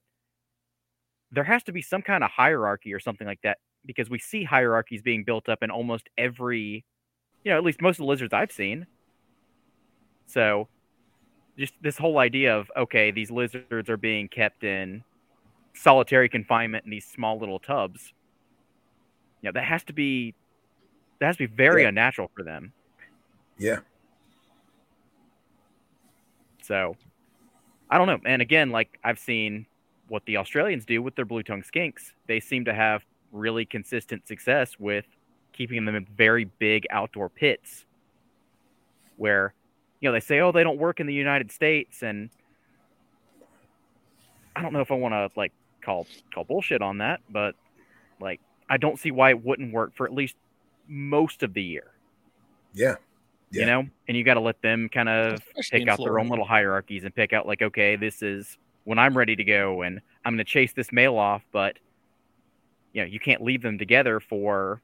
there 1.31 1.43
has 1.43 1.61
to 1.65 1.71
be 1.71 1.83
some 1.83 2.01
kind 2.01 2.23
of 2.23 2.31
hierarchy 2.31 2.95
or 2.95 2.99
something 2.99 3.27
like 3.27 3.41
that 3.43 3.59
because 3.85 4.09
we 4.09 4.17
see 4.17 4.43
hierarchies 4.43 5.03
being 5.03 5.23
built 5.23 5.49
up 5.49 5.61
in 5.61 5.69
almost 5.69 6.09
every, 6.17 6.83
you 7.43 7.51
know, 7.51 7.57
at 7.57 7.63
least 7.63 7.79
most 7.79 7.95
of 7.99 8.05
the 8.05 8.05
lizards 8.05 8.33
I've 8.33 8.51
seen. 8.51 8.87
So, 10.25 10.67
just 11.57 11.73
this 11.81 11.97
whole 11.97 12.17
idea 12.19 12.55
of 12.57 12.71
okay, 12.75 13.11
these 13.11 13.31
lizards 13.31 13.89
are 13.89 13.97
being 13.97 14.27
kept 14.27 14.63
in 14.63 15.03
solitary 15.73 16.29
confinement 16.29 16.85
in 16.85 16.91
these 16.91 17.05
small 17.05 17.37
little 17.39 17.59
tubs. 17.59 18.13
You 19.41 19.47
know, 19.47 19.51
that 19.53 19.65
has 19.65 19.83
to 19.85 19.93
be 19.93 20.33
that 21.19 21.27
has 21.27 21.37
to 21.37 21.47
be 21.47 21.53
very 21.53 21.83
Yeah. 21.83 21.89
unnatural 21.89 22.29
for 22.35 22.43
them. 22.43 22.73
Yeah. 23.57 23.79
So 26.61 26.95
I 27.89 27.97
don't 27.97 28.07
know. 28.07 28.19
And 28.25 28.41
again, 28.41 28.71
like 28.71 28.99
I've 29.03 29.19
seen 29.19 29.65
what 30.07 30.25
the 30.25 30.37
Australians 30.37 30.85
do 30.85 31.01
with 31.01 31.15
their 31.15 31.25
blue 31.25 31.43
tongue 31.43 31.63
skinks. 31.63 32.13
They 32.27 32.39
seem 32.39 32.65
to 32.65 32.73
have 32.73 33.05
really 33.31 33.65
consistent 33.65 34.27
success 34.27 34.79
with 34.79 35.05
keeping 35.53 35.85
them 35.85 35.95
in 35.95 36.05
very 36.05 36.45
big 36.45 36.85
outdoor 36.89 37.29
pits 37.29 37.85
where 39.17 39.53
you 39.99 40.09
know 40.09 40.13
they 40.13 40.19
say 40.19 40.39
oh 40.39 40.51
they 40.51 40.63
don't 40.63 40.77
work 40.77 40.99
in 40.99 41.07
the 41.07 41.13
United 41.13 41.51
States 41.51 42.03
and 42.03 42.29
I 44.55 44.61
don't 44.61 44.73
know 44.73 44.81
if 44.81 44.91
I 44.91 44.95
want 44.95 45.13
to 45.13 45.29
like 45.35 45.51
call 45.81 46.07
call 46.33 46.43
bullshit 46.43 46.81
on 46.81 46.99
that, 46.99 47.21
but 47.29 47.55
like 48.19 48.39
I 48.69 48.77
don't 48.77 48.97
see 48.97 49.11
why 49.11 49.31
it 49.31 49.43
wouldn't 49.43 49.73
work 49.73 49.93
for 49.95 50.05
at 50.05 50.13
least 50.13 50.35
most 50.87 51.43
of 51.43 51.53
the 51.53 51.63
year. 51.63 51.91
Yeah. 52.73 52.95
You 53.51 53.65
know, 53.65 53.87
and 54.07 54.17
you 54.17 54.23
got 54.25 54.33
to 54.33 54.41
let 54.41 54.61
them 54.61 54.89
kind 54.89 55.07
of 55.07 55.35
Especially 55.35 55.79
pick 55.79 55.81
in 55.83 55.89
out 55.89 55.99
their 55.99 56.19
own 56.19 56.27
little 56.27 56.43
hierarchies 56.43 57.05
and 57.05 57.15
pick 57.15 57.31
out 57.31 57.47
like, 57.47 57.61
okay, 57.61 57.95
this 57.95 58.21
is 58.21 58.57
when 58.83 58.99
I'm 58.99 59.17
ready 59.17 59.33
to 59.35 59.43
go, 59.45 59.81
and 59.83 60.01
I'm 60.25 60.33
going 60.33 60.43
to 60.45 60.51
chase 60.51 60.73
this 60.73 60.91
male 60.91 61.17
off, 61.17 61.41
but 61.53 61.77
you 62.91 63.01
know, 63.01 63.07
you 63.07 63.19
can't 63.19 63.41
leave 63.41 63.61
them 63.61 63.77
together 63.77 64.19
for 64.19 64.81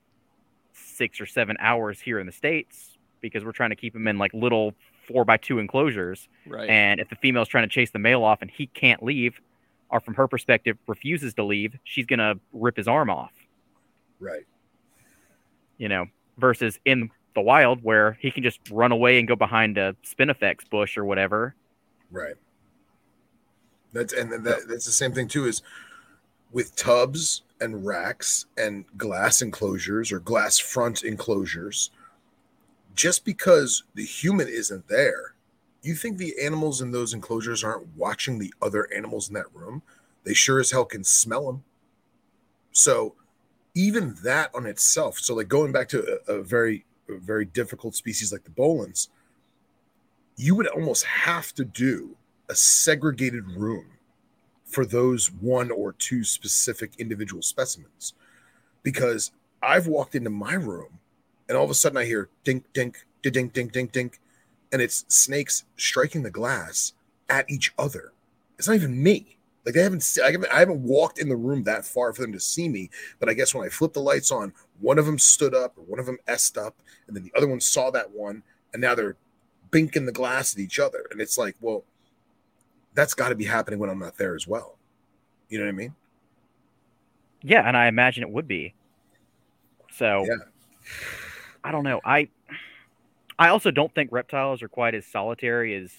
six 0.71 1.19
or 1.19 1.25
seven 1.25 1.57
hours 1.59 1.99
here 1.99 2.19
in 2.19 2.25
the 2.25 2.31
states 2.31 2.97
because 3.19 3.43
we're 3.43 3.51
trying 3.51 3.71
to 3.71 3.75
keep 3.75 3.91
them 3.93 4.07
in 4.07 4.17
like 4.17 4.33
little 4.33 4.73
four 5.11 5.25
by 5.25 5.37
two 5.37 5.59
enclosures. 5.59 6.27
Right. 6.47 6.69
And 6.69 6.99
if 6.99 7.09
the 7.09 7.15
female's 7.15 7.47
trying 7.47 7.67
to 7.67 7.73
chase 7.73 7.91
the 7.91 7.99
male 7.99 8.23
off 8.23 8.41
and 8.41 8.49
he 8.49 8.67
can't 8.67 9.03
leave, 9.03 9.41
or 9.89 9.99
from 9.99 10.13
her 10.13 10.27
perspective 10.27 10.77
refuses 10.87 11.33
to 11.33 11.43
leave, 11.43 11.77
she's 11.83 12.05
going 12.05 12.19
to 12.19 12.39
rip 12.53 12.77
his 12.77 12.87
arm 12.87 13.09
off. 13.09 13.33
Right. 14.19 14.45
you 15.81 15.89
know, 15.89 16.05
versus 16.37 16.79
in 16.85 17.09
the 17.33 17.41
wild 17.41 17.83
where 17.83 18.15
he 18.21 18.29
can 18.29 18.43
just 18.43 18.59
run 18.69 18.91
away 18.91 19.17
and 19.17 19.27
go 19.27 19.35
behind 19.35 19.79
a 19.79 19.95
spinifex 20.05 20.69
bush 20.69 20.95
or 20.95 21.03
whatever. 21.03 21.55
Right. 22.11 22.35
That's 23.91 24.13
and 24.13 24.31
that, 24.31 24.67
that's 24.69 24.85
the 24.85 24.91
same 24.91 25.11
thing 25.11 25.27
too. 25.27 25.47
Is 25.47 25.63
with 26.51 26.75
tubs 26.75 27.41
and 27.59 27.83
racks 27.83 28.45
and 28.57 28.85
glass 28.95 29.41
enclosures 29.41 30.11
or 30.11 30.19
glass 30.19 30.59
front 30.59 31.03
enclosures, 31.03 31.89
just 32.95 33.25
because 33.25 33.83
the 33.95 34.05
human 34.05 34.47
isn't 34.47 34.87
there, 34.87 35.35
you 35.81 35.95
think 35.95 36.17
the 36.17 36.35
animals 36.41 36.81
in 36.81 36.91
those 36.91 37.13
enclosures 37.13 37.63
aren't 37.63 37.95
watching 37.95 38.37
the 38.37 38.53
other 38.61 38.87
animals 38.95 39.27
in 39.27 39.33
that 39.33 39.53
room? 39.53 39.81
They 40.23 40.33
sure 40.33 40.59
as 40.59 40.71
hell 40.71 40.85
can 40.85 41.03
smell 41.03 41.47
them. 41.47 41.63
So, 42.71 43.15
even 43.73 44.15
that 44.23 44.51
on 44.53 44.65
itself, 44.65 45.17
so 45.17 45.33
like 45.35 45.47
going 45.47 45.71
back 45.71 45.87
to 45.89 46.19
a, 46.27 46.33
a 46.33 46.43
very, 46.43 46.85
a 47.09 47.17
very 47.17 47.45
difficult 47.45 47.95
species 47.95 48.31
like 48.31 48.43
the 48.43 48.49
Boelens, 48.49 49.07
you 50.35 50.55
would 50.55 50.67
almost 50.67 51.05
have 51.05 51.53
to 51.53 51.63
do 51.63 52.17
a 52.49 52.55
segregated 52.55 53.49
room 53.51 53.85
for 54.65 54.85
those 54.85 55.31
one 55.31 55.71
or 55.71 55.93
two 55.93 56.23
specific 56.23 56.93
individual 56.97 57.41
specimens 57.41 58.13
because 58.83 59.31
I've 59.61 59.87
walked 59.87 60.15
into 60.15 60.29
my 60.29 60.53
room 60.53 60.99
and 61.47 61.57
all 61.57 61.63
of 61.63 61.69
a 61.69 61.75
sudden 61.75 61.97
I 61.97 62.05
hear 62.05 62.29
dink, 62.43 62.65
dink, 62.73 63.05
dink, 63.21 63.53
dink, 63.53 63.71
dink, 63.71 63.91
dink, 63.91 64.19
and 64.71 64.81
it's 64.81 65.05
snakes 65.07 65.65
striking 65.77 66.23
the 66.23 66.31
glass 66.31 66.93
at 67.29 67.49
each 67.49 67.73
other. 67.77 68.13
It's 68.57 68.67
not 68.67 68.75
even 68.75 69.01
me. 69.01 69.37
Like 69.65 69.75
they 69.75 69.83
haven't, 69.83 70.17
I 70.23 70.31
haven't, 70.31 70.51
I 70.51 70.59
haven't 70.59 70.81
walked 70.83 71.19
in 71.19 71.29
the 71.29 71.35
room 71.35 71.63
that 71.63 71.85
far 71.85 72.13
for 72.13 72.21
them 72.21 72.33
to 72.33 72.39
see 72.39 72.67
me. 72.67 72.89
But 73.19 73.29
I 73.29 73.33
guess 73.33 73.53
when 73.53 73.65
I 73.65 73.69
flipped 73.69 73.93
the 73.93 74.01
lights 74.01 74.31
on, 74.31 74.53
one 74.79 74.97
of 74.97 75.05
them 75.05 75.19
stood 75.19 75.53
up 75.53 75.77
or 75.77 75.83
one 75.83 75.99
of 75.99 76.05
them 76.05 76.17
s'd 76.27 76.57
up, 76.57 76.75
and 77.07 77.15
then 77.15 77.23
the 77.23 77.31
other 77.37 77.47
one 77.47 77.59
saw 77.59 77.91
that 77.91 78.11
one, 78.11 78.43
and 78.73 78.81
now 78.81 78.95
they're 78.95 79.17
binking 79.71 80.05
the 80.05 80.11
glass 80.11 80.55
at 80.55 80.59
each 80.59 80.79
other. 80.79 81.05
And 81.11 81.21
it's 81.21 81.37
like, 81.37 81.55
well, 81.61 81.83
that's 82.95 83.13
got 83.13 83.29
to 83.29 83.35
be 83.35 83.45
happening 83.45 83.79
when 83.79 83.89
I'm 83.89 83.99
not 83.99 84.17
there 84.17 84.35
as 84.35 84.47
well. 84.47 84.77
You 85.49 85.59
know 85.59 85.65
what 85.65 85.69
I 85.69 85.73
mean? 85.73 85.95
Yeah, 87.43 87.67
and 87.67 87.77
I 87.77 87.87
imagine 87.87 88.23
it 88.23 88.29
would 88.29 88.47
be. 88.47 88.73
So 89.93 90.25
Yeah. 90.27 90.35
I 91.63 91.71
don't 91.71 91.83
know. 91.83 92.01
I 92.03 92.29
I 93.39 93.49
also 93.49 93.71
don't 93.71 93.93
think 93.93 94.11
reptiles 94.11 94.61
are 94.61 94.67
quite 94.69 94.93
as 94.95 95.05
solitary 95.05 95.75
as 95.75 95.91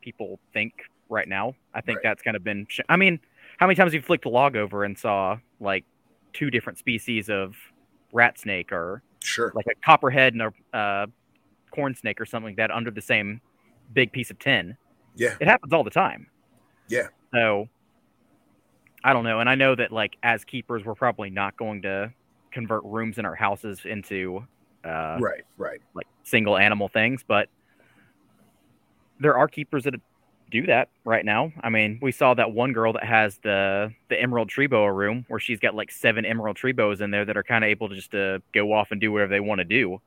people 0.00 0.38
think 0.52 0.74
right 1.08 1.28
now. 1.28 1.54
I 1.72 1.80
think 1.80 1.96
Right. 1.98 2.02
that's 2.04 2.22
kind 2.22 2.36
of 2.36 2.44
been. 2.44 2.66
Sh- 2.68 2.80
I 2.88 2.96
mean, 2.96 3.20
how 3.58 3.66
many 3.66 3.76
times 3.76 3.88
have 3.92 3.94
you 3.94 4.02
flicked 4.02 4.24
a 4.26 4.28
log 4.28 4.56
over 4.56 4.84
and 4.84 4.98
saw 4.98 5.38
like 5.60 5.84
two 6.32 6.50
different 6.50 6.78
species 6.78 7.30
of 7.30 7.54
rat 8.12 8.38
snake 8.38 8.72
or 8.72 9.02
Sure. 9.22 9.52
like 9.54 9.66
a 9.66 9.74
copperhead 9.84 10.34
and 10.34 10.42
a 10.42 10.76
uh, 10.76 11.06
corn 11.70 11.94
snake 11.94 12.20
or 12.20 12.26
something 12.26 12.50
like 12.50 12.56
that 12.56 12.70
under 12.70 12.90
the 12.90 13.00
same 13.00 13.40
big 13.92 14.12
piece 14.12 14.30
of 14.30 14.38
tin? 14.38 14.76
Yeah. 15.14 15.36
It 15.40 15.46
happens 15.48 15.72
all 15.72 15.84
the 15.84 15.90
time. 15.90 16.26
Yeah. 16.88 17.08
So 17.32 17.68
I 19.02 19.12
don't 19.12 19.24
know. 19.24 19.40
And 19.40 19.48
I 19.48 19.54
know 19.54 19.74
that 19.74 19.92
like 19.92 20.16
as 20.22 20.44
keepers, 20.44 20.84
we're 20.84 20.94
probably 20.94 21.30
not 21.30 21.56
going 21.56 21.82
to 21.82 22.12
convert 22.50 22.84
rooms 22.84 23.18
in 23.18 23.24
our 23.24 23.34
houses 23.34 23.80
into 23.84 24.46
uh, 24.84 25.18
Right. 25.20 25.42
Right. 25.56 25.80
like 25.94 26.06
single 26.24 26.56
animal 26.56 26.88
things, 26.88 27.24
but 27.26 27.48
there 29.20 29.36
are 29.36 29.48
keepers 29.48 29.84
that 29.84 29.94
do 30.50 30.66
that 30.66 30.88
right 31.04 31.24
now. 31.24 31.52
I 31.62 31.70
mean, 31.70 31.98
we 32.02 32.12
saw 32.12 32.34
that 32.34 32.52
one 32.52 32.72
girl 32.72 32.92
that 32.94 33.04
has 33.04 33.38
the 33.38 33.92
the 34.08 34.20
emerald 34.20 34.48
tree 34.48 34.66
boa 34.66 34.92
room 34.92 35.24
where 35.28 35.40
she's 35.40 35.58
got 35.60 35.74
like 35.74 35.90
seven 35.90 36.24
emerald 36.24 36.56
tree 36.56 36.72
boas 36.72 37.00
in 37.00 37.10
there 37.10 37.24
that 37.24 37.36
are 37.36 37.42
kind 37.42 37.64
of 37.64 37.68
able 37.70 37.88
to 37.88 37.94
just 37.94 38.10
to 38.12 38.42
go 38.52 38.72
off 38.72 38.90
and 38.90 39.00
do 39.00 39.10
whatever 39.12 39.30
they 39.30 39.40
want 39.40 39.60
to 39.60 39.64
do. 39.64 40.00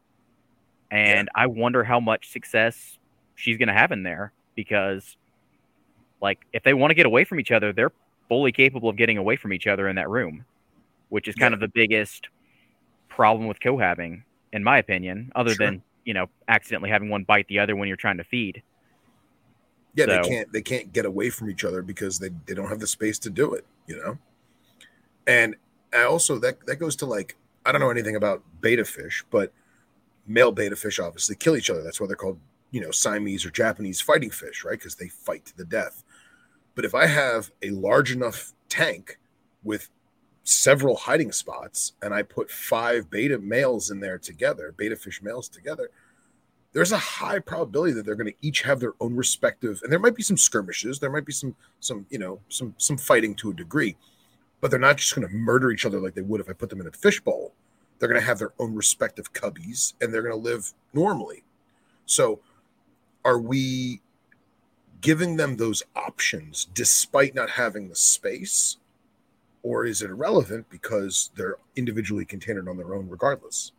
And 0.92 1.30
I 1.36 1.48
wonder 1.48 1.84
how 1.84 2.00
much 2.00 2.30
success 2.32 2.98
she's 3.36 3.58
going 3.58 3.68
to 3.68 3.74
have 3.74 3.92
in 3.92 4.04
there 4.04 4.32
because 4.56 5.18
like 6.22 6.40
if 6.54 6.64
they 6.64 6.74
want 6.74 6.92
to 6.92 6.96
get 6.96 7.06
away 7.06 7.24
from 7.24 7.40
each 7.40 7.52
other, 7.52 7.74
they're 7.74 7.92
fully 8.30 8.52
capable 8.52 8.90
of 8.90 8.96
getting 8.98 9.18
away 9.18 9.36
from 9.36 9.54
each 9.54 9.68
other 9.68 9.88
in 9.88 9.96
that 9.98 10.10
room, 10.10 10.46
which 11.10 11.28
is 11.28 11.36
kind 11.36 11.52
Yeah. 11.52 11.56
of 11.56 11.60
the 11.62 11.68
biggest 11.68 12.30
problem 13.10 13.48
with 13.48 13.60
cohabbing 13.60 14.24
in 14.54 14.64
my 14.64 14.78
opinion, 14.78 15.32
other 15.36 15.54
Sure. 15.54 15.66
than, 15.66 15.84
you 16.06 16.14
know, 16.14 16.28
accidentally 16.48 16.90
having 16.90 17.10
one 17.10 17.24
bite 17.24 17.48
the 17.48 17.60
other 17.60 17.76
when 17.76 17.88
you're 17.88 17.98
trying 17.98 18.18
to 18.18 18.24
feed. 18.24 18.64
Yeah, 19.96 20.06
So- 20.06 20.12
they 20.22 20.30
can't 20.30 20.54
they 20.54 20.62
can't 20.62 20.94
get 20.94 21.06
away 21.06 21.30
from 21.30 21.50
each 21.50 21.64
other 21.64 21.82
because 21.82 22.20
they, 22.20 22.30
they 22.46 22.54
don't 22.54 22.70
have 22.70 22.80
the 22.80 22.88
space 22.88 23.18
to 23.20 23.30
do 23.30 23.54
it, 23.54 23.66
you 23.88 23.98
know. 23.98 24.18
And 25.26 25.56
I 25.94 26.04
also 26.04 26.38
that 26.40 26.66
that 26.68 26.76
goes 26.78 26.96
to 26.98 27.06
like 27.06 27.36
I 27.66 27.72
don't 27.72 27.82
know 27.82 27.90
anything 27.90 28.16
about 28.16 28.44
betta 28.62 28.86
fish, 28.86 29.24
but 29.30 29.52
male 30.26 30.52
betta 30.52 30.76
fish 30.76 31.00
obviously 31.00 31.36
kill 31.36 31.56
each 31.58 31.70
other. 31.70 31.84
That's 31.84 32.00
why 32.00 32.08
they're 32.08 32.16
called 32.16 32.40
you 32.72 32.82
know 32.82 32.92
Siamese 32.92 33.46
or 33.46 33.50
Japanese 33.52 34.00
fighting 34.00 34.30
fish, 34.30 34.64
right? 34.64 34.78
Because 34.78 34.96
they 34.96 35.08
fight 35.10 35.46
to 35.46 35.58
the 35.58 35.66
death. 35.66 36.04
But 36.76 36.86
if 36.86 36.94
I 36.94 37.08
have 37.08 37.52
a 37.64 37.72
large 37.72 38.12
enough 38.12 38.54
tank 38.70 39.18
with 39.64 39.90
several 40.48 40.96
hiding 40.96 41.32
spots 41.32 41.94
and 42.02 42.14
I 42.14 42.24
put 42.24 42.50
five 42.50 43.10
betta 43.10 43.40
males 43.40 43.92
in 43.92 44.00
there 44.00 44.18
together, 44.18 44.74
betta 44.78 44.96
fish 44.96 45.22
males 45.22 45.50
together, 45.50 45.90
there's 46.74 46.92
a 46.92 46.98
high 46.98 47.40
probability 47.40 47.94
that 47.94 48.06
they're 48.06 48.16
going 48.16 48.32
to 48.32 48.48
each 48.48 48.62
have 48.62 48.80
their 48.80 48.94
own 49.00 49.16
respective 49.16 49.80
and 49.84 49.92
there 49.92 50.00
might 50.00 50.16
be 50.16 50.22
some 50.22 50.38
skirmishes 50.38 51.00
there 51.00 51.10
might 51.10 51.26
be 51.26 51.32
some 51.32 51.56
some 51.80 52.06
you 52.10 52.20
know 52.20 52.40
some 52.50 52.76
some 52.78 52.98
fighting 52.98 53.34
to 53.34 53.50
a 53.50 53.54
degree 53.54 53.96
but 54.62 54.70
they're 54.70 54.80
not 54.80 54.98
just 54.98 55.16
going 55.16 55.28
to 55.28 55.34
murder 55.34 55.72
each 55.72 55.86
other 55.86 56.00
like 56.00 56.14
they 56.14 56.22
would 56.22 56.42
if 56.42 56.50
i 56.50 56.54
put 56.54 56.70
them 56.70 56.82
in 56.82 56.86
a 56.86 56.92
fishbowl 56.92 57.54
they're 58.00 58.10
going 58.10 58.20
to 58.20 58.28
have 58.28 58.40
their 58.40 58.54
own 58.60 58.76
respective 58.76 59.34
cubbies 59.34 59.94
and 60.02 60.14
they're 60.14 60.22
going 60.22 60.34
to 60.34 60.50
live 60.50 60.74
normally. 60.94 61.44
So 62.06 62.40
are 63.26 63.40
we 63.40 64.02
giving 65.02 65.38
them 65.38 65.58
those 65.58 65.84
options 65.96 66.66
despite 66.74 67.36
not 67.36 67.52
having 67.52 67.88
the 67.88 67.96
space 67.96 68.78
or 69.68 69.86
is 69.86 70.02
it 70.02 70.10
irrelevant 70.10 70.66
because 70.70 71.30
they're 71.36 71.58
individually 71.76 72.24
contained 72.24 72.70
on 72.70 72.78
their 72.78 72.96
own 72.96 73.08
regardless 73.10 73.74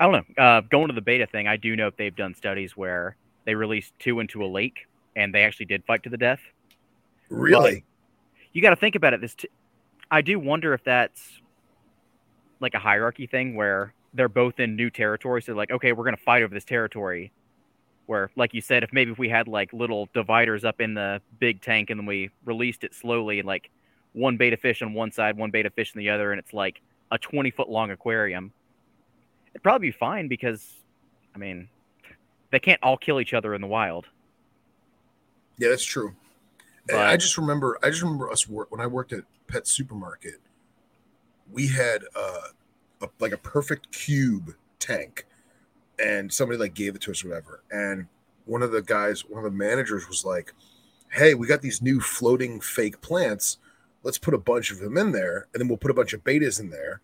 I 0.00 0.10
don't 0.10 0.26
know. 0.36 0.42
Uh, 0.42 0.60
going 0.60 0.88
to 0.88 0.92
the 0.92 1.00
betta 1.00 1.26
thing, 1.26 1.46
I 1.46 1.56
do 1.56 1.76
know 1.76 1.86
if 1.86 1.96
they've 1.96 2.14
done 2.14 2.34
studies 2.34 2.76
where 2.76 3.16
they 3.44 3.54
released 3.54 3.92
two 4.00 4.18
into 4.18 4.44
a 4.44 4.46
lake 4.46 4.88
and 5.14 5.32
they 5.32 5.44
actually 5.44 5.66
did 5.66 5.84
fight 5.84 6.02
to 6.02 6.10
the 6.10 6.16
death. 6.16 6.40
really 7.30 7.84
You 8.52 8.60
got 8.60 8.70
to 8.70 8.76
think 8.76 8.96
about 8.96 9.14
it. 9.14 9.20
This, 9.20 9.36
t- 9.36 9.48
I 10.10 10.20
do 10.20 10.40
wonder 10.40 10.74
if 10.74 10.82
that's 10.82 11.40
like 12.58 12.74
a 12.74 12.80
hierarchy 12.80 13.28
thing 13.28 13.54
where 13.54 13.94
they're 14.14 14.28
both 14.28 14.58
in 14.58 14.74
new 14.74 14.90
territory. 14.90 15.42
So 15.42 15.54
like, 15.54 15.70
okay, 15.70 15.92
we're 15.92 16.04
gonna 16.04 16.16
fight 16.16 16.42
over 16.42 16.52
this 16.52 16.64
territory. 16.64 17.32
Where, 18.06 18.30
like 18.36 18.52
you 18.52 18.60
said, 18.60 18.82
if 18.82 18.92
maybe 18.92 19.12
if 19.12 19.18
we 19.18 19.28
had 19.28 19.48
like 19.48 19.72
little 19.72 20.08
dividers 20.12 20.64
up 20.64 20.80
in 20.80 20.92
the 20.92 21.22
big 21.38 21.62
tank 21.62 21.88
and 21.90 21.98
then 21.98 22.06
we 22.06 22.30
released 22.44 22.84
it 22.84 22.94
slowly 22.94 23.38
and 23.38 23.46
like 23.46 23.70
one 24.14 24.36
betta 24.38 24.56
fish 24.56 24.80
on 24.80 24.94
one 24.94 25.12
side, 25.12 25.36
one 25.36 25.50
betta 25.50 25.68
fish 25.70 25.92
on 25.94 25.98
the 25.98 26.08
other, 26.08 26.32
and 26.32 26.38
it's 26.38 26.54
like 26.54 26.80
a 27.10 27.18
twenty 27.18 27.50
foot 27.50 27.68
long 27.68 27.90
aquarium, 27.90 28.52
it'd 29.52 29.62
probably 29.62 29.88
be 29.88 29.92
fine 29.92 30.28
because, 30.28 30.74
I 31.34 31.38
mean, 31.38 31.68
they 32.50 32.58
can't 32.58 32.82
all 32.82 32.96
kill 32.96 33.20
each 33.20 33.34
other 33.34 33.54
in 33.54 33.60
the 33.60 33.66
wild. 33.66 34.06
Yeah, 35.58 35.68
that's 35.68 35.84
true. 35.84 36.14
But- 36.86 36.96
I 36.96 37.16
just 37.16 37.36
remember, 37.36 37.78
I 37.82 37.90
just 37.90 38.02
remember 38.02 38.30
us 38.30 38.48
work 38.48 38.70
when 38.70 38.80
I 38.80 38.86
worked 38.86 39.12
at 39.12 39.24
Pet 39.48 39.66
Supermarket. 39.66 40.40
We 41.52 41.66
had 41.66 42.02
uh, 42.16 42.48
a, 43.02 43.08
like 43.20 43.32
a 43.32 43.38
perfect 43.38 43.92
cube 43.92 44.54
tank, 44.78 45.26
and 45.98 46.32
somebody 46.32 46.58
like 46.58 46.74
gave 46.74 46.94
it 46.94 47.00
to 47.02 47.10
us, 47.10 47.24
or 47.24 47.28
whatever. 47.28 47.62
And 47.70 48.06
one 48.46 48.62
of 48.62 48.72
the 48.72 48.82
guys, 48.82 49.24
one 49.24 49.44
of 49.44 49.50
the 49.50 49.56
managers, 49.56 50.08
was 50.08 50.24
like, 50.24 50.52
"Hey, 51.10 51.34
we 51.34 51.46
got 51.46 51.62
these 51.62 51.80
new 51.82 52.00
floating 52.00 52.60
fake 52.60 53.00
plants. 53.00 53.58
Let's 54.04 54.18
put 54.18 54.34
a 54.34 54.38
bunch 54.38 54.70
of 54.70 54.78
them 54.78 54.96
in 54.96 55.10
there, 55.10 55.48
and 55.52 55.60
then 55.60 55.68
we'll 55.68 55.78
put 55.78 55.90
a 55.90 55.94
bunch 55.94 56.12
of 56.12 56.22
bettas 56.22 56.60
in 56.60 56.70
there." 56.70 57.00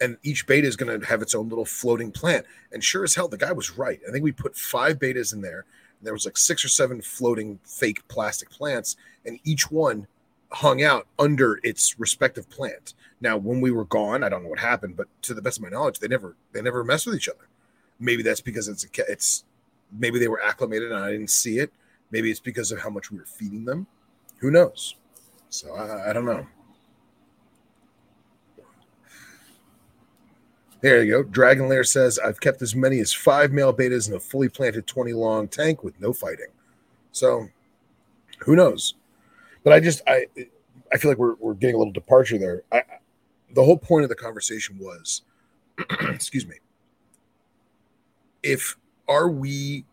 And 0.00 0.18
each 0.22 0.46
betta 0.46 0.66
is 0.66 0.76
going 0.76 1.00
to 1.00 1.06
have 1.06 1.22
its 1.22 1.34
own 1.34 1.48
little 1.48 1.64
floating 1.64 2.10
plant. 2.10 2.46
And 2.72 2.82
sure 2.82 3.04
as 3.04 3.14
hell, 3.14 3.28
the 3.28 3.38
guy 3.38 3.52
was 3.52 3.78
right. 3.78 4.00
I 4.06 4.12
think 4.12 4.24
we 4.24 4.32
put 4.32 4.56
five 4.56 4.98
bettas 4.98 5.32
in 5.32 5.40
there, 5.40 5.64
and 5.98 6.06
there 6.06 6.12
was 6.12 6.26
like 6.26 6.36
six 6.36 6.62
or 6.62 6.68
seven 6.68 7.00
floating 7.00 7.58
fake 7.64 8.06
plastic 8.08 8.50
plants 8.50 8.96
and 9.24 9.40
each 9.42 9.70
one 9.70 10.06
hung 10.50 10.82
out 10.82 11.06
under 11.18 11.58
its 11.62 11.98
respective 11.98 12.48
plant 12.50 12.92
now 13.22 13.38
when 13.38 13.60
we 13.60 13.70
were 13.70 13.86
gone 13.86 14.22
i 14.22 14.28
don't 14.28 14.42
know 14.42 14.50
what 14.50 14.58
happened 14.58 14.96
but 14.96 15.08
to 15.22 15.32
the 15.32 15.40
best 15.40 15.56
of 15.56 15.62
my 15.62 15.70
knowledge 15.70 15.98
they 15.98 16.06
never 16.06 16.36
they 16.52 16.60
never 16.60 16.84
messed 16.84 17.06
with 17.06 17.16
each 17.16 17.28
other 17.28 17.48
maybe 17.98 18.22
that's 18.22 18.42
because 18.42 18.68
it's 18.68 18.84
a 18.84 18.88
it's 19.10 19.44
maybe 19.98 20.18
they 20.18 20.28
were 20.28 20.42
acclimated 20.42 20.92
and 20.92 21.02
i 21.02 21.10
didn't 21.10 21.30
see 21.30 21.58
it 21.58 21.72
maybe 22.10 22.30
it's 22.30 22.38
because 22.38 22.70
of 22.70 22.80
how 22.80 22.90
much 22.90 23.10
we 23.10 23.16
were 23.16 23.24
feeding 23.24 23.64
them 23.64 23.86
who 24.38 24.50
knows 24.50 24.96
so 25.54 25.72
i, 25.74 26.10
I 26.10 26.12
don't 26.12 26.24
know. 26.24 26.46
There 30.80 31.02
you 31.02 31.12
go. 31.12 31.22
Dragon 31.22 31.68
lair 31.68 31.84
says 31.84 32.18
i've 32.18 32.40
kept 32.40 32.60
as 32.60 32.74
many 32.74 32.98
as 32.98 33.12
five 33.12 33.52
male 33.52 33.72
bettas 33.72 34.08
in 34.08 34.14
a 34.14 34.20
fully 34.20 34.48
planted 34.48 34.86
20 34.86 35.12
long 35.12 35.48
tank 35.48 35.82
with 35.82 35.98
no 36.00 36.12
fighting. 36.12 36.48
So 37.12 37.48
who 38.40 38.56
knows? 38.56 38.94
But 39.62 39.72
i 39.72 39.80
just 39.80 40.02
i 40.06 40.26
i 40.92 40.98
feel 40.98 41.10
like 41.10 41.18
we're, 41.18 41.36
we're 41.36 41.54
getting 41.54 41.76
a 41.76 41.78
little 41.78 41.92
departure 41.92 42.36
there. 42.36 42.62
I 42.72 42.82
the 43.54 43.64
whole 43.64 43.78
point 43.78 44.02
of 44.02 44.08
the 44.08 44.16
conversation 44.16 44.78
was 44.78 45.22
excuse 46.00 46.46
me 46.46 46.56
if 48.42 48.76
are 49.08 49.28
we 49.28 49.84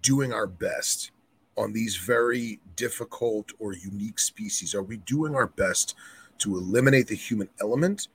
doing 0.00 0.32
our 0.32 0.46
best 0.46 1.10
on 1.58 1.72
these 1.72 1.96
very 1.96 2.60
difficult 2.76 3.52
or 3.58 3.74
unique 3.74 4.18
species? 4.18 4.74
Are 4.74 4.82
we 4.82 4.98
doing 4.98 5.34
our 5.34 5.48
best 5.48 5.94
to 6.38 6.56
eliminate 6.56 7.08
the 7.08 7.16
human 7.16 7.48
element? 7.60 8.08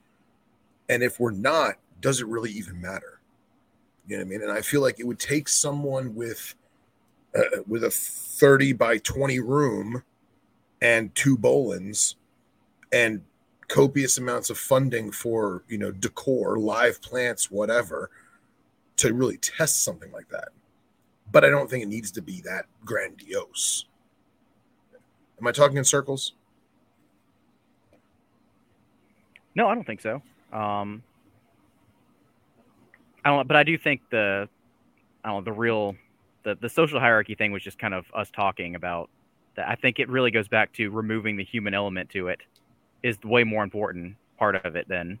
And 0.88 1.02
if 1.02 1.20
we're 1.20 1.30
not, 1.30 1.74
does 2.00 2.20
it 2.20 2.26
really 2.26 2.50
even 2.52 2.80
matter? 2.80 3.20
You 4.06 4.16
know 4.16 4.22
what 4.22 4.26
I 4.26 4.30
mean? 4.30 4.42
And 4.42 4.52
I 4.52 4.62
feel 4.62 4.80
like 4.80 4.98
it 4.98 5.06
would 5.06 5.18
take 5.18 5.48
someone 5.48 6.14
with 6.14 6.54
uh, 7.36 7.62
with 7.66 7.84
a 7.84 7.90
30 7.90 8.74
by 8.74 8.98
20 8.98 9.40
room 9.40 10.02
and 10.80 11.14
two 11.14 11.36
Boelens 11.36 12.14
and 12.92 13.22
copious 13.68 14.18
amounts 14.18 14.50
of 14.50 14.58
funding 14.58 15.10
for, 15.10 15.64
you 15.68 15.78
know, 15.78 15.90
decor, 15.90 16.58
live 16.58 17.02
plants, 17.02 17.50
whatever, 17.50 18.10
to 18.96 19.12
really 19.12 19.38
test 19.38 19.82
something 19.82 20.12
like 20.12 20.28
that. 20.28 20.50
But 21.32 21.44
I 21.44 21.48
don't 21.50 21.68
think 21.68 21.82
it 21.82 21.88
needs 21.88 22.10
to 22.12 22.22
be 22.22 22.40
that 22.42 22.66
grandiose. 22.84 23.86
Am 25.40 25.46
I 25.46 25.52
talking 25.52 25.76
in 25.76 25.84
circles? 25.84 26.34
No, 29.54 29.68
I 29.68 29.74
don't 29.74 29.86
think 29.86 30.00
so. 30.00 30.22
Um, 30.52 31.02
I 33.24 33.30
don't, 33.30 33.46
but 33.48 33.56
I 33.56 33.62
do 33.62 33.76
think 33.78 34.00
the, 34.10 34.48
I 35.24 35.28
don't 35.28 35.38
know, 35.38 35.44
the 35.44 35.52
real, 35.58 35.96
the 36.42 36.56
the 36.60 36.68
social 36.68 37.00
hierarchy 37.00 37.34
thing 37.34 37.52
was 37.52 37.62
just 37.62 37.78
kind 37.78 37.94
of 37.94 38.04
us 38.14 38.30
talking 38.30 38.74
about 38.74 39.10
that. 39.56 39.68
I 39.68 39.74
think 39.76 39.98
it 39.98 40.08
really 40.08 40.30
goes 40.30 40.48
back 40.48 40.72
to 40.74 40.90
removing 40.90 41.36
the 41.36 41.44
human 41.44 41.74
element 41.74 42.10
to 42.10 42.28
it, 42.28 42.40
is 43.02 43.16
the 43.18 43.28
way 43.28 43.44
more 43.44 43.64
important 43.64 44.16
part 44.38 44.56
of 44.64 44.76
it 44.76 44.88
than, 44.88 45.18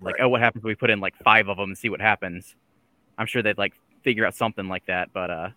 like, 0.00 0.14
Right. 0.16 0.24
oh, 0.24 0.28
what 0.28 0.40
happens 0.40 0.62
if 0.62 0.64
we 0.64 0.74
put 0.74 0.90
in 0.90 1.00
like 1.00 1.16
five 1.22 1.48
of 1.48 1.56
them 1.56 1.70
and 1.70 1.78
see 1.78 1.88
what 1.88 2.00
happens? 2.00 2.56
I'm 3.18 3.26
sure 3.26 3.42
they'd 3.42 3.58
like 3.58 3.74
figure 4.02 4.26
out 4.26 4.34
something 4.34 4.68
like 4.68 4.86
that, 4.86 5.12
but 5.12 5.30
uh, 5.30 5.48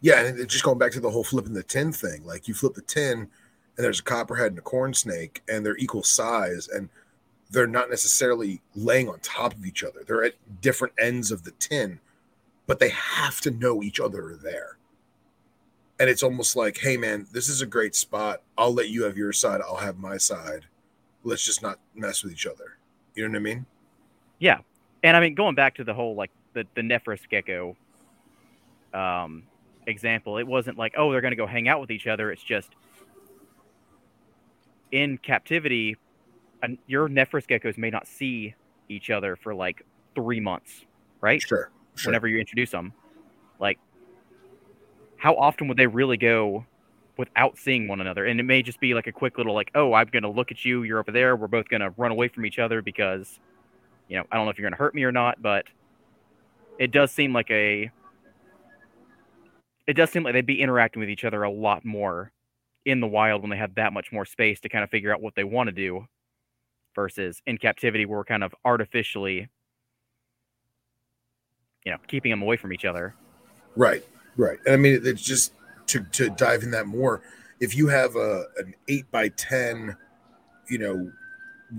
Yeah, 0.00 0.24
and 0.26 0.48
just 0.48 0.64
going 0.64 0.78
back 0.78 0.92
to 0.92 1.00
the 1.00 1.10
whole 1.10 1.24
flipping 1.24 1.54
the 1.54 1.62
tin 1.62 1.92
thing, 1.92 2.24
like 2.24 2.48
you 2.48 2.54
flip 2.54 2.74
the 2.74 2.82
tin, 2.82 3.18
and 3.18 3.84
there's 3.84 4.00
a 4.00 4.04
copperhead 4.04 4.52
and 4.52 4.58
a 4.58 4.62
corn 4.62 4.94
snake, 4.94 5.42
and 5.48 5.64
they're 5.64 5.76
equal 5.76 6.02
size, 6.02 6.68
and 6.68 6.88
they're 7.50 7.66
not 7.66 7.90
necessarily 7.90 8.60
laying 8.74 9.08
on 9.08 9.18
top 9.20 9.54
of 9.54 9.66
each 9.66 9.82
other. 9.82 10.04
They're 10.06 10.24
at 10.24 10.60
different 10.60 10.94
ends 10.98 11.32
of 11.32 11.44
the 11.44 11.50
tin, 11.52 12.00
but 12.66 12.78
they 12.78 12.90
have 12.90 13.40
to 13.42 13.50
know 13.50 13.82
each 13.82 13.98
other 13.98 14.30
are 14.30 14.36
there. 14.36 14.76
And 15.98 16.08
it's 16.08 16.22
almost 16.22 16.56
like, 16.56 16.78
hey 16.78 16.96
man, 16.96 17.26
this 17.32 17.48
is 17.48 17.60
a 17.60 17.66
great 17.66 17.94
spot. 17.94 18.42
I'll 18.56 18.72
let 18.72 18.88
you 18.88 19.04
have 19.04 19.16
your 19.18 19.32
side. 19.32 19.60
I'll 19.60 19.76
have 19.76 19.98
my 19.98 20.16
side. 20.16 20.66
Let's 21.24 21.44
just 21.44 21.62
not 21.62 21.78
mess 21.94 22.22
with 22.22 22.32
each 22.32 22.46
other. 22.46 22.78
You 23.14 23.24
know 23.24 23.30
what 23.30 23.36
I 23.36 23.40
mean? 23.40 23.66
Yeah, 24.38 24.60
and 25.02 25.16
I 25.16 25.20
mean 25.20 25.34
going 25.34 25.54
back 25.54 25.74
to 25.74 25.84
the 25.84 25.92
whole 25.92 26.14
like 26.14 26.30
the 26.52 26.66
the 26.74 26.82
Nephrurus 26.82 27.28
gecko 27.28 27.76
um, 28.92 29.44
example, 29.86 30.38
it 30.38 30.46
wasn't 30.46 30.78
like 30.78 30.94
oh 30.96 31.10
they're 31.10 31.20
gonna 31.20 31.36
go 31.36 31.46
hang 31.46 31.68
out 31.68 31.80
with 31.80 31.90
each 31.90 32.06
other. 32.06 32.30
It's 32.30 32.42
just 32.42 32.70
in 34.92 35.18
captivity, 35.18 35.96
an, 36.62 36.78
your 36.86 37.08
Nephrurus 37.08 37.46
geckos 37.46 37.78
may 37.78 37.90
not 37.90 38.06
see 38.06 38.54
each 38.88 39.10
other 39.10 39.36
for 39.36 39.54
like 39.54 39.84
three 40.14 40.40
months, 40.40 40.84
right? 41.20 41.40
Sure. 41.40 41.70
Sure. 41.94 42.10
Whenever 42.10 42.28
you 42.28 42.38
introduce 42.38 42.70
them, 42.70 42.92
like 43.58 43.78
how 45.16 45.34
often 45.34 45.68
would 45.68 45.76
they 45.76 45.86
really 45.86 46.16
go 46.16 46.64
without 47.16 47.58
seeing 47.58 47.86
one 47.86 48.00
another? 48.00 48.24
And 48.24 48.40
it 48.40 48.44
may 48.44 48.62
just 48.62 48.80
be 48.80 48.94
like 48.94 49.06
a 49.06 49.12
quick 49.12 49.38
little 49.38 49.54
like 49.54 49.70
oh 49.74 49.92
I'm 49.92 50.08
gonna 50.08 50.30
look 50.30 50.50
at 50.50 50.64
you, 50.64 50.82
you're 50.82 50.98
over 50.98 51.12
there, 51.12 51.36
we're 51.36 51.46
both 51.46 51.68
gonna 51.68 51.90
run 51.96 52.10
away 52.10 52.28
from 52.28 52.44
each 52.44 52.58
other 52.58 52.82
because 52.82 53.38
you 54.10 54.16
know, 54.16 54.24
I 54.30 54.36
don't 54.36 54.44
know 54.44 54.50
if 54.50 54.58
you're 54.58 54.68
going 54.68 54.76
to 54.76 54.78
hurt 54.78 54.92
me 54.92 55.04
or 55.04 55.12
not, 55.12 55.40
but 55.40 55.66
it 56.78 56.90
does 56.90 57.10
seem 57.10 57.32
like 57.32 57.50
a 57.50 57.90
it 59.86 59.94
does 59.94 60.10
seem 60.10 60.22
like 60.22 60.34
they'd 60.34 60.46
be 60.46 60.60
interacting 60.60 61.00
with 61.00 61.10
each 61.10 61.24
other 61.24 61.42
a 61.42 61.50
lot 61.50 61.84
more 61.84 62.32
in 62.84 63.00
the 63.00 63.06
wild 63.06 63.42
when 63.42 63.50
they 63.50 63.56
have 63.56 63.74
that 63.74 63.92
much 63.92 64.12
more 64.12 64.24
space 64.24 64.60
to 64.60 64.68
kind 64.68 64.84
of 64.84 64.90
figure 64.90 65.12
out 65.12 65.20
what 65.20 65.34
they 65.34 65.44
want 65.44 65.66
to 65.68 65.72
do 65.72 66.06
versus 66.94 67.42
in 67.46 67.58
captivity 67.58 68.06
where 68.06 68.18
we're 68.18 68.24
kind 68.24 68.44
of 68.44 68.54
artificially 68.64 69.48
you 71.84 71.92
know, 71.92 71.98
keeping 72.06 72.30
them 72.30 72.42
away 72.42 72.56
from 72.56 72.72
each 72.72 72.84
other. 72.84 73.14
Right, 73.76 74.04
right. 74.36 74.58
And 74.66 74.74
I 74.74 74.76
mean, 74.76 75.00
it's 75.04 75.22
just 75.22 75.52
to 75.88 76.00
to 76.12 76.30
dive 76.30 76.62
in 76.62 76.70
that 76.72 76.86
more. 76.86 77.22
If 77.60 77.76
you 77.76 77.88
have 77.88 78.16
a 78.16 78.44
an 78.58 78.74
eight 78.88 79.10
by 79.10 79.28
ten, 79.30 79.96
you 80.68 80.78
know, 80.78 81.10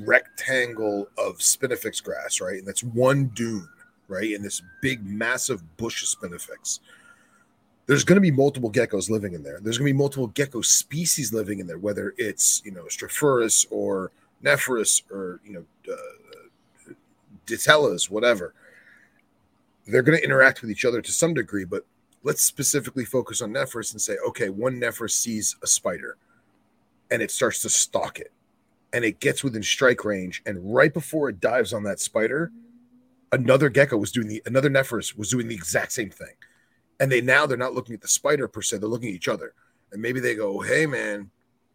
rectangle 0.04 1.08
of 1.18 1.38
spinifex 1.38 2.04
grass, 2.04 2.42
right, 2.42 2.58
and 2.58 2.68
that's 2.68 2.84
one 2.84 3.28
dune, 3.34 3.68
right, 4.12 4.34
and 4.34 4.44
this 4.44 4.62
big 4.82 5.06
massive 5.06 5.78
bush 5.78 6.04
of 6.04 6.10
spinifex. 6.10 6.80
There's 7.88 8.04
going 8.04 8.18
to 8.18 8.22
be 8.22 8.32
multiple 8.32 8.72
geckos 8.72 9.10
living 9.10 9.34
in 9.34 9.44
there. 9.44 9.60
There's 9.60 9.78
going 9.78 9.88
to 9.88 9.94
be 9.94 9.98
multiple 9.98 10.28
gecko 10.28 10.62
species 10.62 11.34
living 11.34 11.60
in 11.60 11.68
there, 11.68 11.80
whether 11.80 12.14
it's 12.18 12.62
you 12.64 12.72
know 12.72 12.84
Strophurus 12.84 13.66
or 13.72 14.12
Nephrurus 14.44 15.02
or 15.12 15.40
you 15.44 15.54
know 15.54 15.94
uh, 15.94 16.94
Ditellas, 17.48 18.10
whatever 18.10 18.54
they're 19.88 20.02
going 20.02 20.18
to 20.18 20.24
interact 20.24 20.62
with 20.62 20.72
each 20.72 20.86
other 20.86 21.02
to 21.02 21.12
some 21.12 21.34
degree, 21.34 21.66
but 21.66 21.86
let's 22.24 22.42
specifically 22.42 23.06
focus 23.06 23.42
on 23.42 23.52
Nephrurus 23.52 23.92
and 23.92 24.02
say, 24.02 24.16
okay, 24.28 24.50
one 24.50 24.80
Nephrurus 24.80 25.12
sees 25.12 25.56
a 25.64 25.68
spider 25.68 26.18
and 27.10 27.22
it 27.22 27.32
starts 27.32 27.62
to 27.64 27.70
stalk 27.70 28.20
it 28.20 28.32
and 28.94 29.04
it 29.04 29.20
gets 29.20 29.44
within 29.44 29.64
strike 29.64 30.06
range. 30.06 30.42
And 30.46 30.74
right 30.74 30.94
before 30.94 31.30
it 31.30 31.40
dives 31.40 31.74
on 31.74 31.84
that 31.84 32.00
spider, 32.00 32.52
another 33.32 33.70
gecko 33.70 33.98
was 33.98 34.12
doing 34.12 34.28
the, 34.28 34.42
another 34.46 34.70
Nephrurus 34.70 35.18
was 35.18 35.30
doing 35.30 35.48
the 35.48 35.56
exact 35.56 35.92
same 35.92 36.10
thing. 36.10 36.36
And 37.00 37.12
they 37.12 37.22
now 37.22 37.46
they're 37.46 37.58
not 37.58 37.74
looking 37.74 37.96
at 37.96 38.02
the 38.02 38.08
spider 38.08 38.48
per 38.48 38.62
se, 38.62 38.78
they're 38.78 38.90
looking 38.90 39.10
at 39.10 39.16
each 39.16 39.28
other. 39.28 39.54
And 39.92 40.02
maybe 40.02 40.20
they 40.20 40.36
go, 40.36 40.60
hey, 40.60 40.86
man, 40.86 41.30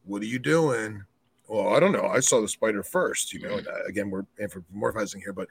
what 0.04 0.22
are 0.22 0.26
you 0.26 0.38
doing? 0.38 1.04
Well, 1.48 1.74
I 1.74 1.80
don't 1.80 1.92
know. 1.92 2.06
I 2.06 2.20
saw 2.20 2.40
the 2.40 2.48
spider 2.48 2.82
first, 2.82 3.32
you 3.32 3.40
know. 3.40 3.58
And 3.58 3.66
uh, 3.66 3.84
again, 3.86 4.10
we're 4.10 4.24
anthropomorphizing 4.40 5.22
here, 5.22 5.32
but 5.32 5.48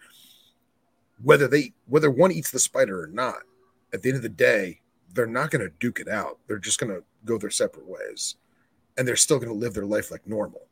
whether 1.21 1.47
they 1.47 1.73
whether 1.87 2.11
one 2.11 2.31
eats 2.31 2.51
the 2.51 2.59
spider 2.59 3.03
or 3.03 3.07
not 3.07 3.37
at 3.93 4.01
the 4.01 4.09
end 4.09 4.17
of 4.17 4.21
the 4.21 4.29
day 4.29 4.81
they're 5.13 5.25
not 5.25 5.49
going 5.49 5.61
to 5.61 5.73
duke 5.79 5.99
it 5.99 6.07
out 6.07 6.39
they're 6.47 6.59
just 6.59 6.79
going 6.79 6.93
to 6.93 7.03
go 7.23 7.37
their 7.37 7.49
separate 7.49 7.87
ways 7.87 8.35
and 8.97 9.07
they're 9.07 9.15
still 9.15 9.39
going 9.39 9.51
to 9.51 9.57
live 9.57 9.73
their 9.73 9.85
life 9.85 10.11
like 10.11 10.25
normal 10.27 10.67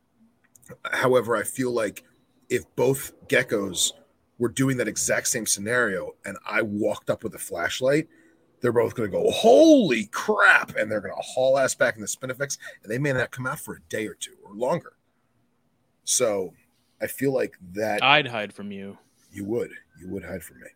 however 0.92 1.36
i 1.36 1.42
feel 1.42 1.72
like 1.72 2.04
if 2.50 2.64
both 2.76 3.12
geckos 3.28 3.92
were 4.38 4.48
doing 4.48 4.76
that 4.76 4.88
exact 4.88 5.28
same 5.28 5.46
scenario 5.46 6.12
and 6.24 6.36
i 6.46 6.62
walked 6.62 7.10
up 7.10 7.22
with 7.22 7.34
a 7.34 7.38
flashlight 7.38 8.08
they're 8.60 8.72
both 8.72 8.94
going 8.94 9.10
to 9.10 9.16
go 9.16 9.30
holy 9.30 10.06
crap 10.06 10.74
and 10.76 10.90
they're 10.90 11.00
going 11.00 11.14
to 11.14 11.22
haul 11.22 11.58
ass 11.58 11.74
back 11.74 11.96
in 11.96 12.00
the 12.00 12.06
spinifex 12.06 12.58
and 12.82 12.90
they 12.90 12.98
may 12.98 13.12
not 13.12 13.30
come 13.30 13.46
out 13.46 13.58
for 13.58 13.74
a 13.76 13.80
day 13.88 14.06
or 14.06 14.14
two 14.14 14.34
or 14.44 14.54
longer 14.54 14.94
so 16.04 16.52
i 17.00 17.06
feel 17.06 17.32
like 17.32 17.56
that 17.72 18.02
I'd 18.02 18.26
hide 18.26 18.52
from 18.52 18.70
you. 18.72 18.98
you 19.32 19.44
would 19.44 19.70
you 20.00 20.08
would 20.08 20.24
hide 20.24 20.42
from 20.42 20.60
me 20.60 20.66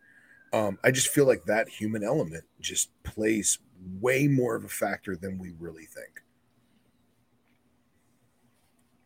um 0.53 0.79
i 0.85 0.91
just 0.91 1.09
feel 1.09 1.27
like 1.27 1.45
that 1.45 1.69
human 1.69 2.05
element 2.05 2.45
just 2.61 2.91
plays 3.03 3.59
way 4.01 4.27
more 4.27 4.57
of 4.57 4.65
a 4.65 4.69
factor 4.69 5.17
than 5.17 5.39
we 5.39 5.53
really 5.59 5.85
think 5.85 6.23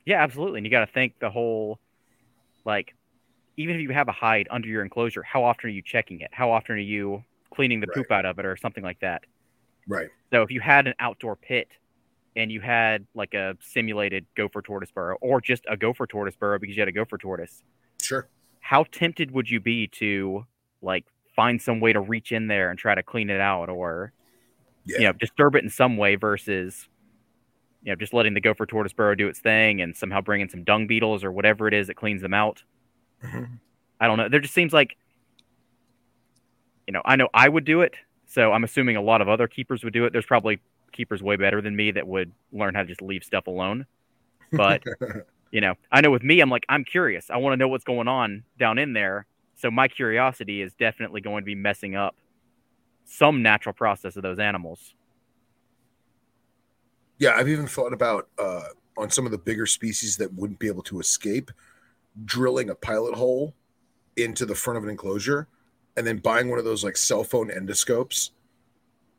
Yeah, 0.05 0.23
absolutely. 0.23 0.59
And 0.59 0.66
you 0.66 0.70
got 0.70 0.81
to 0.85 0.93
think 0.93 1.19
the 1.20 1.31
whole, 1.31 1.79
like, 2.65 2.95
even 3.57 3.77
if 3.77 3.83
you 3.83 3.91
have 3.91 4.09
a 4.09 4.12
hide 4.12 4.49
under 4.51 4.69
your 4.69 4.83
enclosure, 4.83 5.23
how 5.23 5.45
often 5.45 5.69
are 5.69 5.73
you 5.73 5.83
checking 5.83 6.20
it? 6.20 6.31
How 6.33 6.51
often 6.51 6.77
are 6.77 6.79
you 6.79 7.24
cleaning 7.55 7.81
the 7.81 7.87
poop 7.87 8.11
out 8.11 8.24
of 8.24 8.39
it 8.39 8.47
or 8.47 8.57
something 8.57 8.83
like 8.85 9.01
that? 9.01 9.24
right 9.89 10.11
So 10.33 10.43
if 10.43 10.51
you 10.51 10.61
had 10.61 10.87
an 10.87 10.95
outdoor 10.99 11.37
pit 11.37 11.69
and 12.37 12.51
you 12.51 12.61
had 12.61 13.07
like 13.15 13.35
a 13.35 13.57
simulated 13.61 14.27
gopher 14.37 14.62
tortoise 14.62 14.91
burrow 14.91 15.16
or 15.20 15.41
just 15.41 15.65
a 15.69 15.77
gopher 15.77 16.07
tortoise 16.07 16.37
burrow 16.37 16.59
because 16.59 16.77
you 16.77 16.81
had 16.81 16.89
a 16.89 16.93
gopher 16.93 17.19
tortoise, 17.19 17.62
sure 18.01 18.29
how 18.61 18.85
tempted 18.93 19.31
would 19.33 19.51
you 19.51 19.61
be 19.61 19.89
to 19.89 20.47
like 20.81 21.05
find 21.35 21.61
some 21.61 21.81
way 21.81 21.93
to 21.93 22.01
reach 22.01 22.33
in 22.33 22.47
there 22.47 22.70
and 22.70 22.79
try 22.79 22.95
to 22.95 23.03
clean 23.03 23.29
it 23.31 23.41
out 23.41 23.69
or 23.69 24.12
Yeah. 24.85 24.99
you 24.99 25.05
know 25.07 25.12
disturb 25.12 25.55
it 25.57 25.65
in 25.65 25.70
some 25.70 25.97
way 25.97 26.15
versus 26.16 26.89
you 27.83 27.91
know 27.93 27.97
just 27.97 28.15
letting 28.15 28.35
the 28.35 28.41
gopher 28.41 28.66
tortoise 28.66 28.93
burrow 28.93 29.15
do 29.15 29.29
its 29.29 29.41
thing 29.41 29.81
and 29.81 29.97
somehow 29.97 30.20
bringing 30.20 30.49
some 30.49 30.65
dung 30.65 30.87
beetles 30.87 31.24
or 31.24 31.33
whatever 31.33 31.69
it 31.69 31.74
is 31.74 31.87
that 31.89 31.97
cleans 31.97 32.23
them 32.23 32.35
out 32.35 32.62
Mhm. 33.23 33.59
i 34.01 34.07
don't 34.07 34.19
know. 34.19 34.28
There 34.28 34.40
just 34.40 34.55
seems 34.55 34.73
like 34.73 34.97
you 36.86 36.93
know 36.93 37.03
i 37.05 37.15
know 37.16 37.28
i 37.32 37.49
would 37.49 37.65
do 37.65 37.82
it 37.82 37.94
so 38.27 38.53
i'm 38.53 38.65
assuming 38.65 38.97
a 38.97 39.03
lot 39.03 39.20
of 39.20 39.28
other 39.28 39.47
keepers 39.47 39.85
would 39.85 39.93
do 39.93 40.05
it. 40.05 40.12
There's 40.12 40.27
probably 40.27 40.61
keepers 40.93 41.23
way 41.23 41.36
better 41.36 41.61
than 41.62 41.74
me 41.77 41.90
that 41.93 42.07
would 42.07 42.32
learn 42.53 42.74
how 42.74 42.82
to 42.82 42.89
just 42.89 43.01
leave 43.01 43.24
stuff 43.24 43.47
alone. 43.47 43.86
But 44.53 44.82
you 45.53 45.61
know 45.61 45.74
i 45.90 46.01
know 46.01 46.11
with 46.11 46.23
me 46.23 46.40
i'm 46.40 46.51
like 46.51 46.65
i'm 46.69 46.85
curious. 46.85 47.31
I 47.31 47.36
want 47.36 47.53
to 47.53 47.57
know 47.57 47.69
what's 47.69 47.85
going 47.85 48.09
on 48.09 48.44
down 48.59 48.78
in 48.78 48.93
there. 48.93 49.27
So 49.55 49.70
my 49.70 49.86
curiosity 49.86 50.61
is 50.61 50.74
definitely 50.74 51.20
going 51.20 51.43
to 51.43 51.47
be 51.47 51.55
messing 51.55 51.94
up 51.94 52.16
some 53.05 53.43
natural 53.43 53.73
process 53.73 54.16
of 54.16 54.23
those 54.23 54.39
animals. 54.39 54.94
Yeah 57.19 57.35
i've 57.36 57.49
even 57.49 57.66
thought 57.66 57.93
about 57.93 58.28
uh 58.39 58.65
on 58.97 59.11
some 59.11 59.24
of 59.24 59.32
the 59.32 59.39
bigger 59.39 59.66
species 59.66 60.16
that 60.19 60.32
wouldn't 60.35 60.59
be 60.59 60.66
able 60.66 60.82
to 60.82 61.01
escape 61.01 61.51
drilling 62.24 62.70
a 62.70 62.74
pilot 62.74 63.14
hole 63.14 63.55
into 64.16 64.47
the 64.47 64.55
front 64.55 64.76
of 64.76 64.84
an 64.84 64.90
enclosure 64.90 65.48
and 65.97 66.06
then 66.06 66.18
buying 66.18 66.48
one 66.48 66.59
of 66.59 66.64
those 66.64 66.84
like 66.84 66.97
cell 66.97 67.24
phone 67.24 67.51
endoscopes. 67.51 68.30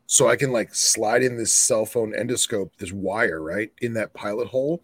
So 0.06 0.28
I 0.28 0.36
can 0.36 0.52
like 0.52 0.74
slide 0.74 1.22
in 1.22 1.36
this 1.36 1.52
cell 1.52 1.86
phone 1.86 2.12
endoscope, 2.12 2.70
this 2.78 2.92
wire, 2.92 3.42
right, 3.42 3.72
in 3.80 3.94
that 3.94 4.12
pilot 4.14 4.48
hole 4.48 4.82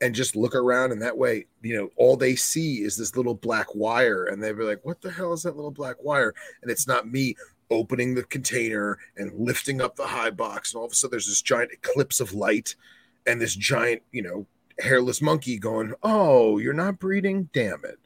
and 0.00 0.14
just 0.14 0.34
look 0.34 0.54
around. 0.54 0.92
And 0.92 1.02
that 1.02 1.16
way 1.16 1.46
you 1.62 1.76
know 1.76 1.90
all 1.96 2.16
they 2.16 2.34
see 2.34 2.82
is 2.82 2.96
this 2.96 3.16
little 3.16 3.34
black 3.34 3.74
wire 3.74 4.24
and 4.24 4.42
they'd 4.42 4.56
be 4.56 4.64
like 4.64 4.84
what 4.84 5.00
the 5.00 5.10
hell 5.10 5.32
is 5.32 5.42
that 5.42 5.56
little 5.56 5.70
black 5.70 5.96
wire? 6.02 6.34
And 6.62 6.70
it's 6.70 6.86
not 6.86 7.08
me 7.08 7.36
opening 7.70 8.14
the 8.14 8.24
container 8.24 8.98
and 9.16 9.32
lifting 9.34 9.80
up 9.80 9.96
the 9.96 10.06
high 10.06 10.30
box. 10.30 10.72
And 10.72 10.80
all 10.80 10.86
of 10.86 10.92
a 10.92 10.94
sudden 10.94 11.12
there's 11.12 11.26
this 11.26 11.42
giant 11.42 11.72
eclipse 11.72 12.20
of 12.20 12.34
light 12.34 12.74
and 13.26 13.40
this 13.40 13.54
giant 13.54 14.02
you 14.12 14.22
know 14.22 14.46
hairless 14.78 15.22
monkey 15.22 15.58
going 15.58 15.94
oh 16.02 16.58
you're 16.58 16.72
not 16.72 16.98
breeding? 16.98 17.48
Damn 17.52 17.84
it. 17.84 17.98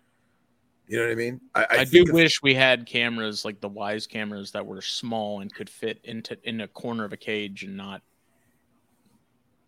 You 0.88 0.98
know 0.98 1.06
what 1.06 1.12
i 1.12 1.16
mean? 1.16 1.40
I, 1.54 1.62
I, 1.62 1.76
I 1.78 1.84
do 1.84 2.04
wish 2.12 2.42
we 2.42 2.54
had 2.54 2.86
cameras 2.86 3.44
like 3.44 3.60
the 3.60 3.68
Wyze 3.68 4.08
cameras 4.08 4.52
that 4.52 4.64
were 4.64 4.80
small 4.80 5.40
and 5.40 5.52
could 5.52 5.68
fit 5.68 6.00
into 6.04 6.38
in 6.44 6.60
a 6.60 6.68
corner 6.68 7.04
of 7.04 7.12
a 7.12 7.16
cage 7.16 7.64
and 7.64 7.76
not 7.76 8.02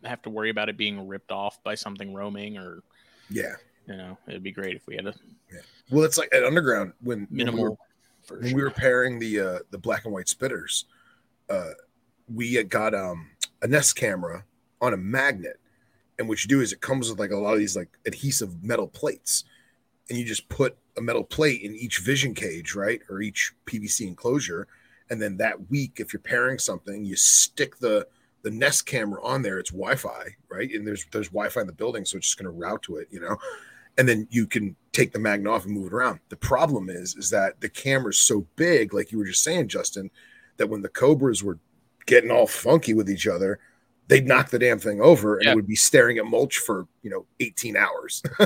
have 0.05 0.23
to 0.23 0.31
worry 0.31 0.51
about 0.51 0.69
it 0.69 0.77
being 0.77 1.09
ripped 1.09 1.33
off 1.33 1.63
by 1.65 1.75
something 1.75 2.15
roaming 2.15 2.57
or 2.57 2.83
yeah. 3.31 3.55
you 3.87 3.97
know 3.97 4.17
it'd 4.29 4.43
be 4.43 4.53
great 4.53 4.77
if 4.77 4.87
we 4.87 4.95
had 4.95 5.07
a 5.07 5.15
yeah. 5.53 5.61
well 5.91 6.05
it's 6.05 6.19
like 6.19 6.29
at 6.33 6.45
underground 6.45 6.93
when 7.01 7.27
minimal 7.31 7.65
when 7.65 7.77
we 8.31 8.37
were, 8.37 8.43
when 8.43 8.55
we 8.55 8.63
were 8.63 8.71
pairing 8.71 9.19
the 9.19 9.41
uh 9.41 9.59
the 9.71 9.79
black 9.79 10.05
and 10.05 10.15
white 10.15 10.27
spitters 10.27 10.85
uh 11.51 11.71
we 12.33 12.63
got 12.65 12.95
um 12.95 13.29
a 13.63 13.67
nest 13.67 13.97
camera 13.97 14.45
on 14.81 14.95
a 14.95 14.97
magnet 14.97 15.59
and 16.19 16.29
what 16.29 16.43
you 16.43 16.49
do 16.49 16.61
is 16.61 16.73
it 16.73 16.81
comes 16.81 17.11
with 17.11 17.19
like 17.19 17.31
a 17.31 17.37
lot 17.37 17.53
of 17.53 17.59
these 17.59 17.77
like 17.77 17.91
adhesive 18.07 18.63
metal 18.63 18.89
plates 18.89 19.45
and 20.09 20.19
you 20.19 20.25
just 20.25 20.49
put 20.49 20.77
a 20.97 21.01
metal 21.01 21.25
plate 21.25 21.63
in 21.63 21.75
each 21.75 21.99
vision 21.99 22.35
cage 22.35 22.75
right 22.75 23.01
or 23.09 23.21
each 23.21 23.53
pvc 23.67 24.07
enclosure 24.07 24.67
and 25.11 25.21
then 25.21 25.37
that 25.37 25.71
week 25.71 26.01
if 26.01 26.13
you're 26.13 26.21
pairing 26.21 26.59
something 26.59 27.05
you 27.05 27.17
stick 27.17 27.79
the 27.79 28.07
the 28.43 28.51
Nest 28.51 28.87
camera 28.87 29.23
on 29.25 29.43
there, 29.43 29.59
it's 29.59 29.71
Wi-Fi, 29.71 30.37
right? 30.49 30.71
And 30.73 30.87
there's 30.87 31.05
there's 31.13 31.29
Wi-Fi 31.29 31.61
in 31.61 31.67
the 31.67 31.73
building, 31.73 32.05
so 32.05 32.17
it's 32.17 32.29
just 32.29 32.39
going 32.39 32.47
to 32.47 32.59
route 32.59 32.83
to 32.83 32.97
it, 32.97 33.09
you 33.11 33.21
know. 33.21 33.37
And 33.97 34.09
then 34.09 34.29
you 34.31 34.47
can 34.47 34.77
take 34.93 35.13
the 35.13 35.19
magnet 35.19 35.53
off 35.53 35.65
and 35.65 35.75
move 35.75 35.89
it 35.89 35.93
around. 35.93 36.21
The 36.29 36.37
problem 36.37 36.89
is, 36.89 37.17
is 37.17 37.31
that 37.31 37.61
the 37.61 37.69
camera's 37.69 38.19
so 38.19 38.47
big, 38.55 38.95
like 38.95 39.11
you 39.11 39.19
were 39.19 39.25
just 39.25 39.43
saying, 39.43 39.69
Justin, 39.69 40.11
that 40.57 40.69
when 40.69 40.83
the 40.83 40.89
Cobras 40.89 41.43
were 41.43 41.59
getting 42.07 42.31
all 42.31 42.47
funky 42.47 42.95
with 42.95 43.11
each 43.11 43.27
other, 43.27 43.59
they'd 44.09 44.27
knock 44.27 44.51
the 44.51 44.59
damn 44.59 44.79
thing 44.79 45.01
over 45.01 45.37
and 45.37 45.45
yeah. 45.45 45.53
it 45.53 45.55
would 45.55 45.67
be 45.67 45.77
staring 45.77 46.19
at 46.19 46.25
mulch 46.25 46.59
for 46.59 46.87
you 47.03 47.11
know 47.11 47.27
18 47.41 47.77
hours. 47.77 48.23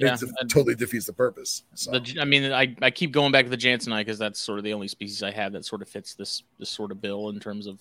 yeah, 0.00 0.16
it 0.20 0.48
totally 0.48 0.74
defeats 0.74 1.06
the 1.06 1.12
purpose. 1.12 1.64
So. 1.74 1.90
The, 1.90 2.18
I 2.20 2.24
mean, 2.24 2.52
I, 2.52 2.74
I 2.80 2.90
keep 2.90 3.12
going 3.12 3.32
back 3.32 3.44
to 3.44 3.50
the 3.50 3.56
jansenii 3.56 3.98
because 3.98 4.18
that's 4.18 4.40
sort 4.40 4.58
of 4.58 4.64
the 4.64 4.72
only 4.72 4.88
species 4.88 5.22
I 5.22 5.32
have 5.32 5.52
that 5.52 5.64
sort 5.64 5.82
of 5.82 5.88
fits 5.88 6.14
this 6.14 6.44
this 6.58 6.70
sort 6.70 6.90
of 6.90 7.00
bill 7.00 7.28
in 7.28 7.40
terms 7.40 7.66
of 7.66 7.80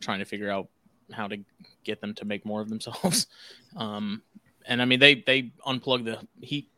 trying 0.00 0.18
to 0.18 0.24
figure 0.24 0.50
out 0.50 0.68
how 1.12 1.28
to 1.28 1.38
get 1.84 2.00
them 2.00 2.14
to 2.14 2.24
make 2.24 2.44
more 2.44 2.60
of 2.60 2.68
themselves. 2.68 3.26
Um, 3.76 4.22
and 4.64 4.80
I 4.80 4.86
mean, 4.86 5.00
they 5.00 5.16
they 5.16 5.52
unplug 5.66 6.06
the 6.06 6.18
heat 6.40 6.70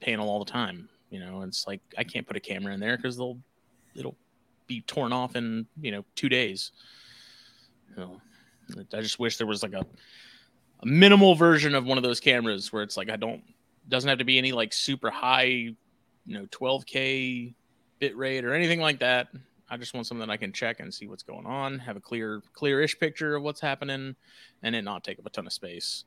panel 0.00 0.28
all 0.28 0.38
the 0.38 0.50
time. 0.50 0.88
You 1.10 1.18
know, 1.18 1.42
it's 1.42 1.66
like 1.66 1.80
I 1.98 2.04
can't 2.04 2.24
put 2.24 2.36
a 2.36 2.40
camera 2.40 2.72
in 2.72 2.78
there 2.78 2.96
because 2.96 3.16
they'll 3.16 3.38
it'll 3.96 4.16
be 4.68 4.82
torn 4.82 5.12
off 5.12 5.34
in 5.34 5.66
you 5.80 5.90
know 5.90 6.04
two 6.14 6.28
days. 6.28 6.70
You 7.90 7.96
know, 7.96 8.20
I 8.92 9.00
just 9.00 9.18
wish 9.18 9.36
there 9.36 9.46
was 9.46 9.62
like 9.62 9.72
a, 9.72 9.84
a 10.80 10.86
minimal 10.86 11.34
version 11.34 11.74
of 11.74 11.84
one 11.84 11.98
of 11.98 12.04
those 12.04 12.20
cameras 12.20 12.72
where 12.72 12.82
it's 12.82 12.96
like 12.96 13.10
I 13.10 13.16
don't 13.16 13.42
doesn't 13.88 14.08
have 14.08 14.18
to 14.18 14.24
be 14.24 14.38
any 14.38 14.52
like 14.52 14.72
super 14.72 15.10
high, 15.10 15.44
you 15.44 15.76
know, 16.26 16.46
12k 16.46 17.54
bit 17.98 18.16
rate 18.16 18.44
or 18.44 18.54
anything 18.54 18.80
like 18.80 18.98
that. 19.00 19.28
I 19.68 19.76
just 19.76 19.94
want 19.94 20.06
something 20.06 20.26
that 20.26 20.32
I 20.32 20.36
can 20.36 20.52
check 20.52 20.80
and 20.80 20.92
see 20.92 21.06
what's 21.06 21.22
going 21.22 21.46
on, 21.46 21.78
have 21.78 21.96
a 21.96 22.00
clear, 22.00 22.42
clearish 22.54 22.98
picture 22.98 23.34
of 23.34 23.42
what's 23.42 23.60
happening, 23.60 24.14
and 24.62 24.76
it 24.76 24.82
not 24.82 25.04
take 25.04 25.18
up 25.18 25.26
a 25.26 25.30
ton 25.30 25.46
of 25.46 25.52
space. 25.52 26.04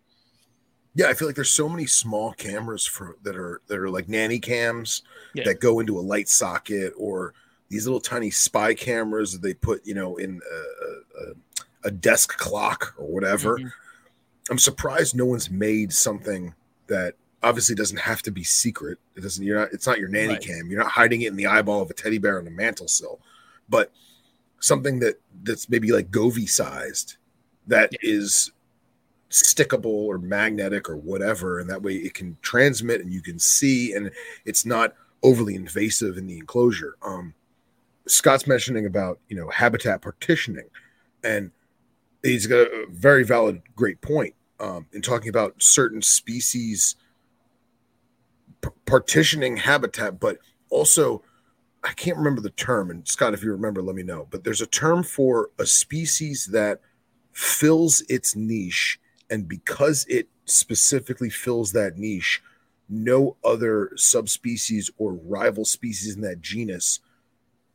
Yeah, 0.96 1.08
I 1.08 1.14
feel 1.14 1.28
like 1.28 1.36
there's 1.36 1.52
so 1.52 1.70
many 1.70 1.86
small 1.86 2.34
cameras 2.34 2.86
for 2.86 3.18
that 3.24 3.36
are 3.36 3.62
that 3.68 3.78
are 3.78 3.90
like 3.90 4.10
nanny 4.10 4.40
cams 4.40 5.04
yeah. 5.36 5.44
that 5.44 5.60
go 5.60 5.80
into 5.80 6.00
a 6.00 6.02
light 6.02 6.28
socket 6.30 6.94
or 6.98 7.34
these 7.70 7.86
little 7.86 8.00
tiny 8.00 8.32
spy 8.32 8.74
cameras 8.74 9.34
that 9.34 9.42
they 9.42 9.54
put, 9.54 9.86
you 9.86 9.94
know, 9.94 10.18
in 10.18 10.40
a, 10.52 11.30
a, 11.30 11.34
a 11.88 11.92
desk 11.92 12.38
clock 12.38 12.94
or 12.98 13.08
whatever. 13.08 13.58
Mm-hmm. 13.58 13.68
I'm 14.50 14.60
surprised 14.60 15.16
no 15.16 15.26
one's 15.26 15.50
made 15.50 15.92
something 15.92 16.54
that 16.88 17.16
obviously 17.44 17.76
doesn't 17.76 18.00
have 18.00 18.22
to 18.24 18.32
be 18.32 18.44
secret. 18.44 18.98
It 19.16 19.22
doesn't. 19.22 19.44
You're 19.44 19.60
not. 19.60 19.70
It's 19.74 19.88
not 19.88 20.00
your 20.00 20.10
nanny 20.10 20.34
right. 20.34 20.42
cam. 20.42 20.70
You're 20.70 20.82
not 20.82 20.92
hiding 20.92 21.24
it 21.24 21.28
in 21.28 21.36
the 21.36 21.48
eyeball 21.48 21.82
of 21.82 21.90
a 21.90 21.94
teddy 21.94 22.18
bear 22.18 22.40
on 22.40 22.48
a 22.48 22.52
mantle 22.52 22.88
sill 22.88 23.20
but 23.70 23.92
something 24.60 25.00
that 25.00 25.20
that's 25.44 25.70
maybe 25.70 25.92
like 25.92 26.12
Govee 26.12 26.50
sized 26.50 27.18
that 27.68 27.92
yeah. 27.92 28.00
is 28.02 28.52
stickable 29.30 29.86
or 29.86 30.18
magnetic 30.18 30.90
or 30.90 30.98
whatever 30.98 31.60
and 31.60 31.70
that 31.70 31.82
way 31.82 31.94
it 31.94 32.14
can 32.14 32.38
transmit 32.42 33.02
and 33.02 33.12
you 33.12 33.22
can 33.22 33.38
see 33.38 33.94
and 33.94 34.10
it's 34.46 34.66
not 34.66 34.94
overly 35.22 35.56
invasive 35.56 36.18
in 36.18 36.28
the 36.28 36.38
enclosure 36.38 36.96
um 37.02 37.34
scott's 38.08 38.48
mentioning 38.48 38.86
about 38.86 39.20
you 39.28 39.36
know 39.36 39.50
habitat 39.50 40.02
partitioning 40.02 40.70
and 41.24 41.52
he's 42.28 42.48
got 42.48 42.60
a 42.60 42.88
very 42.90 43.24
valid 43.24 43.62
great 43.76 44.02
point 44.02 44.34
um 44.60 44.88
in 44.94 45.02
talking 45.02 45.30
about 45.30 45.62
certain 45.62 46.02
species 46.02 46.96
p- 48.62 48.70
partitioning 48.86 49.58
habitat 49.58 50.20
but 50.20 50.38
also 50.70 51.24
I 51.84 51.94
can't 51.94 52.18
remember 52.18 52.42
the 52.42 52.50
term, 52.50 52.92
and 52.92 53.08
Scott, 53.08 53.34
if 53.34 53.44
you 53.44 53.52
remember, 53.52 53.82
let 53.82 53.96
me 53.96 54.04
know. 54.04 54.28
But 54.30 54.44
there's 54.44 54.62
a 54.62 54.68
term 54.68 55.04
for 55.04 55.52
a 55.58 55.66
species 55.66 56.48
that 56.48 56.82
fills 57.32 58.02
its 58.10 58.36
niche, 58.36 59.00
and 59.30 59.48
because 59.48 60.06
it 60.10 60.28
specifically 60.46 61.30
fills 61.30 61.72
that 61.74 61.98
niche, 61.98 62.42
no 62.90 63.38
other 63.44 63.92
subspecies 63.96 64.90
or 64.98 65.14
rival 65.14 65.66
species 65.66 66.16
in 66.16 66.22
that 66.22 66.42
genus 66.42 67.00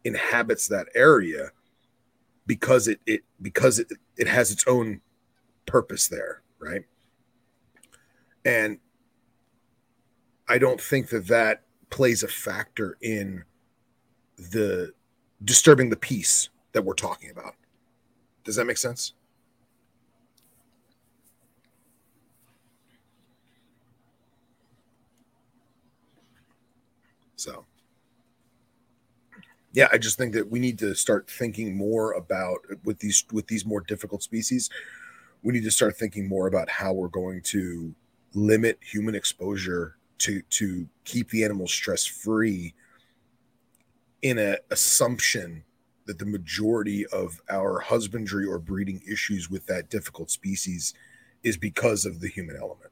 inhabits 0.05 0.69
that 0.69 0.89
area 0.95 1.51
because 2.47 2.89
it 2.89 3.01
it 3.07 3.23
because 3.41 3.79
it, 3.79 3.89
it 4.17 4.27
has 4.27 4.51
its 4.51 4.65
own 4.67 5.01
purpose 5.67 6.09
there, 6.09 6.43
right? 6.59 6.85
And 8.45 8.79
I 10.49 10.59
don't 10.59 10.81
think 10.81 11.09
that 11.11 11.29
that 11.29 11.63
plays 11.91 12.23
a 12.23 12.29
factor 12.29 12.99
in 13.01 13.45
the 14.37 14.93
disturbing 15.45 15.91
the 15.91 15.97
peace 15.97 16.49
that 16.73 16.85
we're 16.85 16.95
talking 16.95 17.31
about. 17.31 17.55
Does 18.45 18.57
that 18.57 18.67
make 18.67 18.79
sense? 18.79 19.15
So, 27.37 27.65
yeah, 29.73 29.89
I 29.91 29.99
just 29.99 30.19
think 30.19 30.35
that 30.35 30.51
we 30.51 30.59
need 30.59 30.79
to 30.81 30.95
start 30.95 31.31
thinking 31.31 31.77
more 31.77 32.13
about 32.13 32.59
uh, 32.71 32.77
with 32.85 32.99
these 32.99 33.25
with 33.33 33.47
these 33.47 33.65
more 33.65 33.81
difficult 33.81 34.23
species. 34.23 34.69
We 35.43 35.53
need 35.53 35.65
to 35.65 35.71
start 35.71 35.97
thinking 35.97 36.29
more 36.29 36.47
about 36.47 36.69
how 36.69 36.93
we're 36.93 37.09
going 37.09 37.43
to 37.47 37.95
limit 38.35 38.79
human 38.81 39.15
exposure 39.15 39.97
to 40.19 40.43
to 40.43 40.87
keep 41.05 41.31
the 41.31 41.45
animals 41.45 41.73
stress 41.73 42.05
free 42.05 42.75
in 44.21 44.39
an 44.39 44.57
assumption 44.71 45.65
that 46.07 46.19
the 46.19 46.27
majority 46.27 47.07
of 47.07 47.41
our 47.49 47.81
husbandry 47.81 48.47
or 48.47 48.59
breeding 48.59 49.01
issues 49.11 49.51
with 49.51 49.67
that 49.67 49.89
difficult 49.89 50.31
species 50.31 50.95
is 51.43 51.57
because 51.57 52.05
of 52.05 52.21
the 52.21 52.29
human 52.29 52.57
element. 52.57 52.91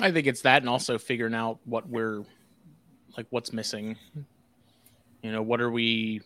I 0.00 0.10
think 0.10 0.26
it's 0.26 0.42
that, 0.42 0.62
and 0.62 0.68
also 0.68 0.98
figuring 0.98 1.34
out 1.34 1.58
what 1.64 1.88
we're 1.88 2.24
like, 3.16 3.26
what's 3.30 3.52
missing. 3.52 3.96
You 5.24 5.32
know, 5.32 5.40
what 5.40 5.62
are 5.62 5.70
we? 5.70 6.20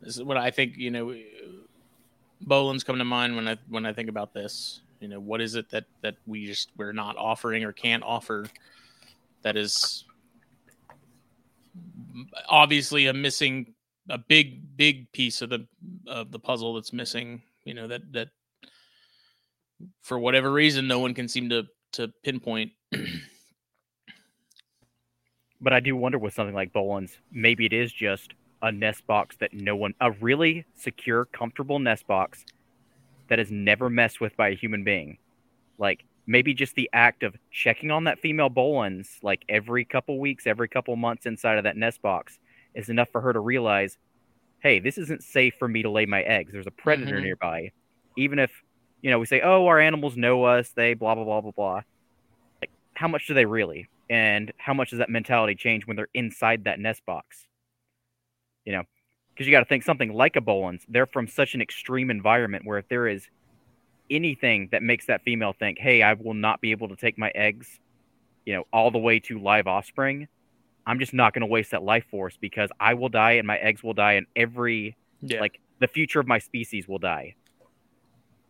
This 0.00 0.16
is 0.16 0.22
what 0.22 0.36
I 0.36 0.52
think. 0.52 0.76
You 0.76 0.92
know, 0.92 1.16
Boelen's 2.46 2.84
come 2.84 2.98
to 2.98 3.04
mind 3.04 3.34
when 3.34 3.48
I 3.48 3.56
when 3.68 3.84
I 3.84 3.92
think 3.92 4.08
about 4.08 4.32
this. 4.32 4.80
You 5.00 5.08
know, 5.08 5.18
what 5.18 5.40
is 5.40 5.56
it 5.56 5.68
that 5.70 5.84
that 6.00 6.14
we 6.24 6.46
just 6.46 6.70
we're 6.76 6.92
not 6.92 7.16
offering 7.16 7.64
or 7.64 7.72
can't 7.72 8.04
offer 8.04 8.46
that 9.42 9.56
is 9.56 10.04
obviously 12.48 13.08
a 13.08 13.12
missing 13.12 13.74
a 14.08 14.18
big 14.18 14.76
big 14.76 15.10
piece 15.10 15.42
of 15.42 15.50
the 15.50 15.66
of 16.06 16.30
the 16.30 16.38
puzzle 16.38 16.74
that's 16.74 16.92
missing 16.92 17.42
you 17.64 17.74
know 17.74 17.88
that 17.88 18.12
that 18.12 18.28
for 20.02 20.18
whatever 20.18 20.52
reason 20.52 20.86
no 20.86 21.00
one 21.00 21.12
can 21.12 21.26
seem 21.26 21.48
to 21.48 21.64
to 21.90 22.08
pinpoint 22.22 22.70
but 25.64 25.72
i 25.72 25.80
do 25.80 25.96
wonder 25.96 26.18
with 26.18 26.34
something 26.34 26.54
like 26.54 26.72
Boelen's 26.72 27.18
maybe 27.32 27.66
it 27.66 27.72
is 27.72 27.92
just 27.92 28.34
a 28.62 28.70
nest 28.70 29.06
box 29.06 29.36
that 29.40 29.52
no 29.52 29.74
one 29.74 29.94
a 30.00 30.10
really 30.12 30.64
secure 30.74 31.24
comfortable 31.26 31.78
nest 31.78 32.06
box 32.06 32.44
that 33.28 33.38
is 33.38 33.50
never 33.50 33.90
messed 33.90 34.20
with 34.20 34.36
by 34.36 34.48
a 34.50 34.54
human 34.54 34.84
being 34.84 35.18
like 35.78 36.04
maybe 36.26 36.54
just 36.54 36.74
the 36.74 36.88
act 36.92 37.22
of 37.22 37.34
checking 37.50 37.90
on 37.90 38.04
that 38.04 38.18
female 38.18 38.48
Boelen's 38.48 39.18
like 39.22 39.44
every 39.48 39.84
couple 39.84 40.18
weeks, 40.18 40.46
every 40.46 40.68
couple 40.68 40.96
months 40.96 41.26
inside 41.26 41.58
of 41.58 41.64
that 41.64 41.76
nest 41.76 42.00
box 42.02 42.38
is 42.74 42.88
enough 42.88 43.08
for 43.12 43.20
her 43.20 43.32
to 43.32 43.40
realize, 43.40 43.98
hey, 44.60 44.80
this 44.80 44.98
isn't 44.98 45.22
safe 45.22 45.54
for 45.58 45.68
me 45.68 45.82
to 45.82 45.90
lay 45.90 46.06
my 46.06 46.22
eggs. 46.22 46.52
There's 46.52 46.66
a 46.66 46.70
predator 46.70 47.18
Mhm. 47.18 47.22
nearby. 47.24 47.70
Even 48.16 48.38
if, 48.38 48.62
you 49.02 49.10
know, 49.10 49.18
we 49.18 49.26
say, 49.26 49.40
oh, 49.42 49.66
our 49.66 49.78
animals 49.78 50.16
know 50.16 50.44
us, 50.44 50.72
they 50.72 50.94
blah, 50.94 51.14
blah, 51.14 51.24
blah, 51.24 51.40
blah, 51.40 51.50
blah. 51.50 51.82
Like, 52.60 52.70
how 52.94 53.08
much 53.08 53.26
do 53.26 53.34
they 53.34 53.44
really? 53.44 53.86
And 54.10 54.52
how 54.58 54.74
much 54.74 54.90
does 54.90 54.98
that 54.98 55.08
mentality 55.10 55.54
change 55.54 55.86
when 55.86 55.96
they're 55.96 56.08
inside 56.14 56.64
that 56.64 56.78
nest 56.78 57.04
box? 57.06 57.46
You 58.64 58.72
know, 58.74 58.82
because 59.32 59.46
you 59.46 59.50
got 59.50 59.60
to 59.60 59.66
think 59.66 59.82
something 59.82 60.12
like 60.12 60.36
a 60.36 60.40
Boelen's, 60.40 60.84
they're 60.88 61.06
from 61.06 61.26
such 61.26 61.54
an 61.54 61.60
extreme 61.60 62.10
environment 62.10 62.64
where 62.66 62.78
if 62.78 62.88
there 62.88 63.06
is 63.08 63.26
anything 64.10 64.68
that 64.72 64.82
makes 64.82 65.06
that 65.06 65.22
female 65.22 65.52
think, 65.52 65.78
hey, 65.78 66.02
I 66.02 66.12
will 66.14 66.34
not 66.34 66.60
be 66.60 66.70
able 66.70 66.88
to 66.88 66.96
take 66.96 67.18
my 67.18 67.30
eggs, 67.34 67.80
you 68.44 68.54
know, 68.54 68.64
all 68.72 68.90
the 68.90 68.98
way 68.98 69.20
to 69.20 69.38
live 69.38 69.66
offspring, 69.66 70.28
I'm 70.86 70.98
just 70.98 71.14
not 71.14 71.32
going 71.32 71.40
to 71.40 71.46
waste 71.46 71.70
that 71.70 71.82
life 71.82 72.04
force 72.10 72.36
because 72.38 72.70
I 72.78 72.94
will 72.94 73.08
die 73.08 73.32
and 73.32 73.46
my 73.46 73.56
eggs 73.56 73.82
will 73.82 73.94
die 73.94 74.12
and 74.14 74.26
every 74.36 74.96
Yeah. 75.22 75.40
like 75.40 75.58
the 75.78 75.88
future 75.88 76.20
of 76.20 76.26
my 76.26 76.38
species 76.38 76.86
will 76.86 76.98
die. 76.98 77.34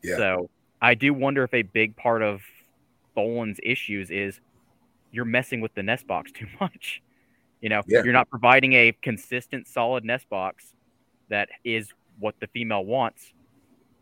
Yeah. 0.02 0.16
So 0.16 0.50
I 0.82 0.94
do 0.94 1.14
wonder 1.14 1.44
if 1.44 1.54
a 1.54 1.62
big 1.62 1.96
part 1.96 2.22
of 2.22 2.42
Boelen's 3.16 3.60
issues 3.62 4.10
is 4.10 4.40
you're 5.14 5.24
messing 5.24 5.60
with 5.60 5.74
the 5.74 5.82
nest 5.82 6.06
box 6.06 6.32
too 6.34 6.46
much. 6.60 7.02
You 7.60 7.68
know, 7.70 7.82
Yeah. 7.86 8.02
you're 8.04 8.12
not 8.12 8.28
providing 8.28 8.74
a 8.74 8.92
consistent, 9.02 9.66
solid 9.66 10.04
nest 10.04 10.28
box 10.28 10.74
that 11.28 11.48
is 11.64 11.92
what 12.18 12.34
the 12.40 12.46
female 12.48 12.84
wants. 12.84 13.32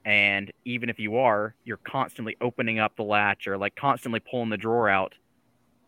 And 0.05 0.51
even 0.65 0.89
if 0.89 0.99
you 0.99 1.17
are, 1.17 1.55
you're 1.65 1.77
constantly 1.77 2.37
opening 2.41 2.81
up 2.81 2.97
the 2.97 3.05
latch 3.05 3.47
or 3.47 3.57
like 3.57 3.77
constantly 3.77 4.19
pulling 4.19 4.49
the 4.49 4.57
drawer 4.57 4.89
out 4.89 5.15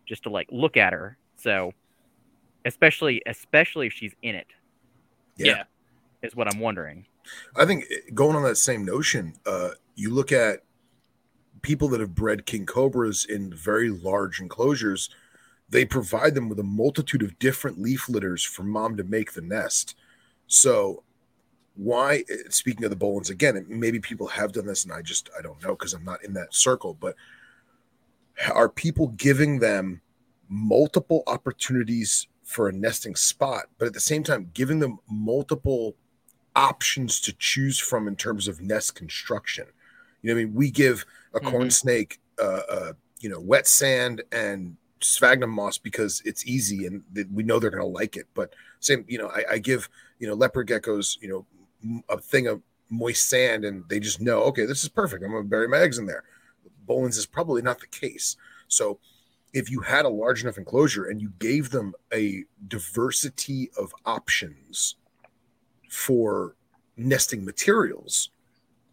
just 0.07 0.23
to 0.25 0.31
like 0.31 0.49
look 0.53 0.77
at 0.77 0.93
her. 0.93 1.19
So 1.37 1.73
especially 2.65 3.23
especially 3.27 3.89
if 3.89 3.93
she's 3.93 4.15
in 4.23 4.37
it, 4.37 4.47
yeah. 5.37 5.65
is 6.23 6.37
what 6.37 6.53
I'm 6.53 6.61
wondering. 6.61 7.07
I 7.57 7.65
think 7.65 7.85
eh, 7.91 8.11
going 8.13 8.37
on 8.37 8.45
that 8.45 8.57
same 8.57 8.85
notion, 8.85 9.35
uh, 9.47 9.71
you 9.97 10.11
look 10.11 10.31
at 10.31 10.61
people 11.65 11.89
that 11.89 12.01
have 12.01 12.15
bred 12.15 12.47
king 12.47 12.67
cobras 12.67 13.25
in 13.25 13.53
very 13.53 13.91
large 13.91 14.41
enclosures, 14.41 15.11
they 15.69 15.85
provide 15.85 16.35
them 16.35 16.49
with 16.49 16.61
a 16.61 16.65
multitude 16.65 17.23
of 17.23 17.39
different 17.39 17.81
leaf 17.81 18.09
litters 18.09 18.45
for 18.45 18.63
mom 18.63 18.97
to 18.97 19.03
make 19.03 19.33
the 19.33 19.41
nest. 19.41 19.97
So, 20.47 21.03
why, 21.75 22.23
speaking 22.51 22.85
of 22.85 22.91
the 22.91 22.97
Boelens 22.97 23.31
again, 23.31 23.65
maybe 23.69 23.99
people 23.99 24.29
have 24.29 24.53
done 24.53 24.67
this 24.67 24.85
and 24.85 24.93
I 24.93 25.03
just, 25.03 25.31
I 25.37 25.43
don't 25.43 25.61
know 25.65 25.71
because 25.71 25.95
I'm 25.95 26.05
not 26.05 26.23
in 26.23 26.35
that 26.35 26.55
circle, 26.55 26.95
but 26.95 27.17
are 28.53 28.69
people 28.69 29.09
giving 29.09 29.59
them 29.59 30.01
multiple 30.49 31.25
opportunities 31.27 32.29
for 32.45 32.69
a 32.69 32.73
nesting 32.73 33.17
spot, 33.17 33.65
but 33.79 33.87
at 33.87 33.95
the 33.95 34.01
same 34.01 34.23
time, 34.23 34.51
giving 34.55 34.79
them 34.79 34.99
multiple 35.09 35.97
options 36.55 37.21
to 37.21 37.33
choose 37.39 37.79
from 37.79 38.07
in 38.07 38.15
terms 38.15 38.47
of 38.47 38.61
nest 38.61 38.95
construction. 38.95 39.67
You 40.23 40.33
know, 40.33 40.41
I 40.41 40.45
mean, 40.45 40.55
we 40.55 40.71
give 40.71 41.05
a 41.35 41.41
corn 41.41 41.69
Mhm. 41.69 41.73
snake, 41.73 42.21
uh, 42.39 42.63
uh, 42.69 42.93
you 43.21 43.29
know, 43.29 43.41
wet 43.41 43.67
sand 43.67 44.23
and 44.33 44.77
sphagnum 45.01 45.51
moss 45.51 45.77
because 45.79 46.23
it's 46.25 46.47
easy 46.47 46.87
and 46.87 47.03
th- 47.15 47.27
we 47.33 47.43
know 47.43 47.59
they're 47.59 47.71
going 47.71 47.83
to 47.83 47.87
like 47.87 48.17
it. 48.17 48.27
But 48.35 48.55
same, 48.81 49.05
you 49.09 49.19
know, 49.19 49.29
I, 49.29 49.45
I 49.53 49.59
give 49.59 49.89
you 50.19 50.27
know 50.27 50.35
leopard 50.35 50.69
geckos, 50.69 51.21
you 51.21 51.29
know, 51.29 51.47
m- 51.83 52.03
a 52.09 52.19
thing 52.19 52.47
of 52.47 52.63
moist 52.91 53.29
sand, 53.29 53.65
and 53.65 53.85
they 53.89 53.99
just 54.01 54.21
know, 54.21 54.43
okay, 54.45 54.65
this 54.67 54.83
is 54.83 54.89
perfect. 54.89 55.25
I'm 55.25 55.31
going 55.31 55.43
to 55.45 55.49
bury 55.49 55.69
my 55.69 55.79
eggs 55.79 55.99
in 55.99 56.07
there. 56.07 56.25
Boelen's 56.87 57.17
is 57.17 57.27
probably 57.27 57.63
not 57.63 57.81
the 57.81 57.87
case. 57.87 58.37
So 58.69 58.99
if 59.53 59.71
you 59.71 59.81
had 59.81 60.05
a 60.05 60.09
large 60.09 60.43
enough 60.43 60.59
enclosure 60.59 61.07
and 61.07 61.21
you 61.21 61.31
gave 61.39 61.71
them 61.71 61.95
a 62.13 62.45
diversity 62.69 63.71
of 63.79 63.93
options 64.05 64.97
for 65.91 66.57
nesting 66.97 67.45
materials 67.45 68.31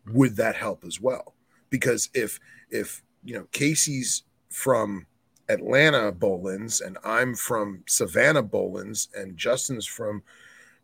would 0.08 0.36
that 0.36 0.56
help 0.56 0.84
as 0.84 1.00
well 1.00 1.36
because 1.72 2.10
if 2.14 2.40
if 2.70 3.02
you 3.24 3.34
know 3.34 3.48
casey's 3.52 4.24
from 4.50 5.08
atlanta 5.50 6.12
Boelens 6.12 6.86
and 6.86 7.00
i'm 7.04 7.34
from 7.34 7.84
savannah 7.88 8.44
Boelens 8.44 9.08
and 9.16 9.36
justin's 9.36 9.88
from 9.88 10.22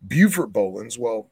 beaufort 0.08 0.52
Boelens 0.52 0.98
well 0.98 1.30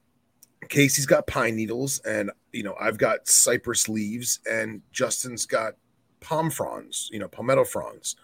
casey's 0.69 1.07
got 1.07 1.25
pine 1.25 1.55
needles 1.55 1.99
and 2.05 2.29
you 2.51 2.61
know 2.61 2.75
i've 2.79 2.99
got 2.99 3.27
cypress 3.27 3.89
leaves 3.89 4.39
and 4.49 4.81
justin's 4.91 5.47
got 5.47 5.73
palm 6.19 6.51
fronds 6.51 7.09
you 7.11 7.19
know 7.19 7.27
palmetto 7.27 7.63
fronds 7.63 8.15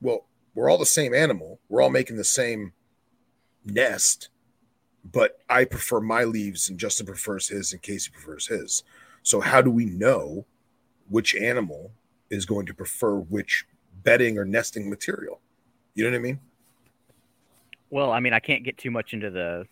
well 0.00 0.26
we're 0.54 0.68
all 0.68 0.78
the 0.78 0.86
same 0.86 1.14
animal 1.14 1.60
we're 1.68 1.82
all 1.82 1.90
making 1.90 2.16
the 2.16 2.24
same 2.24 2.72
nest 3.64 4.28
but 5.12 5.38
I 5.48 5.64
prefer 5.64 6.00
my 6.00 6.24
leaves 6.24 6.68
and 6.68 6.78
Justin 6.78 7.06
prefers 7.06 7.48
his 7.48 7.72
and 7.72 7.82
Casey 7.82 8.10
prefers 8.10 8.46
his. 8.46 8.82
So 9.26 9.40
how 9.40 9.60
do 9.60 9.72
we 9.72 9.86
know 9.86 10.46
which 11.08 11.34
animal 11.34 11.90
is 12.30 12.46
going 12.46 12.64
to 12.66 12.72
prefer 12.72 13.16
which 13.16 13.66
bedding 14.04 14.38
or 14.38 14.44
nesting 14.44 14.88
material? 14.88 15.40
You 15.96 16.04
know 16.04 16.10
what 16.10 16.16
I 16.16 16.20
mean? 16.20 16.38
Well, 17.90 18.12
I 18.12 18.20
mean, 18.20 18.32
I 18.32 18.38
can't 18.38 18.62
get 18.62 18.78
too 18.78 18.92
much 18.92 19.14
into 19.14 19.30
the 19.30 19.66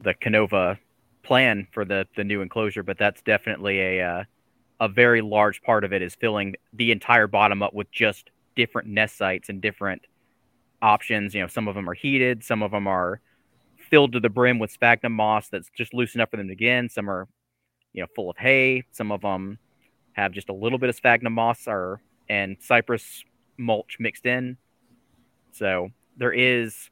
the 0.00 0.14
Canova 0.14 0.78
plan 1.24 1.66
for 1.72 1.84
the 1.84 2.06
the 2.14 2.22
new 2.22 2.40
enclosure, 2.40 2.84
but 2.84 2.96
that's 2.96 3.20
definitely 3.22 3.80
a 3.80 4.00
uh, 4.00 4.24
a 4.78 4.86
very 4.86 5.22
large 5.22 5.60
part 5.62 5.82
of 5.82 5.92
it 5.92 6.00
is 6.00 6.14
filling 6.14 6.54
the 6.72 6.92
entire 6.92 7.26
bottom 7.26 7.64
up 7.64 7.74
with 7.74 7.90
just 7.90 8.30
different 8.54 8.86
nest 8.86 9.18
sites 9.18 9.48
and 9.48 9.60
different 9.60 10.02
options. 10.82 11.34
You 11.34 11.40
know, 11.40 11.48
some 11.48 11.66
of 11.66 11.74
them 11.74 11.90
are 11.90 11.94
heated, 11.94 12.44
some 12.44 12.62
of 12.62 12.70
them 12.70 12.86
are 12.86 13.20
filled 13.90 14.12
to 14.12 14.20
the 14.20 14.30
brim 14.30 14.60
with 14.60 14.70
sphagnum 14.70 15.14
moss 15.14 15.48
that's 15.48 15.68
just 15.76 15.94
loose 15.94 16.14
enough 16.14 16.30
for 16.30 16.36
them 16.36 16.46
to 16.46 16.54
get 16.54 16.78
in. 16.78 16.88
Some 16.88 17.10
are, 17.10 17.26
you 17.94 18.02
know, 18.02 18.08
full 18.14 18.28
of 18.28 18.36
hay. 18.36 18.84
Some 18.92 19.10
of 19.10 19.22
them 19.22 19.58
have 20.12 20.32
just 20.32 20.50
a 20.50 20.52
little 20.52 20.78
bit 20.78 20.90
of 20.90 20.96
sphagnum 20.96 21.32
moss 21.32 21.66
or 21.66 22.02
and 22.28 22.56
cypress 22.60 23.24
mulch 23.56 23.96
mixed 23.98 24.26
in. 24.26 24.58
So 25.52 25.88
there 26.16 26.32
is 26.32 26.90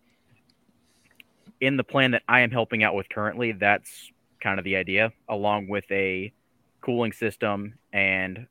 in 1.61 1.77
the 1.77 1.85
plan 1.85 2.13
that 2.13 2.23
I 2.29 2.41
am 2.41 2.51
helping 2.51 2.83
out 2.83 2.95
with 2.95 3.09
currently, 3.09 3.53
that's 3.53 4.11
kind 4.41 4.59
of 4.59 4.65
the 4.65 4.77
idea, 4.77 5.13
along 5.29 5.69
with 5.69 5.85
a 5.91 6.33
cooling 6.81 7.13
system. 7.13 7.75
And 7.93 8.47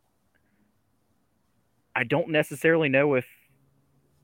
I 1.95 2.03
don't 2.03 2.29
necessarily 2.29 2.89
know 2.89 3.15
if 3.15 3.25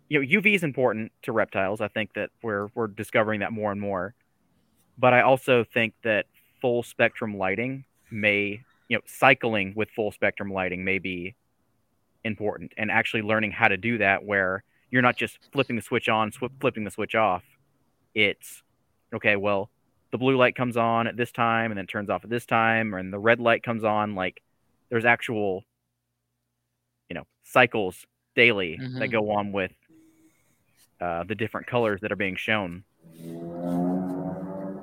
you 0.10 0.22
know 0.22 0.42
UV 0.42 0.56
is 0.56 0.64
important 0.64 1.12
to 1.24 1.32
reptiles. 1.32 1.82
I 1.82 1.90
think 1.90 2.14
that 2.14 2.30
we're 2.42 2.68
we're 2.76 2.88
discovering 2.88 3.42
that 3.42 3.52
more 3.52 3.72
and 3.72 3.82
more. 3.82 4.16
But 4.98 5.14
I 5.14 5.22
also 5.22 5.64
think 5.64 5.94
that 6.04 6.26
full 6.62 6.82
spectrum 6.82 7.38
lighting 7.38 7.86
may, 8.12 8.62
you 8.88 8.98
know, 8.98 9.02
cycling 9.06 9.74
with 9.76 9.90
full 9.92 10.12
spectrum 10.12 10.52
lighting 10.52 10.84
may 10.84 11.00
be 11.00 11.36
important 12.24 12.74
and 12.78 12.92
actually 12.92 13.22
learning 13.22 13.52
how 13.52 13.68
to 13.68 13.78
do 13.78 13.98
that 14.00 14.24
where 14.24 14.64
you're 14.92 15.02
not 15.02 15.16
just 15.18 15.38
flipping 15.52 15.76
the 15.76 15.82
switch 15.82 16.10
on, 16.10 16.32
sw- 16.32 16.52
flipping 16.60 16.84
the 16.84 16.92
switch 16.92 17.16
off. 17.16 17.44
It's 18.16 18.64
okay, 19.14 19.36
well, 19.36 19.70
the 20.12 20.18
blue 20.18 20.38
light 20.38 20.56
comes 20.56 20.78
on 20.78 21.08
at 21.08 21.18
this 21.18 21.32
time 21.32 21.72
and 21.72 21.78
then 21.78 21.88
turns 21.88 22.10
off 22.10 22.24
at 22.24 22.30
this 22.30 22.46
time, 22.46 22.94
and 22.94 23.12
the 23.12 23.20
red 23.20 23.40
light 23.40 23.64
comes 23.64 23.84
on. 23.84 24.16
Like 24.16 24.42
there's 24.90 25.06
actual, 25.06 25.64
you 27.10 27.16
know, 27.16 27.26
cycles 27.44 28.06
daily 28.36 28.78
that 28.78 29.10
Mhm. 29.10 29.12
go 29.12 29.32
on 29.32 29.52
with 29.52 29.72
uh, 31.00 31.24
the 31.26 31.36
different 31.36 31.68
colors 31.68 32.02
that 32.02 32.12
are 32.12 32.16
being 32.16 32.36
shown. 32.36 32.84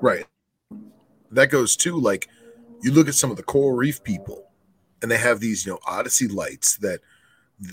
Right. 0.01 0.27
That 1.31 1.51
goes 1.51 1.75
too. 1.77 1.99
Like 1.99 2.29
you 2.85 2.93
look 2.93 3.09
at 3.09 3.15
some 3.15 3.31
of 3.31 3.39
the 3.39 3.43
coral 3.43 3.73
reef 3.73 4.05
people, 4.05 4.51
and 5.01 5.11
they 5.11 5.17
have 5.17 5.41
these, 5.41 5.65
you 5.65 5.73
know, 5.73 5.79
Odyssey 5.87 6.29
lights 6.29 6.77
that 6.79 7.01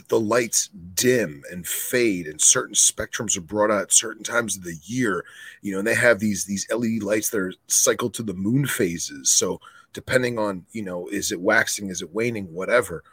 the 0.08 0.20
lights 0.20 0.70
dim 0.94 1.44
and 1.52 1.68
fade, 1.68 2.28
and 2.28 2.40
certain 2.40 2.76
spectrums 2.76 3.36
are 3.36 3.42
brought 3.42 3.72
out 3.72 3.82
at 3.82 3.92
certain 3.92 4.24
times 4.24 4.56
of 4.56 4.64
the 4.64 4.78
year. 4.86 5.26
You 5.62 5.74
know, 5.74 5.80
and 5.80 5.88
they 5.88 5.96
have 5.96 6.20
these 6.20 6.46
these 6.46 6.66
LED 6.72 7.04
lights 7.04 7.30
that 7.32 7.40
are 7.40 7.54
cycled 7.68 8.14
to 8.16 8.24
the 8.24 8.34
moon 8.34 8.66
phases. 8.66 9.30
So 9.30 9.60
depending 9.92 10.40
on, 10.40 10.66
you 10.72 10.84
know, 10.84 11.08
is 11.08 11.34
it 11.34 11.42
waxing, 11.42 11.90
is 11.90 12.02
it 12.02 12.14
waning, 12.14 12.46
whatever. 12.54 13.04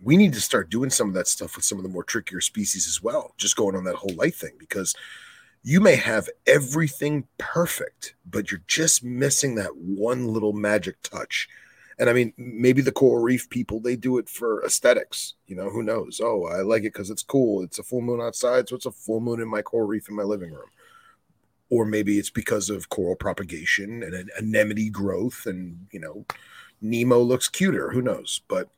We 0.00 0.16
need 0.16 0.32
to 0.34 0.40
start 0.40 0.70
doing 0.70 0.90
some 0.90 1.08
of 1.08 1.14
that 1.14 1.26
stuff 1.26 1.56
with 1.56 1.64
some 1.64 1.78
of 1.78 1.82
the 1.82 1.90
more 1.90 2.04
trickier 2.04 2.40
species 2.40 2.86
as 2.86 3.02
well. 3.02 3.34
Just 3.36 3.56
going 3.56 3.74
on 3.74 3.82
that 3.82 3.96
whole 3.96 4.14
light 4.14 4.36
thing 4.36 4.52
because 4.58 4.94
you 5.68 5.82
may 5.82 5.96
have 5.96 6.30
everything 6.46 7.28
perfect, 7.36 8.14
but 8.24 8.50
you're 8.50 8.62
just 8.66 9.04
missing 9.04 9.54
that 9.56 9.76
one 9.76 10.26
little 10.26 10.54
magic 10.54 10.96
touch. 11.02 11.46
And 11.98 12.08
I 12.08 12.14
mean, 12.14 12.32
maybe 12.38 12.80
the 12.80 12.90
coral 12.90 13.22
reef 13.22 13.50
people 13.50 13.78
they 13.78 13.94
do 13.94 14.16
it 14.16 14.30
for 14.30 14.64
aesthetics. 14.64 15.34
You 15.46 15.56
know, 15.56 15.68
who 15.68 15.82
knows? 15.82 16.22
Oh, 16.24 16.46
I 16.46 16.62
like 16.62 16.84
it 16.84 16.94
because 16.94 17.10
it's 17.10 17.22
cool. 17.22 17.62
It's 17.62 17.78
a 17.78 17.82
full 17.82 18.00
moon 18.00 18.18
outside, 18.18 18.66
so 18.66 18.76
it's 18.76 18.86
a 18.86 18.90
full 18.90 19.20
moon 19.20 19.42
in 19.42 19.48
my 19.48 19.60
coral 19.60 19.86
reef 19.86 20.08
in 20.08 20.16
my 20.16 20.22
living 20.22 20.52
room. 20.52 20.70
Or 21.68 21.84
maybe 21.84 22.18
it's 22.18 22.30
because 22.30 22.70
of 22.70 22.88
coral 22.88 23.16
propagation 23.16 24.02
and 24.02 24.14
an 24.14 24.30
anemone 24.38 24.88
growth, 24.90 25.44
and 25.44 25.86
you 25.92 26.00
know, 26.00 26.24
Nemo 26.80 27.20
looks 27.20 27.46
cuter. 27.46 27.90
Who 27.90 28.00
knows? 28.00 28.40
But 28.48 28.70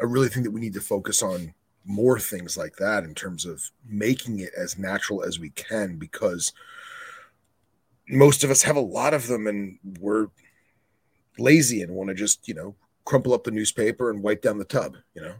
I 0.00 0.06
really 0.06 0.28
think 0.28 0.42
that 0.42 0.50
we 0.50 0.60
need 0.60 0.74
to 0.74 0.80
focus 0.80 1.22
on 1.22 1.54
more 1.84 2.18
things 2.18 2.56
like 2.56 2.76
that 2.76 3.04
in 3.04 3.14
terms 3.14 3.44
of 3.44 3.70
making 3.86 4.40
it 4.40 4.50
as 4.56 4.78
natural 4.78 5.22
as 5.22 5.38
we 5.38 5.50
can 5.50 5.96
because 5.96 6.52
most 8.08 8.44
of 8.44 8.50
us 8.50 8.62
have 8.62 8.76
a 8.76 8.80
lot 8.80 9.14
of 9.14 9.26
them 9.26 9.46
and 9.46 9.78
we're 10.00 10.28
lazy 11.38 11.82
and 11.82 11.92
want 11.92 12.08
to 12.08 12.14
just, 12.14 12.46
you 12.48 12.54
know, 12.54 12.74
crumple 13.04 13.34
up 13.34 13.44
the 13.44 13.50
newspaper 13.50 14.10
and 14.10 14.22
wipe 14.22 14.42
down 14.42 14.58
the 14.58 14.64
tub, 14.64 14.96
you 15.14 15.22
know. 15.22 15.34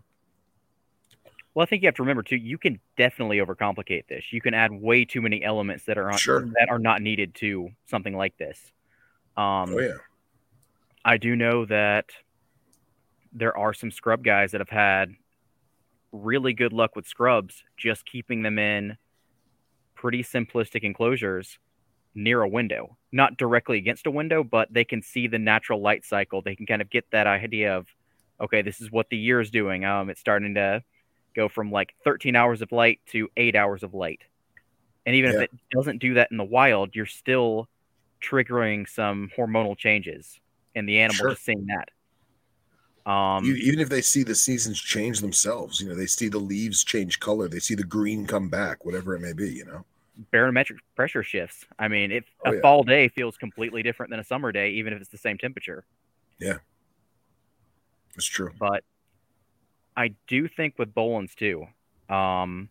Well, 1.54 1.62
I 1.62 1.66
think 1.66 1.82
you 1.82 1.86
have 1.86 1.94
to 1.96 2.02
remember 2.02 2.22
too. 2.22 2.36
You 2.36 2.58
can 2.58 2.80
definitely 2.96 3.38
overcomplicate 3.38 4.08
this. 4.08 4.32
You 4.32 4.40
can 4.40 4.54
add 4.54 4.72
way 4.72 5.04
too 5.04 5.22
many 5.22 5.42
elements 5.44 5.84
that 5.84 5.96
are 5.96 6.10
on, 6.10 6.18
Sure. 6.18 6.40
that 6.58 6.68
are 6.68 6.80
not 6.80 7.00
needed 7.00 7.34
to 7.36 7.70
something 7.86 8.16
like 8.16 8.36
this. 8.38 8.72
Um, 9.36 9.72
Oh 9.72 9.78
yeah. 9.78 9.96
I 11.04 11.16
do 11.16 11.36
know 11.36 11.64
that 11.66 12.06
there 13.32 13.56
are 13.56 13.74
some 13.74 13.90
scrub 13.90 14.24
guys 14.24 14.52
that 14.52 14.60
have 14.60 14.68
had 14.70 15.14
really 16.15 16.55
good 16.55 16.73
luck 16.74 16.97
with 16.97 17.07
scrubs, 17.07 17.65
just 17.78 18.07
keeping 18.07 18.43
them 18.43 18.59
in 18.59 18.99
pretty 19.95 20.23
simplistic 20.23 20.82
enclosures 20.82 21.59
near 22.15 22.43
a 22.43 22.49
window, 22.49 22.99
not 23.12 23.36
directly 23.39 23.78
against 23.78 24.07
a 24.07 24.11
window, 24.12 24.45
but 24.45 24.73
they 24.73 24.85
can 24.85 25.03
see 25.03 25.28
the 25.28 25.39
natural 25.39 25.81
light 25.82 26.05
cycle. 26.05 26.43
They 26.43 26.57
can 26.57 26.66
kind 26.66 26.82
of 26.82 26.91
get 26.91 27.07
that 27.12 27.27
idea 27.27 27.77
of, 27.77 27.89
okay, 28.41 28.62
this 28.62 28.81
is 28.81 28.93
what 28.93 29.11
the 29.11 29.19
year 29.19 29.41
is 29.41 29.51
doing. 29.51 29.85
Um, 29.85 30.11
it's 30.11 30.20
starting 30.20 30.55
to 30.57 30.82
go 31.36 31.49
from 31.49 31.73
like 31.73 31.95
13 32.05 32.36
hours 32.36 32.62
of 32.62 32.73
light 32.73 33.01
to 33.09 33.28
eight 33.36 33.57
hours 33.57 33.82
of 33.85 33.95
light. 33.95 34.23
And 35.07 35.16
even 35.16 35.31
Yeah. 35.31 35.32
if 35.32 35.41
it 35.41 35.53
doesn't 35.73 35.99
do 36.01 36.15
that 36.15 36.31
in 36.31 36.39
the 36.39 36.45
wild, 36.45 36.95
you're 36.97 37.07
still 37.07 37.69
triggering 38.23 38.89
some 38.89 39.31
hormonal 39.36 39.77
changes 39.78 40.41
in 40.74 40.86
the 40.86 41.01
animal 41.01 41.27
Sure. 41.27 41.27
just 41.27 41.45
seeing 41.45 41.66
that. 41.66 41.89
Um, 43.06 43.44
You- 43.44 43.55
even 43.56 43.81
if 43.81 43.89
they 43.90 44.01
see 44.01 44.22
the 44.22 44.35
seasons 44.35 44.81
change 44.81 45.20
themselves, 45.20 45.81
you 45.81 45.89
know, 45.89 45.94
they 45.94 46.06
see 46.06 46.28
the 46.28 46.39
leaves 46.39 46.82
change 46.85 47.20
color, 47.20 47.48
they 47.48 47.59
see 47.60 47.74
the 47.74 47.85
green 47.85 48.26
come 48.26 48.48
back, 48.48 48.85
whatever 48.85 49.14
it 49.14 49.20
may 49.20 49.32
be, 49.35 49.51
you 49.52 49.64
know. 49.64 49.85
barometric 50.32 50.78
pressure 50.94 51.24
shifts. 51.24 51.66
I 51.76 51.89
mean, 51.89 52.12
if 52.12 52.24
Oh, 52.47 52.52
a 52.52 52.55
yeah. 52.55 52.60
fall 52.60 52.85
day 52.85 53.09
feels 53.09 53.36
completely 53.36 53.82
different 53.82 54.10
than 54.10 54.20
a 54.20 54.24
summer 54.24 54.52
day, 54.52 54.70
even 54.70 54.93
if 54.93 55.01
it's 55.01 55.10
the 55.10 55.18
same 55.18 55.36
temperature. 55.39 55.85
Yeah. 56.39 56.59
It's 58.14 58.24
true. 58.26 58.52
But 58.59 58.85
I 59.97 60.14
do 60.28 60.47
think 60.47 60.78
with 60.78 60.94
Boelens 60.94 61.35
too, 61.35 61.66
um, 62.09 62.68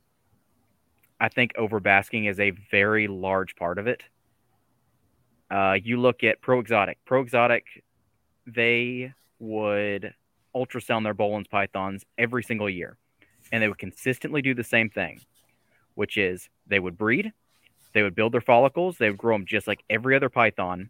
I 1.19 1.27
think 1.29 1.53
overbasking 1.55 2.29
is 2.29 2.39
a 2.39 2.51
very 2.71 3.07
large 3.07 3.55
part 3.57 3.77
of 3.77 3.87
it. 3.87 4.03
Uh, 5.51 5.77
you 5.83 5.97
look 5.97 6.23
at 6.23 6.39
Pro 6.41 6.59
Exotic. 6.59 6.97
Pro 7.05 7.21
Exotic, 7.21 7.83
they 8.47 9.13
would 9.39 10.13
ultrasound 10.55 11.03
their 11.03 11.13
Boelen's 11.13 11.47
pythons 11.47 12.05
every 12.17 12.43
single 12.43 12.69
year, 12.69 12.97
and 13.51 13.61
they 13.61 13.67
would 13.67 13.77
consistently 13.77 14.41
do 14.41 14.53
the 14.53 14.63
same 14.63 14.89
thing, 14.89 15.21
which 15.95 16.17
is 16.17 16.49
they 16.67 16.79
would 16.79 16.97
breed, 16.97 17.31
they 17.93 18.03
would 18.03 18.15
build 18.15 18.33
their 18.33 18.41
follicles, 18.41 18.97
they 18.97 19.09
would 19.09 19.17
grow 19.17 19.35
them 19.35 19.45
just 19.45 19.67
like 19.67 19.83
every 19.89 20.15
other 20.15 20.29
python, 20.29 20.89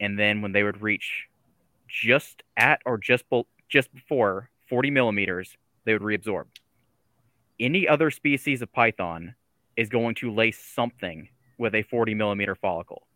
and 0.00 0.18
then 0.18 0.42
when 0.42 0.52
they 0.52 0.62
would 0.62 0.82
reach 0.82 1.28
just 1.88 2.42
at 2.56 2.80
or 2.84 2.98
just 2.98 3.28
be- 3.30 3.46
just 3.68 3.92
before 3.92 4.50
40 4.68 4.90
millimeters, 4.90 5.56
they 5.84 5.92
would 5.92 6.02
reabsorb. 6.02 6.44
Any 7.60 7.88
other 7.88 8.10
species 8.10 8.62
of 8.62 8.72
python 8.72 9.34
is 9.76 9.88
going 9.88 10.14
to 10.16 10.32
lay 10.32 10.52
something 10.52 11.28
with 11.58 11.74
a 11.74 11.82
40 11.82 12.14
millimeter 12.14 12.54
follicle. 12.54 13.06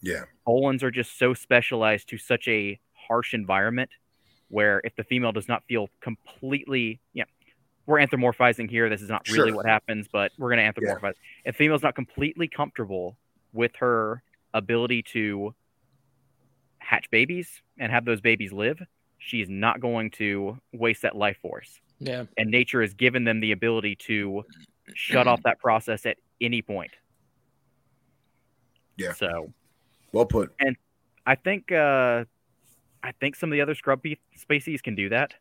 Yeah. 0.00 0.24
Boelens 0.46 0.82
are 0.82 0.90
just 0.90 1.18
so 1.18 1.34
specialized 1.34 2.08
to 2.08 2.18
such 2.18 2.48
a 2.48 2.80
harsh 3.08 3.34
environment 3.34 3.90
where 4.52 4.82
if 4.84 4.94
the 4.96 5.04
female 5.04 5.32
does 5.32 5.48
not 5.48 5.64
feel 5.66 5.88
completely, 6.02 7.00
yeah, 7.14 7.24
we're 7.86 7.98
anthropomorphizing 7.98 8.68
here. 8.68 8.90
This 8.90 9.00
is 9.00 9.08
not 9.08 9.26
really 9.28 9.48
Sure. 9.48 9.56
what 9.56 9.66
happens, 9.66 10.06
but 10.12 10.30
we're 10.36 10.54
going 10.54 10.58
to 10.58 10.80
anthropomorphize. 10.80 11.14
If 11.46 11.56
female's 11.56 11.82
not 11.82 11.94
completely 11.94 12.48
comfortable 12.48 13.16
with 13.54 13.74
her 13.76 14.22
ability 14.52 15.04
to 15.04 15.54
hatch 16.78 17.10
babies 17.10 17.62
and 17.78 17.90
have 17.90 18.04
those 18.04 18.20
babies 18.20 18.52
live, 18.52 18.78
she's 19.16 19.48
not 19.48 19.80
going 19.80 20.10
to 20.10 20.58
waste 20.72 21.00
that 21.02 21.16
life 21.16 21.38
force. 21.40 21.80
Yeah. 21.98 22.24
And 22.36 22.50
nature 22.50 22.82
has 22.82 22.92
given 22.92 23.24
them 23.24 23.40
the 23.40 23.52
ability 23.52 23.96
to 24.06 24.44
shut 24.94 25.26
off 25.26 25.42
that 25.44 25.58
process 25.60 26.04
at 26.04 26.18
any 26.42 26.60
point. 26.60 26.90
Yeah. 28.98 29.12
So 29.14 29.52
Well 30.12 30.26
put. 30.26 30.52
And 30.60 30.76
I 31.24 31.36
think 31.36 31.72
uh, 31.72 32.24
I 33.02 33.12
think 33.12 33.36
some 33.36 33.50
of 33.50 33.54
the 33.54 33.60
other 33.60 33.74
scrub 33.74 34.02
pe- 34.02 34.16
species 34.36 34.80
can 34.80 34.94
do 34.94 35.08
that. 35.08 35.34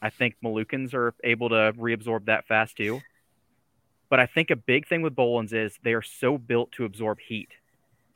I 0.00 0.10
think 0.10 0.36
Moluccans 0.42 0.94
are 0.94 1.14
able 1.24 1.48
to 1.48 1.72
reabsorb 1.76 2.26
that 2.26 2.46
fast 2.46 2.76
too. 2.76 3.00
But 4.10 4.20
I 4.20 4.26
think 4.26 4.50
a 4.50 4.56
big 4.56 4.86
thing 4.88 5.02
with 5.02 5.14
Boelens 5.14 5.52
is 5.52 5.78
they 5.82 5.92
are 5.92 6.02
so 6.02 6.38
built 6.38 6.72
to 6.72 6.84
absorb 6.84 7.18
heat 7.20 7.50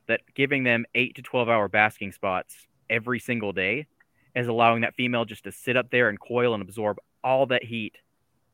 that 0.07 0.21
giving 0.35 0.65
them 0.65 0.85
eight 0.95 1.15
to 1.17 1.23
twelve 1.23 1.49
hour 1.49 1.69
basking 1.69 2.13
spots 2.13 2.67
every 2.89 3.19
single 3.19 3.53
day 3.53 3.87
is 4.35 4.49
allowing 4.49 4.83
that 4.83 4.95
female 4.95 5.25
just 5.25 5.45
to 5.45 5.53
sit 5.53 5.77
up 5.77 5.91
there 5.91 6.09
and 6.09 6.19
coil 6.19 6.55
and 6.55 6.63
absorb 6.63 6.99
all 7.23 7.47
that 7.47 7.63
heat 7.63 7.97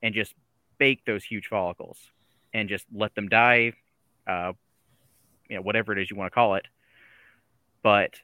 and 0.02 0.14
just 0.14 0.34
bake 0.78 1.04
those 1.04 1.24
huge 1.24 1.46
follicles 1.46 1.98
and 2.52 2.68
just 2.68 2.86
let 2.92 3.14
them 3.14 3.28
die, 3.28 3.72
uh, 4.26 4.52
you 5.48 5.56
know, 5.56 5.62
whatever 5.62 5.92
it 5.92 5.98
is 5.98 6.10
you 6.10 6.16
want 6.16 6.30
to 6.30 6.34
call 6.34 6.54
it. 6.56 6.66
But 7.82 8.20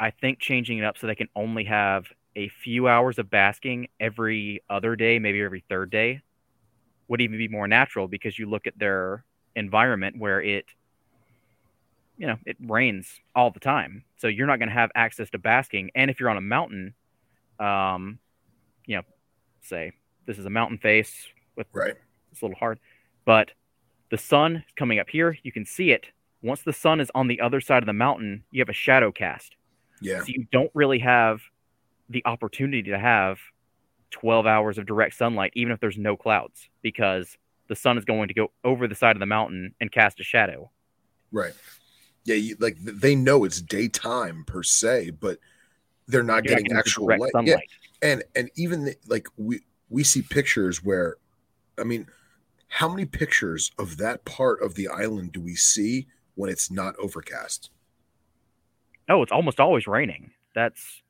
I 0.00 0.10
think 0.10 0.38
changing 0.38 0.78
it 0.78 0.84
up 0.84 0.96
so 0.96 1.06
they 1.06 1.14
can 1.14 1.28
only 1.36 1.64
have 1.64 2.06
a 2.34 2.48
few 2.48 2.88
hours 2.88 3.18
of 3.18 3.28
basking 3.28 3.88
every 4.00 4.62
other 4.70 4.96
day, 4.96 5.18
maybe 5.18 5.42
every 5.42 5.62
third 5.68 5.90
day, 5.90 6.22
would 7.08 7.20
even 7.20 7.36
be 7.36 7.48
more 7.48 7.68
natural 7.68 8.08
because 8.08 8.38
you 8.38 8.48
look 8.48 8.66
at 8.66 8.78
their 8.78 9.24
environment 9.54 10.16
where 10.18 10.40
it, 10.40 10.64
you 12.16 12.26
know, 12.26 12.38
it 12.46 12.56
rains 12.60 13.20
all 13.34 13.50
the 13.50 13.60
time. 13.60 14.04
So 14.16 14.26
you're 14.26 14.46
not 14.46 14.58
going 14.58 14.70
to 14.70 14.74
have 14.74 14.90
access 14.94 15.28
to 15.30 15.38
basking. 15.38 15.90
And 15.94 16.10
if 16.10 16.18
you're 16.18 16.30
on 16.30 16.38
a 16.38 16.40
mountain, 16.40 16.94
um, 17.58 18.18
you 18.86 18.96
know, 18.96 19.02
say 19.60 19.92
this 20.24 20.38
is 20.38 20.46
a 20.46 20.50
mountain 20.50 20.78
face 20.78 21.26
with 21.56 21.66
Right. 21.72 21.94
it's 22.32 22.40
a 22.40 22.44
little 22.44 22.58
hard, 22.58 22.78
but 23.26 23.50
the 24.10 24.18
sun 24.18 24.56
is 24.56 24.72
coming 24.76 24.98
up 24.98 25.10
here. 25.10 25.36
You 25.42 25.52
can 25.52 25.66
see 25.66 25.90
it. 25.90 26.06
Once 26.42 26.62
the 26.62 26.72
sun 26.72 27.00
is 27.00 27.10
on 27.14 27.28
the 27.28 27.40
other 27.40 27.60
side 27.60 27.82
of 27.82 27.86
the 27.86 27.92
mountain, 27.92 28.44
you 28.50 28.62
have 28.62 28.70
a 28.70 28.72
shadow 28.72 29.12
cast. 29.12 29.56
Yeah. 30.00 30.20
So 30.20 30.26
you 30.28 30.46
don't 30.50 30.70
really 30.74 30.98
have 31.00 31.40
the 32.08 32.22
opportunity 32.24 32.90
to 32.90 32.98
have 32.98 33.38
12 34.10 34.46
hours 34.46 34.78
of 34.78 34.86
direct 34.86 35.14
sunlight, 35.14 35.52
even 35.54 35.72
if 35.72 35.80
there's 35.80 35.98
no 35.98 36.16
clouds, 36.16 36.68
because 36.82 37.36
the 37.68 37.76
sun 37.76 37.96
is 37.96 38.04
going 38.04 38.28
to 38.28 38.34
go 38.34 38.50
over 38.64 38.88
the 38.88 38.94
side 38.94 39.14
of 39.16 39.20
the 39.20 39.26
mountain 39.26 39.74
and 39.80 39.92
cast 39.92 40.20
a 40.20 40.24
shadow. 40.24 40.70
Right. 41.30 41.52
Yeah, 42.24 42.34
you, 42.34 42.56
like 42.58 42.76
they 42.80 43.14
know 43.14 43.44
it's 43.44 43.60
daytime 43.60 44.44
per 44.46 44.62
se, 44.62 45.10
but 45.10 45.38
they're 46.06 46.22
not 46.22 46.44
You're 46.44 46.56
not 46.56 46.64
getting 46.64 46.64
getting 46.64 46.78
actual 46.78 47.06
light. 47.06 47.30
sunlight. 47.32 47.68
Yeah, 48.02 48.10
and 48.10 48.24
and 48.34 48.50
even 48.56 48.84
the, 48.84 48.96
like 49.06 49.28
we 49.36 49.60
we 49.88 50.04
see 50.04 50.22
pictures 50.22 50.84
where, 50.84 51.16
I 51.78 51.84
mean, 51.84 52.06
how 52.68 52.88
many 52.88 53.06
pictures 53.06 53.70
of 53.78 53.96
that 53.98 54.24
part 54.24 54.62
of 54.62 54.74
the 54.74 54.88
island 54.88 55.32
do 55.32 55.40
we 55.40 55.54
see 55.54 56.06
when 56.34 56.50
it's 56.50 56.70
not 56.70 56.94
overcast? 56.98 57.70
Oh, 59.10 59.22
it's 59.22 59.32
almost 59.32 59.60
always 59.60 59.86
raining. 59.86 60.30
That's 60.54 61.02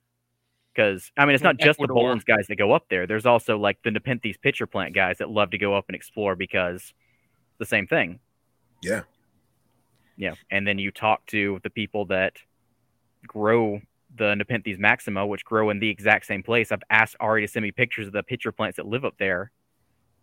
because 0.74 1.12
I 1.16 1.26
mean 1.26 1.34
it's 1.34 1.44
not 1.44 1.58
just 1.58 1.78
the 1.78 1.84
Ecuador- 1.84 2.14
Boelens 2.14 2.24
guys 2.24 2.46
that 2.48 2.56
go 2.56 2.72
up 2.72 2.86
there. 2.88 3.06
There's 3.06 3.26
also 3.26 3.58
like 3.58 3.78
the 3.84 3.90
Nepenthes 3.90 4.36
pitcher 4.38 4.66
plant 4.66 4.94
guys 4.94 5.18
that 5.18 5.30
love 5.30 5.50
to 5.50 5.58
go 5.58 5.74
up 5.74 5.84
and 5.88 5.94
explore 5.94 6.34
because 6.34 6.94
the 7.58 7.66
same 7.66 7.86
thing. 7.86 8.18
Yeah. 8.82 9.02
Yeah, 10.16 10.34
and 10.50 10.66
then 10.66 10.78
you 10.78 10.90
talk 10.90 11.24
to 11.28 11.60
the 11.62 11.70
people 11.70 12.04
that 12.06 12.34
grow 13.26 13.80
the 14.16 14.34
Nepenthes 14.34 14.78
maxima, 14.78 15.26
which 15.26 15.44
grow 15.46 15.70
in 15.70 15.78
the 15.80 15.88
exact 15.88 16.26
same 16.26 16.42
place. 16.42 16.70
I've 16.72 16.82
asked 16.90 17.16
Ari 17.20 17.40
to 17.40 17.48
send 17.48 17.62
me 17.62 17.70
pictures 17.72 18.06
of 18.06 18.12
the 18.12 18.22
pitcher 18.22 18.52
plants 18.52 18.76
that 18.76 18.86
live 18.86 19.06
up 19.06 19.14
there, 19.18 19.50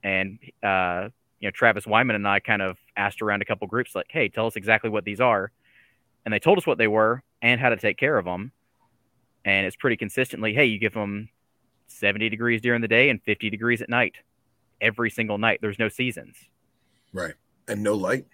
and 0.03 0.37
uh, 0.61 1.09
you 1.39 1.47
know 1.47 1.51
Travis 1.51 1.87
Wyman 1.87 2.15
and 2.15 2.27
I 2.27 2.39
kind 2.39 2.61
of 2.61 2.77
asked 2.95 3.23
around 3.23 3.41
a 3.41 3.45
couple 3.45 3.65
groups 3.67 3.95
like, 3.95 4.05
"Hey, 4.09 4.29
tell 4.29 4.45
us 4.45 4.55
exactly 4.55 4.91
what 4.91 5.03
these 5.03 5.19
are," 5.19 5.51
and 6.27 6.33
they 6.33 6.39
told 6.39 6.57
us 6.57 6.67
what 6.67 6.77
they 6.77 6.89
were 6.89 7.23
and 7.41 7.57
how 7.61 7.69
to 7.69 7.77
take 7.77 7.95
care 7.97 8.17
of 8.17 8.25
them. 8.25 8.51
And 9.45 9.65
it's 9.65 9.77
pretty 9.77 9.95
consistently, 9.95 10.53
hey, 10.53 10.65
you 10.65 10.77
give 10.77 10.93
them 10.93 11.29
70 11.87 12.27
degrees 12.27 12.59
during 12.59 12.81
the 12.81 12.87
day 12.89 13.09
and 13.09 13.23
50 13.23 13.49
degrees 13.49 13.81
at 13.81 13.87
night, 13.87 14.15
every 14.81 15.09
single 15.09 15.37
night. 15.37 15.59
There's 15.61 15.79
no 15.79 15.87
seasons. 15.87 16.35
Right. 17.13 17.33
And 17.69 17.81
no 17.81 17.93
light. 17.95 18.25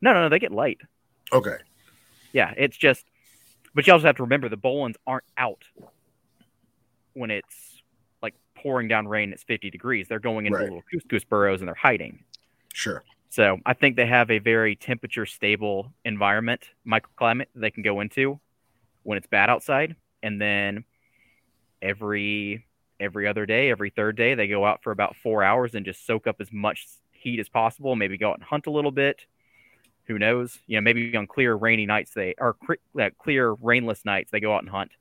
No, 0.00 0.12
no, 0.12 0.22
no, 0.22 0.28
they 0.28 0.40
get 0.40 0.50
light. 0.50 0.80
Okay. 1.32 1.58
Yeah, 2.32 2.52
it's 2.56 2.76
just, 2.76 3.04
but 3.72 3.86
you 3.86 3.92
also 3.92 4.06
have 4.06 4.16
to 4.16 4.24
remember 4.24 4.48
the 4.48 4.56
Boelens 4.56 4.96
aren't 5.06 5.22
out 5.36 5.62
when 7.12 7.30
it's 7.30 7.84
like 8.20 8.34
pouring 8.56 8.88
down 8.88 9.06
rain. 9.06 9.32
It's 9.32 9.44
50 9.44 9.70
degrees. 9.70 10.08
They're 10.08 10.18
going 10.18 10.46
into 10.46 10.58
Right. 10.58 10.64
little 10.64 10.82
cuscus 10.92 11.22
burrows 11.22 11.60
and 11.60 11.68
they're 11.68 11.76
hiding. 11.76 12.24
Sure. 12.74 13.04
So 13.30 13.58
I 13.66 13.74
think 13.74 13.96
they 13.96 14.06
have 14.06 14.30
a 14.30 14.38
very 14.38 14.74
temperature 14.74 15.26
stable 15.26 15.92
environment, 16.04 16.70
microclimate 16.86 17.46
they 17.54 17.70
can 17.70 17.82
go 17.82 18.00
into 18.00 18.40
when 19.02 19.18
it's 19.18 19.26
bad 19.26 19.50
outside. 19.50 19.96
And 20.22 20.40
then 20.40 20.84
every 21.82 22.64
every 23.00 23.28
other 23.28 23.46
day, 23.46 23.70
every 23.70 23.90
third 23.90 24.16
day, 24.16 24.34
they 24.34 24.48
go 24.48 24.64
out 24.64 24.82
for 24.82 24.90
about 24.90 25.14
four 25.22 25.44
hours 25.44 25.74
and 25.74 25.84
just 25.84 26.04
soak 26.06 26.26
up 26.26 26.36
as 26.40 26.52
much 26.52 26.86
heat 27.12 27.38
as 27.38 27.48
possible. 27.48 27.94
Maybe 27.94 28.16
go 28.16 28.30
out 28.30 28.38
and 28.38 28.44
hunt 28.44 28.66
a 28.66 28.70
little 28.72 28.90
bit. 28.90 29.26
Who 30.06 30.18
knows? 30.18 30.58
You 30.66 30.78
know, 30.78 30.80
maybe 30.80 31.14
on 31.16 31.26
clear 31.26 31.54
rainy 31.54 31.86
nights 31.86 32.12
they 32.14 32.34
or 32.38 32.56
uh, 32.98 33.10
clear 33.18 33.52
rainless 33.52 34.04
nights 34.04 34.30
they 34.30 34.40
go 34.40 34.54
out 34.54 34.62
and 34.62 34.70
hunt. 34.70 34.92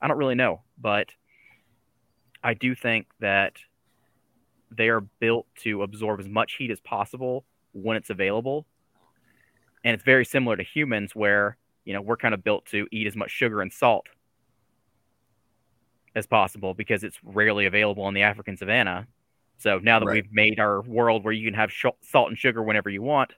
I 0.00 0.08
don't 0.08 0.18
really 0.18 0.34
know, 0.34 0.62
but 0.78 1.08
I 2.44 2.54
do 2.54 2.74
think 2.74 3.06
that 3.20 3.54
they 4.70 4.88
are 4.88 5.00
built 5.00 5.46
to 5.62 5.82
absorb 5.82 6.20
as 6.20 6.28
much 6.28 6.54
heat 6.54 6.70
as 6.70 6.80
possible 6.80 7.44
when 7.72 7.96
it's 7.96 8.10
available. 8.10 8.66
And 9.84 9.94
it's 9.94 10.04
very 10.04 10.24
similar 10.24 10.56
to 10.56 10.62
humans 10.62 11.14
where, 11.14 11.56
you 11.84 11.92
know, 11.92 12.00
we're 12.00 12.16
kind 12.16 12.34
of 12.34 12.44
built 12.44 12.66
to 12.66 12.86
eat 12.92 13.06
as 13.06 13.16
much 13.16 13.30
sugar 13.30 13.60
and 13.60 13.72
salt 13.72 14.06
as 16.14 16.26
possible 16.26 16.74
because 16.74 17.02
it's 17.04 17.18
rarely 17.24 17.66
available 17.66 18.06
in 18.08 18.14
the 18.14 18.22
African 18.22 18.56
savannah. 18.56 19.06
So 19.58 19.78
now 19.78 19.98
that 19.98 20.06
right. 20.06 20.14
we've 20.14 20.32
made 20.32 20.60
our 20.60 20.82
world 20.82 21.24
where 21.24 21.32
you 21.32 21.44
can 21.44 21.54
have 21.54 21.72
sh- 21.72 21.86
salt 22.02 22.28
and 22.28 22.38
sugar 22.38 22.62
whenever 22.62 22.90
you 22.90 23.02
want, 23.02 23.32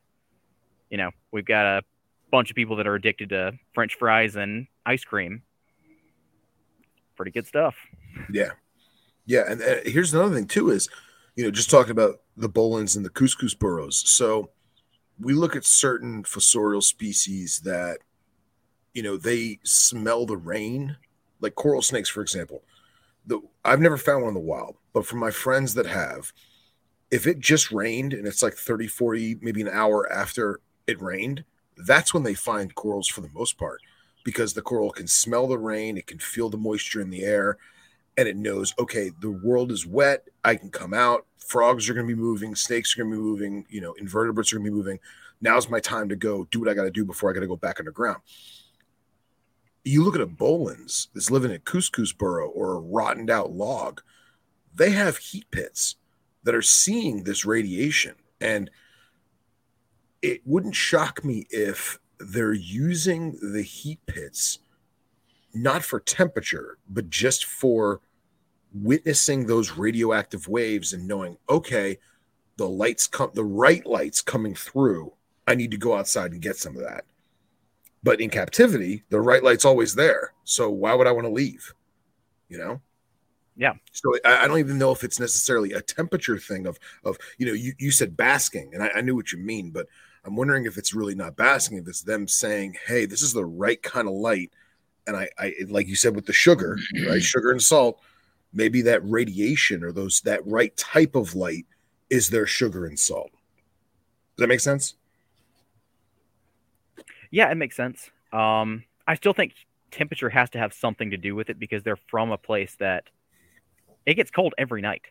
you 0.90 0.97
know, 0.97 1.11
we've 1.32 1.44
got 1.44 1.78
a 1.78 1.82
bunch 2.31 2.51
of 2.51 2.56
people 2.56 2.77
that 2.77 2.86
are 2.86 2.94
addicted 2.94 3.31
to 3.31 3.52
French 3.74 3.97
fries 3.97 4.36
and 4.36 4.66
ice 4.85 5.05
cream. 5.05 5.43
Pretty 7.16 7.31
good 7.31 7.47
stuff. 7.47 7.77
Yeah, 8.32 8.51
yeah, 9.27 9.44
and 9.48 9.62
uh, 9.62 9.77
here's 9.85 10.12
another 10.12 10.35
thing 10.35 10.47
too: 10.47 10.70
is 10.70 10.89
you 11.36 11.44
know 11.44 11.51
just 11.51 11.70
talking 11.70 11.90
about 11.90 12.20
the 12.36 12.48
Boelens 12.48 12.97
and 12.97 13.05
the 13.05 13.11
cuscus 13.11 13.55
burrows. 13.55 14.02
So 14.09 14.51
we 15.20 15.32
look 15.35 15.56
at 15.56 15.65
certain 15.65 16.23
fossorial 16.24 16.82
species 16.82 17.61
that 17.65 17.98
you 18.93 19.02
know 19.02 19.16
they 19.16 19.59
smell 19.65 20.27
the 20.27 20.36
rain 20.36 20.97
like 21.40 21.55
coral 21.55 21.82
snakes, 21.82 22.09
for 22.09 22.23
example. 22.23 22.62
The, 23.27 23.40
I've 23.65 23.81
never 23.81 23.97
found 23.97 24.23
one 24.23 24.28
in 24.28 24.35
the 24.35 24.40
wild, 24.40 24.77
but 24.93 25.06
from 25.06 25.19
my 25.19 25.31
friends 25.31 25.74
that 25.74 25.86
have, 25.86 26.32
if 27.11 27.27
it 27.27 27.39
just 27.39 27.70
rained 27.70 28.12
and 28.12 28.27
it's 28.27 28.43
like 28.43 28.55
30, 28.55 28.86
40, 28.86 29.39
maybe 29.40 29.62
an 29.62 29.69
hour 29.69 30.11
after 30.12 30.61
it 30.86 31.01
rained, 31.01 31.44
that's 31.77 32.12
when 32.12 32.23
they 32.23 32.35
find 32.35 32.74
corals 32.74 33.09
for 33.09 33.20
the 33.20 33.31
most 33.32 33.56
part 33.59 33.81
because 34.24 34.55
the 34.55 34.62
coral 34.62 34.90
can 34.90 35.06
smell 35.06 35.47
the 35.47 35.59
rain, 35.59 35.97
it 35.97 36.06
can 36.06 36.19
feel 36.19 36.48
the 36.48 36.56
moisture 36.56 37.01
in 37.01 37.11
the 37.11 37.23
air, 37.23 37.59
and 38.16 38.27
it 38.27 38.36
knows, 38.36 38.74
okay, 38.78 39.11
the 39.20 39.31
world 39.31 39.70
is 39.70 39.86
wet. 39.86 40.28
I 40.45 40.57
can 40.57 40.71
come 40.71 40.95
out. 40.95 41.27
Frogs 41.39 41.89
are 41.89 41.95
going 41.95 42.07
to 42.07 42.15
be 42.15 42.21
moving, 42.21 42.55
snakes 42.55 42.97
are 42.97 43.03
going 43.03 43.12
to 43.12 43.16
be 43.16 43.23
moving, 43.23 43.66
you 43.69 43.81
know, 43.81 43.95
invertebrates 43.95 44.53
are 44.53 44.57
going 44.57 44.66
to 44.66 44.71
be 44.71 44.77
moving. 44.77 44.99
Now's 45.41 45.69
my 45.69 45.81
time 45.81 46.09
to 46.09 46.16
go 46.16 46.45
do 46.51 46.61
what 46.61 46.69
I 46.69 46.75
got 46.75 46.85
to 46.85 46.91
do 46.91 47.05
before 47.05 47.31
I 47.31 47.35
got 47.35 47.41
to 47.41 47.47
go 47.47 47.57
back 47.57 47.81
underground 47.81 48.21
you 49.85 50.03
look 50.03 50.15
at 50.15 50.21
a 50.21 50.27
Boelens 50.27 51.09
that's 51.15 51.31
living 51.31 51.51
in 51.51 51.57
a 51.57 51.61
cuscus 51.61 52.12
burrow 52.12 52.49
or 52.49 52.75
a 52.75 52.81
rotted 52.81 53.31
out 53.31 53.53
log, 53.53 54.01
they 54.75 54.91
have 54.91 55.19
heat 55.19 55.51
pits 55.51 55.97
that 56.43 56.55
are 56.55 56.62
seeing 56.62 57.23
this 57.23 57.45
radiation. 57.45 58.15
And 58.41 58.71
it 60.23 60.41
wouldn't 60.47 60.75
shock 60.75 61.23
me 61.23 61.47
if 61.51 61.99
they're 62.19 62.55
using 62.55 63.39
the 63.43 63.62
heat 63.62 64.01
pits 64.07 64.59
not 65.53 65.85
for 65.85 66.01
temperature, 66.01 66.79
but 66.89 67.11
just 67.11 67.45
for 67.45 68.01
witnessing 68.75 69.47
those 69.47 69.73
radioactive 69.73 70.49
waves 70.49 70.93
and 70.93 71.07
knowing, 71.07 71.37
okay, 71.49 71.99
the 72.57 72.69
lights 72.69 73.07
come, 73.07 73.31
the 73.35 73.45
right 73.45 73.85
lights 73.87 74.21
coming 74.21 74.55
through. 74.55 75.13
I 75.47 75.55
need 75.55 75.71
to 75.71 75.77
go 75.77 75.97
outside 75.97 76.33
and 76.33 76.43
get 76.43 76.57
some 76.57 76.77
of 76.77 76.83
that. 76.83 77.05
But 78.03 78.21
in 78.21 78.31
captivity, 78.31 79.03
the 79.09 79.21
right 79.21 79.43
light's 79.43 79.65
always 79.65 79.95
there. 79.95 80.33
So 80.45 80.71
why 80.71 80.95
would 80.95 81.07
I 81.07 81.13
want 81.13 81.27
to 81.27 81.33
leave? 81.33 81.73
You 82.49 82.59
know? 82.59 82.81
Yeah. 83.57 83.75
So 83.93 84.15
I, 84.25 84.45
I, 84.45 84.49
don't 84.49 84.59
even 84.59 84.79
know 84.79 84.93
if 84.93 85.05
it's 85.05 85.21
necessarily 85.21 85.73
a 85.73 85.81
temperature 85.81 86.39
thing 86.39 86.67
of 86.67 86.79
of 87.05 87.17
you 87.39 87.47
know 87.47 87.53
you 87.53 87.73
you 87.79 87.93
said 87.93 88.17
basking 88.17 88.75
and 88.75 88.83
I, 88.83 88.91
I, 88.97 89.01
knew 89.01 89.15
what 89.15 89.31
you 89.31 89.39
mean, 89.39 89.71
but 89.71 89.87
I'm 90.25 90.35
wondering 90.35 90.67
if 90.67 90.77
it's 90.77 90.93
really 90.93 91.15
not 91.15 91.37
basking, 91.37 91.79
if 91.79 91.87
it's 91.87 92.03
them 92.03 92.27
saying, 92.27 92.77
"Hey, 92.87 93.07
this 93.07 93.23
is 93.23 93.33
the 93.33 93.45
right 93.45 93.81
kind 93.81 94.09
of 94.09 94.15
light," 94.15 94.51
and 95.07 95.17
I, 95.17 95.29
I 95.39 95.55
like 95.69 95.87
you 95.87 95.95
said 95.95 96.17
with 96.17 96.27
the 96.27 96.33
sugar, 96.33 96.79
right? 97.07 97.23
Sugar 97.23 97.53
and 97.53 97.63
salt, 97.63 98.01
maybe 98.55 98.81
that 98.82 99.05
radiation 99.05 99.82
or 99.85 99.93
those 99.93 100.20
that 100.20 100.47
right 100.47 100.74
type 100.76 101.14
of 101.14 101.35
light 101.35 101.66
is 102.09 102.31
their 102.31 102.47
sugar 102.47 102.86
and 102.86 102.98
salt. 102.98 103.31
Does 104.36 104.44
that 104.44 104.48
make 104.48 104.60
sense? 104.60 104.94
Yeah, 107.31 107.51
it 107.51 107.56
makes 107.56 107.76
sense. 107.76 108.10
Um, 108.32 108.85
I 109.06 109.16
still 109.16 109.32
think 109.32 109.55
temperature 109.90 110.31
has 110.31 110.51
to 110.51 110.59
have 110.59 110.72
something 110.72 111.10
to 111.10 111.16
do 111.16 111.35
with 111.35 111.51
it 111.51 111.59
because 111.59 111.82
they're 111.82 111.97
from 111.97 112.31
a 112.31 112.39
place 112.39 112.76
that 112.78 113.05
it 114.06 114.14
gets 114.14 114.31
cold 114.31 114.55
every 114.59 114.82
night. 114.82 115.02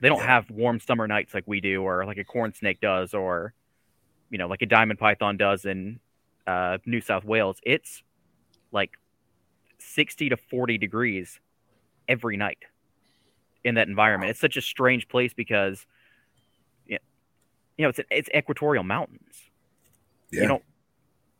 They 0.00 0.08
don't 0.08 0.22
have 0.22 0.50
warm 0.50 0.78
summer 0.78 1.08
nights 1.08 1.34
like 1.34 1.44
we 1.46 1.60
do, 1.60 1.82
or 1.82 2.04
like 2.06 2.18
a 2.18 2.24
corn 2.24 2.54
snake 2.54 2.80
does, 2.80 3.14
or 3.14 3.52
you 4.30 4.38
know, 4.38 4.46
like 4.46 4.62
a 4.62 4.66
diamond 4.66 4.98
python 4.98 5.36
does 5.36 5.64
in 5.64 5.98
uh, 6.46 6.78
New 6.86 7.00
South 7.00 7.24
Wales. 7.24 7.58
It's 7.64 8.02
like 8.70 8.92
sixty 9.78 10.28
to 10.28 10.36
forty 10.36 10.78
degrees 10.78 11.40
every 12.08 12.36
night 12.36 12.58
in 13.64 13.74
that 13.74 13.88
environment. 13.88 14.30
It's 14.30 14.40
such 14.40 14.56
a 14.56 14.62
strange 14.62 15.08
place 15.08 15.32
because 15.34 15.86
you 16.86 16.98
know 17.78 17.88
it's 17.88 18.00
it's 18.10 18.28
equatorial 18.34 18.84
mountains. 18.84 19.50
Yeah. 20.30 20.42
You 20.42 20.48
don't 20.48 20.62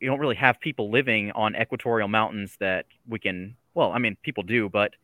you 0.01 0.09
don't 0.09 0.21
really 0.21 0.37
have 0.37 0.61
people 0.61 0.91
living 0.91 1.33
on 1.33 1.57
equatorial 1.57 2.09
mountains 2.09 2.57
that 2.61 2.87
we 3.09 3.19
can 3.19 3.57
well 3.75 3.93
i 3.93 3.99
mean 3.99 4.17
people 4.23 4.43
do 4.43 4.69
but 4.69 4.95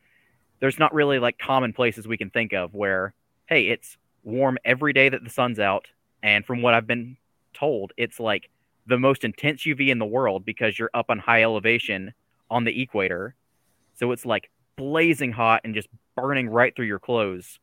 there's 0.61 0.79
not 0.79 0.95
really 0.95 1.19
like 1.19 1.39
common 1.39 1.73
places 1.73 2.07
we 2.07 2.17
can 2.17 2.31
think 2.31 2.53
of 2.53 2.75
where 2.75 3.13
hey 3.47 3.69
it's 3.69 3.97
warm 4.23 4.57
every 4.65 4.93
day 4.93 5.09
that 5.09 5.23
the 5.25 5.31
sun's 5.31 5.59
out 5.59 5.87
and 6.23 6.45
from 6.45 6.63
what 6.63 6.75
i've 6.75 6.87
been 6.87 7.17
told 7.53 7.93
it's 7.97 8.21
like 8.21 8.49
the 8.87 8.99
most 8.99 9.25
intense 9.25 9.63
uv 9.63 9.87
in 9.89 9.99
the 9.99 10.05
world 10.05 10.45
because 10.45 10.79
you're 10.79 10.91
up 10.95 11.07
on 11.09 11.19
high 11.19 11.43
elevation 11.43 12.13
on 12.51 12.65
the 12.65 12.83
equator 12.83 13.35
so 13.95 14.13
it's 14.13 14.25
like 14.25 14.51
blazing 14.77 15.33
hot 15.33 15.61
and 15.65 15.75
just 15.75 15.89
burning 16.17 16.49
right 16.49 16.75
through 16.75 16.87
your 16.87 16.99
clothes 16.99 17.59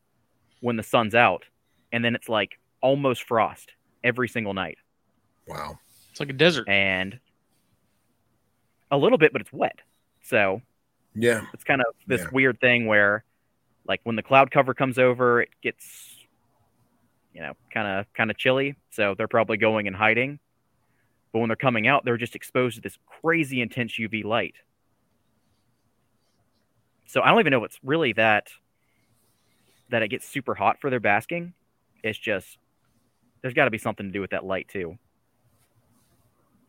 when 0.60 0.76
the 0.76 0.82
sun's 0.82 1.14
out 1.14 1.44
and 1.92 2.04
then 2.04 2.14
it's 2.14 2.28
like 2.28 2.58
almost 2.80 3.22
frost 3.24 3.72
every 4.04 4.28
single 4.28 4.54
night 4.54 4.78
wow 5.46 5.78
it's 6.12 6.20
like 6.20 6.28
a 6.28 6.34
desert. 6.34 6.68
And 6.68 7.18
a 8.90 8.98
little 8.98 9.18
bit, 9.18 9.32
but 9.32 9.40
it's 9.40 9.52
wet. 9.52 9.80
So 10.22 10.60
yeah, 11.14 11.46
it's 11.54 11.64
kind 11.64 11.80
of 11.80 11.86
this 12.06 12.20
yeah. 12.20 12.28
weird 12.32 12.60
thing 12.60 12.86
where 12.86 13.24
like 13.88 14.00
when 14.04 14.14
the 14.14 14.22
cloud 14.22 14.50
cover 14.50 14.74
comes 14.74 14.98
over, 14.98 15.40
it 15.40 15.48
gets 15.62 16.10
you 17.32 17.40
know, 17.40 17.54
kind 17.72 17.88
of 17.88 18.12
kind 18.12 18.30
of 18.30 18.36
chilly, 18.36 18.76
so 18.90 19.14
they're 19.16 19.26
probably 19.26 19.56
going 19.56 19.86
and 19.86 19.96
hiding. 19.96 20.38
But 21.32 21.38
when 21.38 21.48
they're 21.48 21.56
coming 21.56 21.88
out, 21.88 22.04
they're 22.04 22.18
just 22.18 22.36
exposed 22.36 22.76
to 22.76 22.82
this 22.82 22.98
crazy 23.06 23.62
intense 23.62 23.94
UV 23.98 24.22
light. 24.22 24.54
So 27.12 27.20
I 27.20 27.28
don't 27.28 27.40
even 27.40 27.50
know 27.50 27.60
what's 27.60 27.78
really 27.84 28.14
that 28.14 28.48
that 29.90 30.02
it 30.02 30.08
gets 30.08 30.26
super 30.26 30.54
hot 30.54 30.80
for 30.80 30.88
their 30.88 30.98
basking. 30.98 31.52
It's 32.02 32.18
just 32.18 32.56
there's 33.42 33.52
got 33.52 33.66
to 33.66 33.70
be 33.70 33.76
something 33.76 34.06
to 34.06 34.12
do 34.12 34.22
with 34.22 34.30
that 34.30 34.46
light 34.46 34.68
too. 34.68 34.96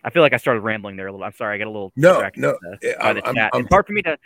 I 0.03 0.10
feel 0.10 0.22
like 0.22 0.34
I 0.34 0.38
started 0.38 0.60
rambling 0.60 0.98
there 0.98 1.07
a 1.07 1.14
little. 1.14 1.24
I'm 1.24 1.32
sorry, 1.32 1.56
I 1.56 1.57
got 1.57 1.68
a 1.68 1.72
little 1.72 1.94
no, 1.95 2.30
no. 2.36 2.57
The, 2.61 2.95
by 2.99 3.14
the 3.14 3.20
eh, 3.20 3.30
I'm, 3.30 3.36
chat. 3.36 3.52
I'm, 3.53 3.61
it's 3.61 3.70
hard 3.70 3.88
for 3.88 3.94
me 3.94 4.02
to 4.02 4.18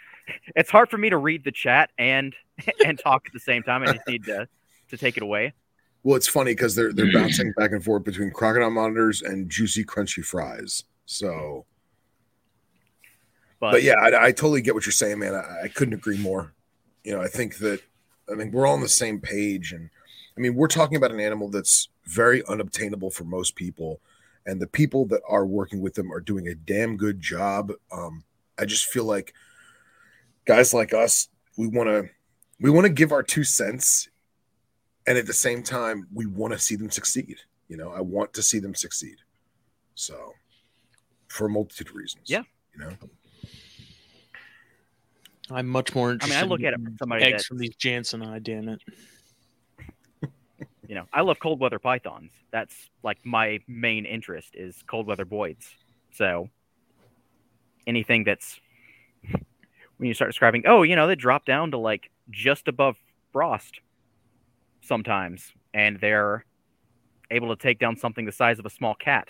it's 0.56 0.72
hard 0.72 0.90
for 0.90 0.98
me 0.98 1.12
to 1.12 1.18
read 1.18 1.44
the 1.44 1.52
chat 1.52 1.92
and 2.00 2.36
and 2.86 2.98
talk 2.98 3.28
at 3.28 3.34
the 3.34 3.40
same 3.40 3.62
time. 3.62 3.84
I 3.84 3.94
just 3.94 4.08
need 4.08 4.24
to 4.24 4.48
to 4.90 4.98
take 4.98 5.18
it 5.18 5.24
away. 5.24 5.54
Well, 6.02 6.16
it's 6.16 6.28
funny 6.28 6.54
because 6.54 6.74
they're 6.74 6.94
they're 6.94 7.14
bouncing 7.14 7.54
back 7.58 7.74
and 7.74 7.84
forth 7.84 8.04
between 8.04 8.32
crocodile 8.32 8.72
monitors 8.72 9.22
and 9.22 9.52
juicy 9.52 9.86
crunchy 9.86 10.26
fries. 10.26 10.86
So, 11.06 11.68
but, 13.60 13.72
but 13.72 13.84
yeah, 13.84 13.96
I, 13.96 14.28
I, 14.28 14.32
totally 14.32 14.62
get 14.62 14.76
what 14.76 14.86
you're 14.86 14.92
saying, 14.92 15.20
man. 15.20 15.34
I, 15.34 15.64
I 15.64 15.68
couldn't 15.68 15.94
agree 15.94 16.18
more. 16.18 16.54
You 17.04 17.14
know, 17.14 17.22
I 17.22 17.28
think 17.28 17.58
that 17.58 17.82
I 18.30 18.36
mean 18.36 18.52
we're 18.52 18.68
all 18.68 18.74
on 18.74 18.82
the 18.82 18.90
same 18.90 19.20
page, 19.20 19.72
and 19.72 19.90
I 20.38 20.42
mean 20.42 20.56
we're 20.56 20.68
talking 20.68 20.98
about 20.98 21.12
an 21.12 21.20
animal 21.20 21.50
that's 21.50 21.90
very 22.06 22.44
unobtainable 22.48 23.12
for 23.12 23.24
most 23.24 23.56
people 23.56 24.00
and 24.48 24.62
the 24.62 24.68
people 24.68 25.06
that 25.06 25.22
are 25.28 25.46
working 25.46 25.82
with 25.82 25.94
them 25.94 26.12
are 26.12 26.22
doing 26.22 26.48
a 26.48 26.56
damn 26.56 26.96
good 26.96 27.20
job. 27.20 27.74
Um, 27.92 28.24
I 28.58 28.66
just 28.66 28.86
feel 28.86 29.04
like 29.04 29.34
guys 30.46 30.74
like 30.74 30.94
us, 30.94 31.28
we 31.58 31.68
want 31.68 31.90
to 31.90 32.10
we 32.60 32.72
want 32.72 32.86
to 32.86 32.94
give 32.94 33.12
our 33.12 33.22
two 33.22 33.44
cents, 33.44 34.08
and 35.06 35.18
at 35.18 35.28
the 35.28 35.34
same 35.34 35.62
time, 35.62 36.08
we 36.12 36.26
want 36.26 36.54
to 36.54 36.60
see 36.60 36.76
them 36.76 36.90
succeed. 36.90 37.38
You 37.68 37.78
know, 37.78 37.92
I 37.92 38.02
want 38.02 38.34
to 38.34 38.42
see 38.42 38.58
them 38.58 38.74
succeed. 38.74 39.18
So, 39.94 40.34
for 41.28 41.48
a 41.48 41.50
multitude 41.50 41.90
of 41.90 41.96
reasons. 41.96 42.24
Yeah. 42.26 42.44
You 42.74 42.80
know. 42.80 42.90
I'm 45.52 45.68
much 45.68 45.96
more 45.96 46.12
interested. 46.12 46.36
I 46.36 46.42
mean, 46.42 46.50
I 46.50 46.52
look 46.52 46.64
at 46.64 46.74
it 46.74 46.82
from 46.84 46.98
somebody 46.98 47.24
eggs 47.24 47.46
from 47.46 47.58
these 47.58 47.76
Jansenii, 47.76 48.44
damn 48.44 48.70
it 48.70 48.82
you 50.88 50.96
know, 50.96 51.06
I 51.14 51.22
love 51.22 51.40
cold 51.40 51.60
weather 51.60 51.80
pythons. 51.80 52.32
That's 52.52 52.90
like 53.04 53.18
my 53.26 53.60
main 53.68 54.06
interest 54.06 54.56
is 54.56 54.84
cold 54.88 55.06
weather 55.06 55.26
boids. 55.26 55.66
So 56.14 56.50
anything 57.86 58.24
that's 58.24 58.60
when 59.98 60.08
you 60.08 60.14
start 60.14 60.30
describing, 60.30 60.64
oh, 60.66 60.84
you 60.84 60.96
know, 60.96 61.08
they 61.08 61.16
drop 61.16 61.46
down 61.46 61.72
to 61.72 61.78
like 61.78 62.10
just 62.30 62.68
above 62.68 62.96
frost 63.34 63.82
sometimes, 64.82 65.52
and 65.74 66.00
they're 66.00 66.46
able 67.30 67.54
to 67.54 67.62
take 67.62 67.80
down 67.80 67.98
something 67.98 68.26
the 68.26 68.32
size 68.32 68.58
of 68.58 68.66
a 68.66 68.70
small 68.70 68.96
cat. 68.96 69.28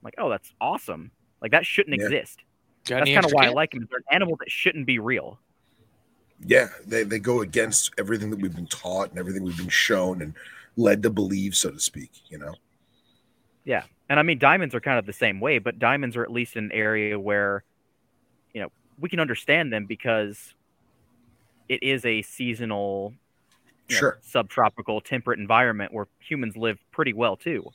like, 0.00 0.14
oh, 0.18 0.28
that's 0.28 0.52
awesome. 0.60 1.10
Like 1.42 1.50
that 1.50 1.66
shouldn't 1.66 1.98
Yeah. 1.98 2.04
exist. 2.04 2.44
Got 2.88 3.00
That's 3.00 3.10
kind 3.10 3.18
of 3.18 3.24
extra 3.24 3.36
why 3.36 3.46
I 3.46 3.50
like 3.50 3.72
them. 3.72 3.86
They're 3.90 3.98
an 3.98 4.04
animal 4.10 4.36
that 4.36 4.50
shouldn't 4.50 4.86
be 4.86 4.98
real. 4.98 5.38
Yeah, 6.44 6.68
they, 6.86 7.02
they 7.02 7.18
go 7.18 7.42
against 7.42 7.92
everything 7.98 8.30
that 8.30 8.40
we've 8.40 8.54
been 8.54 8.66
taught 8.66 9.10
and 9.10 9.18
everything 9.18 9.42
we've 9.42 9.56
been 9.56 9.68
shown 9.68 10.22
and 10.22 10.32
led 10.76 11.02
to 11.02 11.10
believe, 11.10 11.54
so 11.54 11.70
to 11.70 11.80
speak. 11.80 12.10
You 12.28 12.38
know, 12.38 12.54
Yeah. 13.64 13.82
And 14.08 14.18
I 14.18 14.22
mean, 14.22 14.38
diamonds 14.38 14.74
are 14.74 14.80
kind 14.80 14.98
of 14.98 15.04
the 15.04 15.12
same 15.12 15.38
way, 15.38 15.58
but 15.58 15.78
diamonds 15.78 16.16
are 16.16 16.22
at 16.22 16.32
least 16.32 16.56
an 16.56 16.72
area 16.72 17.20
where, 17.20 17.62
you 18.54 18.62
know, 18.62 18.68
we 18.98 19.10
can 19.10 19.20
understand 19.20 19.70
them 19.70 19.84
because 19.84 20.54
it 21.68 21.82
is 21.82 22.06
a 22.06 22.22
seasonal, 22.22 23.12
you 23.88 23.96
know, 23.96 24.00
sure, 24.00 24.18
subtropical, 24.22 25.02
temperate 25.02 25.38
environment 25.38 25.92
where 25.92 26.06
humans 26.20 26.56
live 26.56 26.78
pretty 26.90 27.12
well 27.12 27.36
too. 27.36 27.70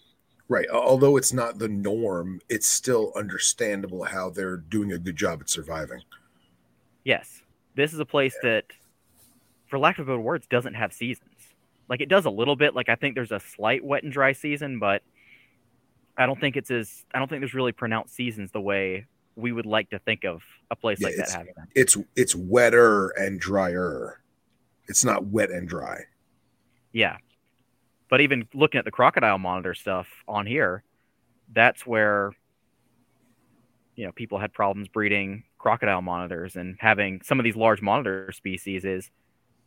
Right. 0.50 0.68
Although 0.72 1.18
it's 1.18 1.34
not 1.34 1.60
the 1.60 1.68
norm, 1.68 2.42
it's 2.50 2.68
still 2.68 3.12
understandable 3.16 4.04
how 4.04 4.30
they're 4.30 4.58
doing 4.58 4.92
a 4.94 4.98
good 4.98 5.16
job 5.16 5.42
at 5.42 5.50
surviving. 5.50 6.02
Yes, 7.04 7.42
this 7.76 7.94
is 7.94 8.00
a 8.00 8.06
place 8.06 8.36
that, 8.44 8.66
for 9.68 9.78
lack 9.78 10.00
of 10.00 10.08
better 10.08 10.20
words, 10.20 10.48
doesn't 10.48 10.74
have 10.74 10.94
seasons. 10.94 11.30
Like 11.90 12.02
it 12.02 12.10
does 12.10 12.26
a 12.26 12.30
little 12.30 12.56
bit. 12.56 12.76
Like 12.76 12.90
I 12.90 12.96
think 12.96 13.16
there's 13.16 13.32
a 13.32 13.40
slight 13.40 13.84
wet 13.84 14.04
and 14.04 14.12
dry 14.12 14.32
season, 14.32 14.80
but 14.80 15.04
I 16.18 16.26
don't 16.26 16.40
think 16.40 16.56
it's 16.56 16.72
as 16.72 17.06
I 17.14 17.20
don't 17.20 17.28
think 17.28 17.42
there's 17.42 17.54
really 17.54 17.72
pronounced 17.72 18.16
seasons 18.16 18.52
the 18.52 18.62
way 18.62 19.08
we 19.36 19.52
would 19.52 19.66
like 19.66 19.90
to 19.90 20.00
think 20.00 20.24
of 20.24 20.44
a 20.70 20.76
place 20.76 21.00
Yeah, 21.02 21.08
like 21.08 21.16
that 21.18 21.30
having 21.32 21.54
them. 21.56 21.68
It's 21.76 21.98
it's 22.16 22.36
wetter 22.36 23.10
and 23.10 23.40
drier. 23.40 24.22
It's 24.88 25.04
not 25.04 25.26
wet 25.26 25.50
and 25.50 25.68
dry. 25.68 26.02
Yeah. 26.92 27.18
But 28.14 28.22
even 28.22 28.48
looking 28.54 28.78
at 28.78 28.86
the 28.86 28.92
crocodile 28.92 29.40
monitor 29.40 29.74
stuff 29.74 30.08
on 30.28 30.46
here, 30.46 30.84
that's 31.52 31.84
where 31.84 32.34
you 33.96 34.06
know 34.06 34.12
people 34.12 34.38
had 34.38 34.54
problems 34.54 34.88
breeding 34.88 35.46
crocodile 35.58 36.04
monitors 36.04 36.56
and 36.56 36.78
having 36.80 37.22
some 37.24 37.40
of 37.40 37.44
these 37.44 37.56
large 37.56 37.82
monitor 37.82 38.32
species 38.32 38.86
is 38.86 39.10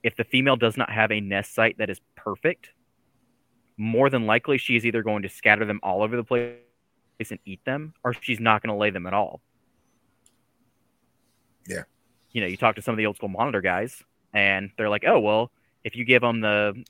if 0.05 0.15
the 0.15 0.23
female 0.23 0.55
does 0.55 0.77
not 0.77 0.93
have 0.93 1.11
a 1.11 1.21
nest 1.21 1.57
site 1.57 1.79
that 1.79 1.91
is 1.91 2.01
perfect, 2.15 2.71
more 3.77 4.09
than 4.11 4.27
likely 4.27 4.59
she's 4.59 4.87
either 4.87 5.03
going 5.03 5.23
to 5.23 5.29
scatter 5.29 5.65
them 5.65 5.81
all 5.83 6.05
over 6.05 6.15
the 6.15 6.23
place 6.23 6.55
and 7.29 7.41
eat 7.47 7.65
them 7.65 7.95
or 8.05 8.13
she's 8.13 8.39
not 8.39 8.63
going 8.63 8.73
to 8.73 8.79
lay 8.79 8.91
them 8.91 9.09
at 9.09 9.13
all. 9.13 9.41
Yeah. 11.67 11.83
You 12.31 12.43
know, 12.43 12.47
you 12.47 12.57
talk 12.57 12.77
to 12.77 12.83
some 12.83 12.93
of 12.93 12.99
the 12.99 13.07
old 13.07 13.17
school 13.17 13.29
monitor 13.29 13.61
guys 13.61 14.05
and 14.33 14.71
they're 14.79 14.89
like, 14.89 15.03
"Oh, 15.05 15.19
well, 15.19 15.51
if 15.83 15.97
you 15.97 16.05
give 16.05 16.23
them 16.23 16.43
the 16.43 16.85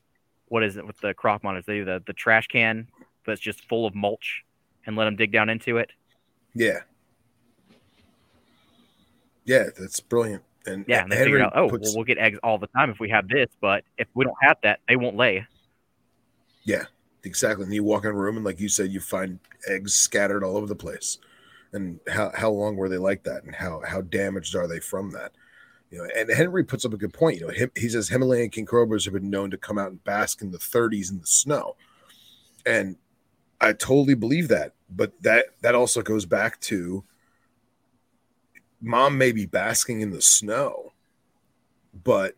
what 0.48 0.62
is 0.62 0.77
it 0.77 0.86
with 0.86 0.98
the 1.01 1.14
croc 1.14 1.43
monitors? 1.43 1.66
They 1.66 1.78
do 1.78 1.85
the 1.85 2.02
the 2.06 2.12
trash 2.12 2.47
can 2.47 2.89
that's 3.24 3.40
just 3.40 3.66
full 3.68 3.86
of 3.86 3.94
mulch 3.94 4.44
and 4.86 4.97
let 4.97 5.05
them 5.06 5.16
dig 5.16 5.32
down 5.32 5.48
into 5.48 5.78
it. 5.78 5.90
Yeah. 6.55 6.81
Yeah, 9.44 9.64
that's 9.78 10.01
brilliant. 10.01 10.43
And 10.66 10.85
Yeah, 10.89 11.02
and 11.02 11.12
they 11.12 11.16
Henry 11.16 11.32
figure 11.32 11.47
out, 11.47 11.52
oh, 11.56 11.68
puts- 11.68 11.89
well, 11.89 11.97
we'll 11.97 12.05
get 12.05 12.18
eggs 12.18 12.39
all 12.43 12.59
the 12.59 12.66
time 12.68 12.90
if 12.90 12.98
we 12.98 13.09
have 13.10 13.28
this, 13.28 13.48
but 13.60 13.85
if 13.98 14.09
we 14.14 14.24
don't 14.24 14.36
have 14.40 14.59
that, 14.62 14.81
they 14.89 14.97
won't 14.97 15.16
lay. 15.16 15.47
Yeah, 16.64 16.85
exactly. 17.23 17.64
And 17.64 17.74
you 17.74 17.85
walk 17.85 18.05
in 18.05 18.10
a 18.10 18.14
room 18.14 18.36
and 18.36 18.44
like 18.44 18.60
you 18.60 18.68
said, 18.68 18.90
you 18.90 19.01
find 19.01 19.39
eggs 19.68 19.94
scattered 19.94 20.43
all 20.43 20.56
over 20.56 20.66
the 20.66 20.74
place. 20.74 21.18
And 21.73 22.01
how, 22.09 22.32
how 22.35 22.51
long 22.51 22.77
were 22.77 22.89
they 22.89 22.98
like 22.98 23.23
that? 23.24 23.44
And 23.44 23.55
how 23.55 23.82
how 23.86 24.01
damaged 24.01 24.56
are 24.56 24.66
they 24.66 24.81
from 24.81 25.10
that? 25.10 25.32
You 25.97 26.02
know, 26.02 26.09
and 26.14 26.31
Henry 26.31 26.62
puts 26.62 26.85
up 26.85 26.93
a 26.93 26.98
good 26.98 27.14
point. 27.14 27.40
You 27.40 27.47
know, 27.47 27.52
him, 27.52 27.70
he 27.74 27.89
says 27.89 28.09
Himalayan 28.09 28.51
king 28.51 28.66
cobras 28.66 29.06
have 29.06 29.14
been 29.14 29.31
known 29.31 29.51
to 29.51 29.56
come 29.56 29.78
out 29.78 29.90
and 29.90 30.05
bask 30.05 30.43
in 30.43 30.51
the 30.51 30.59
30s 30.59 31.10
in 31.10 31.20
the 31.20 31.27
snow. 31.27 31.74
And 32.66 32.97
I 33.62 33.73
totally 33.73 34.14
believe 34.14 34.48
that. 34.48 34.74
But 34.90 35.12
that 35.23 35.47
that 35.62 35.74
also 35.74 36.02
goes 36.02 36.27
back 36.27 36.60
to 36.62 37.02
mom 38.82 39.16
may 39.16 39.32
be 39.32 39.47
basking 39.47 40.02
in 40.02 40.10
the 40.10 40.20
snow, 40.20 40.93
but 42.05 42.36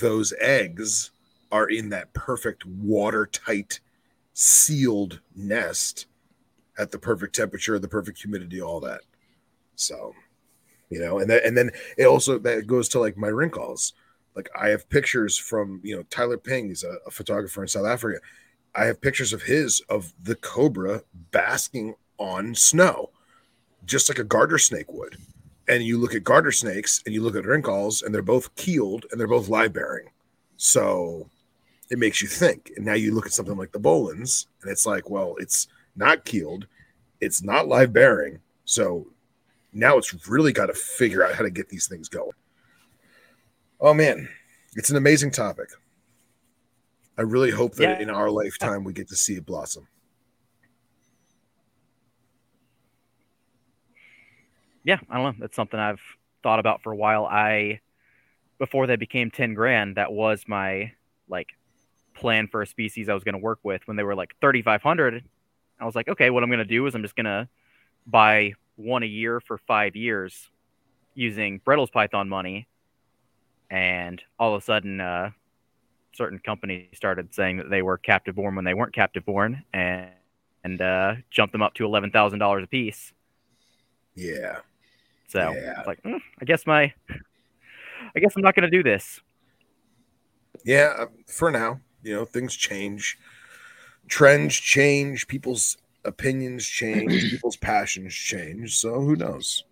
those 0.00 0.34
eggs 0.40 1.12
are 1.52 1.68
in 1.68 1.90
that 1.90 2.12
perfect 2.12 2.66
watertight 2.66 3.78
sealed 4.32 5.20
nest 5.36 6.06
at 6.76 6.90
the 6.90 6.98
perfect 6.98 7.36
temperature, 7.36 7.78
the 7.78 7.86
perfect 7.86 8.20
humidity, 8.20 8.60
all 8.60 8.80
that. 8.80 9.02
So, 9.76 10.12
you 10.92 11.00
know, 11.00 11.18
and 11.18 11.30
that, 11.30 11.44
and 11.44 11.56
then 11.56 11.70
it 11.96 12.04
also 12.04 12.38
that 12.38 12.66
goes 12.66 12.88
to 12.90 13.00
like 13.00 13.16
my 13.16 13.28
rinkhals. 13.28 13.92
Like 14.34 14.48
I 14.58 14.68
have 14.68 14.88
pictures 14.88 15.36
from 15.38 15.80
you 15.82 15.96
know 15.96 16.02
Tyler 16.10 16.38
Ping, 16.38 16.68
he's 16.68 16.84
a, 16.84 16.96
a 17.06 17.10
photographer 17.10 17.62
in 17.62 17.68
South 17.68 17.86
Africa. 17.86 18.20
I 18.74 18.84
have 18.84 19.00
pictures 19.00 19.32
of 19.32 19.42
his 19.42 19.80
of 19.88 20.12
the 20.22 20.36
cobra 20.36 21.02
basking 21.30 21.94
on 22.18 22.54
snow, 22.54 23.10
just 23.86 24.08
like 24.08 24.18
a 24.18 24.24
garter 24.24 24.58
snake 24.58 24.92
would. 24.92 25.16
And 25.68 25.82
you 25.82 25.98
look 25.98 26.14
at 26.14 26.24
garter 26.24 26.52
snakes 26.52 27.02
and 27.06 27.14
you 27.14 27.22
look 27.22 27.36
at 27.36 27.44
rinkhals, 27.44 28.04
and 28.04 28.14
they're 28.14 28.22
both 28.22 28.54
keeled 28.56 29.06
and 29.10 29.20
they're 29.20 29.28
both 29.28 29.48
live 29.48 29.72
bearing. 29.72 30.08
So 30.56 31.28
it 31.90 31.98
makes 31.98 32.22
you 32.22 32.28
think. 32.28 32.72
And 32.76 32.84
now 32.84 32.94
you 32.94 33.14
look 33.14 33.26
at 33.26 33.32
something 33.32 33.56
like 33.56 33.72
the 33.72 33.80
Boelens, 33.80 34.46
and 34.62 34.70
it's 34.70 34.86
like, 34.86 35.10
well, 35.10 35.36
it's 35.38 35.68
not 35.96 36.24
keeled, 36.24 36.66
it's 37.20 37.42
not 37.42 37.68
live 37.68 37.92
bearing. 37.92 38.40
So 38.64 39.06
now 39.72 39.96
it's 39.98 40.28
really 40.28 40.52
got 40.52 40.66
to 40.66 40.74
figure 40.74 41.24
out 41.24 41.34
how 41.34 41.42
to 41.42 41.50
get 41.50 41.68
these 41.68 41.86
things 41.86 42.08
going. 42.08 42.32
Oh 43.80 43.94
man, 43.94 44.28
it's 44.74 44.90
an 44.90 44.96
amazing 44.96 45.30
topic. 45.30 45.68
I 47.18 47.22
really 47.22 47.50
hope 47.50 47.74
that 47.74 47.98
Yeah. 47.98 48.02
in 48.02 48.10
our 48.10 48.30
lifetime 48.30 48.84
we 48.84 48.92
get 48.92 49.08
to 49.08 49.16
see 49.16 49.34
it 49.34 49.44
blossom. 49.46 49.86
Yeah, 54.84 54.98
I 55.08 55.16
don't 55.16 55.24
know. 55.24 55.34
That's 55.40 55.56
something 55.56 55.78
I've 55.78 56.00
thought 56.42 56.58
about 56.58 56.82
for 56.82 56.92
a 56.92 56.96
while. 56.96 57.24
I 57.26 57.80
before 58.58 58.86
they 58.86 58.96
became 58.96 59.30
10 59.30 59.54
grand, 59.54 59.96
that 59.96 60.12
was 60.12 60.44
my 60.46 60.92
like 61.28 61.48
plan 62.14 62.46
for 62.48 62.62
a 62.62 62.66
species 62.66 63.08
I 63.08 63.14
was 63.14 63.24
going 63.24 63.34
to 63.34 63.38
work 63.40 63.58
with 63.62 63.86
when 63.86 63.96
they 63.96 64.02
were 64.02 64.14
like 64.14 64.34
3500. 64.40 65.24
I 65.80 65.84
was 65.84 65.94
like, 65.96 66.08
okay, 66.08 66.30
what 66.30 66.42
I'm 66.42 66.48
going 66.48 66.58
to 66.58 66.64
do 66.64 66.86
is 66.86 66.94
I'm 66.94 67.02
just 67.02 67.16
going 67.16 67.24
to 67.24 67.48
buy 68.06 68.54
one 68.82 69.02
a 69.02 69.06
year 69.06 69.40
for 69.40 69.58
5 69.58 69.96
years 69.96 70.50
using 71.14 71.60
Bredl's 71.64 71.90
Python 71.90 72.28
money. 72.28 72.68
And 73.70 74.22
all 74.38 74.54
of 74.54 74.62
a 74.62 74.64
sudden 74.64 75.00
uh 75.00 75.30
certain 76.14 76.38
companies 76.38 76.88
started 76.94 77.34
saying 77.34 77.58
that 77.58 77.70
they 77.70 77.82
were 77.82 77.98
captive 77.98 78.36
born 78.36 78.54
when 78.56 78.64
they 78.64 78.74
weren't 78.74 78.94
captive 78.94 79.24
born 79.24 79.64
and 79.72 80.10
and 80.64 80.80
uh 80.80 81.14
jumped 81.30 81.52
them 81.52 81.62
up 81.62 81.74
to 81.74 81.84
$11,000 81.84 82.62
a 82.62 82.66
piece. 82.66 83.12
Yeah. 84.14 84.60
So 85.28 85.52
Yeah. 85.54 85.78
it's 85.78 85.86
like, 85.86 86.02
"Mm, 86.02 86.20
I 86.40 86.44
guess 86.44 86.66
my, 86.66 86.92
I 88.14 88.20
guess 88.20 88.34
I'm 88.36 88.42
not 88.42 88.54
going 88.54 88.70
to 88.70 88.76
do 88.76 88.82
this. 88.82 89.20
Yeah, 90.64 90.94
uh, 90.98 91.06
for 91.26 91.50
now, 91.50 91.80
you 92.02 92.14
know, 92.14 92.24
things 92.24 92.54
change. 92.54 93.18
Trends 94.08 94.54
change, 94.54 95.28
people's 95.28 95.76
opinions 96.04 96.66
change, 96.66 97.12
people's 97.30 97.56
passions 97.56 98.14
change. 98.14 98.76
So 98.78 99.00
who 99.00 99.16
knows? 99.16 99.64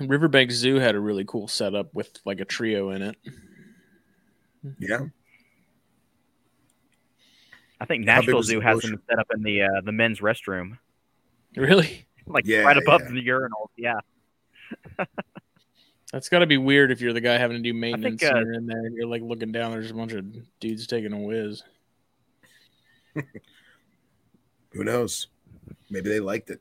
Riverbank 0.00 0.50
Zoo 0.50 0.76
had 0.76 0.94
a 0.94 1.00
really 1.00 1.24
cool 1.24 1.48
setup 1.48 1.92
with 1.94 2.10
like 2.24 2.40
a 2.40 2.44
trio 2.44 2.90
in 2.90 3.02
it. 3.02 3.16
Yeah. 4.78 5.06
I 7.80 7.84
think 7.84 8.06
How 8.08 8.16
Nashville 8.16 8.36
was 8.36 8.46
the 8.46 8.52
Zoo 8.54 8.60
has 8.60 8.78
them 8.80 9.02
set 9.08 9.18
up 9.18 9.26
in 9.34 9.42
the 9.42 9.62
uh, 9.62 9.80
the 9.84 9.90
men's 9.92 10.20
restroom, 10.20 10.78
Really? 11.56 12.06
like 12.26 12.46
Yeah, 12.46 12.60
right 12.60 12.76
above 12.76 13.02
yeah. 13.02 13.10
the 13.10 13.26
urinals. 13.26 13.68
Yeah, 13.76 13.98
That's 16.12 16.28
got 16.28 16.40
to 16.40 16.46
be 16.46 16.58
weird 16.58 16.92
if 16.92 17.00
you're 17.00 17.12
the 17.12 17.20
guy 17.20 17.38
having 17.38 17.56
to 17.56 17.62
do 17.62 17.74
maintenance 17.74 18.22
uh, 18.22 18.28
and 18.34 18.46
you're 18.46 18.52
in 18.54 18.66
there 18.66 18.84
and 18.86 18.94
you're 18.94 19.08
like 19.08 19.22
looking 19.22 19.50
down. 19.50 19.72
There's 19.72 19.90
a 19.90 19.94
bunch 19.94 20.12
of 20.12 20.24
dudes 20.60 20.86
taking 20.86 21.12
a 21.12 21.18
whiz. 21.18 21.62
Who 24.72 24.84
knows? 24.84 25.26
Maybe 25.90 26.08
they 26.08 26.20
liked 26.20 26.50
it. 26.50 26.60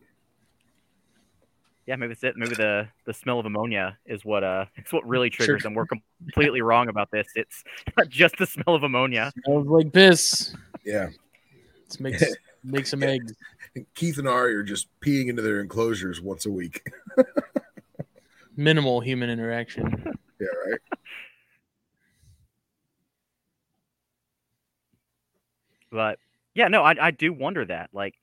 yeah. 1.85 1.95
Maybe 1.95 2.13
it's 2.13 2.23
it. 2.23 2.35
Maybe 2.38 2.55
the 2.55 2.88
the 3.05 3.13
smell 3.13 3.39
of 3.39 3.45
ammonia 3.45 3.97
is 4.05 4.23
what 4.23 4.43
uh 4.43 4.65
it's 4.75 4.91
what 4.93 5.07
really 5.07 5.29
Sure. 5.29 5.45
triggers 5.45 5.63
them. 5.63 5.73
We're 5.73 5.85
completely 5.85 6.61
wrong 6.61 6.89
about 6.89 7.09
this. 7.11 7.27
It's 7.35 7.63
not 7.97 8.09
just 8.09 8.38
the 8.38 8.45
smell 8.45 8.75
of 8.75 8.83
ammonia. 8.83 9.31
Smells 9.45 9.67
like 9.67 9.91
piss. 9.93 10.55
Yeah. 10.85 11.09
It 11.89 11.99
makes 11.99 12.23
make 12.63 12.85
some 12.88 13.03
eggs. 13.03 13.33
Keith 13.95 14.17
and 14.17 14.27
Ari 14.27 14.53
are 14.55 14.63
just 14.63 14.88
peeing 15.01 15.27
into 15.27 15.41
their 15.41 15.59
enclosures 15.61 16.21
once 16.21 16.45
a 16.45 16.51
week. 16.51 16.85
Minimal 18.57 18.99
human 19.01 19.29
interaction. 19.29 20.03
Yeah, 20.39 20.47
right. 20.67 20.79
But 25.91 26.19
yeah, 26.53 26.67
no, 26.67 26.83
I 26.83 26.95
I 27.07 27.11
do 27.11 27.33
wonder 27.33 27.65
that. 27.65 27.89
Like 27.93 28.15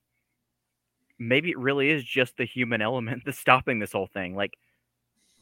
maybe 1.19 1.51
it 1.51 1.59
really 1.59 1.91
is 1.91 2.05
just 2.05 2.37
the 2.37 2.45
human 2.45 2.81
element 2.83 3.23
that's 3.27 3.39
stopping 3.39 3.79
this 3.79 3.93
whole 3.93 4.07
thing. 4.07 4.35
Like, 4.35 4.55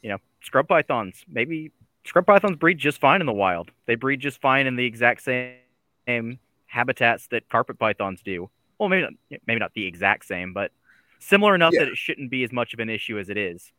you 0.03 0.09
know, 0.11 0.19
scrub 0.43 0.69
pythons. 0.69 1.25
Maybe 1.29 1.73
scrub 2.05 2.27
pythons 2.27 2.57
breed 2.57 2.79
just 2.79 2.99
fine 2.99 3.21
in 3.21 3.27
the 3.27 3.33
wild. 3.33 3.71
They 3.87 3.95
breed 3.95 4.21
just 4.21 4.41
fine 4.41 4.67
in 4.67 4.77
the 4.77 4.85
exact 4.85 5.23
same 5.23 6.39
habitats 6.67 7.27
that 7.29 7.49
carpet 7.49 7.79
pythons 7.79 8.23
do. 8.23 8.51
Well, 8.79 8.89
maybe 8.89 9.03
not, 9.03 9.41
maybe 9.47 9.59
not 9.61 9.73
the 9.75 9.87
exact 9.87 10.27
same, 10.27 10.53
but 10.53 10.71
similar 11.19 11.55
enough 11.55 11.73
Yeah. 11.73 11.85
that 11.85 11.89
it 11.93 11.97
shouldn't 11.97 12.31
be 12.31 12.45
as 12.45 12.53
much 12.53 12.75
of 12.75 12.81
an 12.81 12.91
issue 12.91 13.19
as 13.19 13.29
it 13.31 13.37
is. 13.37 13.73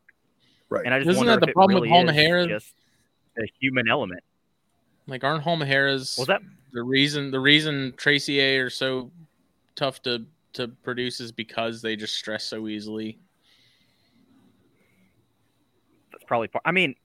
Right. 0.69 0.85
And 0.85 0.93
I 0.93 0.99
just 0.99 1.11
Isn't 1.11 1.25
wonder 1.25 1.39
that 1.39 1.45
the 1.45 1.51
it 1.51 1.53
problem 1.53 1.79
with 1.81 1.89
really 1.89 2.03
is 2.03 2.15
Halmahera? 2.15 2.47
just 2.49 2.73
the 3.35 3.47
human 3.59 3.87
element. 3.87 4.23
Like 5.05 5.23
aren't 5.23 5.43
Halmaheras 5.45 6.17
Was 6.17 6.27
that 6.27 6.41
the 6.73 6.83
reason 6.83 7.31
the 7.31 7.39
reason 7.39 7.93
Tracy 7.95 8.41
A 8.41 8.57
are 8.57 8.69
so 8.69 9.11
tough 9.75 10.01
to 10.01 10.25
to 10.57 10.67
produce 10.67 11.19
is 11.19 11.31
because 11.31 11.81
they 11.81 11.95
just 11.95 12.15
stress 12.15 12.43
so 12.43 12.67
easily. 12.67 13.19
that's 16.17 16.25
probably 16.25 16.47
part. 16.47 16.63
I 16.65 16.71
mean, 16.71 16.95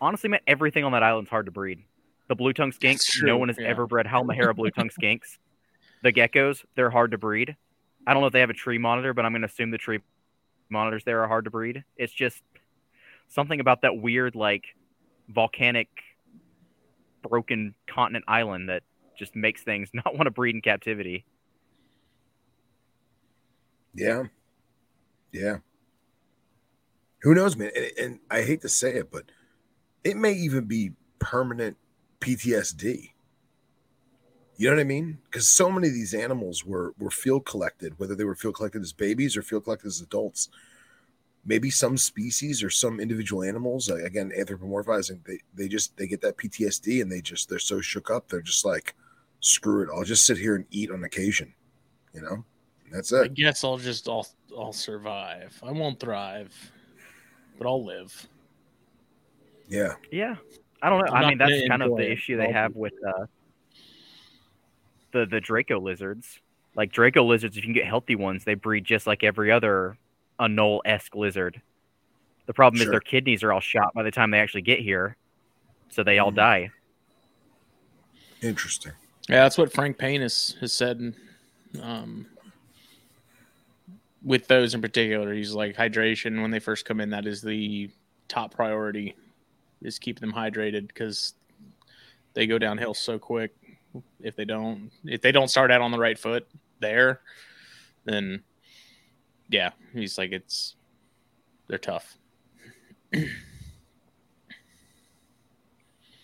honestly, 0.00 0.30
man, 0.30 0.40
everything 0.46 0.84
on 0.84 0.92
that 0.92 1.02
island's 1.02 1.30
hard 1.30 1.46
to 1.46 1.52
breed. 1.52 1.82
The 2.28 2.34
blue 2.34 2.52
tongue 2.52 2.72
skinks, 2.72 3.22
no 3.22 3.36
one 3.36 3.48
has 3.48 3.58
yeah. 3.58 3.68
ever 3.68 3.86
bred 3.86 4.06
Halmahera 4.06 4.56
blue 4.56 4.70
tongue 4.70 4.90
skinks. 5.00 5.38
The 6.02 6.12
geckos, 6.12 6.64
they're 6.74 6.90
hard 6.90 7.10
to 7.12 7.18
breed. 7.18 7.56
I 8.06 8.14
don't 8.14 8.22
know 8.22 8.28
if 8.28 8.32
they 8.32 8.40
have 8.40 8.50
a 8.50 8.54
tree 8.54 8.78
monitor, 8.78 9.12
but 9.12 9.24
I'm 9.24 9.32
going 9.32 9.42
to 9.42 9.48
assume 9.48 9.70
the 9.70 9.78
tree 9.78 10.00
monitors 10.70 11.04
there 11.04 11.22
are 11.22 11.28
hard 11.28 11.44
to 11.44 11.50
breed. 11.50 11.84
It's 11.96 12.12
just 12.12 12.42
something 13.28 13.60
about 13.60 13.82
that 13.82 13.98
weird, 13.98 14.34
like, 14.34 14.64
volcanic, 15.28 15.88
broken 17.22 17.74
continent 17.86 18.24
island 18.26 18.68
that 18.68 18.82
just 19.18 19.36
makes 19.36 19.62
things 19.62 19.90
not 19.94 20.14
want 20.14 20.24
to 20.24 20.30
breed 20.30 20.54
in 20.54 20.62
captivity. 20.62 21.26
Yeah. 23.96 24.24
Yeah. 25.32 25.58
Who 27.22 27.34
knows, 27.34 27.56
man? 27.56 27.70
And, 27.74 27.90
and 27.98 28.20
I 28.30 28.42
hate 28.42 28.60
to 28.60 28.68
say 28.68 28.94
it, 28.94 29.10
but 29.10 29.24
it 30.04 30.16
may 30.16 30.32
even 30.34 30.66
be 30.66 30.92
permanent 31.18 31.76
PTSD. 32.20 33.10
You 34.58 34.68
know 34.68 34.76
what 34.76 34.80
I 34.80 34.84
mean? 34.84 35.18
Because 35.24 35.48
so 35.48 35.70
many 35.70 35.88
of 35.88 35.94
these 35.94 36.14
animals 36.14 36.64
were 36.64 36.94
were 36.98 37.10
field 37.10 37.44
collected, 37.44 37.98
whether 37.98 38.14
they 38.14 38.24
were 38.24 38.34
field 38.34 38.54
collected 38.54 38.82
as 38.82 38.92
babies 38.92 39.36
or 39.36 39.42
field 39.42 39.64
collected 39.64 39.88
as 39.88 40.00
adults. 40.00 40.48
Maybe 41.44 41.70
some 41.70 41.96
species 41.96 42.62
or 42.62 42.70
some 42.70 42.98
individual 42.98 43.44
animals, 43.44 43.88
again, 43.88 44.32
anthropomorphizing, 44.36 45.24
they, 45.24 45.40
they 45.54 45.68
just 45.68 45.96
they 45.96 46.08
get 46.08 46.20
that 46.22 46.36
PTSD 46.36 47.02
and 47.02 47.12
they 47.12 47.20
just 47.20 47.48
they're 47.48 47.58
so 47.58 47.80
shook 47.80 48.10
up, 48.10 48.28
they're 48.28 48.40
just 48.40 48.64
like, 48.64 48.94
screw 49.40 49.82
it, 49.82 49.88
I'll 49.94 50.04
just 50.04 50.26
sit 50.26 50.38
here 50.38 50.56
and 50.56 50.64
eat 50.70 50.90
on 50.90 51.04
occasion. 51.04 51.54
You 52.12 52.22
know? 52.22 52.44
And 52.96 53.04
that's 53.04 53.12
I 53.12 53.28
guess 53.28 53.62
I'll 53.62 53.76
just 53.76 54.08
I'll 54.08 54.26
I'll 54.56 54.72
survive. 54.72 55.58
I 55.62 55.70
won't 55.70 56.00
thrive, 56.00 56.54
but 57.58 57.66
I'll 57.66 57.84
live. 57.84 58.26
Yeah. 59.68 59.94
Yeah, 60.10 60.36
I 60.80 60.88
don't 60.88 61.04
know. 61.04 61.12
I'm 61.12 61.24
I 61.24 61.28
mean, 61.28 61.38
that's 61.38 61.68
kind 61.68 61.82
of 61.82 61.88
enjoy 61.88 61.96
the 61.98 62.10
it. 62.10 62.12
issue 62.12 62.36
they 62.38 62.50
have 62.52 62.74
with 62.74 62.94
uh, 63.06 63.26
the 65.12 65.26
the 65.26 65.40
Draco 65.40 65.78
lizards. 65.78 66.40
Like 66.74 66.90
Draco 66.90 67.22
lizards, 67.24 67.56
if 67.56 67.64
you 67.64 67.68
can 67.68 67.74
get 67.74 67.86
healthy 67.86 68.14
ones, 68.16 68.44
they 68.44 68.54
breed 68.54 68.84
just 68.84 69.06
like 69.06 69.22
every 69.24 69.50
other 69.52 69.98
anole 70.40 70.80
esque 70.86 71.14
lizard. 71.14 71.60
The 72.46 72.54
problem 72.54 72.80
is 72.80 72.88
their 72.88 73.00
kidneys 73.00 73.42
are 73.42 73.52
all 73.52 73.60
shot 73.60 73.92
by 73.94 74.04
the 74.04 74.10
time 74.10 74.30
they 74.30 74.38
actually 74.38 74.62
get 74.62 74.78
here, 74.78 75.16
so 75.90 76.02
they 76.02 76.18
all 76.18 76.30
Mhm. 76.30 76.36
die. 76.36 76.70
Interesting. 78.40 78.92
Yeah, 79.28 79.42
that's 79.42 79.58
what 79.58 79.72
Frank 79.72 79.98
Payne 79.98 80.20
has, 80.20 80.56
has 80.60 80.72
said. 80.72 81.14
Um, 81.82 82.26
with 84.26 84.48
those 84.48 84.74
in 84.74 84.82
particular, 84.82 85.32
he's 85.32 85.52
like 85.52 85.76
hydration 85.76 86.42
when 86.42 86.50
they 86.50 86.58
first 86.58 86.84
come 86.84 87.00
in. 87.00 87.10
That 87.10 87.26
is 87.26 87.40
the 87.40 87.88
top 88.28 88.52
priority, 88.52 89.14
is 89.80 90.00
keep 90.00 90.18
them 90.18 90.32
hydrated 90.32 90.88
because 90.88 91.34
they 92.34 92.46
go 92.46 92.58
downhill 92.58 92.92
so 92.92 93.20
quick. 93.20 93.54
If 94.20 94.34
they 94.34 94.44
don't, 94.44 94.90
if 95.04 95.22
they 95.22 95.30
don't 95.30 95.48
start 95.48 95.70
out 95.70 95.80
on 95.80 95.92
the 95.92 95.98
right 95.98 96.18
foot 96.18 96.46
there, 96.80 97.20
then 98.04 98.42
yeah, 99.48 99.70
he's 99.94 100.18
like 100.18 100.32
it's 100.32 100.74
they're 101.68 101.78
tough. 101.78 102.18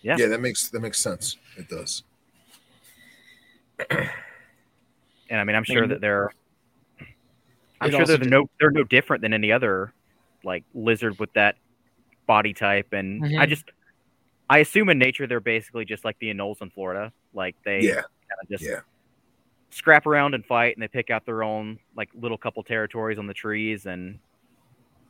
Yeah. 0.03 0.17
Yeah, 0.19 0.27
that 0.27 0.41
makes 0.41 0.67
that 0.67 0.81
makes 0.81 0.99
sense. 0.99 1.37
It 1.55 1.69
does. 1.69 2.03
And 3.89 5.39
I 5.39 5.45
mean, 5.45 5.55
I'm 5.55 5.63
sure 5.63 5.83
And 5.83 5.91
that 5.93 6.01
they're. 6.01 6.29
I'm 7.83 7.89
it 7.89 7.97
sure 7.97 8.05
they're 8.05 8.27
no 8.29 8.49
they're 8.59 8.71
no 8.71 8.83
different 8.83 9.21
than 9.21 9.33
any 9.33 9.51
other 9.51 9.93
like 10.43 10.63
lizard 10.73 11.19
with 11.19 11.31
that 11.33 11.55
body 12.27 12.53
type, 12.53 12.93
and 12.93 13.23
I 13.37 13.45
Mhm. 13.45 13.49
just 13.49 13.65
I 14.49 14.59
assume 14.59 14.89
in 14.89 14.97
nature 14.99 15.25
they're 15.27 15.39
basically 15.39 15.85
just 15.85 16.03
like 16.05 16.17
the 16.19 16.33
anoles 16.33 16.61
in 16.61 16.69
Florida, 16.69 17.11
like 17.33 17.55
they 17.65 17.79
Yeah. 17.81 17.95
kind 18.01 18.39
of 18.41 18.49
just 18.49 18.63
Yeah. 18.63 18.81
scrap 19.71 20.05
around 20.05 20.35
and 20.35 20.45
fight, 20.45 20.75
and 20.75 20.83
they 20.83 20.87
pick 20.87 21.09
out 21.09 21.25
their 21.25 21.43
own 21.43 21.79
like 21.95 22.09
little 22.13 22.37
couple 22.37 22.63
territories 22.63 23.17
on 23.17 23.27
the 23.27 23.33
trees, 23.33 23.85
and 23.85 24.19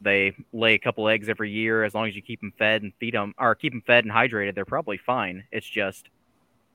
they 0.02 0.36
lay 0.52 0.74
a 0.76 0.80
couple 0.80 1.08
eggs 1.10 1.30
every 1.30 1.50
year. 1.52 1.84
As 1.84 1.94
long 1.96 2.08
as 2.08 2.16
you 2.16 2.22
keep 2.22 2.40
them 2.42 2.54
fed 2.58 2.84
and 2.84 2.94
feed 3.00 3.14
them, 3.14 3.34
or 3.38 3.56
keep 3.56 3.74
them 3.74 3.82
fed 3.82 4.06
and 4.06 4.14
hydrated, 4.14 4.54
they're 4.56 4.66
probably 4.66 4.98
fine. 4.98 5.46
It's 5.52 5.70
just 5.70 6.10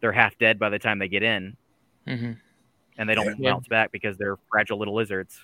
they're 0.01 0.12
half 0.12 0.37
dead 0.39 0.59
by 0.59 0.69
the 0.69 0.79
time 0.79 0.99
they 0.99 1.09
get 1.09 1.23
in, 1.23 1.57
Mm-hmm. 2.07 2.33
and 2.99 3.09
they 3.09 3.15
don't 3.15 3.39
Yeah. 3.39 3.53
bounce 3.53 3.69
back 3.69 3.93
because 3.93 4.16
they're 4.19 4.37
fragile 4.51 4.79
little 4.79 4.95
lizards. 4.95 5.41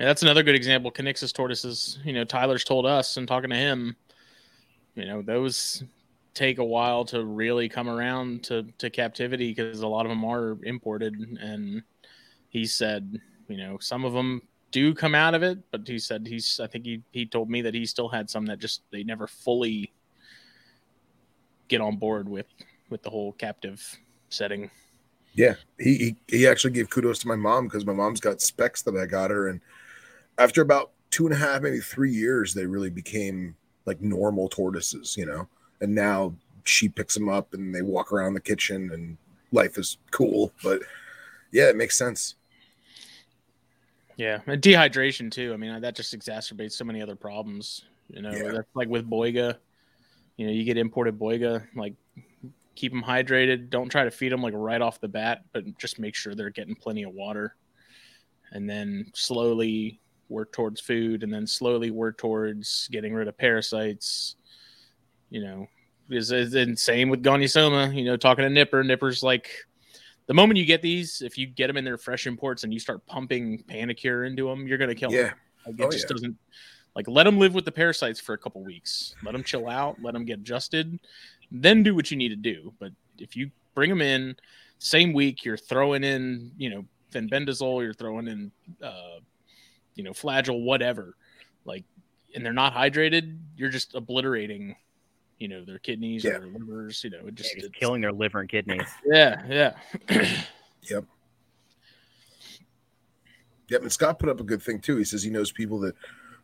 Yeah, 0.00 0.06
that's 0.06 0.22
another 0.22 0.42
good 0.42 0.54
example. 0.54 0.90
Kinixys 0.90 1.30
tortoises. 1.30 1.98
You 2.04 2.14
know, 2.14 2.24
Tyler's 2.24 2.64
told 2.64 2.86
us 2.86 3.18
and 3.18 3.28
talking 3.28 3.50
to 3.50 3.56
him, 3.56 3.94
you 4.94 5.04
know, 5.04 5.20
those 5.20 5.84
take 6.32 6.56
a 6.56 6.64
while 6.64 7.04
to 7.04 7.22
really 7.22 7.68
come 7.68 7.86
around 7.86 8.42
to 8.44 8.62
to 8.78 8.88
captivity 8.88 9.52
because 9.52 9.80
a 9.80 9.86
lot 9.86 10.06
of 10.06 10.08
them 10.08 10.24
are 10.24 10.56
imported. 10.62 11.14
And 11.38 11.82
he 12.48 12.64
said, 12.64 13.20
you 13.48 13.58
know, 13.58 13.76
some 13.78 14.06
of 14.06 14.14
them 14.14 14.40
do 14.70 14.94
come 14.94 15.14
out 15.14 15.34
of 15.34 15.42
it, 15.42 15.58
but 15.70 15.86
he 15.86 15.98
said 15.98 16.26
he's. 16.26 16.58
I 16.60 16.66
think 16.66 16.86
he 16.86 17.02
he 17.10 17.26
told 17.26 17.50
me 17.50 17.60
that 17.60 17.74
he 17.74 17.84
still 17.84 18.08
had 18.08 18.30
some 18.30 18.46
that 18.46 18.58
just 18.58 18.80
they 18.90 19.04
never 19.04 19.26
fully 19.26 19.92
get 21.68 21.82
on 21.82 21.96
board 21.96 22.26
with 22.26 22.46
with 22.88 23.02
the 23.02 23.10
whole 23.10 23.32
captive 23.32 23.98
setting. 24.30 24.70
Yeah. 25.34 25.56
He 25.78 25.96
he, 25.98 26.16
he 26.38 26.46
actually 26.46 26.70
gave 26.70 26.88
kudos 26.88 27.18
to 27.18 27.28
my 27.28 27.36
mom 27.36 27.66
because 27.66 27.84
my 27.84 27.92
mom's 27.92 28.20
got 28.20 28.40
specs 28.40 28.80
that 28.80 28.96
I 28.96 29.04
got 29.04 29.30
her, 29.30 29.48
and 29.48 29.60
after 30.38 30.62
about 30.62 30.92
two 31.10 31.26
and 31.26 31.34
a 31.34 31.38
half, 31.38 31.62
maybe 31.62 31.80
three 31.80 32.12
years, 32.12 32.54
they 32.54 32.66
really 32.66 32.90
became 32.90 33.56
like 33.86 34.00
normal 34.00 34.48
tortoises, 34.48 35.16
you 35.16 35.26
know. 35.26 35.48
And 35.80 35.94
now 35.94 36.34
she 36.64 36.88
picks 36.88 37.14
them 37.14 37.28
up 37.28 37.54
and 37.54 37.74
they 37.74 37.82
walk 37.82 38.12
around 38.12 38.34
the 38.34 38.40
kitchen, 38.40 38.90
and 38.92 39.16
life 39.52 39.78
is 39.78 39.98
cool. 40.10 40.52
But 40.62 40.82
yeah, 41.52 41.68
it 41.68 41.76
makes 41.76 41.96
sense. 41.98 42.36
Yeah, 44.16 44.40
and 44.46 44.60
dehydration 44.60 45.30
too. 45.30 45.52
I 45.54 45.56
mean, 45.56 45.80
that 45.80 45.96
just 45.96 46.14
exacerbates 46.16 46.72
so 46.72 46.84
many 46.84 47.00
other 47.00 47.16
problems. 47.16 47.84
You 48.08 48.22
know, 48.22 48.32
Yeah. 48.32 48.52
that's 48.52 48.68
like 48.74 48.88
with 48.88 49.08
boiga. 49.08 49.56
You 50.36 50.46
know, 50.46 50.52
you 50.52 50.64
get 50.64 50.76
imported 50.76 51.18
boiga, 51.18 51.66
like 51.74 51.94
keep 52.74 52.92
them 52.92 53.02
hydrated. 53.02 53.70
Don't 53.70 53.88
try 53.88 54.04
to 54.04 54.10
feed 54.10 54.32
them 54.32 54.42
like 54.42 54.54
right 54.54 54.80
off 54.80 55.00
the 55.00 55.08
bat, 55.08 55.44
but 55.52 55.64
just 55.78 55.98
make 55.98 56.14
sure 56.14 56.34
they're 56.34 56.50
getting 56.50 56.74
plenty 56.74 57.02
of 57.02 57.12
water, 57.12 57.54
and 58.52 58.68
then 58.68 59.10
slowly 59.14 60.00
work 60.30 60.52
towards 60.52 60.80
food, 60.80 61.22
and 61.22 61.32
then 61.32 61.46
slowly 61.46 61.90
work 61.90 62.16
towards 62.18 62.88
getting 62.90 63.12
rid 63.12 63.28
of 63.28 63.36
parasites. 63.36 64.36
You 65.30 65.42
know, 65.42 65.66
is 66.10 66.30
and 66.30 66.78
same 66.78 67.08
with 67.08 67.22
Gonyosoma. 67.22 67.94
You 67.94 68.04
know, 68.04 68.16
talking 68.16 68.42
to 68.44 68.50
Nipper, 68.50 68.82
Nipper's 68.82 69.22
like 69.22 69.48
the 70.26 70.34
moment 70.34 70.58
you 70.58 70.64
get 70.64 70.82
these, 70.82 71.22
if 71.22 71.36
you 71.36 71.46
get 71.46 71.66
them 71.66 71.76
in 71.76 71.84
their 71.84 71.98
fresh 71.98 72.26
imports 72.26 72.64
and 72.64 72.72
you 72.72 72.78
start 72.80 73.04
pumping 73.06 73.62
Panacur 73.68 74.26
into 74.26 74.46
them, 74.46 74.66
you're 74.66 74.78
gonna 74.78 74.94
kill 74.94 75.12
Yeah. 75.12 75.28
them. 75.30 75.34
Like, 75.66 75.80
it 75.80 75.84
Oh, 75.84 75.90
just 75.90 76.04
yeah. 76.04 76.14
doesn't 76.14 76.38
like 76.96 77.06
let 77.08 77.24
them 77.24 77.38
live 77.38 77.54
with 77.54 77.64
the 77.64 77.72
parasites 77.72 78.20
for 78.20 78.32
a 78.32 78.38
couple 78.38 78.62
weeks. 78.64 79.14
Let 79.22 79.32
them 79.32 79.44
chill 79.44 79.68
out. 79.68 80.00
Let 80.02 80.14
them 80.14 80.24
get 80.24 80.40
adjusted. 80.40 80.98
Then 81.52 81.82
do 81.82 81.94
what 81.94 82.10
you 82.10 82.16
need 82.16 82.30
to 82.30 82.36
do. 82.36 82.72
But 82.78 82.92
if 83.18 83.36
you 83.36 83.50
bring 83.74 83.90
them 83.90 84.02
in 84.02 84.36
same 84.78 85.12
week, 85.12 85.44
you're 85.44 85.56
throwing 85.56 86.02
in 86.04 86.52
you 86.56 86.70
know 86.70 86.84
fenbendazole, 87.12 87.82
you're 87.82 87.94
throwing 87.94 88.28
in 88.28 88.52
uh, 88.82 89.18
you 90.00 90.04
know 90.04 90.12
Flagyl, 90.12 90.64
whatever. 90.64 91.14
Like, 91.66 91.84
and 92.34 92.42
they're 92.42 92.54
not 92.54 92.74
hydrated, 92.74 93.36
you're 93.54 93.68
just 93.68 93.94
obliterating. 93.94 94.74
You 95.38 95.48
know 95.48 95.62
their 95.62 95.78
kidneys 95.78 96.24
Yeah. 96.24 96.32
or 96.32 96.38
their 96.40 96.48
livers. 96.52 97.04
You 97.04 97.10
know, 97.10 97.26
it 97.26 97.34
just 97.34 97.50
Just 97.54 97.66
it's- 97.66 97.78
killing 97.78 98.00
their 98.00 98.12
liver 98.12 98.40
and 98.40 98.48
kidneys. 98.48 98.88
Yeah, 99.04 99.42
yeah. 99.46 99.76
Yep. 100.88 101.04
Yep. 103.68 103.82
And 103.82 103.92
Scott 103.92 104.18
put 104.18 104.28
up 104.30 104.40
a 104.40 104.44
good 104.44 104.62
thing 104.62 104.80
too. 104.80 104.96
He 104.96 105.04
says 105.04 105.22
he 105.22 105.28
knows 105.30 105.52
people 105.52 105.78
that 105.80 105.94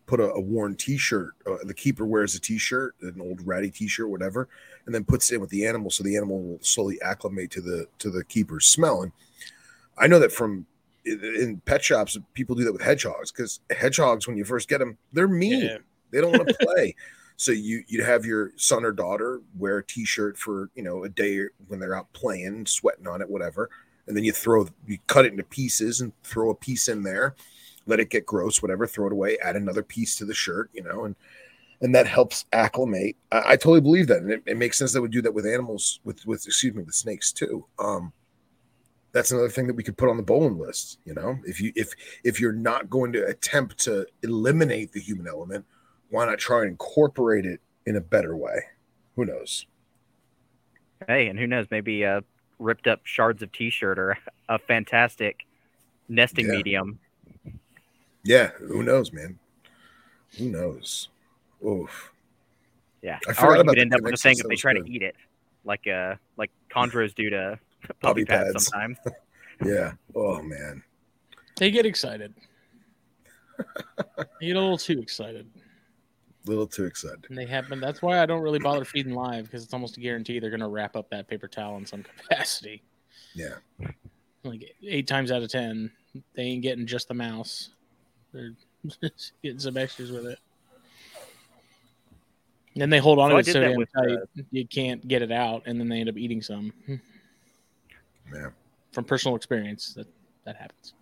put 0.06 0.20
a, 0.20 0.30
a 0.32 0.40
worn 0.40 0.76
T-shirt. 0.76 1.32
Uh, 1.46 1.56
the 1.64 1.74
keeper 1.74 2.06
wears 2.06 2.34
a 2.34 2.40
T-shirt, 2.40 2.94
an 3.00 3.20
old 3.20 3.44
ratty 3.46 3.70
T-shirt, 3.70 4.08
whatever, 4.08 4.48
and 4.84 4.94
then 4.94 5.04
puts 5.04 5.30
it 5.32 5.36
in 5.36 5.40
with 5.40 5.50
the 5.50 5.66
animal, 5.66 5.90
so 5.90 6.04
the 6.04 6.16
animal 6.16 6.40
will 6.40 6.58
slowly 6.62 7.00
acclimate 7.02 7.50
to 7.52 7.60
the 7.60 7.86
to 7.98 8.10
the 8.10 8.22
keeper's 8.24 8.66
smell. 8.66 9.02
And 9.02 9.12
I 9.98 10.06
know 10.06 10.18
that 10.20 10.30
from 10.32 10.66
in, 11.06 11.62
pet 11.64 11.82
shops, 11.82 12.18
people 12.34 12.56
do 12.56 12.64
that 12.64 12.72
with 12.72 12.82
hedgehogs 12.82 13.32
because 13.32 13.60
hedgehogs, 13.70 14.26
when 14.26 14.36
you 14.36 14.44
first 14.44 14.68
get 14.68 14.78
them, 14.78 14.98
they're 15.12 15.28
mean. 15.28 15.62
Yeah. 15.62 15.78
They 16.10 16.20
don't 16.20 16.32
want 16.32 16.48
to 16.48 16.54
play. 16.60 16.94
So 17.36 17.52
you 17.52 17.82
you'd 17.86 18.04
have 18.04 18.24
your 18.24 18.52
son 18.56 18.84
or 18.84 18.92
daughter 18.92 19.42
wear 19.58 19.78
a 19.78 19.84
t-shirt 19.84 20.38
for 20.38 20.70
you 20.74 20.82
know 20.82 21.04
a 21.04 21.08
day 21.08 21.42
when 21.68 21.78
they're 21.78 21.96
out 21.96 22.12
playing, 22.12 22.66
sweating 22.66 23.06
on 23.06 23.20
it, 23.20 23.28
whatever, 23.28 23.68
and 24.06 24.16
then 24.16 24.24
you 24.24 24.32
throw 24.32 24.66
you 24.86 24.98
cut 25.06 25.26
it 25.26 25.32
into 25.32 25.44
pieces 25.44 26.00
and 26.00 26.12
throw 26.22 26.50
a 26.50 26.54
piece 26.54 26.88
in 26.88 27.02
there. 27.02 27.34
let 27.86 28.00
it 28.00 28.10
get 28.10 28.26
gross, 28.26 28.62
whatever, 28.62 28.86
throw 28.86 29.06
it 29.06 29.12
away, 29.12 29.38
add 29.38 29.54
another 29.54 29.82
piece 29.82 30.16
to 30.16 30.24
the 30.24 30.34
shirt, 30.34 30.70
you 30.72 30.82
know, 30.82 31.04
and 31.04 31.14
and 31.82 31.94
that 31.94 32.06
helps 32.06 32.46
acclimate. 32.52 33.16
I, 33.30 33.38
I 33.38 33.56
totally 33.56 33.82
believe 33.82 34.06
that, 34.08 34.22
and 34.22 34.30
it, 34.30 34.42
it, 34.46 34.56
makes 34.56 34.78
sense 34.78 34.92
that 34.94 35.02
we 35.02 35.08
do 35.08 35.22
that 35.22 35.34
with 35.34 35.46
animals, 35.46 36.00
with 36.04 36.24
with 36.26 36.46
excuse 36.46 36.74
me, 36.74 36.82
with 36.82 36.94
snakes 36.94 37.32
too. 37.32 37.66
Um, 37.78 38.12
that's 39.12 39.30
another 39.30 39.48
thing 39.48 39.66
that 39.66 39.74
we 39.74 39.82
could 39.82 39.96
put 39.96 40.08
on 40.08 40.16
the 40.16 40.22
Boelens 40.22 40.58
list. 40.58 40.98
You 41.04 41.14
know, 41.14 41.38
if 41.44 41.60
you 41.60 41.72
if 41.74 41.92
if 42.24 42.40
you're 42.40 42.52
not 42.52 42.90
going 42.90 43.12
to 43.12 43.26
attempt 43.26 43.78
to 43.84 44.06
eliminate 44.22 44.92
the 44.92 45.00
human 45.00 45.26
element, 45.26 45.64
why 46.10 46.26
not 46.26 46.38
try 46.38 46.60
and 46.62 46.70
incorporate 46.70 47.46
it 47.46 47.60
in 47.86 47.96
a 47.96 48.00
better 48.00 48.36
way? 48.36 48.60
Who 49.16 49.24
knows? 49.24 49.66
Hey, 51.06 51.28
and 51.28 51.38
who 51.38 51.46
knows? 51.46 51.66
Maybe 51.70 52.02
a 52.02 52.22
ripped 52.58 52.86
up 52.86 53.00
shards 53.04 53.42
of 53.42 53.52
t-shirt 53.52 53.98
or 53.98 54.16
a 54.48 54.58
fantastic 54.58 55.46
nesting 56.08 56.46
Yeah. 56.46 56.52
medium. 56.52 56.98
Yeah, 58.24 58.48
who 58.58 58.82
knows, 58.82 59.12
man? 59.12 59.38
Who 60.38 60.48
knows? 60.50 61.08
Oof. 61.64 62.12
Yeah, 63.02 63.18
I 63.28 63.32
forgot 63.34 63.58
you 63.58 63.64
could 63.64 63.78
end 63.78 63.94
up 63.94 64.00
with 64.00 64.14
a 64.14 64.16
thing 64.16 64.36
if 64.38 64.46
they 64.46 64.56
try 64.56 64.72
to 64.72 64.82
eat 64.84 65.02
it, 65.02 65.14
like 65.64 65.86
uh, 65.86 66.16
like 66.36 66.50
chondros 66.70 67.14
do 67.14 67.30
to 67.30 67.58
puppy, 68.00 68.00
Puppy 68.00 68.24
pads, 68.24 68.52
pads. 68.52 68.66
sometimes. 68.66 68.98
Yeah. 69.64 69.92
Oh 70.14 70.42
man. 70.42 70.82
They 71.58 71.70
get 71.70 71.86
excited. 71.86 72.34
they 74.18 74.46
get 74.48 74.56
a 74.56 74.60
little 74.60 74.76
too 74.76 75.00
excited. 75.00 75.46
A 76.46 76.50
little 76.50 76.66
too 76.66 76.84
excited. 76.84 77.24
And 77.30 77.38
they 77.38 77.46
happen. 77.46 77.80
That's 77.80 78.02
why 78.02 78.20
I 78.20 78.26
don't 78.26 78.42
really 78.42 78.58
bother 78.58 78.84
feeding 78.84 79.14
live 79.14 79.44
because 79.44 79.64
it's 79.64 79.72
almost 79.72 79.96
a 79.96 80.00
guarantee 80.00 80.38
they're 80.40 80.50
going 80.50 80.60
to 80.60 80.68
wrap 80.68 80.94
up 80.94 81.08
that 81.08 81.26
paper 81.26 81.48
towel 81.48 81.78
in 81.78 81.86
some 81.86 82.02
capacity. 82.02 82.82
Yeah. 83.34 83.54
Like 84.44 84.74
eight 84.82 85.06
times 85.06 85.32
out 85.32 85.42
of 85.42 85.50
ten, 85.50 85.90
they 86.34 86.42
ain't 86.42 86.62
getting 86.62 86.86
just 86.86 87.08
the 87.08 87.14
mouse. 87.14 87.70
They're 88.34 88.52
just 89.00 89.32
getting 89.42 89.58
some 89.58 89.78
extras 89.78 90.12
with 90.12 90.26
it. 90.26 90.38
And 92.74 92.82
then 92.82 92.90
they 92.90 92.98
hold 92.98 93.18
on 93.18 93.30
So 93.30 93.36
to 93.36 93.40
it 93.40 93.52
so 93.54 93.60
damn 93.60 93.86
tight, 93.86 94.18
uh, 94.18 94.42
you 94.50 94.66
can't 94.66 95.08
get 95.08 95.22
it 95.22 95.32
out, 95.32 95.62
and 95.64 95.80
then 95.80 95.88
they 95.88 96.00
end 96.00 96.10
up 96.10 96.18
eating 96.18 96.42
some. 96.42 96.74
Yeah. 98.32 98.50
From 98.92 99.04
personal 99.04 99.36
experience, 99.36 99.94
that 99.94 100.06
that 100.44 100.56
happens. 100.56 100.94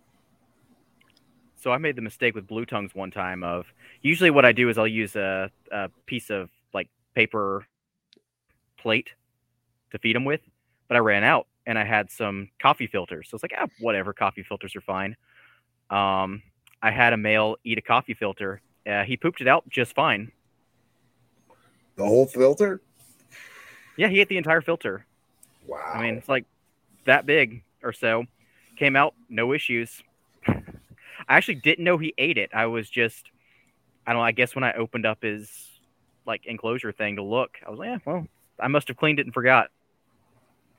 So 1.55 1.71
I 1.71 1.77
made 1.77 1.95
the 1.95 2.01
mistake 2.01 2.35
with 2.35 2.47
blue 2.47 2.65
tongues 2.65 2.93
one 2.93 3.09
time 3.09 3.43
of 3.43 3.65
usually 4.01 4.29
what 4.29 4.45
I 4.45 4.51
do 4.51 4.69
is 4.69 4.77
I'll 4.77 4.87
use 4.87 5.15
a, 5.15 5.49
a 5.71 5.89
piece 6.05 6.29
of 6.29 6.49
like 6.73 6.89
paper 7.15 7.65
plate 8.77 9.09
to 9.91 9.97
feed 9.97 10.15
them 10.15 10.25
with, 10.25 10.41
but 10.87 10.95
I 10.95 10.99
ran 10.99 11.23
out 11.23 11.47
and 11.65 11.79
I 11.79 11.83
had 11.83 12.11
some 12.11 12.49
coffee 12.61 12.85
filters. 12.85 13.29
So 13.29 13.35
it's 13.35 13.43
like, 13.43 13.53
ah, 13.57 13.65
whatever, 13.79 14.13
coffee 14.13 14.43
filters 14.43 14.75
are 14.75 14.81
fine. 14.81 15.15
Um, 15.89 16.43
I 16.83 16.91
had 16.91 17.13
a 17.13 17.17
male 17.17 17.55
eat 17.63 17.79
a 17.79 17.81
coffee 17.81 18.13
filter. 18.13 18.61
Uh, 18.85 19.03
he 19.03 19.17
pooped 19.17 19.41
it 19.41 19.47
out 19.47 19.67
just 19.67 19.95
fine. 19.95 20.31
The 21.95 22.05
whole 22.05 22.27
filter? 22.27 22.81
Yeah, 23.97 24.09
he 24.09 24.19
ate 24.19 24.29
the 24.29 24.37
entire 24.37 24.61
filter. 24.61 25.05
Wow. 25.65 25.93
I 25.95 26.01
mean, 26.03 26.15
it's 26.15 26.29
like 26.29 26.45
that 27.05 27.25
big 27.25 27.63
or 27.83 27.93
so. 27.93 28.25
Came 28.77 28.95
out, 28.95 29.13
no 29.29 29.53
issues. 29.53 30.03
I 30.47 30.53
actually 31.27 31.55
didn't 31.55 31.85
know 31.85 31.97
he 31.97 32.13
ate 32.17 32.37
it. 32.37 32.51
I 32.53 32.65
was 32.65 32.89
just, 32.89 33.29
I 34.05 34.11
don't 34.11 34.21
know. 34.21 34.25
I 34.25 34.31
guess 34.31 34.53
when 34.53 34.63
I 34.63 34.73
opened 34.73 35.05
up 35.05 35.23
his 35.23 35.49
like 36.25 36.45
enclosure 36.45 36.91
thing 36.91 37.15
to 37.15 37.23
look, 37.23 37.57
I 37.65 37.69
was 37.69 37.79
like, 37.79 37.89
yeah, 37.89 37.97
well, 38.05 38.27
I 38.59 38.67
must 38.67 38.87
have 38.89 38.97
cleaned 38.97 39.19
it 39.19 39.25
and 39.25 39.33
forgot. 39.33 39.69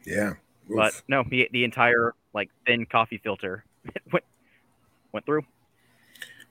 yeah. 0.05 0.35
But 0.69 1.01
no, 1.07 1.23
he 1.23 1.43
ate 1.43 1.53
the 1.53 1.63
entire 1.63 2.13
like 2.35 2.51
thin 2.67 2.87
coffee 2.87 3.19
filter 3.19 3.65
went 4.13 4.25
went 5.13 5.25
through. 5.25 5.45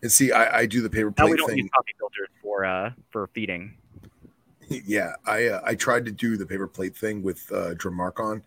and 0.02 0.12
see, 0.12 0.32
I, 0.32 0.60
I 0.60 0.66
do 0.66 0.82
the 0.82 0.90
paper 0.90 1.12
plate. 1.12 1.26
Now 1.26 1.32
we 1.32 1.38
don't 1.38 1.50
thing. 1.50 1.58
use 1.58 1.70
coffee 1.76 1.96
filters 1.98 2.30
for 2.42 2.64
uh 2.64 2.92
for 3.12 3.28
feeding. 3.28 3.76
yeah, 4.70 5.14
I 5.26 5.48
uh, 5.48 5.62
I 5.64 5.76
tried 5.76 6.06
to 6.06 6.12
do 6.12 6.38
the 6.38 6.46
paper 6.46 6.68
plate 6.68 6.96
thing 6.96 7.22
with 7.22 7.52
uh, 7.52 7.76
Drymarchon, 7.76 8.42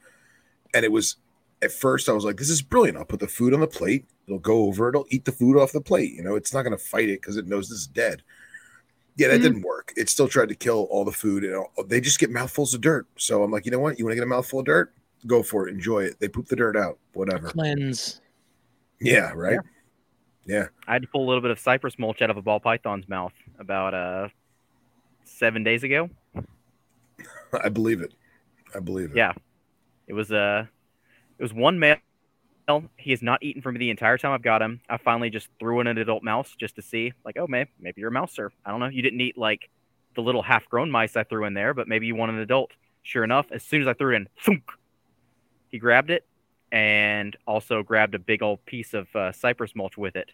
and 0.79 0.85
it 0.85 0.93
was 0.93 1.17
at 1.61 1.73
first 1.73 2.09
I 2.09 2.13
was 2.13 2.25
like, 2.25 2.37
"This 2.37 2.51
is 2.51 2.63
brilliant! 2.63 2.97
I'll 2.99 3.05
put 3.05 3.21
the 3.21 3.29
food 3.29 3.53
on 3.53 3.61
the 3.61 3.67
plate. 3.67 4.07
It'll 4.27 4.39
go 4.39 4.65
over. 4.67 4.89
It'll 4.89 5.07
eat 5.11 5.25
the 5.25 5.33
food 5.33 5.57
off 5.59 5.73
the 5.73 5.81
plate. 5.81 6.13
You 6.13 6.23
know, 6.23 6.35
it's 6.37 6.55
not 6.55 6.63
going 6.63 6.77
to 6.77 6.83
fight 6.83 7.09
it 7.09 7.21
because 7.21 7.37
it 7.37 7.47
knows 7.47 7.69
this 7.69 7.79
is 7.79 7.87
dead." 7.87 8.23
Yeah, 9.17 9.29
that 9.29 9.41
Mhm. 9.41 9.43
didn't 9.43 9.63
work. 9.63 9.93
It 9.97 10.09
still 10.09 10.29
tried 10.29 10.49
to 10.51 10.55
kill 10.55 10.87
all 10.91 11.05
the 11.05 11.11
food, 11.11 11.43
and 11.45 11.57
all, 11.57 11.73
they 11.87 12.01
just 12.01 12.21
get 12.21 12.31
mouthfuls 12.31 12.73
of 12.75 12.81
dirt. 12.81 13.07
So 13.17 13.43
I'm 13.43 13.51
like, 13.51 13.65
you 13.67 13.73
know 13.73 13.81
what? 13.81 13.99
You 13.99 14.05
want 14.05 14.13
to 14.13 14.17
get 14.17 14.23
a 14.23 14.27
mouthful 14.27 14.61
of 14.61 14.67
dirt? 14.67 14.93
Go 15.27 15.43
for 15.43 15.67
it. 15.67 15.75
Enjoy 15.75 16.05
it. 16.05 16.21
They 16.21 16.29
poop 16.29 16.47
the 16.47 16.55
dirt 16.55 16.77
out. 16.77 16.99
Whatever. 17.15 17.49
Cleanse. 17.49 18.21
Yeah. 19.01 19.33
Right. 19.35 19.59
Yeah. 20.47 20.69
I 20.87 20.93
had 20.93 21.03
to 21.03 21.09
pull 21.09 21.25
a 21.25 21.29
little 21.29 21.43
bit 21.43 21.51
of 21.51 21.59
cypress 21.59 21.99
mulch 21.99 22.23
out 22.23 22.31
of 22.31 22.37
a 22.37 22.43
ball 22.43 22.61
python's 22.61 23.09
mouth 23.09 23.33
about 23.59 23.93
uh 23.93 24.29
seven 25.25 25.65
days 25.65 25.83
ago. 25.83 26.09
I 27.65 27.69
believe 27.69 28.01
it. 28.01 28.15
I 28.75 28.79
believe 28.79 29.11
it. 29.11 29.17
Yeah. 29.17 29.33
It 30.09 30.15
was 30.15 30.33
uh 30.33 30.67
it 31.39 31.43
was 31.43 31.55
one 31.55 31.79
male. 31.79 31.99
He 32.97 33.13
has 33.13 33.23
not 33.23 33.43
eaten 33.43 33.63
from 33.63 33.75
me 33.75 33.79
the 33.79 33.91
entire 33.91 34.19
time 34.19 34.33
I've 34.33 34.43
got 34.43 34.61
him. 34.61 34.81
I 34.89 34.97
finally 34.97 35.31
just 35.31 35.49
threw 35.61 35.81
in 35.81 35.87
an 35.87 35.97
adult 35.97 36.23
mouse 36.23 36.55
just 36.59 36.77
to 36.77 36.83
see, 36.83 37.13
like, 37.25 37.39
oh 37.39 37.47
man, 37.47 37.67
maybe 37.81 38.01
you're 38.01 38.11
a 38.11 38.13
mouser. 38.13 38.53
I 38.65 38.71
don't 38.71 38.81
know. 38.81 38.89
You 38.89 39.01
didn't 39.01 39.21
eat 39.21 39.39
like 39.39 39.71
the 40.17 40.23
little 40.23 40.43
half 40.43 40.69
grown 40.69 40.91
mice 40.91 41.17
I 41.17 41.23
threw 41.23 41.45
in 41.45 41.55
there, 41.55 41.73
but 41.73 41.89
maybe 41.89 42.07
you 42.07 42.17
want 42.17 42.33
an 42.33 42.39
adult. 42.39 42.73
Sure 43.03 43.25
enough, 43.25 43.47
as 43.53 43.63
soon 43.63 43.81
as 43.81 43.89
I 43.89 43.95
threw 43.95 44.13
it 44.13 44.17
in, 44.17 44.29
thunk, 44.45 44.65
he 45.69 45.79
grabbed 45.79 46.11
it 46.11 46.27
and 46.73 47.37
also 47.47 47.83
grabbed 47.83 48.15
a 48.15 48.19
big 48.19 48.43
old 48.43 48.65
piece 48.67 48.93
of 48.93 49.15
uh, 49.15 49.33
cypress 49.33 49.75
mulch 49.75 49.97
with 49.97 50.17
it. 50.17 50.31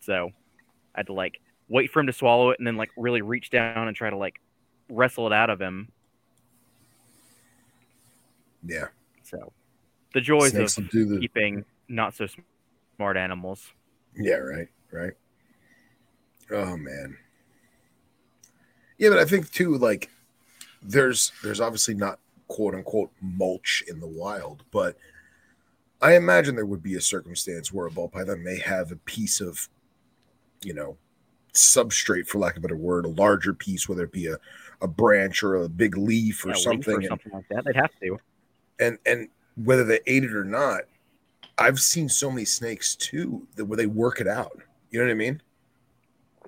So 0.00 0.30
I 0.94 1.00
had 1.00 1.06
to 1.08 1.12
like 1.12 1.40
wait 1.68 1.90
for 1.90 2.00
him 2.00 2.06
to 2.06 2.12
swallow 2.12 2.50
it 2.50 2.58
and 2.58 2.66
then 2.66 2.76
like 2.76 2.90
really 2.96 3.22
reach 3.22 3.50
down 3.50 3.88
and 3.88 3.96
try 3.96 4.08
to 4.08 4.16
like 4.16 4.40
wrestle 4.88 5.26
it 5.26 5.32
out 5.32 5.50
of 5.50 5.60
him. 5.60 5.90
Yeah. 8.66 8.86
So 9.22 9.52
the 10.14 10.20
joys 10.20 10.50
Snakes 10.52 10.78
of 10.78 10.88
the. 10.90 11.18
keeping 11.20 11.64
not 11.88 12.14
so 12.14 12.26
smart 12.96 13.16
animals. 13.16 13.72
Yeah, 14.16 14.34
right, 14.36 14.68
right. 14.90 15.12
Oh 16.50 16.76
man. 16.76 17.16
Yeah, 18.98 19.08
but 19.10 19.18
I 19.18 19.24
think 19.24 19.50
too, 19.50 19.76
like 19.78 20.10
there's 20.82 21.32
there's 21.42 21.60
obviously 21.60 21.94
not 21.94 22.18
quote 22.48 22.74
unquote 22.74 23.10
mulch 23.20 23.82
in 23.88 24.00
the 24.00 24.06
wild, 24.06 24.64
but 24.70 24.96
I 26.00 26.16
imagine 26.16 26.54
there 26.56 26.66
would 26.66 26.82
be 26.82 26.96
a 26.96 27.00
circumstance 27.00 27.72
where 27.72 27.86
a 27.86 27.90
ball 27.90 28.08
python 28.08 28.42
may 28.42 28.58
have 28.58 28.90
a 28.92 28.96
piece 28.96 29.40
of, 29.40 29.68
you 30.62 30.74
know, 30.74 30.96
substrate 31.54 32.26
for 32.26 32.38
lack 32.38 32.52
of 32.56 32.58
a 32.58 32.60
better 32.62 32.76
word, 32.76 33.04
a 33.04 33.08
larger 33.08 33.54
piece, 33.54 33.88
whether 33.88 34.02
it 34.04 34.12
be 34.12 34.26
a, 34.26 34.36
a 34.80 34.88
branch 34.88 35.42
or 35.44 35.54
a 35.56 35.68
big 35.68 35.96
leaf 35.96 36.44
or 36.44 36.48
Yeah, 36.48 36.54
something. 36.56 36.94
or 36.94 36.98
and- 36.98 37.06
something 37.08 37.32
like 37.32 37.48
that. 37.50 37.64
They'd 37.64 37.76
have 37.76 37.90
to. 38.02 38.18
And 38.82 38.98
and 39.06 39.28
whether 39.56 39.84
they 39.84 40.00
ate 40.06 40.24
it 40.24 40.34
or 40.34 40.44
not, 40.44 40.82
I've 41.58 41.78
seen 41.78 42.08
so 42.08 42.30
many 42.30 42.44
snakes 42.44 42.96
too 42.96 43.46
that 43.56 43.64
where 43.66 43.76
they 43.76 43.86
work 43.86 44.20
it 44.20 44.28
out. 44.28 44.60
You 44.90 44.98
know 45.00 45.06
what 45.06 45.12
I 45.12 45.14
mean? 45.14 45.42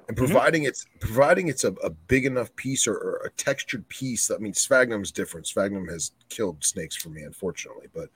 And 0.08 0.16
Mhm. 0.16 0.18
providing 0.18 0.64
it's 0.64 0.84
providing 1.00 1.48
it's 1.48 1.64
a, 1.64 1.72
a 1.82 1.90
big 1.90 2.26
enough 2.26 2.54
piece 2.56 2.86
or, 2.86 2.94
or 2.94 3.22
a 3.24 3.30
textured 3.30 3.88
piece. 3.88 4.30
I 4.30 4.36
mean, 4.38 4.52
sphagnum's 4.54 5.12
different. 5.12 5.46
Sphagnum 5.46 5.88
has 5.88 6.12
killed 6.28 6.64
snakes 6.64 6.96
for 6.96 7.08
me, 7.08 7.22
unfortunately. 7.22 7.88
But 7.94 8.10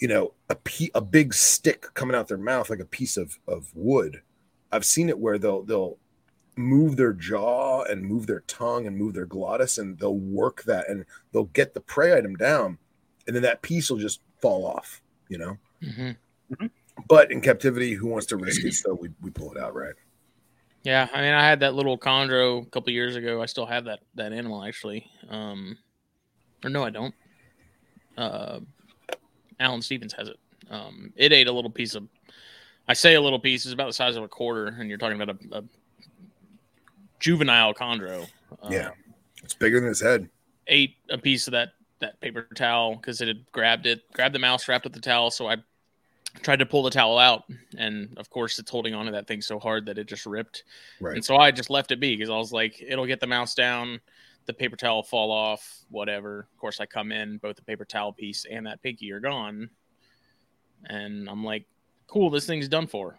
you 0.00 0.08
know, 0.08 0.34
a 0.50 0.56
pe- 0.56 0.90
a 0.94 1.00
big 1.00 1.32
stick 1.34 1.86
coming 1.94 2.16
out 2.16 2.28
their 2.28 2.38
mouth 2.38 2.70
like 2.70 2.80
a 2.80 2.84
piece 2.84 3.16
of 3.16 3.38
of 3.46 3.70
wood. 3.74 4.22
I've 4.72 4.84
seen 4.84 5.08
it 5.08 5.18
where 5.18 5.38
they'll 5.38 5.62
they'll 5.62 5.98
move 6.56 6.96
their 6.96 7.12
jaw 7.12 7.82
and 7.84 8.02
move 8.04 8.26
their 8.26 8.40
tongue 8.42 8.86
and 8.86 8.96
move 8.96 9.14
their 9.14 9.26
glottis 9.26 9.78
and 9.78 9.98
they'll 9.98 10.18
work 10.18 10.62
that 10.64 10.88
and 10.88 11.04
they'll 11.32 11.44
get 11.46 11.74
the 11.74 11.80
prey 11.80 12.16
item 12.16 12.36
down 12.36 12.78
and 13.26 13.34
then 13.34 13.42
that 13.42 13.62
piece 13.62 13.90
will 13.90 13.98
just 13.98 14.20
fall 14.40 14.66
off, 14.66 15.02
you 15.28 15.38
know. 15.38 15.56
hmm 15.82 16.10
But 17.08 17.30
in 17.32 17.40
captivity, 17.40 17.94
who 17.94 18.06
wants 18.08 18.26
to 18.26 18.36
risk 18.36 18.64
it? 18.64 18.74
So 18.74 18.94
we, 18.94 19.10
we 19.22 19.30
pull 19.30 19.52
it 19.52 19.58
out, 19.58 19.74
right? 19.74 19.94
Yeah, 20.82 21.08
I 21.14 21.20
mean, 21.22 21.32
I 21.32 21.42
had 21.42 21.60
that 21.60 21.74
little 21.74 21.96
chondro 21.98 22.66
a 22.66 22.70
couple 22.70 22.92
years 22.92 23.16
ago. 23.16 23.40
I 23.40 23.46
still 23.46 23.64
have 23.66 23.84
that 23.86 24.00
that 24.16 24.32
animal 24.32 24.62
actually. 24.62 25.10
Um, 25.30 25.78
or 26.62 26.68
no, 26.70 26.84
I 26.84 26.90
don't. 26.90 27.14
Uh, 28.18 28.60
Alan 29.58 29.80
Stevens 29.82 30.12
has 30.12 30.28
it. 30.28 30.36
Um, 30.70 31.12
it 31.16 31.32
ate 31.32 31.46
a 31.48 31.52
little 31.52 31.70
piece 31.70 31.94
of. 31.94 32.06
I 32.86 32.92
say 32.92 33.14
a 33.14 33.20
little 33.20 33.38
piece 33.38 33.64
is 33.64 33.72
about 33.72 33.86
the 33.86 33.92
size 33.94 34.16
of 34.16 34.24
a 34.24 34.28
quarter, 34.28 34.66
and 34.66 34.88
you're 34.90 34.98
talking 34.98 35.20
about 35.20 35.36
a, 35.52 35.58
a 35.58 35.64
juvenile 37.18 37.72
chondro. 37.74 38.26
Uh, 38.62 38.68
Yeah. 38.70 38.90
It's 39.42 39.54
bigger 39.54 39.80
than 39.80 39.88
his 39.88 40.00
head. 40.00 40.28
ate 40.68 40.96
a 41.10 41.18
piece 41.18 41.46
of 41.46 41.52
that 41.52 41.70
that 42.00 42.20
paper 42.20 42.46
towel 42.54 42.96
because 42.96 43.20
it 43.20 43.28
had 43.28 43.50
grabbed 43.52 43.86
it, 43.86 44.00
grabbed 44.12 44.34
the 44.34 44.38
mouse, 44.38 44.68
wrapped 44.68 44.86
up 44.86 44.92
the 44.92 45.00
towel. 45.00 45.30
So 45.30 45.48
I 45.48 45.56
tried 46.42 46.58
to 46.58 46.66
pull 46.66 46.82
the 46.82 46.90
towel 46.90 47.18
out, 47.18 47.44
and 47.78 48.16
of 48.18 48.30
course, 48.30 48.58
it's 48.58 48.70
holding 48.70 48.94
onto 48.94 49.12
that 49.12 49.26
thing 49.26 49.40
so 49.40 49.58
hard 49.58 49.86
that 49.86 49.98
it 49.98 50.06
just 50.06 50.26
ripped. 50.26 50.64
Right. 51.00 51.16
And 51.16 51.24
so 51.24 51.36
I 51.36 51.50
just 51.50 51.70
left 51.70 51.92
it 51.92 52.00
be 52.00 52.16
because 52.16 52.30
I 52.30 52.36
was 52.36 52.52
like, 52.52 52.82
it'll 52.86 53.06
get 53.06 53.20
the 53.20 53.26
mouse 53.26 53.54
down, 53.54 54.00
the 54.46 54.52
paper 54.52 54.76
towel 54.76 55.02
fall 55.02 55.30
off, 55.30 55.84
whatever. 55.90 56.48
Of 56.52 56.58
course, 56.58 56.80
I 56.80 56.86
come 56.86 57.12
in, 57.12 57.38
both 57.38 57.56
the 57.56 57.62
paper 57.62 57.84
towel 57.84 58.12
piece 58.12 58.46
and 58.50 58.66
that 58.66 58.82
pinky 58.82 59.12
are 59.12 59.20
gone, 59.20 59.70
and 60.86 61.28
I'm 61.28 61.44
like, 61.44 61.66
cool, 62.06 62.30
this 62.30 62.46
thing's 62.46 62.68
done 62.68 62.86
for. 62.86 63.18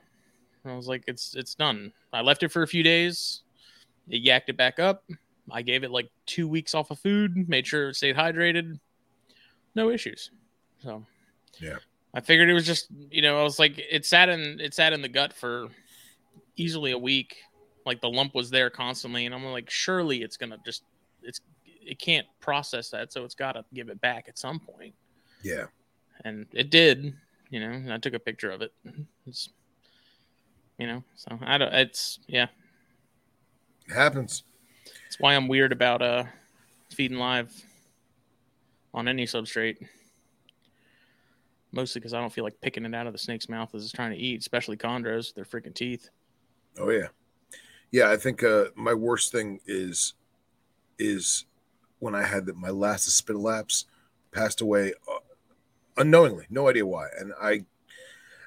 I 0.65 0.75
was 0.75 0.87
like, 0.87 1.03
it's 1.07 1.35
it's 1.35 1.53
done. 1.53 1.93
I 2.11 2.21
left 2.21 2.43
it 2.43 2.51
for 2.51 2.63
a 2.63 2.67
few 2.67 2.83
days. 2.83 3.43
It 4.09 4.23
yacked 4.25 4.49
it 4.49 4.57
back 4.57 4.79
up. 4.79 5.03
I 5.51 5.61
gave 5.61 5.83
it 5.83 5.91
like 5.91 6.09
two 6.25 6.47
weeks 6.47 6.73
off 6.73 6.91
of 6.91 6.99
food, 6.99 7.47
made 7.49 7.67
sure 7.67 7.89
it 7.89 7.95
stayed 7.95 8.15
hydrated. 8.15 8.79
No 9.75 9.89
issues. 9.89 10.31
So 10.81 11.05
Yeah. 11.59 11.77
I 12.13 12.21
figured 12.21 12.49
it 12.49 12.53
was 12.53 12.65
just 12.65 12.87
you 13.09 13.21
know, 13.21 13.39
I 13.39 13.43
was 13.43 13.59
like 13.59 13.77
it 13.77 14.05
sat 14.05 14.29
in 14.29 14.59
it 14.59 14.73
sat 14.73 14.93
in 14.93 15.01
the 15.01 15.09
gut 15.09 15.33
for 15.33 15.67
easily 16.55 16.91
a 16.91 16.97
week. 16.97 17.35
Like 17.85 18.01
the 18.01 18.09
lump 18.09 18.33
was 18.33 18.49
there 18.49 18.69
constantly, 18.71 19.25
and 19.25 19.35
I'm 19.35 19.43
like, 19.45 19.69
surely 19.69 20.23
it's 20.23 20.37
gonna 20.37 20.57
just 20.65 20.83
it's 21.21 21.41
it 21.65 21.99
can't 21.99 22.25
process 22.39 22.89
that, 22.89 23.13
so 23.13 23.23
it's 23.23 23.35
gotta 23.35 23.63
give 23.73 23.89
it 23.89 24.01
back 24.01 24.27
at 24.27 24.39
some 24.39 24.59
point 24.59 24.95
Yeah. 25.43 25.65
and 26.23 26.47
it 26.51 26.71
did 26.71 27.13
you 27.51 27.59
know 27.59 27.69
and 27.69 27.93
i 27.93 27.99
took 27.99 28.15
a 28.15 28.19
picture 28.19 28.49
of 28.49 28.63
it 28.63 28.73
it's 29.27 29.49
you 30.79 30.87
know 30.87 31.03
so 31.15 31.37
i 31.43 31.59
don't 31.59 31.71
it's 31.75 32.17
yeah 32.27 32.47
It 33.87 33.93
happens. 33.93 34.43
That's 35.15 35.21
why 35.21 35.33
i'm 35.33 35.47
weird 35.47 35.71
about 35.71 36.01
uh 36.01 36.25
feeding 36.91 37.17
live 37.17 37.53
on 38.93 39.07
any 39.07 39.25
substrate. 39.25 39.77
Mostly 41.71 41.99
because 41.99 42.13
i 42.13 42.19
don't 42.19 42.33
feel 42.33 42.43
like 42.43 42.59
picking 42.59 42.83
it 42.83 42.93
out 42.93 43.07
of 43.07 43.13
the 43.13 43.19
snake's 43.19 43.47
mouth 43.47 43.73
as 43.73 43.83
it's 43.83 43.93
trying 43.93 44.11
to 44.11 44.17
eat 44.17 44.41
especially 44.41 44.75
chondros 44.75 45.33
their 45.33 45.45
freaking 45.45 45.73
teeth. 45.73 46.09
Oh 46.77 46.89
yeah, 46.89 47.07
yeah. 47.91 48.11
I 48.11 48.17
think 48.17 48.43
uh, 48.43 48.65
my 48.75 48.93
worst 48.93 49.31
thing 49.31 49.61
is 49.65 50.15
is 50.99 51.45
when 51.99 52.13
I 52.13 52.23
had 52.23 52.47
my 52.55 52.69
last 52.69 53.07
spitalaps 53.07 53.85
passed 54.33 54.59
away 54.59 54.93
uh, 55.09 55.19
unknowingly, 55.95 56.45
no 56.49 56.67
idea 56.67 56.85
why, 56.85 57.07
and 57.17 57.31
I 57.41 57.63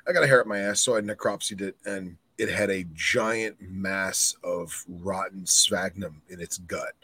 I 0.07 0.13
got 0.13 0.23
a 0.23 0.27
hair 0.27 0.43
up 0.43 0.47
my 0.47 0.59
ass, 0.59 0.81
so 0.81 0.97
I 0.97 1.01
necropsied 1.01 1.63
it, 1.63 1.77
and 1.87 2.19
it 2.39 2.49
had 2.49 2.71
a 2.71 2.87
giant 2.95 3.61
mass 3.61 4.37
of 4.43 4.85
rotten 4.89 5.45
sphagnum 5.47 6.23
in 6.29 6.41
its 6.41 6.59
gut, 6.59 6.95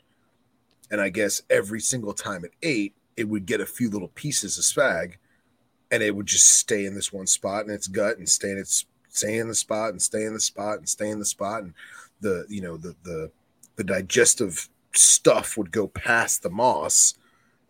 and 0.90 1.00
I 1.00 1.08
guess 1.08 1.42
every 1.50 1.80
single 1.80 2.12
time 2.12 2.44
it 2.44 2.52
ate, 2.62 2.94
it 3.16 3.28
would 3.28 3.46
get 3.46 3.60
a 3.60 3.66
few 3.66 3.90
little 3.90 4.08
pieces 4.08 4.58
of 4.58 4.64
spag, 4.64 5.14
and 5.90 6.02
it 6.02 6.14
would 6.14 6.26
just 6.26 6.48
stay 6.48 6.86
in 6.86 6.94
this 6.94 7.12
one 7.12 7.26
spot 7.26 7.64
in 7.64 7.70
its 7.70 7.86
gut 7.86 8.18
and 8.18 8.28
stay 8.28 8.50
in 8.50 8.58
its 8.58 8.86
stay 9.08 9.38
in 9.38 9.48
the 9.48 9.54
spot 9.54 9.90
and 9.90 10.02
stay 10.02 10.24
in 10.24 10.34
the 10.34 10.40
spot 10.40 10.78
and 10.78 10.88
stay 10.88 11.08
in 11.08 11.18
the 11.18 11.24
spot 11.24 11.62
and 11.62 11.72
the 12.20 12.44
you 12.48 12.60
know 12.60 12.76
the 12.76 12.94
the 13.04 13.30
the 13.76 13.84
digestive 13.84 14.68
stuff 14.92 15.56
would 15.56 15.70
go 15.70 15.86
past 15.88 16.42
the 16.42 16.50
moss 16.50 17.14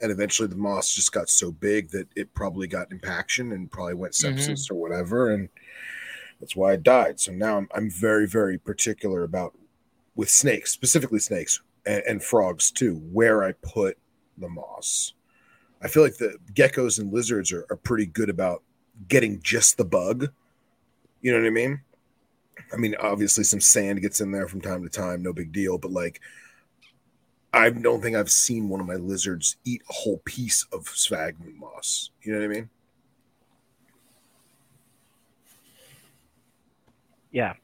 and 0.01 0.11
eventually 0.11 0.49
the 0.49 0.57
moss 0.57 0.95
just 0.95 1.13
got 1.13 1.29
so 1.29 1.51
big 1.51 1.91
that 1.91 2.09
it 2.17 2.33
probably 2.35 2.67
got 2.67 2.91
impaction 2.93 3.53
and 3.53 3.71
probably 3.71 3.95
went 3.95 4.13
sepsis 4.13 4.49
mm-hmm. 4.49 4.75
or 4.75 4.81
whatever 4.81 5.31
and 5.31 5.49
that's 6.45 6.57
why 6.57 6.73
I 6.73 6.77
died 6.77 7.21
so 7.21 7.33
now 7.33 7.59
I'm, 7.59 7.69
I'm 7.75 7.91
very 7.91 8.27
very 8.27 8.59
particular 8.59 9.25
about 9.25 9.55
with 10.15 10.31
snakes 10.31 10.73
specifically 10.73 11.19
snakes 11.19 11.61
and, 11.87 12.03
and 12.07 12.23
frogs 12.23 12.71
too 12.71 12.97
where 13.13 13.43
i 13.43 13.53
put 13.53 13.99
the 14.39 14.49
moss 14.49 15.15
i 15.83 15.89
feel 15.89 16.03
like 16.03 16.17
the 16.17 16.37
geckos 16.53 16.99
and 16.99 17.13
lizards 17.13 17.53
are, 17.53 17.67
are 17.71 17.77
pretty 17.77 18.07
good 18.07 18.31
about 18.31 18.63
getting 19.09 19.41
just 19.43 19.77
the 19.77 19.85
bug 19.85 20.29
you 21.25 21.33
know 21.33 21.39
what 21.39 21.47
I 21.47 21.51
mean? 21.51 21.81
I 22.73 22.77
mean, 22.77 22.95
obviously, 23.01 23.45
some 23.45 23.61
sand 23.61 24.03
gets 24.03 24.21
in 24.21 24.31
there 24.31 24.47
from 24.47 24.61
time 24.61 24.83
to 24.83 24.91
time, 24.91 25.23
no 25.23 25.33
big 25.33 25.53
deal. 25.53 25.79
But 25.79 25.91
like, 25.91 26.21
I 27.55 27.71
don't 27.71 28.03
think 28.03 28.15
I've 28.15 28.31
seen 28.31 28.69
one 28.69 28.81
of 28.81 28.87
my 28.87 28.97
lizards 28.97 29.57
eat 29.65 29.83
a 29.89 29.93
whole 29.93 30.19
piece 30.27 30.67
of 30.71 30.87
sphagnum 30.87 31.59
moss. 31.59 32.11
You 32.23 32.33
know 32.33 32.41
what 32.41 32.45
I 32.45 32.49
mean? 32.49 32.69
Yeah. 37.35 37.55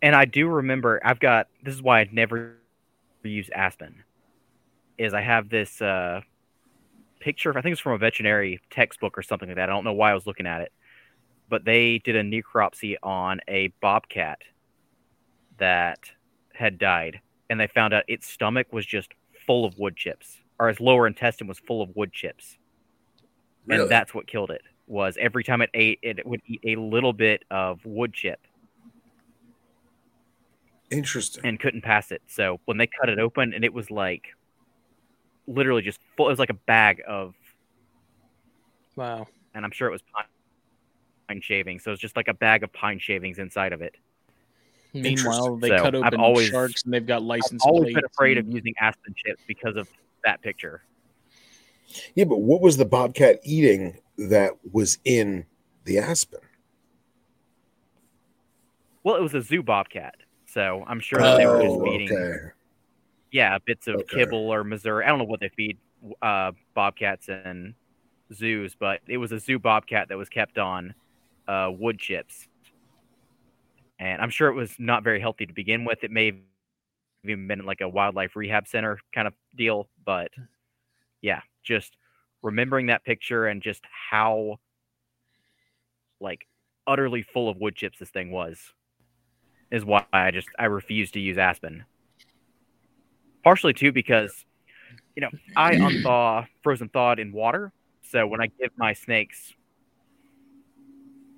And 0.00 0.14
I 0.14 0.24
do 0.24 0.46
remember 0.46 1.00
I've 1.04 1.20
got 1.20 1.48
this 1.62 1.74
is 1.74 1.82
why 1.82 2.00
I 2.00 2.08
never 2.10 2.56
use 3.22 3.50
Aspen. 3.52 4.04
Is 4.96 5.12
I 5.12 5.20
have 5.20 5.50
this 5.50 5.82
uh 5.82 6.20
picture, 7.18 7.56
I 7.58 7.60
think 7.60 7.72
it's 7.72 7.80
from 7.80 7.92
a 7.92 7.98
veterinary 7.98 8.60
textbook 8.70 9.18
or 9.18 9.22
something 9.22 9.48
like 9.48 9.56
that. 9.56 9.68
I 9.68 9.72
don't 9.72 9.84
know 9.84 9.92
why 9.92 10.12
I 10.12 10.14
was 10.14 10.26
looking 10.26 10.46
at 10.46 10.62
it. 10.62 10.72
But 11.50 11.64
they 11.64 11.98
did 11.98 12.16
a 12.16 12.22
necropsy 12.22 12.94
on 13.02 13.40
a 13.48 13.72
bobcat 13.82 14.38
that 15.58 16.12
had 16.54 16.78
died 16.78 17.20
and 17.50 17.58
they 17.58 17.66
found 17.66 17.92
out 17.92 18.04
its 18.06 18.28
stomach 18.28 18.72
was 18.72 18.86
just 18.86 19.10
full 19.44 19.64
of 19.64 19.76
wood 19.76 19.96
chips 19.96 20.38
or 20.60 20.70
its 20.70 20.78
lower 20.78 21.08
intestine 21.08 21.48
was 21.48 21.58
full 21.58 21.82
of 21.82 21.90
wood 21.96 22.12
chips. 22.12 22.58
Really? 23.66 23.82
And 23.82 23.90
that's 23.90 24.14
what 24.14 24.28
killed 24.28 24.52
it. 24.52 24.62
Was 24.86 25.18
every 25.20 25.42
time 25.42 25.62
it 25.62 25.70
ate 25.74 25.98
it 26.02 26.24
would 26.24 26.42
eat 26.46 26.60
a 26.64 26.80
little 26.80 27.12
bit 27.12 27.44
of 27.50 27.84
wood 27.84 28.14
chip 28.14 28.46
Interesting. 30.90 31.44
and 31.46 31.58
couldn't 31.60 31.82
pass 31.82 32.10
it. 32.12 32.22
So 32.26 32.60
when 32.64 32.76
they 32.76 32.86
cut 32.88 33.08
it 33.08 33.18
open, 33.18 33.54
and 33.54 33.64
it 33.64 33.72
was 33.72 33.90
like 33.90 34.28
literally 35.46 35.82
just 35.82 35.98
full. 36.16 36.26
It 36.26 36.30
was 36.30 36.38
like 36.38 36.50
a 36.50 36.54
bag 36.54 37.02
of, 37.06 37.34
wow 38.96 39.26
and 39.54 39.64
I'm 39.64 39.70
sure 39.72 39.88
it 39.88 39.92
was 39.92 40.02
pine, 40.14 40.24
pine 41.28 41.40
shavings. 41.40 41.82
So 41.82 41.90
it's 41.92 42.00
just 42.00 42.16
like 42.16 42.28
a 42.28 42.34
bag 42.34 42.62
of 42.62 42.72
pine 42.72 42.98
shavings 43.00 43.38
inside 43.38 43.72
of 43.72 43.82
it. 43.82 43.96
meanwhile 44.94 45.56
they 45.56 45.68
So, 45.68 45.76
cut 45.78 45.94
I've 45.96 46.04
open 46.06 46.20
always- 46.20 46.48
sharks 46.48 46.84
and 46.84 46.92
they've 46.94 47.06
got 47.06 47.16
I've 47.18 47.22
license 47.22 47.62
always 47.64 47.86
been 47.86 47.94
plates 47.94 48.08
afraid 48.14 48.38
of 48.38 48.48
using 48.48 48.74
aspen 48.80 49.14
chips 49.16 49.42
because 49.46 49.76
of 49.76 49.88
that 50.24 50.40
picture. 50.42 50.82
Yeah, 52.14 52.24
but 52.24 52.38
what 52.38 52.60
was 52.60 52.76
the 52.76 52.84
bobcat 52.84 53.40
eating 53.42 53.98
that 54.18 54.52
was 54.72 54.98
in 55.04 55.46
the 55.84 55.98
aspen? 55.98 56.40
Well, 59.02 59.16
it 59.16 59.22
was 59.22 59.34
a 59.34 59.42
zoo 59.42 59.62
bobcat, 59.62 60.14
so 60.52 60.84
I'm 60.88 61.00
sure 61.00 61.24
that 61.24 61.36
they 61.36 61.46
were 61.46 61.58
just 61.58 61.78
Oh, 61.78 61.82
feeding, 61.82 62.20
okay. 62.20 62.50
yeah, 63.32 63.58
bits 63.64 63.88
of 63.88 64.00
Okay. 64.00 64.06
kibble 64.06 64.50
or 64.50 64.64
Mazuri. 64.64 65.04
I 65.04 65.08
don't 65.08 65.18
know 65.18 65.24
what 65.24 65.40
they 65.40 65.50
feed 65.50 65.78
uh, 66.22 66.52
bobcats 66.74 67.28
and 67.28 67.74
zoos, 68.32 68.74
but 68.78 69.00
it 69.08 69.18
was 69.18 69.32
a 69.32 69.38
zoo 69.40 69.58
bobcat 69.58 70.08
that 70.08 70.18
was 70.18 70.28
kept 70.28 70.58
on 70.58 70.94
uh, 71.48 71.70
wood 71.76 71.98
chips, 71.98 72.48
and 73.98 74.20
I'm 74.20 74.30
sure 74.30 74.48
it 74.48 74.54
was 74.54 74.74
not 74.78 75.04
very 75.04 75.20
healthy 75.20 75.46
to 75.46 75.52
begin 75.52 75.84
with. 75.84 76.02
It 76.04 76.10
may 76.10 76.26
have 76.26 76.36
even 76.36 77.46
been 77.48 77.66
like 77.66 77.80
a 77.82 77.88
wildlife 77.88 78.36
rehab 78.36 78.66
center 78.68 78.98
kind 79.14 79.28
of 79.28 79.34
deal, 79.56 79.88
but 80.04 80.30
yeah, 81.22 81.40
just 81.62 81.96
remembering 82.42 82.86
that 82.86 83.04
picture 83.04 83.46
and 83.46 83.62
just 83.62 83.82
how 84.10 84.58
like 86.20 86.46
utterly 86.86 87.22
full 87.22 87.48
of 87.48 87.56
wood 87.58 87.74
chips 87.76 87.98
this 87.98 88.10
thing 88.10 88.30
was 88.30 88.72
is 89.70 89.84
why 89.84 90.04
I 90.12 90.30
just 90.30 90.48
I 90.58 90.66
refuse 90.66 91.10
to 91.12 91.20
use 91.20 91.38
aspen. 91.38 91.84
Partially 93.42 93.72
too 93.72 93.92
because 93.92 94.44
you 95.16 95.22
know 95.22 95.30
I 95.56 95.74
unthaw 95.76 96.46
frozen 96.62 96.88
thawed 96.88 97.18
in 97.18 97.32
water, 97.32 97.72
so 98.02 98.26
when 98.26 98.40
I 98.40 98.46
give 98.46 98.70
my 98.76 98.92
snakes 98.92 99.54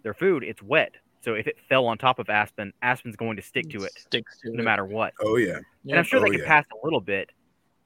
their 0.03 0.15
food, 0.15 0.43
it's 0.43 0.63
wet. 0.63 0.95
So 1.21 1.35
if 1.35 1.47
it 1.47 1.57
fell 1.69 1.87
on 1.87 1.99
top 1.99 2.19
of 2.19 2.29
aspen, 2.29 2.73
aspen's 2.83 3.15
going 3.15 3.37
to 3.37 3.43
stick 3.43 3.71
to 3.71 3.85
it 3.85 3.93
sticks 3.97 4.41
to 4.41 4.51
no 4.51 4.61
it. 4.61 4.65
matter 4.65 4.85
what. 4.85 5.15
Oh 5.23 5.37
yeah. 5.37 5.59
And 5.89 5.97
I'm 5.99 6.05
sure 6.05 6.19
Oh, 6.19 6.23
they 6.25 6.31
can 6.31 6.41
yeah. 6.41 6.47
pass 6.47 6.67
a 6.73 6.85
little 6.85 7.01
bit. 7.01 7.31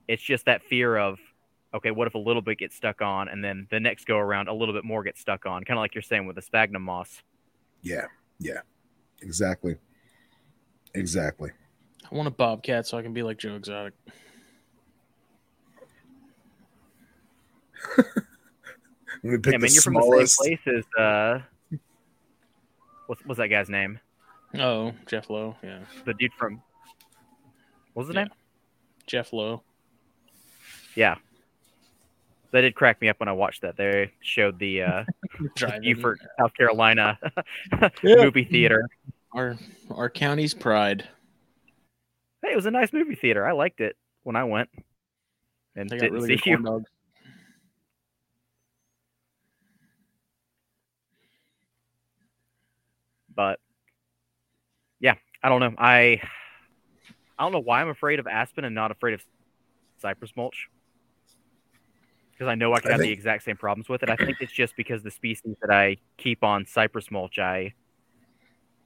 It's 0.08 0.22
just 0.22 0.46
that 0.46 0.62
fear 0.62 0.96
of, 0.96 1.18
okay, 1.74 1.90
what 1.90 2.06
if 2.06 2.14
a 2.14 2.18
little 2.18 2.40
bit 2.40 2.58
gets 2.58 2.74
stuck 2.74 3.02
on, 3.02 3.28
and 3.28 3.44
then 3.44 3.66
the 3.70 3.80
next 3.80 4.06
go 4.06 4.16
around, 4.16 4.48
a 4.48 4.54
little 4.54 4.72
bit 4.74 4.84
more 4.84 5.02
gets 5.02 5.20
stuck 5.20 5.44
on, 5.44 5.64
kind 5.64 5.76
of 5.76 5.82
like 5.82 5.94
you're 5.94 6.00
saying 6.00 6.24
with 6.26 6.36
the 6.36 6.42
sphagnum 6.42 6.80
moss. 6.82 7.22
Yeah. 7.82 8.06
Yeah. 8.38 8.60
Exactly. 9.20 9.76
Exactly. 10.96 11.50
I 12.10 12.14
want 12.14 12.28
a 12.28 12.30
bobcat 12.30 12.86
so 12.86 12.96
I 12.98 13.02
can 13.02 13.12
be 13.12 13.22
like 13.22 13.38
Joe 13.38 13.56
Exotic. 13.56 13.94
I'm 17.98 18.04
gonna 19.24 19.38
pick 19.38 19.52
Yeah, 19.52 19.58
the 19.58 19.62
man, 19.62 19.72
you're 19.72 19.82
from 19.82 19.94
smallest. 19.94 20.38
the 20.38 20.44
same 20.44 20.58
place 20.58 20.78
as 20.78 20.84
uh, 21.02 21.40
what's 23.06 23.24
what's 23.24 23.38
that 23.38 23.48
guy's 23.48 23.68
name? 23.68 23.98
Oh, 24.58 24.92
Jeff 25.06 25.30
Lowe. 25.30 25.56
Yeah, 25.62 25.80
The 26.04 26.14
dude 26.14 26.32
from 26.38 26.62
what's 27.94 28.08
the 28.08 28.14
Yeah. 28.14 28.20
name? 28.24 28.30
Jeff 29.06 29.32
Lowe. 29.32 29.62
Yeah, 30.94 31.16
that 32.52 32.62
did 32.62 32.74
crack 32.74 33.00
me 33.00 33.08
up 33.08 33.20
when 33.20 33.28
I 33.28 33.32
watched 33.32 33.62
that. 33.62 33.76
They 33.76 34.12
showed 34.20 34.58
the 34.58 34.82
uh, 34.82 35.04
Driving. 35.54 35.82
Beaufort, 35.82 36.20
South 36.40 36.54
Carolina 36.54 37.18
Yeah. 38.02 38.24
movie 38.24 38.44
theater. 38.44 38.88
Our 39.36 39.56
our 39.90 40.10
county's 40.10 40.54
pride. 40.54 41.06
Hey, 42.42 42.52
it 42.52 42.56
was 42.56 42.66
a 42.66 42.70
nice 42.70 42.92
movie 42.92 43.14
theater. 43.14 43.46
I 43.46 43.52
liked 43.52 43.80
it 43.80 43.96
when 44.24 44.34
I 44.34 44.44
went. 44.44 44.70
And 45.76 45.88
They 45.88 45.96
got 45.96 46.04
didn't 46.04 46.14
really 46.14 46.28
see 46.28 46.36
good 46.36 46.46
you. 46.46 46.56
corn 46.56 46.64
dogs. 46.64 46.90
but 53.36 53.60
yeah, 54.98 55.14
I 55.42 55.48
don't 55.48 55.60
know. 55.60 55.74
I 55.78 56.20
I 57.38 57.42
don't 57.44 57.52
know 57.52 57.60
why 57.60 57.82
I'm 57.82 57.88
afraid 57.90 58.18
of 58.18 58.26
aspen 58.26 58.64
and 58.64 58.74
not 58.74 58.90
afraid 58.90 59.14
of 59.14 59.22
cypress 60.00 60.32
mulch. 60.34 60.68
Because 62.32 62.48
I 62.48 62.54
know 62.54 62.72
I 62.72 62.80
could 62.80 62.90
I 62.90 62.92
have 62.92 63.02
the 63.02 63.12
exact 63.12 63.44
same 63.44 63.56
problems 63.56 63.88
with 63.88 64.02
it. 64.02 64.08
I 64.10 64.16
think 64.16 64.38
it's 64.40 64.52
just 64.52 64.74
because 64.76 65.02
the 65.02 65.10
species 65.10 65.54
that 65.60 65.70
I 65.70 65.98
keep 66.16 66.42
on 66.42 66.66
cypress 66.66 67.10
mulch, 67.10 67.38
I 67.38 67.74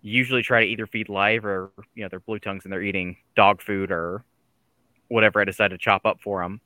usually 0.02 0.42
try 0.42 0.64
to 0.64 0.66
either 0.66 0.86
feed 0.86 1.08
live 1.08 1.44
or 1.44 1.70
you 1.94 2.02
know 2.02 2.08
they're 2.08 2.20
blue 2.20 2.38
tongues 2.38 2.64
and 2.64 2.72
they're 2.72 2.82
eating 2.82 3.16
dog 3.36 3.60
food 3.60 3.90
or 3.90 4.24
whatever 5.08 5.40
I 5.40 5.44
decide 5.44 5.68
to 5.68 5.78
chop 5.78 6.06
up 6.06 6.20
for 6.20 6.42
them. 6.42 6.60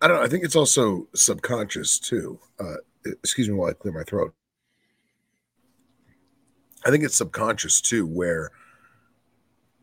I 0.00 0.08
don't 0.08 0.16
know. 0.16 0.22
I 0.22 0.28
think 0.28 0.44
it's 0.44 0.56
also 0.56 1.08
subconscious 1.14 1.98
too. 1.98 2.38
Uh, 2.58 2.76
excuse 3.04 3.48
me 3.48 3.54
while 3.54 3.70
I 3.70 3.74
clear 3.74 3.94
my 3.94 4.02
throat. 4.02 4.34
I 6.84 6.90
think 6.90 7.04
it's 7.04 7.16
subconscious 7.16 7.80
too, 7.80 8.06
where 8.06 8.50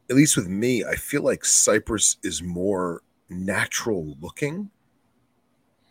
at 0.10 0.16
least 0.16 0.36
with 0.36 0.48
me, 0.48 0.84
I 0.84 0.96
feel 0.96 1.22
like 1.22 1.46
cypress 1.46 2.18
is 2.24 2.42
more 2.42 3.02
natural 3.30 4.16
looking. 4.20 4.72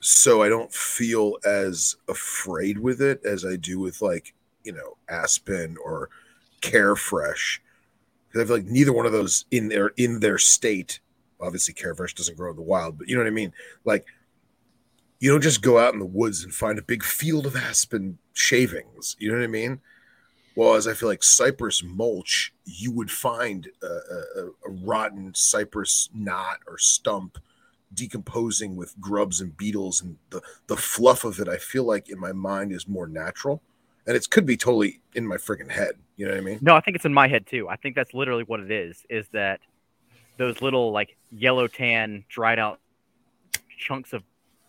So 0.00 0.42
I 0.42 0.48
don't 0.48 0.72
feel 0.72 1.36
as 1.44 1.96
afraid 2.08 2.78
with 2.78 3.00
it 3.00 3.24
as 3.24 3.44
I 3.44 3.56
do 3.56 3.78
with 3.78 4.02
like, 4.02 4.34
you 4.64 4.72
know, 4.72 4.96
Aspen 5.08 5.76
or 5.82 6.10
Carefresh. 6.70 7.60
Because 8.28 8.42
I 8.42 8.46
feel 8.46 8.56
like 8.56 8.66
neither 8.66 8.92
one 8.92 9.06
of 9.06 9.12
those 9.12 9.44
in 9.50 9.68
their 9.68 9.88
in 9.96 10.20
their 10.20 10.38
state, 10.38 11.00
obviously 11.40 11.74
Carefresh 11.74 12.14
doesn't 12.14 12.36
grow 12.36 12.50
in 12.50 12.56
the 12.56 12.62
wild, 12.62 12.98
but 12.98 13.08
you 13.08 13.14
know 13.14 13.22
what 13.22 13.28
I 13.28 13.30
mean? 13.30 13.52
Like 13.84 14.06
you 15.20 15.30
don't 15.30 15.42
just 15.42 15.62
go 15.62 15.78
out 15.78 15.94
in 15.94 16.00
the 16.00 16.06
woods 16.06 16.44
and 16.44 16.52
find 16.52 16.78
a 16.78 16.82
big 16.82 17.02
field 17.02 17.46
of 17.46 17.56
aspen 17.56 18.18
shavings. 18.34 19.16
You 19.18 19.30
know 19.30 19.38
what 19.38 19.44
I 19.44 19.48
mean? 19.48 19.80
Well, 20.56 20.74
as 20.74 20.88
I 20.88 20.94
feel 20.94 21.08
like 21.08 21.22
cypress 21.22 21.82
mulch, 21.84 22.52
you 22.64 22.90
would 22.90 23.10
find 23.10 23.68
a, 23.82 23.86
a, 23.86 24.46
a 24.66 24.70
rotten 24.82 25.34
cypress 25.34 26.08
knot 26.14 26.58
or 26.66 26.78
stump 26.78 27.38
decomposing 27.94 28.74
with 28.74 28.98
grubs 29.00 29.40
and 29.40 29.56
beetles, 29.56 30.02
and 30.02 30.16
the 30.30 30.40
the 30.66 30.76
fluff 30.76 31.24
of 31.24 31.40
it. 31.40 31.48
I 31.48 31.58
feel 31.58 31.84
like 31.84 32.08
in 32.08 32.18
my 32.18 32.32
mind 32.32 32.72
is 32.72 32.88
more 32.88 33.06
natural, 33.06 33.62
and 34.06 34.16
it 34.16 34.30
could 34.30 34.46
be 34.46 34.56
totally 34.56 35.00
in 35.14 35.26
my 35.26 35.36
freaking 35.36 35.70
head. 35.70 35.94
You 36.16 36.26
know 36.26 36.32
what 36.32 36.38
I 36.40 36.44
mean? 36.44 36.58
No, 36.62 36.74
I 36.74 36.80
think 36.80 36.94
it's 36.94 37.04
in 37.04 37.14
my 37.14 37.28
head 37.28 37.46
too. 37.46 37.68
I 37.68 37.76
think 37.76 37.94
that's 37.94 38.14
literally 38.14 38.44
what 38.44 38.60
it 38.60 38.70
is. 38.70 39.04
Is 39.10 39.28
that 39.32 39.60
those 40.38 40.62
little 40.62 40.92
like 40.92 41.16
yellow 41.30 41.66
tan 41.66 42.24
dried 42.28 42.58
out 42.58 42.80
chunks 43.78 44.12
of 44.12 44.22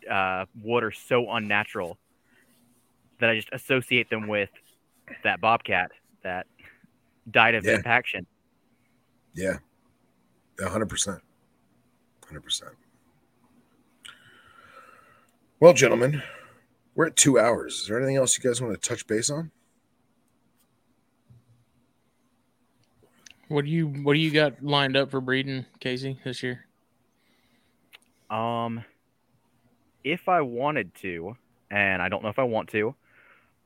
uh, 0.09 0.45
wood 0.61 0.83
are 0.83 0.91
so 0.91 1.29
unnatural 1.31 1.97
that 3.19 3.29
I 3.29 3.35
just 3.35 3.49
associate 3.51 4.09
them 4.09 4.27
with 4.27 4.49
that 5.23 5.41
bobcat 5.41 5.91
that 6.23 6.47
died 7.31 7.55
of 7.55 7.65
Yeah. 7.65 7.75
impaction. 7.75 8.25
Yeah, 9.33 9.57
hundred 10.59 10.89
percent, 10.89 11.21
hundred 12.25 12.41
percent. 12.41 12.71
Well, 15.59 15.73
gentlemen, 15.73 16.21
we're 16.97 17.05
at 17.05 17.15
two 17.15 17.39
hours. 17.39 17.81
Is 17.81 17.87
there 17.87 17.97
anything 17.97 18.17
else 18.17 18.37
you 18.37 18.43
guys 18.43 18.59
want 18.59 18.73
to 18.73 18.89
touch 18.89 19.05
base 19.05 19.29
on? 19.29 19.51
What 23.49 23.63
do 23.63 23.71
you 23.71 23.87
what 23.87 24.15
do 24.15 24.19
you 24.19 24.31
got 24.31 24.61
lined 24.61 24.97
up 24.97 25.11
for 25.11 25.21
breeding, 25.21 25.65
Casey, 25.79 26.19
this 26.25 26.43
year? 26.43 26.65
Um, 28.29 28.83
if 30.03 30.27
I 30.27 30.41
wanted 30.41 30.93
to, 30.95 31.37
and 31.71 32.01
I 32.01 32.09
don't 32.09 32.23
know 32.23 32.29
if 32.29 32.39
I 32.39 32.43
want 32.43 32.67
to, 32.69 32.87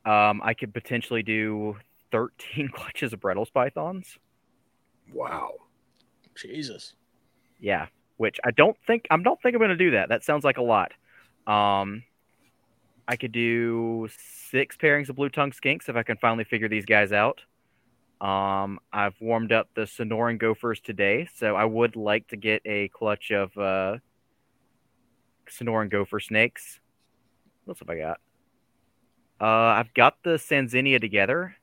um, 0.04 0.40
I 0.44 0.54
could 0.54 0.72
potentially 0.72 1.24
do 1.24 1.76
13 2.12 2.68
clutches 2.72 3.12
of 3.12 3.20
Bredl's 3.20 3.50
pythons. 3.50 4.18
Wow. 5.12 5.52
Jesus. 6.36 6.94
Yeah, 7.58 7.86
which 8.18 8.38
I 8.44 8.50
don't 8.52 8.76
think 8.86 9.06
I 9.10 9.16
don't 9.16 9.40
think 9.40 9.54
I'm 9.54 9.58
going 9.58 9.70
to 9.70 9.76
do 9.76 9.92
that. 9.92 10.10
That 10.10 10.22
sounds 10.22 10.44
like 10.44 10.58
a 10.58 10.62
lot. 10.62 10.92
Um, 11.46 12.04
I 13.12 13.16
could 13.16 13.32
do 13.32 14.08
six 14.50 14.74
pairings 14.78 15.10
of 15.10 15.16
blue 15.16 15.28
tongue 15.28 15.50
skinks 15.50 15.90
if 15.90 15.96
I 15.96 16.02
can 16.02 16.16
finally 16.16 16.44
figure 16.44 16.66
these 16.66 16.86
guys 16.86 17.12
out. 17.12 17.42
Um, 18.22 18.78
I've 18.90 19.20
warmed 19.20 19.52
up 19.52 19.68
the 19.74 19.82
Sonoran 19.82 20.38
gophers 20.38 20.80
today, 20.80 21.28
so 21.34 21.54
I 21.54 21.66
would 21.66 21.94
like 21.94 22.28
to 22.28 22.38
get 22.38 22.62
a 22.64 22.88
clutch 22.88 23.30
of 23.30 23.54
uh, 23.58 23.98
Sonoran 25.46 25.90
gopher 25.90 26.20
snakes. 26.20 26.80
What 27.64 27.72
else 27.72 27.80
have 27.80 27.90
I 27.90 27.98
got? 27.98 28.20
Uh, 29.38 29.76
I've 29.78 29.92
got 29.92 30.16
the 30.22 30.38
Sanzinia 30.38 30.98
together. 30.98 31.54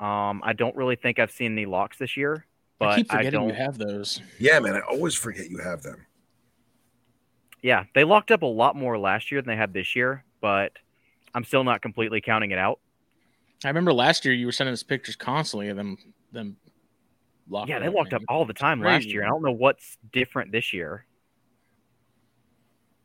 Um, 0.00 0.42
I 0.44 0.52
don't 0.52 0.76
really 0.76 0.96
think 0.96 1.18
I've 1.18 1.30
seen 1.30 1.52
any 1.52 1.64
locks 1.64 1.96
this 1.96 2.14
year, 2.14 2.44
but 2.78 2.88
I 2.90 2.96
keep 2.96 3.10
forgetting 3.10 3.32
don't. 3.40 3.48
you 3.48 3.54
have 3.54 3.78
those. 3.78 4.20
Yeah, 4.38 4.60
man. 4.60 4.74
I 4.74 4.80
always 4.80 5.14
forget 5.14 5.48
you 5.48 5.60
have 5.60 5.82
them. 5.82 6.04
Yeah, 7.62 7.84
they 7.94 8.04
locked 8.04 8.30
up 8.30 8.42
a 8.42 8.46
lot 8.46 8.76
more 8.76 8.98
last 8.98 9.32
year 9.32 9.40
than 9.40 9.48
they 9.48 9.56
had 9.56 9.72
this 9.72 9.96
year, 9.96 10.24
but 10.42 10.72
I'm 11.34 11.44
still 11.44 11.64
not 11.64 11.82
completely 11.82 12.20
counting 12.20 12.50
it 12.50 12.58
out. 12.58 12.80
I 13.64 13.68
remember 13.68 13.92
last 13.92 14.24
year 14.24 14.34
you 14.34 14.46
were 14.46 14.52
sending 14.52 14.72
us 14.72 14.82
pictures 14.82 15.16
constantly 15.16 15.68
of 15.68 15.76
them 15.76 15.98
them 16.32 16.56
locked 17.48 17.68
yeah, 17.68 17.78
they 17.78 17.88
locked 17.88 18.14
up 18.14 18.22
all 18.28 18.44
the 18.44 18.54
time 18.54 18.80
last 18.80 19.06
year. 19.06 19.24
I 19.24 19.28
don't 19.28 19.42
know 19.42 19.52
what's 19.52 19.98
different 20.12 20.52
this 20.52 20.72
year. 20.72 21.04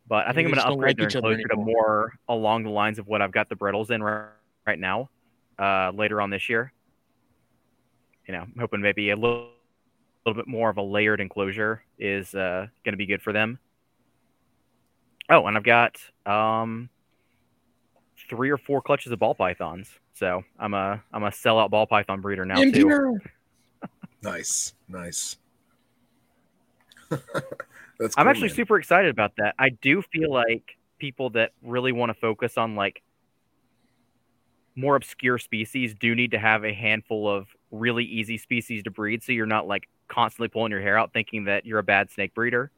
But 0.07 0.27
I 0.27 0.33
think 0.33 0.47
Maybe 0.49 0.59
I'm 0.59 0.65
going 0.65 0.67
to 0.67 0.73
upgrade 0.73 0.99
like 0.99 1.11
their 1.11 1.17
enclosure 1.19 1.47
to 1.47 1.55
more 1.55 2.13
along 2.29 2.63
the 2.63 2.69
lines 2.69 2.99
of 2.99 3.07
what 3.07 3.21
I've 3.21 3.31
got 3.31 3.49
the 3.49 3.55
Bredl's 3.55 3.89
in 3.89 4.03
right, 4.03 4.27
right 4.67 4.77
now, 4.77 5.09
uh, 5.57 5.91
later 5.95 6.21
on 6.21 6.29
this 6.29 6.47
year. 6.47 6.71
You 8.27 8.33
know, 8.35 8.41
I'm 8.41 8.53
hoping 8.59 8.81
maybe 8.81 9.09
a 9.09 9.15
little, 9.15 9.49
little 10.25 10.39
bit 10.39 10.47
more 10.47 10.69
of 10.69 10.77
a 10.77 10.81
layered 10.81 11.21
enclosure 11.21 11.83
is 11.97 12.35
uh, 12.35 12.67
going 12.83 12.93
to 12.93 12.97
be 12.97 13.07
good 13.07 13.23
for 13.23 13.33
them. 13.33 13.57
Oh, 15.27 15.47
and 15.47 15.57
I've 15.57 15.63
got 15.63 15.97
um, 16.27 16.89
three 18.29 18.49
or 18.49 18.57
four 18.57 18.81
clutches 18.81 19.11
of 19.11 19.19
ball 19.19 19.35
pythons. 19.35 19.89
So 20.13 20.43
I'm 20.59 20.73
a 20.73 21.01
I'm 21.13 21.23
a 21.23 21.29
sellout 21.29 21.69
ball 21.69 21.87
python 21.87 22.21
breeder 22.21 22.45
now 22.45 22.55
too. 22.73 23.19
Nice, 24.23 24.73
nice. 24.87 25.37
That's. 27.09 28.15
I'm 28.17 28.27
actually 28.27 28.47
man. 28.47 28.55
super 28.55 28.77
excited 28.79 29.11
about 29.11 29.33
that. 29.37 29.53
I 29.59 29.69
do 29.69 30.01
feel 30.01 30.31
like 30.31 30.77
people 30.97 31.29
that 31.31 31.51
really 31.61 31.91
want 31.91 32.09
to 32.09 32.13
focus 32.15 32.57
on 32.57 32.75
like 32.75 33.03
more 34.75 34.95
obscure 34.95 35.37
species 35.37 35.93
do 35.93 36.15
need 36.15 36.31
to 36.31 36.39
have 36.39 36.65
a 36.65 36.73
handful 36.73 37.29
of 37.29 37.47
really 37.71 38.03
easy 38.03 38.37
species 38.37 38.83
to 38.83 38.91
breed 38.91 39.23
so 39.23 39.31
you're 39.31 39.45
not 39.45 39.67
like 39.67 39.87
constantly 40.07 40.47
pulling 40.47 40.71
your 40.71 40.81
hair 40.81 40.97
out 40.97 41.13
thinking 41.13 41.45
that 41.45 41.65
you're 41.65 41.79
a 41.79 41.83
bad 41.83 42.09
snake 42.11 42.33
breeder. 42.33 42.71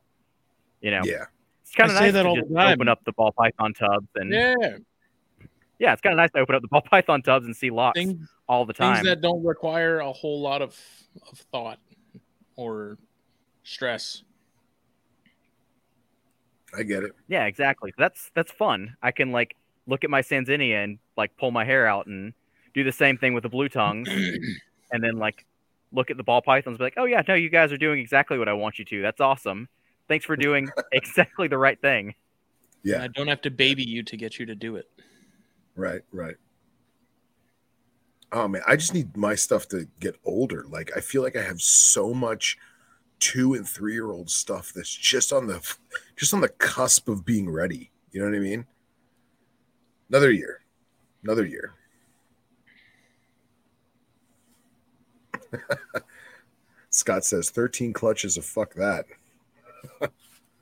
You 0.81 0.91
know, 0.91 1.01
Yeah, 1.05 1.25
it's 1.63 1.73
kind 1.73 1.89
I 1.91 1.93
of 1.93 1.97
say 1.97 2.05
nice 2.05 2.13
that 2.13 2.23
to 2.23 2.29
all 2.29 2.35
the 2.35 2.41
just 2.41 2.53
time. 2.53 2.73
open 2.73 2.87
up 2.87 3.03
the 3.05 3.13
ball 3.13 3.31
python 3.31 3.73
tubs 3.73 4.07
and 4.15 4.31
yeah, 4.31 4.77
Yeah. 5.79 5.93
it's 5.93 6.01
kind 6.01 6.13
of 6.13 6.17
nice 6.17 6.31
to 6.31 6.39
open 6.39 6.55
up 6.55 6.61
the 6.61 6.67
ball 6.67 6.81
python 6.89 7.21
tubs 7.21 7.45
and 7.45 7.55
see 7.55 7.69
locks 7.69 7.99
Things, 7.99 8.27
all 8.47 8.65
the 8.65 8.73
time. 8.73 8.95
things 8.95 9.07
that 9.07 9.21
don't 9.21 9.43
require 9.43 9.99
a 9.99 10.11
whole 10.11 10.41
lot 10.41 10.61
of, 10.61 10.77
of 11.29 11.37
thought 11.51 11.79
or 12.55 12.97
stress. 13.63 14.23
I 16.75 16.83
get 16.83 17.03
it. 17.03 17.13
Yeah, 17.27 17.45
exactly. 17.45 17.93
That's 17.97 18.29
that's 18.35 18.51
fun. 18.51 18.95
I 19.01 19.11
can 19.11 19.31
like 19.31 19.55
look 19.87 20.03
at 20.03 20.09
my 20.09 20.21
Sanzinia 20.21 20.83
and 20.83 20.99
like 21.15 21.35
pull 21.37 21.51
my 21.51 21.63
hair 21.63 21.87
out 21.87 22.07
and 22.07 22.33
do 22.73 22.83
the 22.83 22.91
same 22.91 23.17
thing 23.17 23.33
with 23.33 23.43
the 23.43 23.49
blue 23.49 23.69
tongues, 23.69 24.09
and 24.91 25.03
then 25.03 25.17
like 25.17 25.45
look 25.91 26.11
at 26.11 26.17
the 26.17 26.23
ball 26.23 26.41
pythons, 26.41 26.73
and 26.73 26.77
be 26.77 26.83
like, 26.83 26.95
oh 26.97 27.05
yeah, 27.05 27.21
no, 27.27 27.33
you 27.35 27.49
guys 27.49 27.71
are 27.71 27.77
doing 27.77 27.99
exactly 27.99 28.37
what 28.37 28.49
I 28.49 28.53
want 28.53 28.79
you 28.79 28.85
to. 28.85 29.01
That's 29.01 29.21
awesome. 29.21 29.69
Thanks 30.07 30.25
for 30.25 30.35
doing 30.35 30.69
exactly 30.91 31.47
the 31.47 31.57
right 31.57 31.79
thing. 31.79 32.13
Yeah, 32.83 33.01
I 33.01 33.07
don't 33.07 33.27
have 33.27 33.41
to 33.41 33.49
baby 33.51 33.83
you 33.83 34.03
to 34.03 34.17
get 34.17 34.37
you 34.37 34.45
to 34.45 34.55
do 34.55 34.75
it. 34.75 34.89
Right, 35.77 36.01
right. 36.11 36.35
Oh 38.33 38.47
man, 38.47 38.61
I 38.67 38.75
just 38.75 38.93
need 38.93 39.15
my 39.15 39.35
stuff 39.35 39.69
to 39.69 39.87
get 40.01 40.17
older. 40.25 40.65
Like 40.67 40.91
I 40.95 40.99
feel 40.99 41.21
like 41.23 41.37
I 41.37 41.41
have 41.41 41.61
so 41.61 42.13
much 42.13 42.57
two 43.19 43.53
and 43.53 43.67
three 43.67 43.93
year 43.93 44.11
old 44.11 44.29
stuff 44.29 44.73
that's 44.75 44.93
just 44.93 45.31
on 45.31 45.47
the 45.47 45.65
just 46.17 46.33
on 46.33 46.41
the 46.41 46.49
cusp 46.49 47.07
of 47.07 47.23
being 47.25 47.49
ready. 47.49 47.89
You 48.11 48.19
know 48.21 48.29
what 48.29 48.35
I 48.35 48.39
mean? 48.39 48.65
Another 50.09 50.31
year, 50.31 50.61
another 51.23 51.45
year. 51.45 51.73
Scott 56.89 57.23
says 57.23 57.49
13 57.49 57.93
clutches 57.93 58.37
of 58.37 58.45
fuck 58.45 58.73
that. 58.75 59.05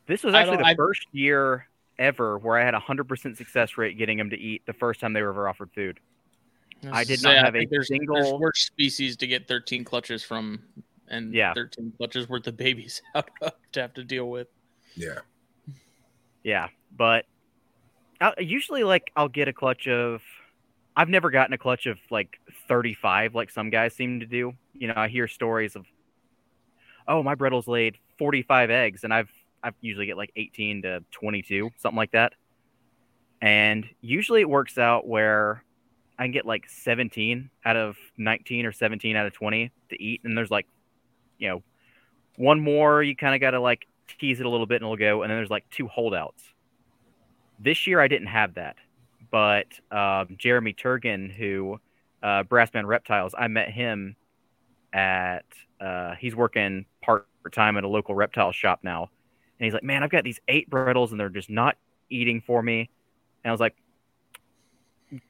This 0.08 0.24
was 0.24 0.36
actually 0.36 0.58
the 0.58 0.66
I- 0.66 0.76
first 0.76 1.08
year 1.12 1.68
ever 1.98 2.38
where 2.38 2.58
I 2.58 2.66
had 2.66 2.74
a 2.74 2.80
hundred 2.80 3.08
percent 3.08 3.38
success 3.38 3.78
rate 3.78 3.98
getting 3.98 4.18
them 4.18 4.30
to 4.30 4.38
eat 4.38 4.66
the 4.66 4.74
first 4.74 5.00
time 5.00 5.14
they 5.14 5.22
were 5.22 5.30
ever 5.30 5.48
offered 5.48 5.72
food. 5.74 6.00
I 6.92 7.04
did 7.04 7.24
not 7.24 7.36
have 7.38 7.56
a 7.56 7.66
there's, 7.66 7.88
single- 7.88 8.16
There's 8.16 8.34
worse 8.34 8.66
species 8.66 9.18
to 9.18 9.28
get 9.28 9.48
13 9.48 9.84
clutches 9.84 10.24
from, 10.24 10.62
and 11.08 11.34
Yeah. 11.34 11.54
13 11.54 11.94
clutches 11.98 12.30
worth 12.30 12.46
of 12.48 12.58
babies 12.58 13.02
out 13.16 13.30
of 13.42 13.54
to 13.72 13.82
have 13.82 13.94
to 13.96 14.04
deal 14.04 14.30
with. 14.30 14.48
Yeah. 14.96 15.20
Yeah, 16.44 16.68
but 16.96 17.26
I, 18.22 18.34
usually 18.40 18.84
like 18.84 19.12
I'll 19.16 19.30
get 19.30 19.48
a 19.48 19.54
clutch 19.54 19.88
of. 19.88 20.22
I've 20.98 21.10
never 21.10 21.30
gotten 21.30 21.54
a 21.54 21.58
clutch 21.58 21.88
of 21.88 21.98
like 22.10 22.40
35 22.70 23.36
like 23.36 23.50
some 23.50 23.70
guys 23.70 23.94
seem 23.94 24.20
to 24.22 24.26
do. 24.26 24.54
You 24.74 24.88
know, 24.88 24.94
I 24.96 25.08
hear 25.10 25.28
stories 25.28 25.76
of, 25.76 25.86
oh, 27.08 27.22
my 27.24 27.36
Bredl's 27.36 27.68
laid 27.68 27.98
45 28.18 28.70
eggs, 28.70 29.04
and 29.04 29.14
I've 29.14 29.32
I 29.66 29.72
usually 29.82 30.06
get 30.06 30.16
like 30.16 30.32
18 30.36 30.84
to 30.84 31.04
22, 31.12 31.72
something 31.78 31.98
like 31.98 32.12
that. 32.12 32.34
And 33.42 33.86
usually 34.00 34.42
it 34.42 34.50
works 34.50 34.78
out 34.78 35.08
where 35.08 35.64
I 36.20 36.28
get 36.28 36.46
like 36.46 36.70
17 36.70 37.50
out 37.66 37.76
of 37.76 37.98
19 38.18 38.66
or 38.66 38.72
17 38.72 39.16
out 39.16 39.26
of 39.26 39.34
20 39.34 39.72
to 39.90 40.02
eat, 40.02 40.22
and 40.24 40.38
there's 40.38 40.52
like, 40.52 40.68
you 41.40 41.50
know, 41.50 41.64
one 42.38 42.60
more 42.60 43.02
you 43.02 43.16
kind 43.16 43.34
of 43.34 43.42
got 43.42 43.52
to 43.52 43.60
like 43.60 43.88
tease 44.20 44.40
it 44.40 44.46
a 44.46 44.50
little 44.50 44.68
bit 44.68 44.76
and 44.76 44.84
it'll 44.84 44.98
go, 44.98 45.24
and 45.24 45.32
then 45.32 45.38
there's 45.38 45.50
like 45.50 45.68
two 45.72 45.88
holdouts. 45.88 46.44
This 47.60 47.88
year 47.88 48.00
I 48.00 48.08
didn't 48.08 48.28
have 48.28 48.54
that, 48.54 48.76
but 49.32 49.68
um, 49.92 50.36
Jeremy 50.38 50.74
Turgan, 50.74 51.32
who 51.32 51.80
uh, 52.22 52.44
Brassman 52.44 52.86
Reptiles, 52.86 53.34
I 53.38 53.48
met 53.48 53.72
him 53.72 54.16
at 54.94 55.46
uh, 55.82 56.16
he's 56.16 56.36
working 56.36 56.86
part 57.02 57.28
time 57.52 57.78
at 57.78 57.84
a 57.84 57.88
local 57.88 58.16
reptile 58.16 58.52
shop 58.52 58.80
now, 58.84 59.10
and 59.60 59.66
he's 59.66 59.74
like, 59.74 59.84
"Man, 59.84 60.04
I've 60.04 60.10
got 60.10 60.24
these 60.24 60.40
eight 60.48 60.70
Bredl's 60.70 61.12
and 61.12 61.20
they're 61.20 61.30
just 61.30 61.50
not 61.50 61.78
eating 62.10 62.42
for 62.42 62.62
me." 62.62 62.90
And 63.44 63.50
I 63.50 63.52
was 63.52 63.60
like, 63.60 63.76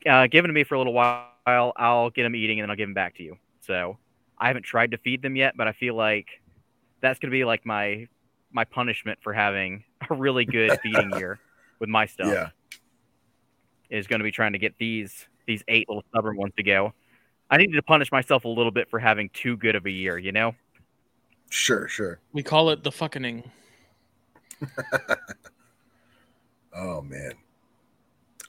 uh, 0.05 0.27
"Give 0.27 0.43
them 0.43 0.49
to 0.49 0.53
me 0.53 0.63
for 0.63 0.75
a 0.75 0.77
little 0.77 0.93
while. 0.93 1.73
I'll 1.75 2.09
get 2.09 2.23
them 2.23 2.35
eating 2.35 2.59
and 2.59 2.65
then 2.65 2.69
I'll 2.69 2.77
give 2.77 2.87
them 2.87 2.93
back 2.93 3.15
to 3.17 3.23
you." 3.23 3.37
So 3.61 3.97
I 4.37 4.47
haven't 4.47 4.63
tried 4.63 4.91
to 4.91 4.97
feed 4.97 5.21
them 5.21 5.35
yet, 5.35 5.55
but 5.57 5.67
I 5.67 5.71
feel 5.71 5.95
like 5.95 6.27
that's 7.01 7.19
going 7.19 7.31
to 7.31 7.35
be 7.35 7.45
like 7.45 7.65
my 7.65 8.07
my 8.51 8.63
punishment 8.63 9.19
for 9.21 9.33
having 9.33 9.83
a 10.09 10.13
really 10.13 10.45
good 10.45 10.79
feeding 10.83 11.11
year 11.17 11.39
with 11.79 11.89
my 11.89 12.05
stuff. 12.05 12.27
Yeah. 12.27 12.49
Is 13.89 14.07
going 14.07 14.19
to 14.19 14.23
be 14.23 14.31
trying 14.31 14.53
to 14.53 14.59
get 14.59 14.75
these 14.79 15.27
these 15.45 15.63
eight 15.67 15.87
little 15.87 16.03
stubborn 16.09 16.37
ones 16.37 16.53
to 16.57 16.63
go. 16.63 16.93
I 17.49 17.57
needed 17.57 17.75
to 17.75 17.83
punish 17.83 18.11
myself 18.11 18.45
a 18.45 18.47
little 18.47 18.71
bit 18.71 18.89
for 18.89 18.99
having 18.99 19.29
too 19.29 19.57
good 19.57 19.75
of 19.75 19.85
a 19.85 19.91
year, 19.91 20.17
you 20.17 20.31
know? 20.31 20.55
Sure, 21.49 21.87
sure. 21.87 22.19
We 22.33 22.41
call 22.41 22.71
it 22.71 22.83
the 22.83 22.91
fucking. 22.91 23.43
oh 26.73 27.01
man. 27.01 27.33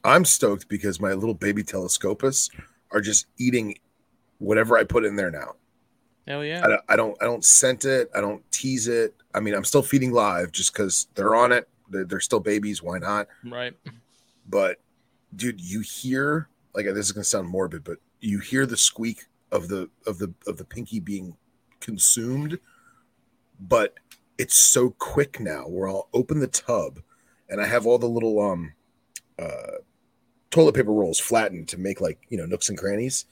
I'm 0.04 0.24
stoked 0.24 0.68
because 0.68 1.00
my 1.00 1.12
little 1.12 1.34
baby 1.34 1.64
telescopus 1.64 2.50
are 2.92 3.00
just 3.00 3.26
eating 3.38 3.76
whatever 4.38 4.78
I 4.78 4.84
put 4.84 5.04
in 5.04 5.16
there 5.16 5.30
now. 5.30 5.54
Hell 6.28 6.44
yeah. 6.44 6.64
I 6.64 6.68
don't, 6.68 6.80
I 6.88 6.96
don't, 6.96 7.22
I 7.22 7.24
don't 7.24 7.44
scent 7.44 7.84
it. 7.84 8.10
I 8.14 8.20
don't 8.20 8.42
tease 8.52 8.88
it. 8.88 9.14
I 9.34 9.40
mean, 9.40 9.54
I'm 9.54 9.64
still 9.64 9.82
feeding 9.82 10.12
live 10.12 10.52
just 10.52 10.72
because 10.72 11.08
they're 11.14 11.34
on 11.34 11.52
it. 11.52 11.68
They're, 11.90 12.04
they're 12.04 12.20
still 12.20 12.40
babies. 12.40 12.82
Why 12.82 12.98
not? 12.98 13.28
Right. 13.44 13.74
But, 14.48 14.78
dude, 15.34 15.60
you 15.60 15.80
hear 15.80 16.48
like 16.76 16.86
this 16.86 17.06
is 17.06 17.12
gonna 17.12 17.24
sound 17.24 17.48
morbid, 17.48 17.82
but 17.82 17.96
you 18.20 18.38
hear 18.38 18.66
the 18.66 18.76
squeak 18.76 19.24
of 19.50 19.68
the 19.68 19.88
of 20.06 20.18
the 20.18 20.32
of 20.46 20.58
the 20.58 20.64
pinky 20.64 21.00
being 21.00 21.34
consumed, 21.80 22.58
but 23.60 23.94
it's 24.38 24.56
so 24.56 24.90
quick 24.98 25.40
now 25.40 25.62
where 25.68 25.88
I'll 25.88 26.08
open 26.12 26.40
the 26.40 26.46
tub 26.46 27.00
and 27.48 27.60
I 27.60 27.66
have 27.66 27.86
all 27.86 27.98
the 27.98 28.06
little 28.06 28.40
um 28.40 28.72
uh 29.38 29.78
toilet 30.50 30.74
paper 30.74 30.92
rolls 30.92 31.18
flattened 31.18 31.68
to 31.68 31.78
make 31.78 32.00
like 32.00 32.18
you 32.28 32.38
know 32.38 32.46
nooks 32.46 32.68
and 32.68 32.78
crannies, 32.78 33.26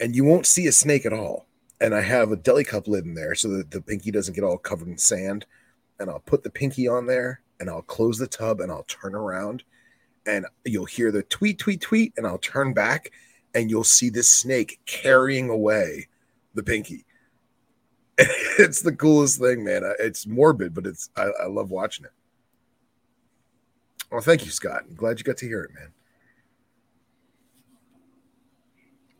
and 0.00 0.16
you 0.16 0.24
won't 0.24 0.46
see 0.46 0.66
a 0.66 0.72
snake 0.72 1.06
at 1.06 1.12
all. 1.12 1.46
And 1.80 1.94
I 1.94 2.00
have 2.00 2.32
a 2.32 2.36
deli 2.36 2.64
cup 2.64 2.88
lid 2.88 3.04
in 3.04 3.14
there 3.14 3.34
so 3.34 3.48
that 3.48 3.70
the 3.70 3.80
pinky 3.80 4.10
doesn't 4.10 4.34
get 4.34 4.44
all 4.44 4.58
covered 4.58 4.88
in 4.88 4.98
sand. 4.98 5.46
And 6.00 6.10
I'll 6.10 6.20
put 6.20 6.42
the 6.42 6.50
pinky 6.50 6.88
on 6.88 7.06
there 7.06 7.40
and 7.60 7.70
I'll 7.70 7.82
close 7.82 8.18
the 8.18 8.26
tub 8.26 8.60
and 8.60 8.70
I'll 8.72 8.84
turn 8.84 9.14
around 9.14 9.62
and 10.26 10.46
you'll 10.64 10.86
hear 10.86 11.12
the 11.12 11.22
tweet, 11.22 11.58
tweet, 11.58 11.80
tweet, 11.80 12.12
and 12.16 12.26
I'll 12.26 12.38
turn 12.38 12.72
back 12.72 13.12
and 13.54 13.70
you'll 13.70 13.84
see 13.84 14.08
this 14.08 14.30
snake 14.30 14.80
carrying 14.86 15.50
away 15.50 16.08
the 16.54 16.62
pinky. 16.62 17.04
it's 18.58 18.80
the 18.82 18.94
coolest 18.94 19.40
thing, 19.40 19.64
man. 19.64 19.82
It's 19.98 20.26
morbid, 20.26 20.74
but 20.74 20.86
it's 20.86 21.10
I, 21.16 21.30
I 21.42 21.46
love 21.46 21.70
watching 21.70 22.04
it. 22.04 22.12
Well, 24.10 24.20
thank 24.20 24.44
you, 24.44 24.50
Scott. 24.52 24.84
I'm 24.88 24.94
glad 24.94 25.18
you 25.18 25.24
got 25.24 25.36
to 25.38 25.46
hear 25.46 25.62
it, 25.62 25.70
man. 25.74 25.88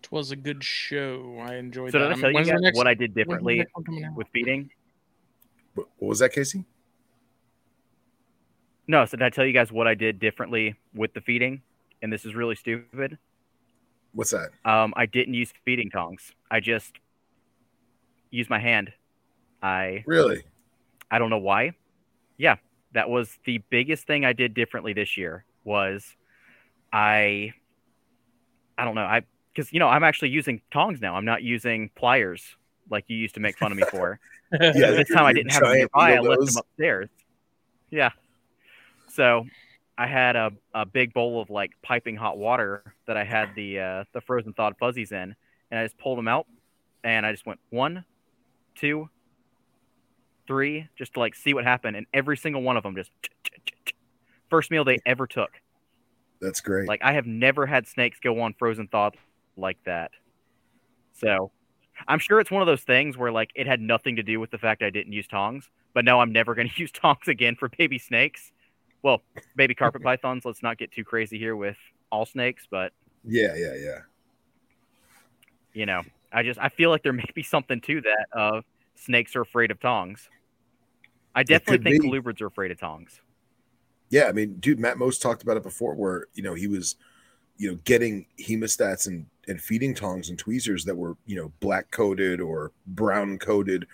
It 0.02 0.12
was 0.12 0.30
a 0.30 0.36
good 0.36 0.62
show. 0.62 1.38
I 1.40 1.56
enjoyed 1.56 1.92
So 1.92 1.98
that. 1.98 2.08
did 2.08 2.18
I 2.18 2.20
tell 2.20 2.30
you 2.30 2.34
When's 2.34 2.46
the 2.46 2.52
guys 2.52 2.62
next- 2.62 2.76
what 2.76 2.86
I 2.86 2.94
did 2.94 3.14
differently 3.14 3.58
next 3.58 3.74
one 3.74 3.84
coming 3.84 4.04
out? 4.04 4.14
with 4.14 4.28
feeding? 4.32 4.70
What, 5.74 5.88
what 5.98 6.08
was 6.10 6.18
that, 6.20 6.30
Casey? 6.32 6.64
No, 8.86 9.04
so 9.06 9.16
did 9.16 9.24
I 9.24 9.30
tell 9.30 9.46
you 9.46 9.52
guys 9.54 9.72
what 9.72 9.86
I 9.88 9.94
did 9.94 10.20
differently 10.20 10.74
with 10.94 11.14
the 11.14 11.20
feeding? 11.22 11.62
And 12.02 12.12
this 12.12 12.26
is 12.26 12.34
really 12.34 12.54
stupid. 12.54 13.18
What's 14.12 14.30
that? 14.30 14.50
Um, 14.64 14.92
I 14.96 15.06
didn't 15.06 15.34
use 15.34 15.52
feeding 15.64 15.90
tongs. 15.90 16.32
I 16.50 16.60
just 16.60 16.92
used 18.34 18.50
my 18.50 18.58
hand. 18.58 18.92
I 19.62 20.04
Really? 20.06 20.42
I 21.10 21.18
don't 21.18 21.30
know 21.30 21.38
why. 21.38 21.72
Yeah, 22.36 22.56
that 22.92 23.08
was 23.08 23.38
the 23.44 23.58
biggest 23.70 24.06
thing 24.06 24.24
I 24.24 24.32
did 24.32 24.54
differently 24.54 24.92
this 24.92 25.16
year. 25.16 25.44
Was 25.64 26.04
I 26.92 27.52
I 28.76 28.84
don't 28.84 28.94
know. 28.94 29.04
I 29.04 29.22
because 29.52 29.72
you 29.72 29.78
know 29.78 29.88
I'm 29.88 30.04
actually 30.04 30.30
using 30.30 30.60
tongs 30.72 31.00
now. 31.00 31.14
I'm 31.14 31.24
not 31.24 31.42
using 31.42 31.90
pliers 31.94 32.56
like 32.90 33.04
you 33.08 33.16
used 33.16 33.34
to 33.34 33.40
make 33.40 33.56
fun 33.56 33.72
of 33.72 33.78
me 33.78 33.84
for. 33.90 34.20
Yeah, 34.60 34.92
this 34.92 35.08
time 35.08 35.24
I 35.24 35.32
didn't 35.32 35.50
have 35.50 35.62
them 35.62 35.72
nearby. 35.72 36.14
I 36.14 36.20
left 36.20 36.46
them 36.46 36.56
upstairs. 36.58 37.08
Yeah. 37.90 38.10
So 39.08 39.46
I 39.98 40.06
had 40.06 40.36
a, 40.36 40.52
a 40.72 40.86
big 40.86 41.12
bowl 41.12 41.40
of 41.40 41.50
like 41.50 41.72
piping 41.82 42.14
hot 42.14 42.38
water 42.38 42.94
that 43.06 43.16
I 43.16 43.24
had 43.24 43.48
the 43.56 43.80
uh, 43.80 44.04
the 44.12 44.20
frozen 44.20 44.52
thawed 44.52 44.76
fuzzies 44.78 45.10
in, 45.10 45.34
and 45.70 45.80
I 45.80 45.84
just 45.84 45.98
pulled 45.98 46.18
them 46.18 46.28
out, 46.28 46.46
and 47.02 47.26
I 47.26 47.32
just 47.32 47.46
went 47.46 47.58
one, 47.70 48.04
two, 48.74 49.08
three, 50.46 50.88
just 50.96 51.14
to 51.14 51.20
like 51.20 51.34
see 51.34 51.54
what 51.54 51.64
happened, 51.64 51.96
and 51.96 52.06
every 52.12 52.36
single 52.36 52.62
one 52.62 52.76
of 52.76 52.82
them 52.82 52.94
just 52.94 53.10
first 54.50 54.70
meal 54.70 54.84
they 54.84 54.98
ever 55.06 55.26
took. 55.26 55.50
That's 56.40 56.60
great. 56.60 56.88
Like 56.88 57.00
I 57.02 57.12
have 57.12 57.26
never 57.26 57.66
had 57.66 57.86
snakes 57.86 58.18
go 58.22 58.40
on 58.40 58.54
frozen 58.54 58.88
thaw 58.88 59.10
like 59.56 59.78
that. 59.84 60.10
So 61.14 61.50
I'm 62.08 62.18
sure 62.18 62.40
it's 62.40 62.50
one 62.50 62.62
of 62.62 62.66
those 62.66 62.82
things 62.82 63.16
where 63.16 63.32
like 63.32 63.50
it 63.54 63.66
had 63.66 63.80
nothing 63.80 64.16
to 64.16 64.22
do 64.22 64.40
with 64.40 64.50
the 64.50 64.58
fact 64.58 64.82
I 64.82 64.90
didn't 64.90 65.12
use 65.12 65.26
tongs, 65.26 65.70
but 65.92 66.04
no, 66.04 66.20
I'm 66.20 66.32
never 66.32 66.54
going 66.54 66.68
to 66.74 66.80
use 66.80 66.92
tongs 66.92 67.28
again 67.28 67.56
for 67.56 67.68
baby 67.68 67.98
snakes. 67.98 68.52
Well, 69.02 69.22
baby 69.56 69.74
carpet 69.74 70.02
pythons. 70.04 70.44
Let's 70.44 70.62
not 70.62 70.78
get 70.78 70.92
too 70.92 71.04
crazy 71.04 71.38
here 71.38 71.56
with 71.56 71.76
all 72.10 72.26
snakes, 72.26 72.66
but 72.70 72.92
yeah, 73.24 73.54
yeah, 73.56 73.74
yeah. 73.74 73.98
you 75.72 75.86
know, 75.86 76.02
I 76.34 76.42
just 76.42 76.58
I 76.60 76.68
feel 76.68 76.90
like 76.90 77.02
there 77.02 77.12
may 77.24 77.28
be 77.34 77.42
something 77.42 77.80
to 77.82 78.00
that 78.02 78.26
of 78.32 78.64
snakes 78.94 79.36
are 79.36 79.42
afraid 79.42 79.70
of 79.70 79.80
tongs. 79.80 80.28
I 81.34 81.42
definitely 81.42 81.90
think 81.90 82.02
be. 82.02 82.08
colubrids 82.08 82.40
are 82.40 82.46
afraid 82.46 82.70
of 82.70 82.78
tongs. 82.78 83.20
Yeah, 84.10 84.26
I 84.28 84.32
mean, 84.32 84.56
dude, 84.60 84.78
Matt 84.78 84.98
Most 84.98 85.22
talked 85.22 85.42
about 85.42 85.56
it 85.56 85.62
before, 85.62 85.94
where 85.94 86.26
you 86.34 86.42
know 86.42 86.54
he 86.54 86.66
was, 86.66 86.96
you 87.56 87.70
know, 87.70 87.78
getting 87.84 88.26
hemostats 88.38 89.06
and 89.06 89.26
and 89.48 89.60
feeding 89.60 89.94
tongs 89.94 90.28
and 90.28 90.38
tweezers 90.38 90.84
that 90.84 90.96
were 90.96 91.16
you 91.26 91.36
know 91.36 91.52
black 91.60 91.90
coated 91.90 92.40
or 92.40 92.72
brown 92.86 93.38
coated 93.38 93.86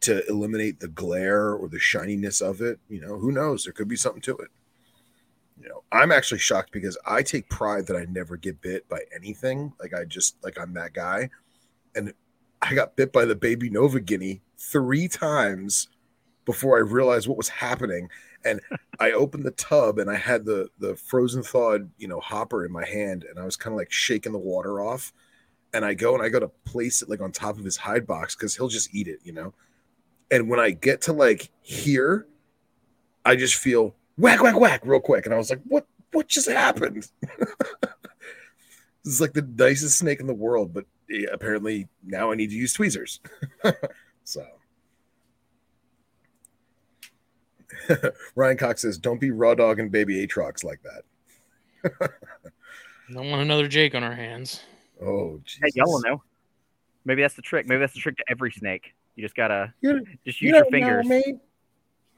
to 0.00 0.26
eliminate 0.28 0.80
the 0.80 0.88
glare 0.88 1.54
or 1.54 1.68
the 1.68 1.78
shininess 1.78 2.40
of 2.40 2.60
it. 2.60 2.78
You 2.88 3.00
know, 3.00 3.18
who 3.18 3.32
knows? 3.32 3.64
There 3.64 3.72
could 3.72 3.88
be 3.88 3.96
something 3.96 4.22
to 4.22 4.36
it. 4.38 4.48
You 5.60 5.68
know, 5.68 5.82
I'm 5.90 6.12
actually 6.12 6.38
shocked 6.38 6.72
because 6.72 6.96
I 7.04 7.22
take 7.22 7.48
pride 7.48 7.86
that 7.86 7.96
I 7.96 8.04
never 8.04 8.36
get 8.36 8.60
bit 8.60 8.88
by 8.88 9.00
anything. 9.14 9.72
Like 9.80 9.92
I 9.92 10.04
just 10.04 10.36
like 10.42 10.58
I'm 10.58 10.72
that 10.74 10.92
guy, 10.92 11.30
and 11.94 12.12
I 12.62 12.74
got 12.74 12.96
bit 12.96 13.12
by 13.12 13.24
the 13.24 13.36
baby 13.36 13.70
Nova 13.70 14.00
Guinea 14.00 14.40
three 14.58 15.08
times 15.08 15.88
before 16.44 16.78
I 16.78 16.80
realized 16.80 17.28
what 17.28 17.36
was 17.36 17.48
happening. 17.48 18.08
And 18.44 18.60
I 19.00 19.12
opened 19.12 19.44
the 19.44 19.52
tub 19.52 19.98
and 19.98 20.10
I 20.10 20.16
had 20.16 20.44
the 20.44 20.68
the 20.78 20.96
frozen 20.96 21.42
thawed, 21.42 21.90
you 21.98 22.08
know, 22.08 22.20
hopper 22.20 22.64
in 22.64 22.72
my 22.72 22.84
hand, 22.84 23.24
and 23.28 23.38
I 23.38 23.44
was 23.44 23.56
kind 23.56 23.72
of 23.72 23.78
like 23.78 23.92
shaking 23.92 24.32
the 24.32 24.38
water 24.38 24.80
off. 24.80 25.12
And 25.74 25.84
I 25.84 25.92
go 25.92 26.14
and 26.14 26.22
I 26.22 26.30
go 26.30 26.40
to 26.40 26.48
place 26.64 27.02
it 27.02 27.10
like 27.10 27.20
on 27.20 27.30
top 27.30 27.58
of 27.58 27.64
his 27.64 27.76
hide 27.76 28.06
box 28.06 28.34
because 28.34 28.56
he'll 28.56 28.68
just 28.68 28.94
eat 28.94 29.06
it, 29.06 29.20
you 29.22 29.32
know. 29.32 29.52
And 30.30 30.48
when 30.48 30.58
I 30.58 30.70
get 30.70 31.02
to 31.02 31.12
like 31.12 31.50
here, 31.60 32.26
I 33.24 33.36
just 33.36 33.56
feel 33.56 33.94
whack, 34.16 34.42
whack, 34.42 34.58
whack 34.58 34.80
real 34.84 35.00
quick. 35.00 35.26
And 35.26 35.34
I 35.34 35.38
was 35.38 35.50
like, 35.50 35.60
what 35.64 35.86
what 36.12 36.28
just 36.28 36.48
happened? 36.48 37.06
this 39.04 39.14
is 39.14 39.20
like 39.20 39.34
the 39.34 39.42
nicest 39.42 39.98
snake 39.98 40.20
in 40.20 40.26
the 40.26 40.34
world, 40.34 40.72
but 40.72 40.86
Eh, 41.12 41.24
apparently 41.32 41.88
now 42.04 42.30
I 42.30 42.34
need 42.34 42.50
to 42.50 42.56
use 42.56 42.72
tweezers. 42.72 43.20
so 44.24 44.44
Ryan 48.34 48.56
Cox 48.56 48.82
says, 48.82 48.98
"Don't 48.98 49.20
be 49.20 49.30
raw 49.30 49.54
dog 49.54 49.78
and 49.80 49.90
baby 49.90 50.26
Atrox 50.26 50.64
like 50.64 50.80
that." 50.82 51.02
I 53.10 53.12
don't 53.12 53.30
want 53.30 53.42
another 53.42 53.68
Jake 53.68 53.94
on 53.94 54.02
our 54.02 54.14
hands. 54.14 54.62
Oh, 55.02 55.40
Hey, 55.62 55.70
y'all 55.74 56.00
know. 56.02 56.22
Maybe 57.04 57.22
that's 57.22 57.34
the 57.34 57.42
trick. 57.42 57.66
Maybe 57.66 57.78
that's 57.80 57.94
the 57.94 58.00
trick 58.00 58.16
to 58.18 58.24
every 58.28 58.50
snake. 58.52 58.94
You 59.16 59.22
just 59.24 59.34
gotta 59.36 59.72
You- 59.80 60.04
just 60.26 60.42
You 60.42 60.48
use 60.48 60.56
your 60.56 60.62
don't 60.64 60.72
know, 60.72 60.78
fingers. 60.78 61.06
mate. 61.08 61.36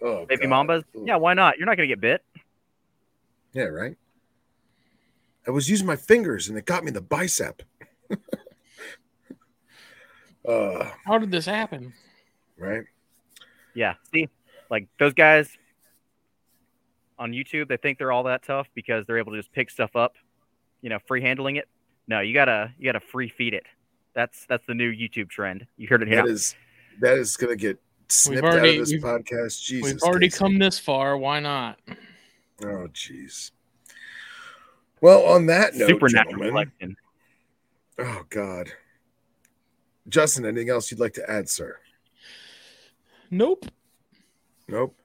Oh, 0.02 0.26
Baby 0.26 0.46
God. 0.46 0.66
mambas? 0.68 0.84
Ugh. 0.96 1.02
Yeah, 1.06 1.16
why 1.16 1.34
not? 1.34 1.58
You're 1.58 1.66
not 1.66 1.76
gonna 1.76 1.86
get 1.88 2.00
bit. 2.00 2.24
yeah, 3.52 3.64
right. 3.64 3.96
I 5.46 5.50
was 5.50 5.68
using 5.68 5.86
my 5.86 5.96
fingers 5.96 6.48
and 6.48 6.56
it 6.58 6.64
got 6.64 6.84
me 6.84 6.90
the 6.90 7.00
bicep. 7.00 7.62
uh, 10.48 10.90
How 11.04 11.18
did 11.18 11.30
this 11.30 11.46
happen? 11.46 11.92
right. 12.58 12.84
Yeah. 13.74 13.94
See, 14.12 14.28
like 14.70 14.88
those 14.98 15.14
guys 15.14 15.48
on 17.18 17.32
YouTube, 17.32 17.68
they 17.68 17.76
think 17.76 17.98
they're 17.98 18.12
all 18.12 18.24
that 18.24 18.42
tough 18.42 18.66
because 18.74 19.06
they're 19.06 19.18
able 19.18 19.32
to 19.32 19.38
just 19.38 19.52
pick 19.52 19.70
stuff 19.70 19.94
up, 19.94 20.14
you 20.82 20.90
know, 20.90 20.98
free 21.06 21.20
handling 21.22 21.56
it. 21.56 21.68
No, 22.08 22.20
you 22.20 22.34
gotta 22.34 22.72
you 22.78 22.84
gotta 22.86 23.00
free 23.00 23.28
feed 23.28 23.54
it. 23.54 23.64
That's 24.14 24.44
that's 24.48 24.64
the 24.66 24.74
new 24.74 24.90
YouTube 24.92 25.28
trend. 25.30 25.66
You 25.76 25.86
heard 25.88 26.02
it 26.02 26.08
here. 26.08 26.22
That 26.22 26.28
is 26.30 26.54
that 27.00 27.16
is 27.18 27.36
gonna 27.36 27.54
get 27.56 27.78
snipped 28.08 28.44
out 28.44 28.54
already- 28.54 28.78
of 28.78 28.88
this 28.88 29.02
podcast. 29.02 29.62
Jesus, 29.62 29.92
We've 29.94 30.02
already 30.02 30.26
Casey. 30.26 30.38
come 30.38 30.58
this 30.58 30.78
far. 30.78 31.16
Why 31.16 31.38
not? 31.40 31.78
Oh, 32.64 32.88
jeez. 32.92 33.52
Well, 35.00 35.22
on 35.24 35.46
that 35.46 35.74
note, 35.74 35.88
Supernatural 35.88 36.38
gentlemen, 36.42 36.96
oh 37.98 38.22
God, 38.28 38.70
Justin, 40.10 40.44
anything 40.44 40.68
else 40.70 40.90
you'd 40.90 41.00
like 41.00 41.14
to 41.14 41.30
add, 41.30 41.48
sir? 41.48 41.78
Nope. 43.30 43.66
Nope. 44.68 44.96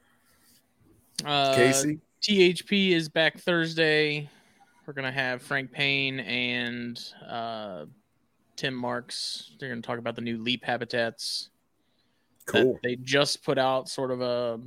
Uh, 1.24 1.56
Casey, 1.56 2.00
THP 2.22 2.90
is 2.92 3.08
back 3.08 3.38
Thursday. 3.40 4.30
We're 4.86 4.94
gonna 4.94 5.12
have 5.12 5.42
Frank 5.42 5.72
Payne 5.72 6.20
and 6.20 7.00
uh, 7.28 7.86
Tim 8.56 8.74
Marks. 8.76 9.52
They're 9.60 9.70
gonna 9.70 9.82
talk 9.82 10.00
about 10.00 10.16
the 10.16 10.22
new 10.22 10.38
leap 10.42 10.64
habitats. 10.64 11.50
cool. 12.46 12.80
They 12.84 12.96
just 12.96 13.44
put 13.44 13.58
out 13.58 13.90
sort 13.90 14.12
of 14.12 14.22
a 14.22 14.60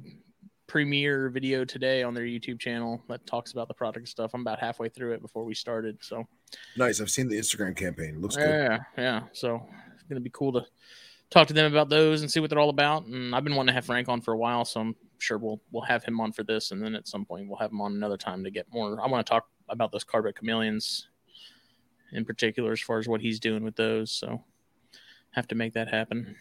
premiere 0.66 1.28
video 1.30 1.64
today 1.64 2.02
on 2.02 2.14
their 2.14 2.24
YouTube 2.24 2.58
channel 2.58 3.02
that 3.08 3.24
talks 3.26 3.52
about 3.52 3.68
the 3.68 3.74
product 3.74 4.08
stuff. 4.08 4.32
I'm 4.34 4.40
about 4.42 4.58
halfway 4.58 4.88
through 4.88 5.12
it 5.14 5.22
before 5.22 5.44
we 5.44 5.54
started, 5.54 5.98
so 6.00 6.26
Nice. 6.76 7.00
I've 7.00 7.10
seen 7.10 7.28
the 7.28 7.38
Instagram 7.38 7.76
campaign. 7.76 8.14
It 8.16 8.20
looks 8.20 8.36
good. 8.36 8.48
yeah, 8.48 8.78
yeah. 8.96 9.22
So 9.32 9.66
it's 10.08 10.14
gonna 10.14 10.20
be 10.22 10.30
cool 10.30 10.52
to 10.54 10.64
talk 11.28 11.46
to 11.48 11.52
them 11.52 11.70
about 11.70 11.90
those 11.90 12.22
and 12.22 12.30
see 12.30 12.40
what 12.40 12.48
they're 12.48 12.58
all 12.58 12.70
about. 12.70 13.04
And 13.04 13.34
I've 13.34 13.44
been 13.44 13.54
wanting 13.54 13.68
to 13.68 13.74
have 13.74 13.84
Frank 13.84 14.08
on 14.08 14.22
for 14.22 14.32
a 14.32 14.38
while, 14.38 14.64
so 14.64 14.80
I'm 14.80 14.96
sure 15.18 15.36
we'll 15.36 15.60
we'll 15.70 15.82
have 15.82 16.02
him 16.02 16.18
on 16.18 16.32
for 16.32 16.44
this, 16.44 16.70
and 16.70 16.82
then 16.82 16.94
at 16.94 17.06
some 17.06 17.26
point 17.26 17.46
we'll 17.46 17.58
have 17.58 17.70
him 17.70 17.82
on 17.82 17.92
another 17.92 18.16
time 18.16 18.42
to 18.44 18.50
get 18.50 18.66
more. 18.72 18.98
I 19.02 19.06
want 19.06 19.26
to 19.26 19.30
talk 19.30 19.48
about 19.68 19.92
those 19.92 20.04
carpet 20.04 20.38
chameleons 20.38 21.08
in 22.12 22.24
particular, 22.24 22.72
as 22.72 22.80
far 22.80 22.98
as 22.98 23.06
what 23.06 23.20
he's 23.20 23.38
doing 23.38 23.62
with 23.62 23.76
those. 23.76 24.10
So 24.10 24.42
have 25.32 25.46
to 25.48 25.54
make 25.54 25.74
that 25.74 25.88
happen. 25.88 26.36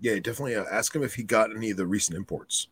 Yeah, 0.00 0.16
definitely 0.16 0.54
uh, 0.54 0.64
ask 0.70 0.94
him 0.94 1.02
if 1.02 1.14
he 1.14 1.22
got 1.22 1.50
any 1.50 1.70
of 1.70 1.78
the 1.78 1.86
recent 1.86 2.14
imports. 2.18 2.68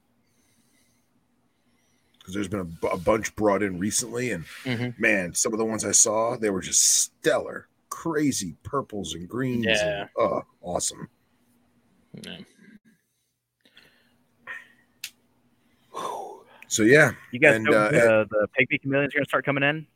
Because 2.18 2.34
there's 2.34 2.48
been 2.48 2.76
a, 2.90 2.96
bunch 2.98 3.34
brought 3.36 3.62
in 3.62 3.78
recently, 3.78 4.32
and 4.32 4.44
Mhm. 4.64 4.98
man, 4.98 5.32
some 5.32 5.54
of 5.54 5.58
the 5.58 5.64
ones 5.64 5.82
I 5.82 5.92
saw, 5.92 6.36
they 6.36 6.50
were 6.50 6.60
just 6.60 6.80
stellar, 6.80 7.68
crazy 7.96 8.54
purples 8.62 9.14
and 9.14 9.26
greens. 9.26 9.64
Yeah. 9.64 10.00
and, 10.00 10.10
oh, 10.18 10.42
awesome. 10.60 11.08
Yeah. 12.12 12.36
So 16.68 16.82
yeah, 16.82 17.12
You 17.30 17.38
guys 17.38 17.56
And, 17.56 17.64
know 17.64 17.72
uh, 17.72 17.90
the, 17.90 18.26
the 18.28 18.48
pygmy 18.58 18.82
chameleons 18.82 19.14
are 19.14 19.18
gonna 19.18 19.24
start 19.26 19.46
coming 19.46 19.62
in 19.62 19.86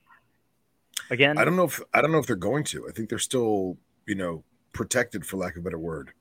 again. 1.11 1.37
I 1.37 1.45
don't 1.45 1.57
know 1.57 1.65
if 1.65 1.81
I 1.93 2.01
don't 2.01 2.11
know 2.11 2.19
if 2.19 2.27
they're 2.27 2.37
going 2.37 2.65
to. 2.65 2.89
I 2.89 2.93
think 2.93 3.11
they're 3.11 3.19
still, 3.19 3.77
you 4.07 4.15
know, 4.15 4.45
protected 4.73 5.27
for 5.27 5.37
lack 5.37 5.57
of 5.57 5.61
a 5.61 5.65
better 5.65 5.79
word. 5.79 6.13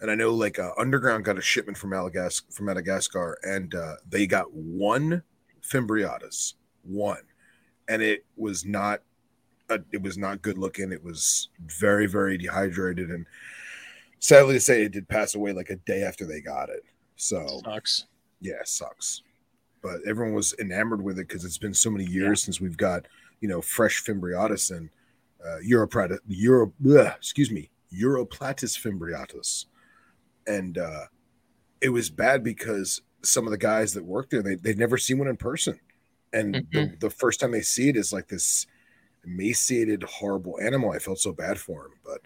And 0.00 0.10
I 0.10 0.16
know 0.16 0.34
like 0.34 0.58
uh, 0.58 0.72
Underground 0.76 1.24
got 1.24 1.38
a 1.38 1.40
shipment 1.40 1.78
from 1.78 1.90
Madagas- 1.90 2.52
from 2.52 2.66
Madagascar, 2.66 3.38
and 3.42 3.74
uh, 3.74 3.94
they 4.06 4.26
got 4.26 4.52
one 4.52 5.22
Fimbriatus, 5.62 6.54
one, 6.82 7.22
and 7.88 8.02
it 8.02 8.26
was 8.36 8.66
not, 8.66 9.00
uh, 9.70 9.78
it 9.92 10.02
was 10.02 10.18
not 10.18 10.42
good 10.42 10.58
looking. 10.58 10.92
It 10.92 11.02
was 11.02 11.48
very 11.66 12.06
very 12.06 12.36
dehydrated, 12.38 13.10
and 13.10 13.26
sadly 14.18 14.54
to 14.54 14.60
say, 14.60 14.82
it 14.82 14.92
did 14.92 15.08
pass 15.08 15.34
away 15.34 15.52
like 15.52 15.70
a 15.70 15.76
day 15.76 16.02
after 16.02 16.24
they 16.26 16.40
got 16.40 16.70
it. 16.70 16.84
So 17.16 17.60
Sucks. 17.64 18.06
yeah, 18.40 18.60
it 18.60 18.68
sucks. 18.68 19.22
But 19.82 20.00
everyone 20.06 20.34
was 20.34 20.54
enamored 20.58 21.02
with 21.02 21.18
it 21.18 21.28
because 21.28 21.44
it's 21.44 21.58
been 21.58 21.74
so 21.74 21.90
many 21.90 22.06
years 22.06 22.42
since 22.42 22.58
we've 22.60 22.76
got, 22.76 23.06
you 23.40 23.48
know, 23.48 23.60
fresh 23.60 24.02
Fimbriatus 24.02 24.74
and 24.74 24.88
uh, 25.44 25.58
Europrat, 25.62 26.18
Euro, 26.26 26.72
bleh, 26.82 27.14
excuse 27.16 27.50
me, 27.50 27.68
Uroplatus 27.92 28.78
Fimbriatus. 28.80 29.66
And 30.46 30.78
uh, 30.78 31.04
it 31.82 31.90
was 31.90 32.08
bad 32.08 32.42
because 32.42 33.02
some 33.22 33.46
of 33.46 33.50
the 33.50 33.58
guys 33.58 33.92
that 33.92 34.04
worked 34.04 34.30
there, 34.30 34.42
they, 34.42 34.54
they'd 34.54 34.78
never 34.78 34.96
seen 34.96 35.18
one 35.18 35.28
in 35.28 35.36
person. 35.36 35.78
And 36.32 36.66
the, 36.72 36.96
the 36.98 37.10
first 37.10 37.38
time 37.40 37.52
they 37.52 37.60
see 37.60 37.90
it 37.90 37.96
is 37.96 38.12
like 38.12 38.26
this 38.26 38.66
emaciated, 39.26 40.02
horrible 40.02 40.58
animal. 40.60 40.90
I 40.92 40.98
felt 40.98 41.18
so 41.18 41.32
bad 41.32 41.58
for 41.58 41.86
him. 41.86 41.92
But 42.04 42.20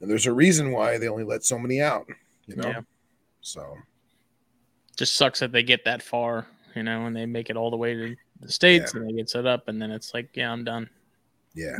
and 0.00 0.10
there's 0.10 0.26
a 0.26 0.32
reason 0.32 0.70
why 0.72 0.98
they 0.98 1.08
only 1.08 1.24
let 1.24 1.44
so 1.44 1.58
many 1.58 1.80
out, 1.80 2.06
you 2.46 2.56
know? 2.56 2.68
Yeah. 2.68 2.80
So 3.40 3.76
Just 4.96 5.16
sucks 5.16 5.40
that 5.40 5.52
they 5.52 5.62
get 5.62 5.84
that 5.84 6.02
far, 6.02 6.46
you 6.74 6.82
know, 6.82 7.06
and 7.06 7.14
they 7.16 7.26
make 7.26 7.50
it 7.50 7.56
all 7.56 7.70
the 7.70 7.76
way 7.76 7.94
to 7.94 8.16
the 8.40 8.50
states 8.52 8.92
Yeah. 8.94 9.00
and 9.00 9.08
they 9.10 9.14
get 9.14 9.28
set 9.30 9.46
up, 9.46 9.68
and 9.68 9.80
then 9.80 9.90
it's 9.90 10.14
like, 10.14 10.30
yeah, 10.34 10.52
I'm 10.52 10.64
done. 10.64 10.88
yeah. 11.54 11.76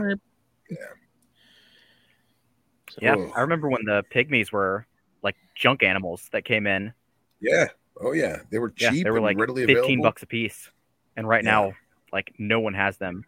So, 2.91 2.99
Yeah, 3.03 3.15
Ugh. 3.17 3.33
I 3.37 3.41
remember 3.43 3.69
when 3.69 3.85
the 3.85 4.03
pygmies 4.13 4.51
were 4.53 4.87
like 5.23 5.37
junk 5.55 5.83
animals 5.83 6.29
that 6.33 6.45
came 6.45 6.67
in. 6.67 6.93
Yeah. 7.41 7.67
Oh 8.01 8.13
yeah. 8.13 8.41
They 8.51 8.59
were 8.59 8.73
Yeah, 8.79 8.91
cheap. 8.91 9.05
they 9.05 9.11
were 9.11 9.17
and 9.19 9.25
like 9.27 9.39
readily 9.39 9.63
fifteen 9.67 9.79
available. 9.83 10.03
bucks 10.05 10.23
a 10.23 10.27
piece, 10.27 10.71
and 11.17 11.29
right 11.29 11.45
Yeah. 11.45 11.51
now, 11.51 11.73
like 12.13 12.33
no 12.39 12.61
one 12.61 12.75
has 12.75 12.97
them. 12.97 13.25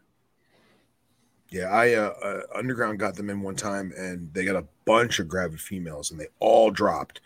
Yeah, 1.50 1.64
I 1.66 1.94
uh, 1.94 2.12
uh, 2.22 2.40
underground 2.54 3.00
got 3.00 3.16
them 3.16 3.28
in 3.28 3.40
one 3.42 3.56
time, 3.56 3.92
and 3.96 4.32
they 4.32 4.44
got 4.44 4.54
a 4.56 4.66
bunch 4.84 5.18
of 5.18 5.26
gravid 5.28 5.60
females, 5.60 6.10
and 6.12 6.20
they 6.20 6.28
all 6.38 6.70
dropped. 6.70 7.20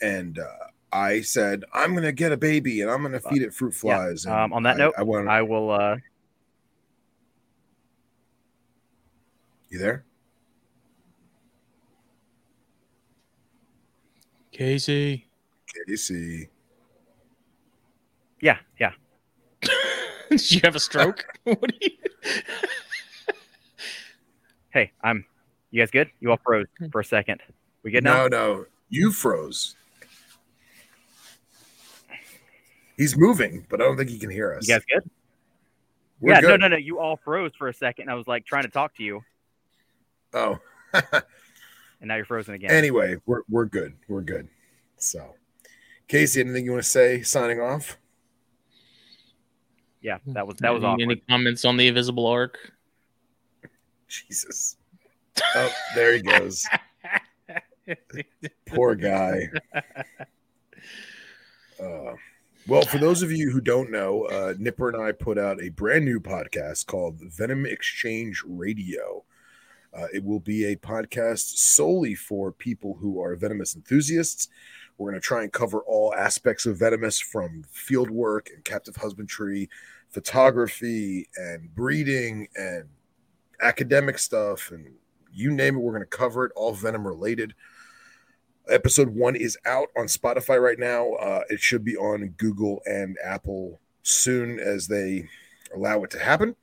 And 0.00 0.38
uh, 0.38 0.44
I 0.92 1.20
said, 1.22 1.64
I'm 1.74 1.94
gonna 1.94 2.12
get 2.12 2.30
a 2.30 2.36
baby, 2.36 2.80
and 2.82 2.90
I'm 2.90 3.02
gonna 3.02 3.18
feed 3.18 3.42
it 3.42 3.52
fruit 3.52 3.74
flies. 3.74 4.24
and 4.24 4.34
um, 4.34 4.52
on 4.52 4.62
that 4.62 4.76
I- 4.76 4.78
note, 4.78 4.94
I 4.96 5.02
want 5.02 5.28
I 5.28 5.42
will. 5.42 5.70
uh 5.70 5.96
you 9.68 9.78
there. 9.80 10.04
Casey. 14.52 15.26
Casey. 15.86 16.48
Yeah, 18.40 18.58
yeah. 18.78 18.92
Did 20.30 20.50
you 20.52 20.60
have 20.62 20.76
a 20.76 20.80
stroke? 20.80 21.24
what 21.44 21.60
do 21.60 21.74
you? 21.80 21.90
Hey, 24.76 24.92
I'm. 25.02 25.24
You 25.70 25.80
guys 25.80 25.90
good? 25.90 26.10
You 26.20 26.32
all 26.32 26.36
froze 26.44 26.66
for 26.92 27.00
a 27.00 27.04
second. 27.04 27.40
We 27.82 27.90
good 27.90 28.04
now? 28.04 28.26
No, 28.26 28.28
no, 28.28 28.66
you 28.90 29.10
froze. 29.10 29.74
He's 32.98 33.16
moving, 33.16 33.64
but 33.70 33.80
I 33.80 33.84
don't 33.84 33.96
think 33.96 34.10
he 34.10 34.18
can 34.18 34.28
hear 34.28 34.52
us. 34.52 34.68
You 34.68 34.74
guys 34.74 34.82
good? 34.92 35.10
We're 36.20 36.34
yeah, 36.34 36.40
good. 36.42 36.60
no, 36.60 36.68
no, 36.68 36.68
no. 36.68 36.76
You 36.76 36.98
all 36.98 37.16
froze 37.16 37.52
for 37.56 37.68
a 37.68 37.72
second. 37.72 38.10
I 38.10 38.14
was 38.16 38.26
like 38.26 38.44
trying 38.44 38.64
to 38.64 38.68
talk 38.68 38.94
to 38.96 39.02
you, 39.02 39.22
Oh, 40.34 40.58
and 40.92 41.22
now 42.02 42.16
you're 42.16 42.26
frozen 42.26 42.52
again. 42.52 42.70
anyway, 42.70 43.16
we're 43.24 43.44
we're 43.48 43.64
good. 43.64 43.94
We're 44.08 44.20
good. 44.20 44.46
So, 44.98 45.36
Casey, 46.06 46.42
anything 46.42 46.66
you 46.66 46.72
want 46.72 46.84
to 46.84 46.90
say? 46.90 47.22
Signing 47.22 47.62
off. 47.62 47.96
yeah, 50.02 50.18
that 50.26 50.46
was 50.46 50.58
that 50.58 50.74
was 50.74 50.84
any, 50.84 50.92
awkward. 50.92 51.02
any 51.02 51.22
comments 51.30 51.64
on 51.64 51.78
the 51.78 51.86
invisible 51.88 52.26
arc? 52.26 52.74
Jesus. 54.28 54.76
Oh, 55.54 55.72
there 55.94 56.14
he 56.14 56.22
goes. 56.22 56.66
Poor 58.66 58.94
guy. 58.94 59.48
Uh, 61.80 62.14
well, 62.66 62.82
for 62.82 62.98
those 62.98 63.22
of 63.22 63.30
you 63.30 63.50
who 63.50 63.60
don't 63.60 63.90
know, 63.90 64.24
uh, 64.24 64.54
Nipper 64.58 64.88
and 64.88 65.00
I 65.00 65.12
put 65.12 65.38
out 65.38 65.62
a 65.62 65.68
brand 65.68 66.04
new 66.04 66.18
podcast 66.18 66.86
called 66.86 67.20
Venom 67.20 67.64
Exchange 67.66 68.42
Radio. 68.46 69.24
Uh, 69.96 70.06
it 70.12 70.24
will 70.24 70.40
be 70.40 70.64
a 70.64 70.76
podcast 70.76 71.56
solely 71.56 72.14
for 72.14 72.50
people 72.50 72.98
who 73.00 73.20
are 73.22 73.36
venomous 73.36 73.76
enthusiasts. 73.76 74.48
We're 74.98 75.10
going 75.10 75.20
to 75.20 75.24
try 75.24 75.42
and 75.42 75.52
cover 75.52 75.80
all 75.80 76.14
aspects 76.14 76.66
of 76.66 76.78
venomous 76.78 77.20
from 77.20 77.64
field 77.70 78.10
work 78.10 78.50
and 78.52 78.64
captive 78.64 78.96
husbandry, 78.96 79.68
photography 80.08 81.28
and 81.36 81.74
breeding 81.74 82.48
and 82.56 82.88
academic 83.60 84.18
stuff 84.18 84.70
and 84.70 84.94
you 85.32 85.50
name 85.50 85.76
it, 85.76 85.80
we're 85.80 85.92
going 85.92 86.02
to 86.02 86.06
cover 86.06 86.44
it, 86.46 86.52
all 86.56 86.72
venom 86.72 87.06
related. 87.06 87.54
Episode 88.68 89.08
one 89.08 89.36
is 89.36 89.56
out 89.66 89.88
on 89.96 90.06
Spotify 90.06 90.60
right 90.60 90.78
now. 90.78 91.12
Uh, 91.14 91.42
it 91.50 91.60
should 91.60 91.84
be 91.84 91.96
on 91.96 92.28
Google 92.36 92.80
and 92.86 93.16
Apple 93.22 93.80
soon 94.02 94.58
as 94.58 94.86
they 94.86 95.28
allow 95.74 96.02
it 96.02 96.10
to 96.10 96.18
happen. 96.18 96.56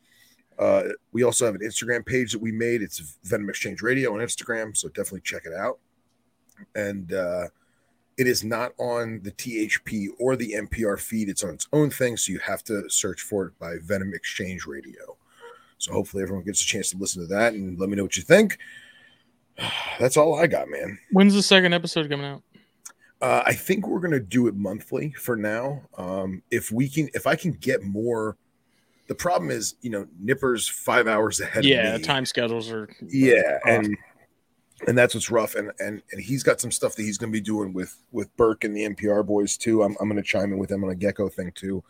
Uh, 0.57 0.83
we 1.11 1.23
also 1.23 1.45
have 1.45 1.55
an 1.55 1.61
Instagram 1.61 2.05
page 2.05 2.31
that 2.33 2.41
we 2.41 2.51
made. 2.51 2.81
It's 2.81 3.17
Venom 3.23 3.49
Exchange 3.49 3.81
Radio 3.81 4.13
on 4.13 4.19
Instagram, 4.19 4.75
so 4.75 4.87
definitely 4.89 5.21
check 5.21 5.43
it 5.45 5.53
out. 5.53 5.79
And 6.75 7.13
uh, 7.13 7.47
it 8.17 8.27
is 8.27 8.43
not 8.43 8.73
on 8.77 9.21
the 9.23 9.31
THP 9.31 10.09
or 10.19 10.35
the 10.35 10.53
NPR 10.53 10.99
feed. 10.99 11.29
It's 11.29 11.43
on 11.43 11.53
its 11.53 11.67
own 11.73 11.89
thing, 11.89 12.17
so 12.17 12.31
you 12.31 12.39
have 12.39 12.63
to 12.65 12.89
search 12.89 13.21
for 13.21 13.47
it 13.47 13.59
by 13.59 13.77
Venom 13.81 14.13
Exchange 14.13 14.65
Radio. 14.65 15.17
So 15.83 15.91
hopefully 15.91 16.23
everyone 16.23 16.45
gets 16.45 16.61
a 16.61 16.65
chance 16.65 16.91
to 16.91 16.97
listen 16.97 17.21
to 17.23 17.27
that 17.35 17.53
and 17.53 17.77
let 17.77 17.89
me 17.89 17.97
know 17.97 18.03
what 18.03 18.15
you 18.15 18.23
think. 18.23 18.57
That's 19.99 20.15
all 20.15 20.39
I 20.39 20.47
got, 20.47 20.69
man. 20.69 20.97
When's 21.11 21.33
the 21.33 21.43
second 21.43 21.73
episode 21.73 22.09
coming 22.09 22.25
out? 22.25 22.41
Uh, 23.21 23.43
I 23.45 23.53
think 23.53 23.87
we're 23.87 23.99
gonna 23.99 24.21
do 24.21 24.47
it 24.47 24.55
monthly 24.55 25.11
for 25.11 25.35
now. 25.35 25.81
Um, 25.97 26.41
if 26.51 26.71
we 26.71 26.87
can, 26.87 27.09
if 27.13 27.27
I 27.27 27.35
can 27.35 27.51
get 27.51 27.83
more, 27.83 28.37
the 29.07 29.15
problem 29.15 29.51
is, 29.51 29.75
you 29.81 29.89
know, 29.89 30.07
Nipper's 30.21 30.69
five 30.69 31.07
hours 31.07 31.41
ahead. 31.41 31.65
Yeah, 31.65 31.95
of 31.95 32.01
me. 32.01 32.07
time 32.07 32.25
schedules 32.25 32.71
are. 32.71 32.89
Yeah, 33.05 33.59
and 33.65 33.97
and 34.87 34.97
that's 34.97 35.13
what's 35.13 35.29
rough. 35.29 35.55
And 35.55 35.71
and 35.79 36.01
and 36.13 36.21
he's 36.21 36.43
got 36.43 36.61
some 36.61 36.71
stuff 36.71 36.95
that 36.95 37.03
he's 37.03 37.17
going 37.17 37.31
to 37.31 37.37
be 37.37 37.41
doing 37.41 37.73
with 37.73 38.01
with 38.11 38.35
Burke 38.37 38.63
and 38.63 38.75
the 38.75 38.87
NPR 38.87 39.25
boys 39.25 39.57
too. 39.57 39.83
I'm 39.83 39.97
I'm 39.99 40.07
going 40.07 40.21
to 40.21 40.27
chime 40.27 40.53
in 40.53 40.59
with 40.59 40.69
them 40.69 40.83
on 40.85 40.89
a 40.89 40.95
Gecko 40.95 41.27
thing 41.27 41.51
too. 41.55 41.83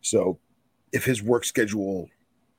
So 0.00 0.38
if 0.92 1.04
his 1.04 1.22
work 1.22 1.44
schedule, 1.44 2.08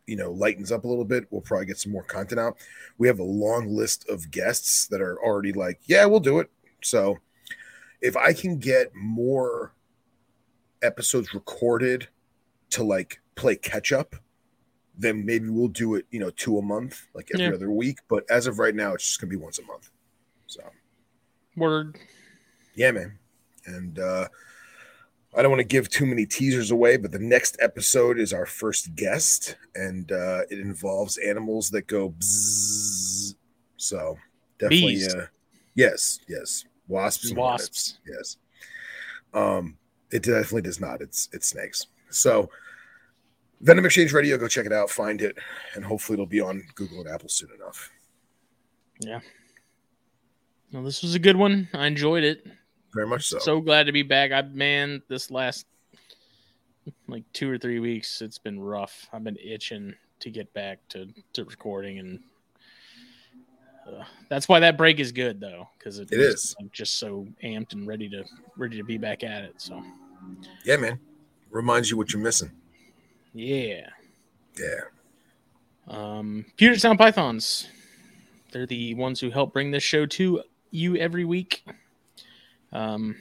you 0.08 0.16
know, 0.16 0.32
lightens 0.32 0.72
up 0.72 0.84
a 0.84 0.88
little 0.88 1.06
bit, 1.06 1.26
we'll 1.32 1.42
probably 1.42 1.66
get 1.66 1.78
some 1.80 1.92
more 1.92 2.04
content 2.04 2.40
out. 2.40 2.58
We 2.98 3.08
have 3.08 3.20
a 3.20 3.24
long 3.24 3.68
list 3.68 4.08
of 4.10 4.30
guests 4.32 4.88
that 4.88 5.02
are 5.02 5.18
already 5.24 5.52
like, 5.52 5.80
yeah, 5.86 6.06
we'll 6.06 6.20
do 6.20 6.40
it. 6.40 6.50
So 6.84 7.18
if 8.02 8.16
I 8.16 8.34
can 8.34 8.60
get 8.60 8.94
more 8.96 9.74
episodes 10.82 11.34
recorded 11.34 12.08
to 12.72 12.84
like 12.84 13.20
play 13.36 13.56
catch 13.56 13.92
up, 13.92 14.16
then 14.98 15.26
maybe 15.26 15.50
we'll 15.50 15.68
do 15.68 15.96
it, 15.96 16.06
you 16.12 16.20
know, 16.20 16.30
two 16.30 16.58
a 16.58 16.62
month, 16.62 17.08
like 17.14 17.30
every 17.34 17.48
Yeah. 17.48 17.54
other 17.54 17.72
week. 17.72 18.00
But 18.08 18.30
as 18.30 18.48
of 18.48 18.60
right 18.60 18.76
now, 18.76 18.94
it's 18.94 19.06
just 19.06 19.20
gonna 19.20 19.30
be 19.30 19.36
once 19.36 19.60
a 19.60 19.64
month. 19.64 19.90
So 20.48 20.62
Word. 21.58 21.98
yeah, 22.76 22.92
man. 22.92 23.18
And 23.66 23.98
uh 24.00 24.28
I 25.36 25.42
don't 25.42 25.52
want 25.52 25.60
to 25.60 25.68
give 25.68 25.90
too 25.90 26.06
many 26.06 26.26
teasers 26.26 26.72
away, 26.72 26.98
but 26.98 27.12
the 27.12 27.20
next 27.20 27.58
episode 27.60 28.18
is 28.18 28.32
our 28.34 28.46
first 28.46 28.96
guest, 28.96 29.58
and 29.76 30.12
uh 30.12 30.42
it 30.50 30.60
involves 30.60 31.18
animals 31.18 31.70
that 31.72 31.88
go 31.88 32.12
bzzz. 32.12 33.36
So 33.78 34.18
definitely 34.60 35.06
uh 35.06 35.26
yes, 35.76 36.20
yes. 36.28 36.66
Wasps 36.88 37.30
and 37.30 37.38
hornets. 37.38 37.64
Wasps. 37.64 37.98
Yes. 38.08 38.38
Um, 39.34 39.78
it 40.12 40.24
definitely 40.24 40.62
does 40.62 40.80
not. 40.80 41.02
It's 41.02 41.30
it's 41.34 41.48
snakes. 41.48 41.88
So 42.10 42.50
Venom 43.62 43.86
Exchange 43.86 44.14
Radio, 44.14 44.38
go 44.38 44.48
check 44.48 44.66
it 44.66 44.72
out, 44.72 44.90
find 44.90 45.22
it, 45.22 45.38
and 45.74 45.84
hopefully 45.84 46.16
it'll 46.16 46.26
be 46.26 46.42
on 46.42 46.64
Google 46.76 47.02
and 47.02 47.10
Apple 47.10 47.30
soon 47.30 47.50
enough. 47.56 47.92
No, 50.72 50.84
this 50.84 51.02
was 51.02 51.16
a 51.16 51.20
good 51.20 51.36
one. 51.36 51.68
I 51.74 51.88
enjoyed 51.88 52.24
it. 52.24 52.46
Very 52.96 53.08
much 53.08 53.28
so. 53.28 53.40
So 53.40 53.60
glad 53.60 53.88
to 53.88 53.92
be 53.92 54.04
back. 54.04 54.32
I 54.32 54.42
man, 54.42 55.02
this 55.10 55.30
last 55.30 55.68
like 57.10 57.24
two 57.34 57.52
or 57.52 57.58
three 57.58 57.80
weeks, 57.80 58.22
it's 58.22 58.38
been 58.38 58.58
rough. 58.60 59.08
I've 59.12 59.24
been 59.24 59.38
itching 59.44 59.94
to 60.22 60.30
get 60.32 60.52
back 60.54 60.80
to, 60.90 61.10
to 61.34 61.44
recording, 61.44 62.00
and 62.00 62.20
uh, 63.86 64.06
that's 64.30 64.48
why 64.48 64.62
that 64.62 64.78
break 64.78 65.02
is 65.02 65.12
good 65.12 65.42
though, 65.42 65.68
because 65.78 66.00
It 66.00 66.08
is. 66.14 66.56
I'm 66.58 66.70
just 66.72 66.98
so 66.98 67.28
amped 67.44 67.74
and 67.74 67.86
ready 67.86 68.08
to 68.10 68.24
ready 68.56 68.78
to 68.78 68.84
be 68.84 68.98
back 68.98 69.26
at 69.26 69.44
it. 69.44 69.56
So 69.58 69.84
yeah, 70.64 70.78
man. 70.78 70.98
Reminds 71.52 71.92
you 71.92 71.98
what 71.98 72.14
you're 72.14 72.22
missing. 72.22 72.52
yeah. 73.34 73.90
Yeah. 74.58 74.82
Um, 75.88 76.46
Puget 76.56 76.80
Sound 76.80 76.98
Pythons. 76.98 77.68
They're 78.52 78.66
the 78.66 78.94
ones 78.94 79.20
who 79.20 79.30
help 79.30 79.52
bring 79.52 79.72
this 79.72 79.84
show 79.84 80.06
to 80.06 80.44
you 80.72 80.96
every 80.96 81.26
week. 81.26 81.66
Um, 82.72 83.16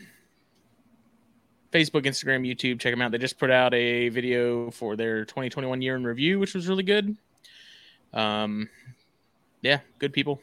Facebook, 1.73 2.05
Instagram, 2.05 2.47
YouTube, 2.49 2.79
check 2.79 2.93
them 2.93 3.03
out. 3.03 3.11
They 3.11 3.19
just 3.19 3.39
put 3.39 3.51
out 3.51 3.75
a 3.75 4.09
video 4.09 4.71
for 4.71 4.95
their 4.95 5.25
2021 5.25 5.83
year 5.83 5.97
in 5.97 6.05
review, 6.05 6.39
which 6.39 6.55
was 6.55 6.69
really 6.69 6.85
good. 6.85 7.17
Um, 8.13 8.69
yeah, 9.61 9.81
good 9.99 10.13
people. 10.13 10.41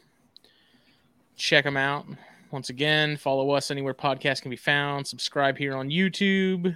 Check 1.37 1.63
them 1.63 1.77
out. 1.77 2.05
Once 2.51 2.69
again, 2.69 3.15
follow 3.15 3.51
us 3.51 3.71
anywhere 3.71 3.93
podcasts 3.93 4.41
can 4.41 4.51
be 4.51 4.57
found. 4.57 5.07
Subscribe 5.07 5.57
here 5.57 5.75
on 5.75 5.89
YouTube. 5.89 6.75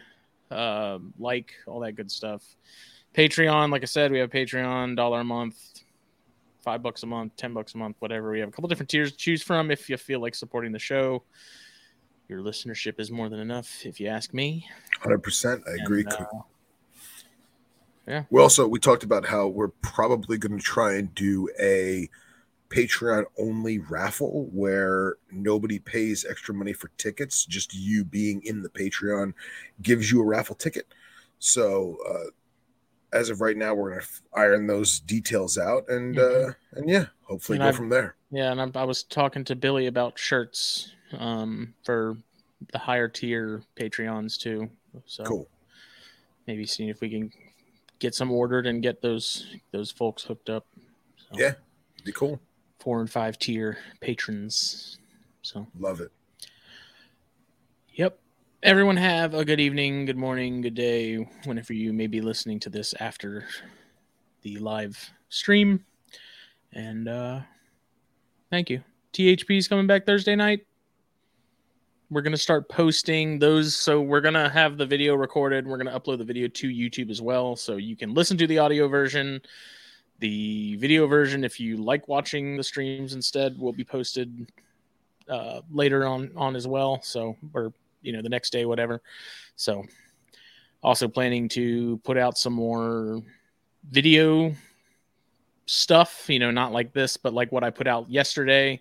Uh, 0.50 1.00
like 1.20 1.54
all 1.68 1.82
that 1.82 1.94
good 1.94 2.10
stuff. 2.10 2.42
Patreon, 3.14 3.72
like 3.72 3.82
I 3.82 3.86
said, 3.86 4.12
we 4.12 4.20
have 4.20 4.30
Patreon, 4.30 4.96
dollar 4.96 5.20
a 5.20 5.24
month, 5.24 5.58
five 6.64 6.82
bucks 6.82 7.04
a 7.04 7.08
month, 7.08 7.36
ten 7.36 7.54
bucks 7.54 7.74
a 7.76 7.78
month, 7.78 7.98
whatever. 8.00 8.32
We 8.32 8.40
have 8.40 8.50
a 8.50 8.52
couple 8.52 8.70
different 8.70 8.90
tiers 8.90 9.12
to 9.12 9.18
choose 9.18 9.44
from 9.44 9.70
if 9.70 9.90
you 9.90 9.98
feel 9.98 10.22
like 10.22 10.36
supporting 10.36 10.72
the 10.72 10.80
show. 10.80 11.24
Your 12.28 12.40
listenership 12.42 13.00
is 13.00 13.12
more 13.12 13.30
than 13.30 13.40
enough, 13.40 13.86
if 13.86 14.00
you 14.00 14.08
ask 14.08 14.34
me. 14.34 14.68
Hundred 15.02 15.20
percent. 15.20 15.64
I 15.68 15.82
agree. 15.84 16.02
And, 16.02 16.14
uh, 18.08 18.24
we 18.30 18.42
also 18.42 18.68
we 18.68 18.80
talked 18.80 19.04
about 19.04 19.26
how 19.26 19.48
we're 19.48 19.70
probably 19.82 20.38
going 20.38 20.58
to 20.58 20.64
try 20.64 20.96
and 20.96 21.14
do 21.16 21.50
a 21.60 22.10
Patreon 22.70 23.26
only 23.38 23.80
raffle 23.80 24.50
where 24.52 25.16
nobody 25.32 25.80
pays 25.80 26.26
extra 26.28 26.54
money 26.54 26.74
for 26.74 26.90
tickets. 26.98 27.46
Just 27.46 27.74
you 27.76 28.04
being 28.04 28.42
in 28.44 28.62
the 28.62 28.70
Patreon 28.70 29.34
gives 29.82 30.12
you 30.12 30.22
a 30.22 30.26
raffle 30.26 30.56
ticket. 30.56 30.88
So 31.40 31.98
uh, 32.10 32.30
as 33.18 33.30
of 33.30 33.40
right 33.42 33.56
now, 33.58 33.74
we're 33.76 33.92
going 33.92 34.02
to 34.02 34.08
iron 34.34 34.68
those 34.68 35.00
details 35.00 35.58
out, 35.58 35.88
and 35.90 36.16
Mhm. 36.16 36.50
uh, 36.50 36.54
and 36.74 36.90
yeah, 36.90 37.06
hopefully 37.24 37.58
And 37.58 37.64
go 37.64 37.68
I've- 37.70 37.78
from 37.78 37.90
there. 37.90 38.16
yeah, 38.32 38.52
and 38.52 38.60
I, 38.76 38.82
I 38.82 38.84
was 38.84 39.04
talking 39.04 39.44
to 39.46 39.56
Billy 39.56 39.86
about 39.88 40.18
shirts 40.18 40.92
um, 41.20 41.74
for 41.84 42.18
the 42.72 42.78
higher 42.80 43.08
tier 43.08 43.64
Patreons 43.76 44.38
too. 44.40 44.70
So 45.06 45.24
Cool. 45.24 45.48
maybe 46.48 46.66
seeing 46.66 46.90
if 46.90 47.02
we 47.02 47.10
can 47.10 47.32
get 48.00 48.16
some 48.16 48.32
ordered 48.32 48.66
and 48.68 48.82
get 48.82 49.02
those 49.02 49.48
those 49.72 49.92
folks 49.92 50.24
hooked 50.24 50.50
up. 50.50 50.66
So, 51.18 51.40
Yeah. 51.40 51.54
Be 52.04 52.12
cool. 52.12 52.40
four 52.80 53.00
and 53.02 53.10
five 53.10 53.38
tier 53.40 53.78
patrons. 54.00 55.00
So, 55.42 55.68
Love 55.80 56.02
it. 56.02 56.12
yep. 57.94 58.20
Everyone 58.64 58.98
have 58.98 59.34
a 59.36 59.46
good 59.46 59.60
evening, 59.60 60.06
good 60.06 60.18
morning, 60.18 60.62
good 60.62 60.74
day, 60.74 61.18
whenever 61.46 61.74
you 61.74 61.94
may 61.94 62.08
be 62.08 62.20
listening 62.22 62.60
to 62.62 62.70
this 62.70 62.94
after 63.00 63.48
the 64.42 64.58
live 64.58 65.12
stream. 65.30 65.84
And 66.74 67.08
uh 67.08 67.42
thank 68.50 68.70
you. 68.70 68.84
THP 69.14 69.58
is 69.58 69.68
coming 69.68 69.88
back 69.88 70.06
Thursday 70.06 70.36
night. 70.36 70.66
We're 72.12 72.22
gonna 72.22 72.38
start 72.38 72.70
posting 72.70 73.40
those, 73.40 73.76
so 73.76 74.00
we're 74.00 74.22
gonna 74.22 74.48
have 74.50 74.78
the 74.78 74.86
video 74.86 75.16
recorded. 75.16 75.66
We're 75.66 75.78
gonna 75.78 76.00
upload 76.00 76.20
the 76.20 76.24
video 76.24 76.48
to 76.48 76.68
YouTube 76.70 77.10
as 77.10 77.20
well, 77.20 77.56
so 77.56 77.78
you 77.78 77.96
can 77.96 78.14
listen 78.14 78.38
to 78.38 78.46
the 78.46 78.60
audio 78.60 78.88
version. 78.88 79.42
The 80.20 80.76
video 80.76 81.08
version, 81.08 81.44
if 81.44 81.60
you 81.60 81.78
like 81.78 82.08
watching 82.08 82.58
the 82.58 82.64
streams 82.64 83.16
instead, 83.16 83.58
will 83.58 83.74
be 83.74 83.84
posted 83.84 84.52
uh, 85.28 85.62
later 85.72 86.06
on 86.06 86.32
on 86.36 86.56
as 86.56 86.68
well. 86.68 87.02
So, 87.02 87.38
or 87.54 87.74
you 88.04 88.14
know, 88.14 88.22
the 88.22 88.30
next 88.30 88.52
day, 88.52 88.66
whatever. 88.66 89.02
So, 89.56 89.84
also 90.84 91.08
planning 91.08 91.50
to 91.50 91.98
put 92.04 92.18
out 92.18 92.38
some 92.38 92.54
more 92.54 93.24
video 93.90 94.54
stuff. 95.66 96.30
You 96.30 96.38
know, 96.38 96.52
not 96.52 96.72
like 96.72 96.94
this, 96.94 97.18
but 97.18 97.34
like 97.34 97.52
what 97.52 97.64
I 97.64 97.72
put 97.72 97.88
out 97.88 98.12
yesterday. 98.12 98.80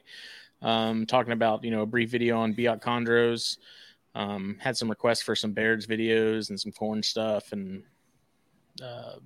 Um, 0.65 1.05
talking 1.05 1.35
about 1.35 1.63
you 1.63 1.71
know 1.71 1.83
a 1.83 1.87
brief 1.87 2.11
video 2.11 2.39
on 2.39 2.55
Biak 2.55 2.83
Chondros. 2.83 3.59
Um, 4.17 4.57
had 4.61 4.77
some 4.77 4.89
requests 4.89 5.23
for 5.23 5.37
some 5.37 5.53
Baird's 5.53 5.87
videos 5.87 6.49
and 6.49 6.59
some 6.59 6.73
corn 6.73 7.03
stuff 7.03 7.53
and 7.53 7.83
uh, 8.83 9.17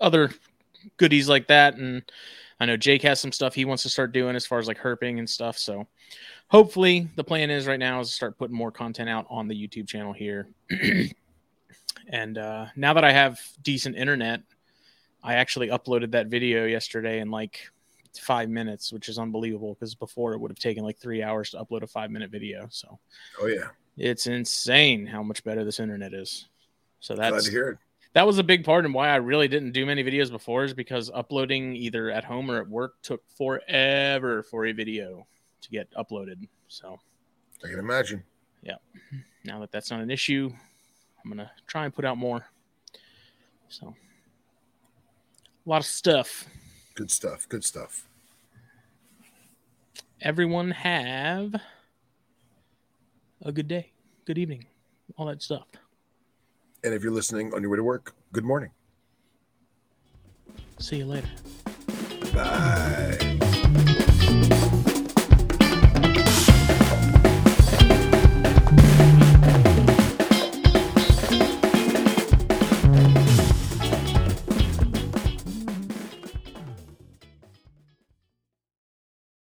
other 0.00 0.30
goodies 0.96 1.28
like 1.28 1.46
that. 1.48 1.76
And 1.76 2.02
I 2.58 2.66
know 2.66 2.76
Jake 2.76 3.02
has 3.02 3.20
some 3.20 3.32
stuff 3.32 3.54
he 3.54 3.64
wants 3.64 3.82
to 3.84 3.88
start 3.88 4.12
doing 4.12 4.34
as 4.34 4.46
far 4.46 4.58
as 4.58 4.66
like 4.66 4.78
herping 4.78 5.18
and 5.18 5.28
stuff. 5.28 5.58
So 5.58 5.86
hopefully 6.48 7.08
the 7.16 7.24
plan 7.24 7.50
is 7.50 7.66
right 7.66 7.78
now 7.78 8.00
is 8.00 8.08
to 8.08 8.14
start 8.14 8.38
putting 8.38 8.56
more 8.56 8.72
content 8.72 9.08
out 9.08 9.26
on 9.28 9.46
the 9.46 9.54
YouTube 9.54 9.88
channel 9.88 10.12
here. 10.12 10.48
and 12.08 12.38
uh, 12.38 12.66
now 12.76 12.94
that 12.94 13.04
I 13.04 13.12
have 13.12 13.40
decent 13.62 13.96
internet, 13.96 14.40
I 15.22 15.34
actually 15.34 15.68
uploaded 15.68 16.12
that 16.12 16.28
video 16.28 16.64
yesterday 16.64 17.20
and 17.20 17.30
like 17.30 17.68
five 18.18 18.48
minutes, 18.48 18.92
which 18.92 19.08
is 19.08 19.18
unbelievable 19.18 19.74
because 19.74 19.94
before 19.94 20.32
it 20.34 20.38
would 20.38 20.50
have 20.50 20.58
taken 20.58 20.84
like 20.84 20.98
three 20.98 21.22
hours 21.22 21.50
to 21.50 21.58
upload 21.58 21.82
a 21.82 21.86
five 21.86 22.10
minute 22.10 22.30
video. 22.30 22.66
So 22.70 22.98
Oh 23.40 23.46
yeah. 23.46 23.68
it's 23.96 24.26
insane 24.26 25.06
how 25.06 25.22
much 25.22 25.44
better 25.44 25.64
this 25.64 25.80
internet 25.80 26.14
is. 26.14 26.46
So 27.00 27.14
that's 27.14 27.48
to 27.50 27.78
that 28.14 28.26
was 28.26 28.38
a 28.38 28.44
big 28.44 28.64
part 28.64 28.84
and 28.84 28.92
why 28.92 29.08
I 29.08 29.16
really 29.16 29.48
didn't 29.48 29.72
do 29.72 29.86
many 29.86 30.04
videos 30.04 30.30
before 30.30 30.64
is 30.64 30.74
because 30.74 31.10
uploading 31.14 31.74
either 31.74 32.10
at 32.10 32.24
home 32.24 32.50
or 32.50 32.58
at 32.58 32.68
work 32.68 32.94
took 33.02 33.22
forever 33.36 34.42
for 34.42 34.66
a 34.66 34.72
video 34.72 35.26
to 35.62 35.70
get 35.70 35.90
uploaded. 35.94 36.46
So 36.68 36.98
I 37.64 37.68
can 37.68 37.78
imagine. 37.78 38.22
Yeah. 38.62 38.76
Now 39.44 39.60
that 39.60 39.72
that's 39.72 39.90
not 39.90 40.00
an 40.00 40.10
issue, 40.10 40.52
I'm 41.24 41.30
gonna 41.30 41.50
try 41.66 41.84
and 41.84 41.94
put 41.94 42.04
out 42.04 42.18
more. 42.18 42.46
So 43.68 43.94
a 45.64 45.68
lot 45.68 45.80
of 45.80 45.86
stuff. 45.86 46.46
Good 46.94 47.10
stuff. 47.10 47.48
Good 47.48 47.64
stuff. 47.64 48.06
Everyone 50.20 50.70
have 50.70 51.54
a 53.44 53.50
good 53.50 53.66
day, 53.66 53.90
good 54.24 54.38
evening, 54.38 54.66
all 55.16 55.26
that 55.26 55.42
stuff. 55.42 55.66
And 56.84 56.94
if 56.94 57.02
you're 57.02 57.12
listening 57.12 57.52
on 57.54 57.62
your 57.62 57.70
way 57.70 57.76
to 57.76 57.84
work, 57.84 58.14
good 58.32 58.44
morning. 58.44 58.70
See 60.78 60.98
you 60.98 61.06
later. 61.06 61.28
Bye. 62.32 63.21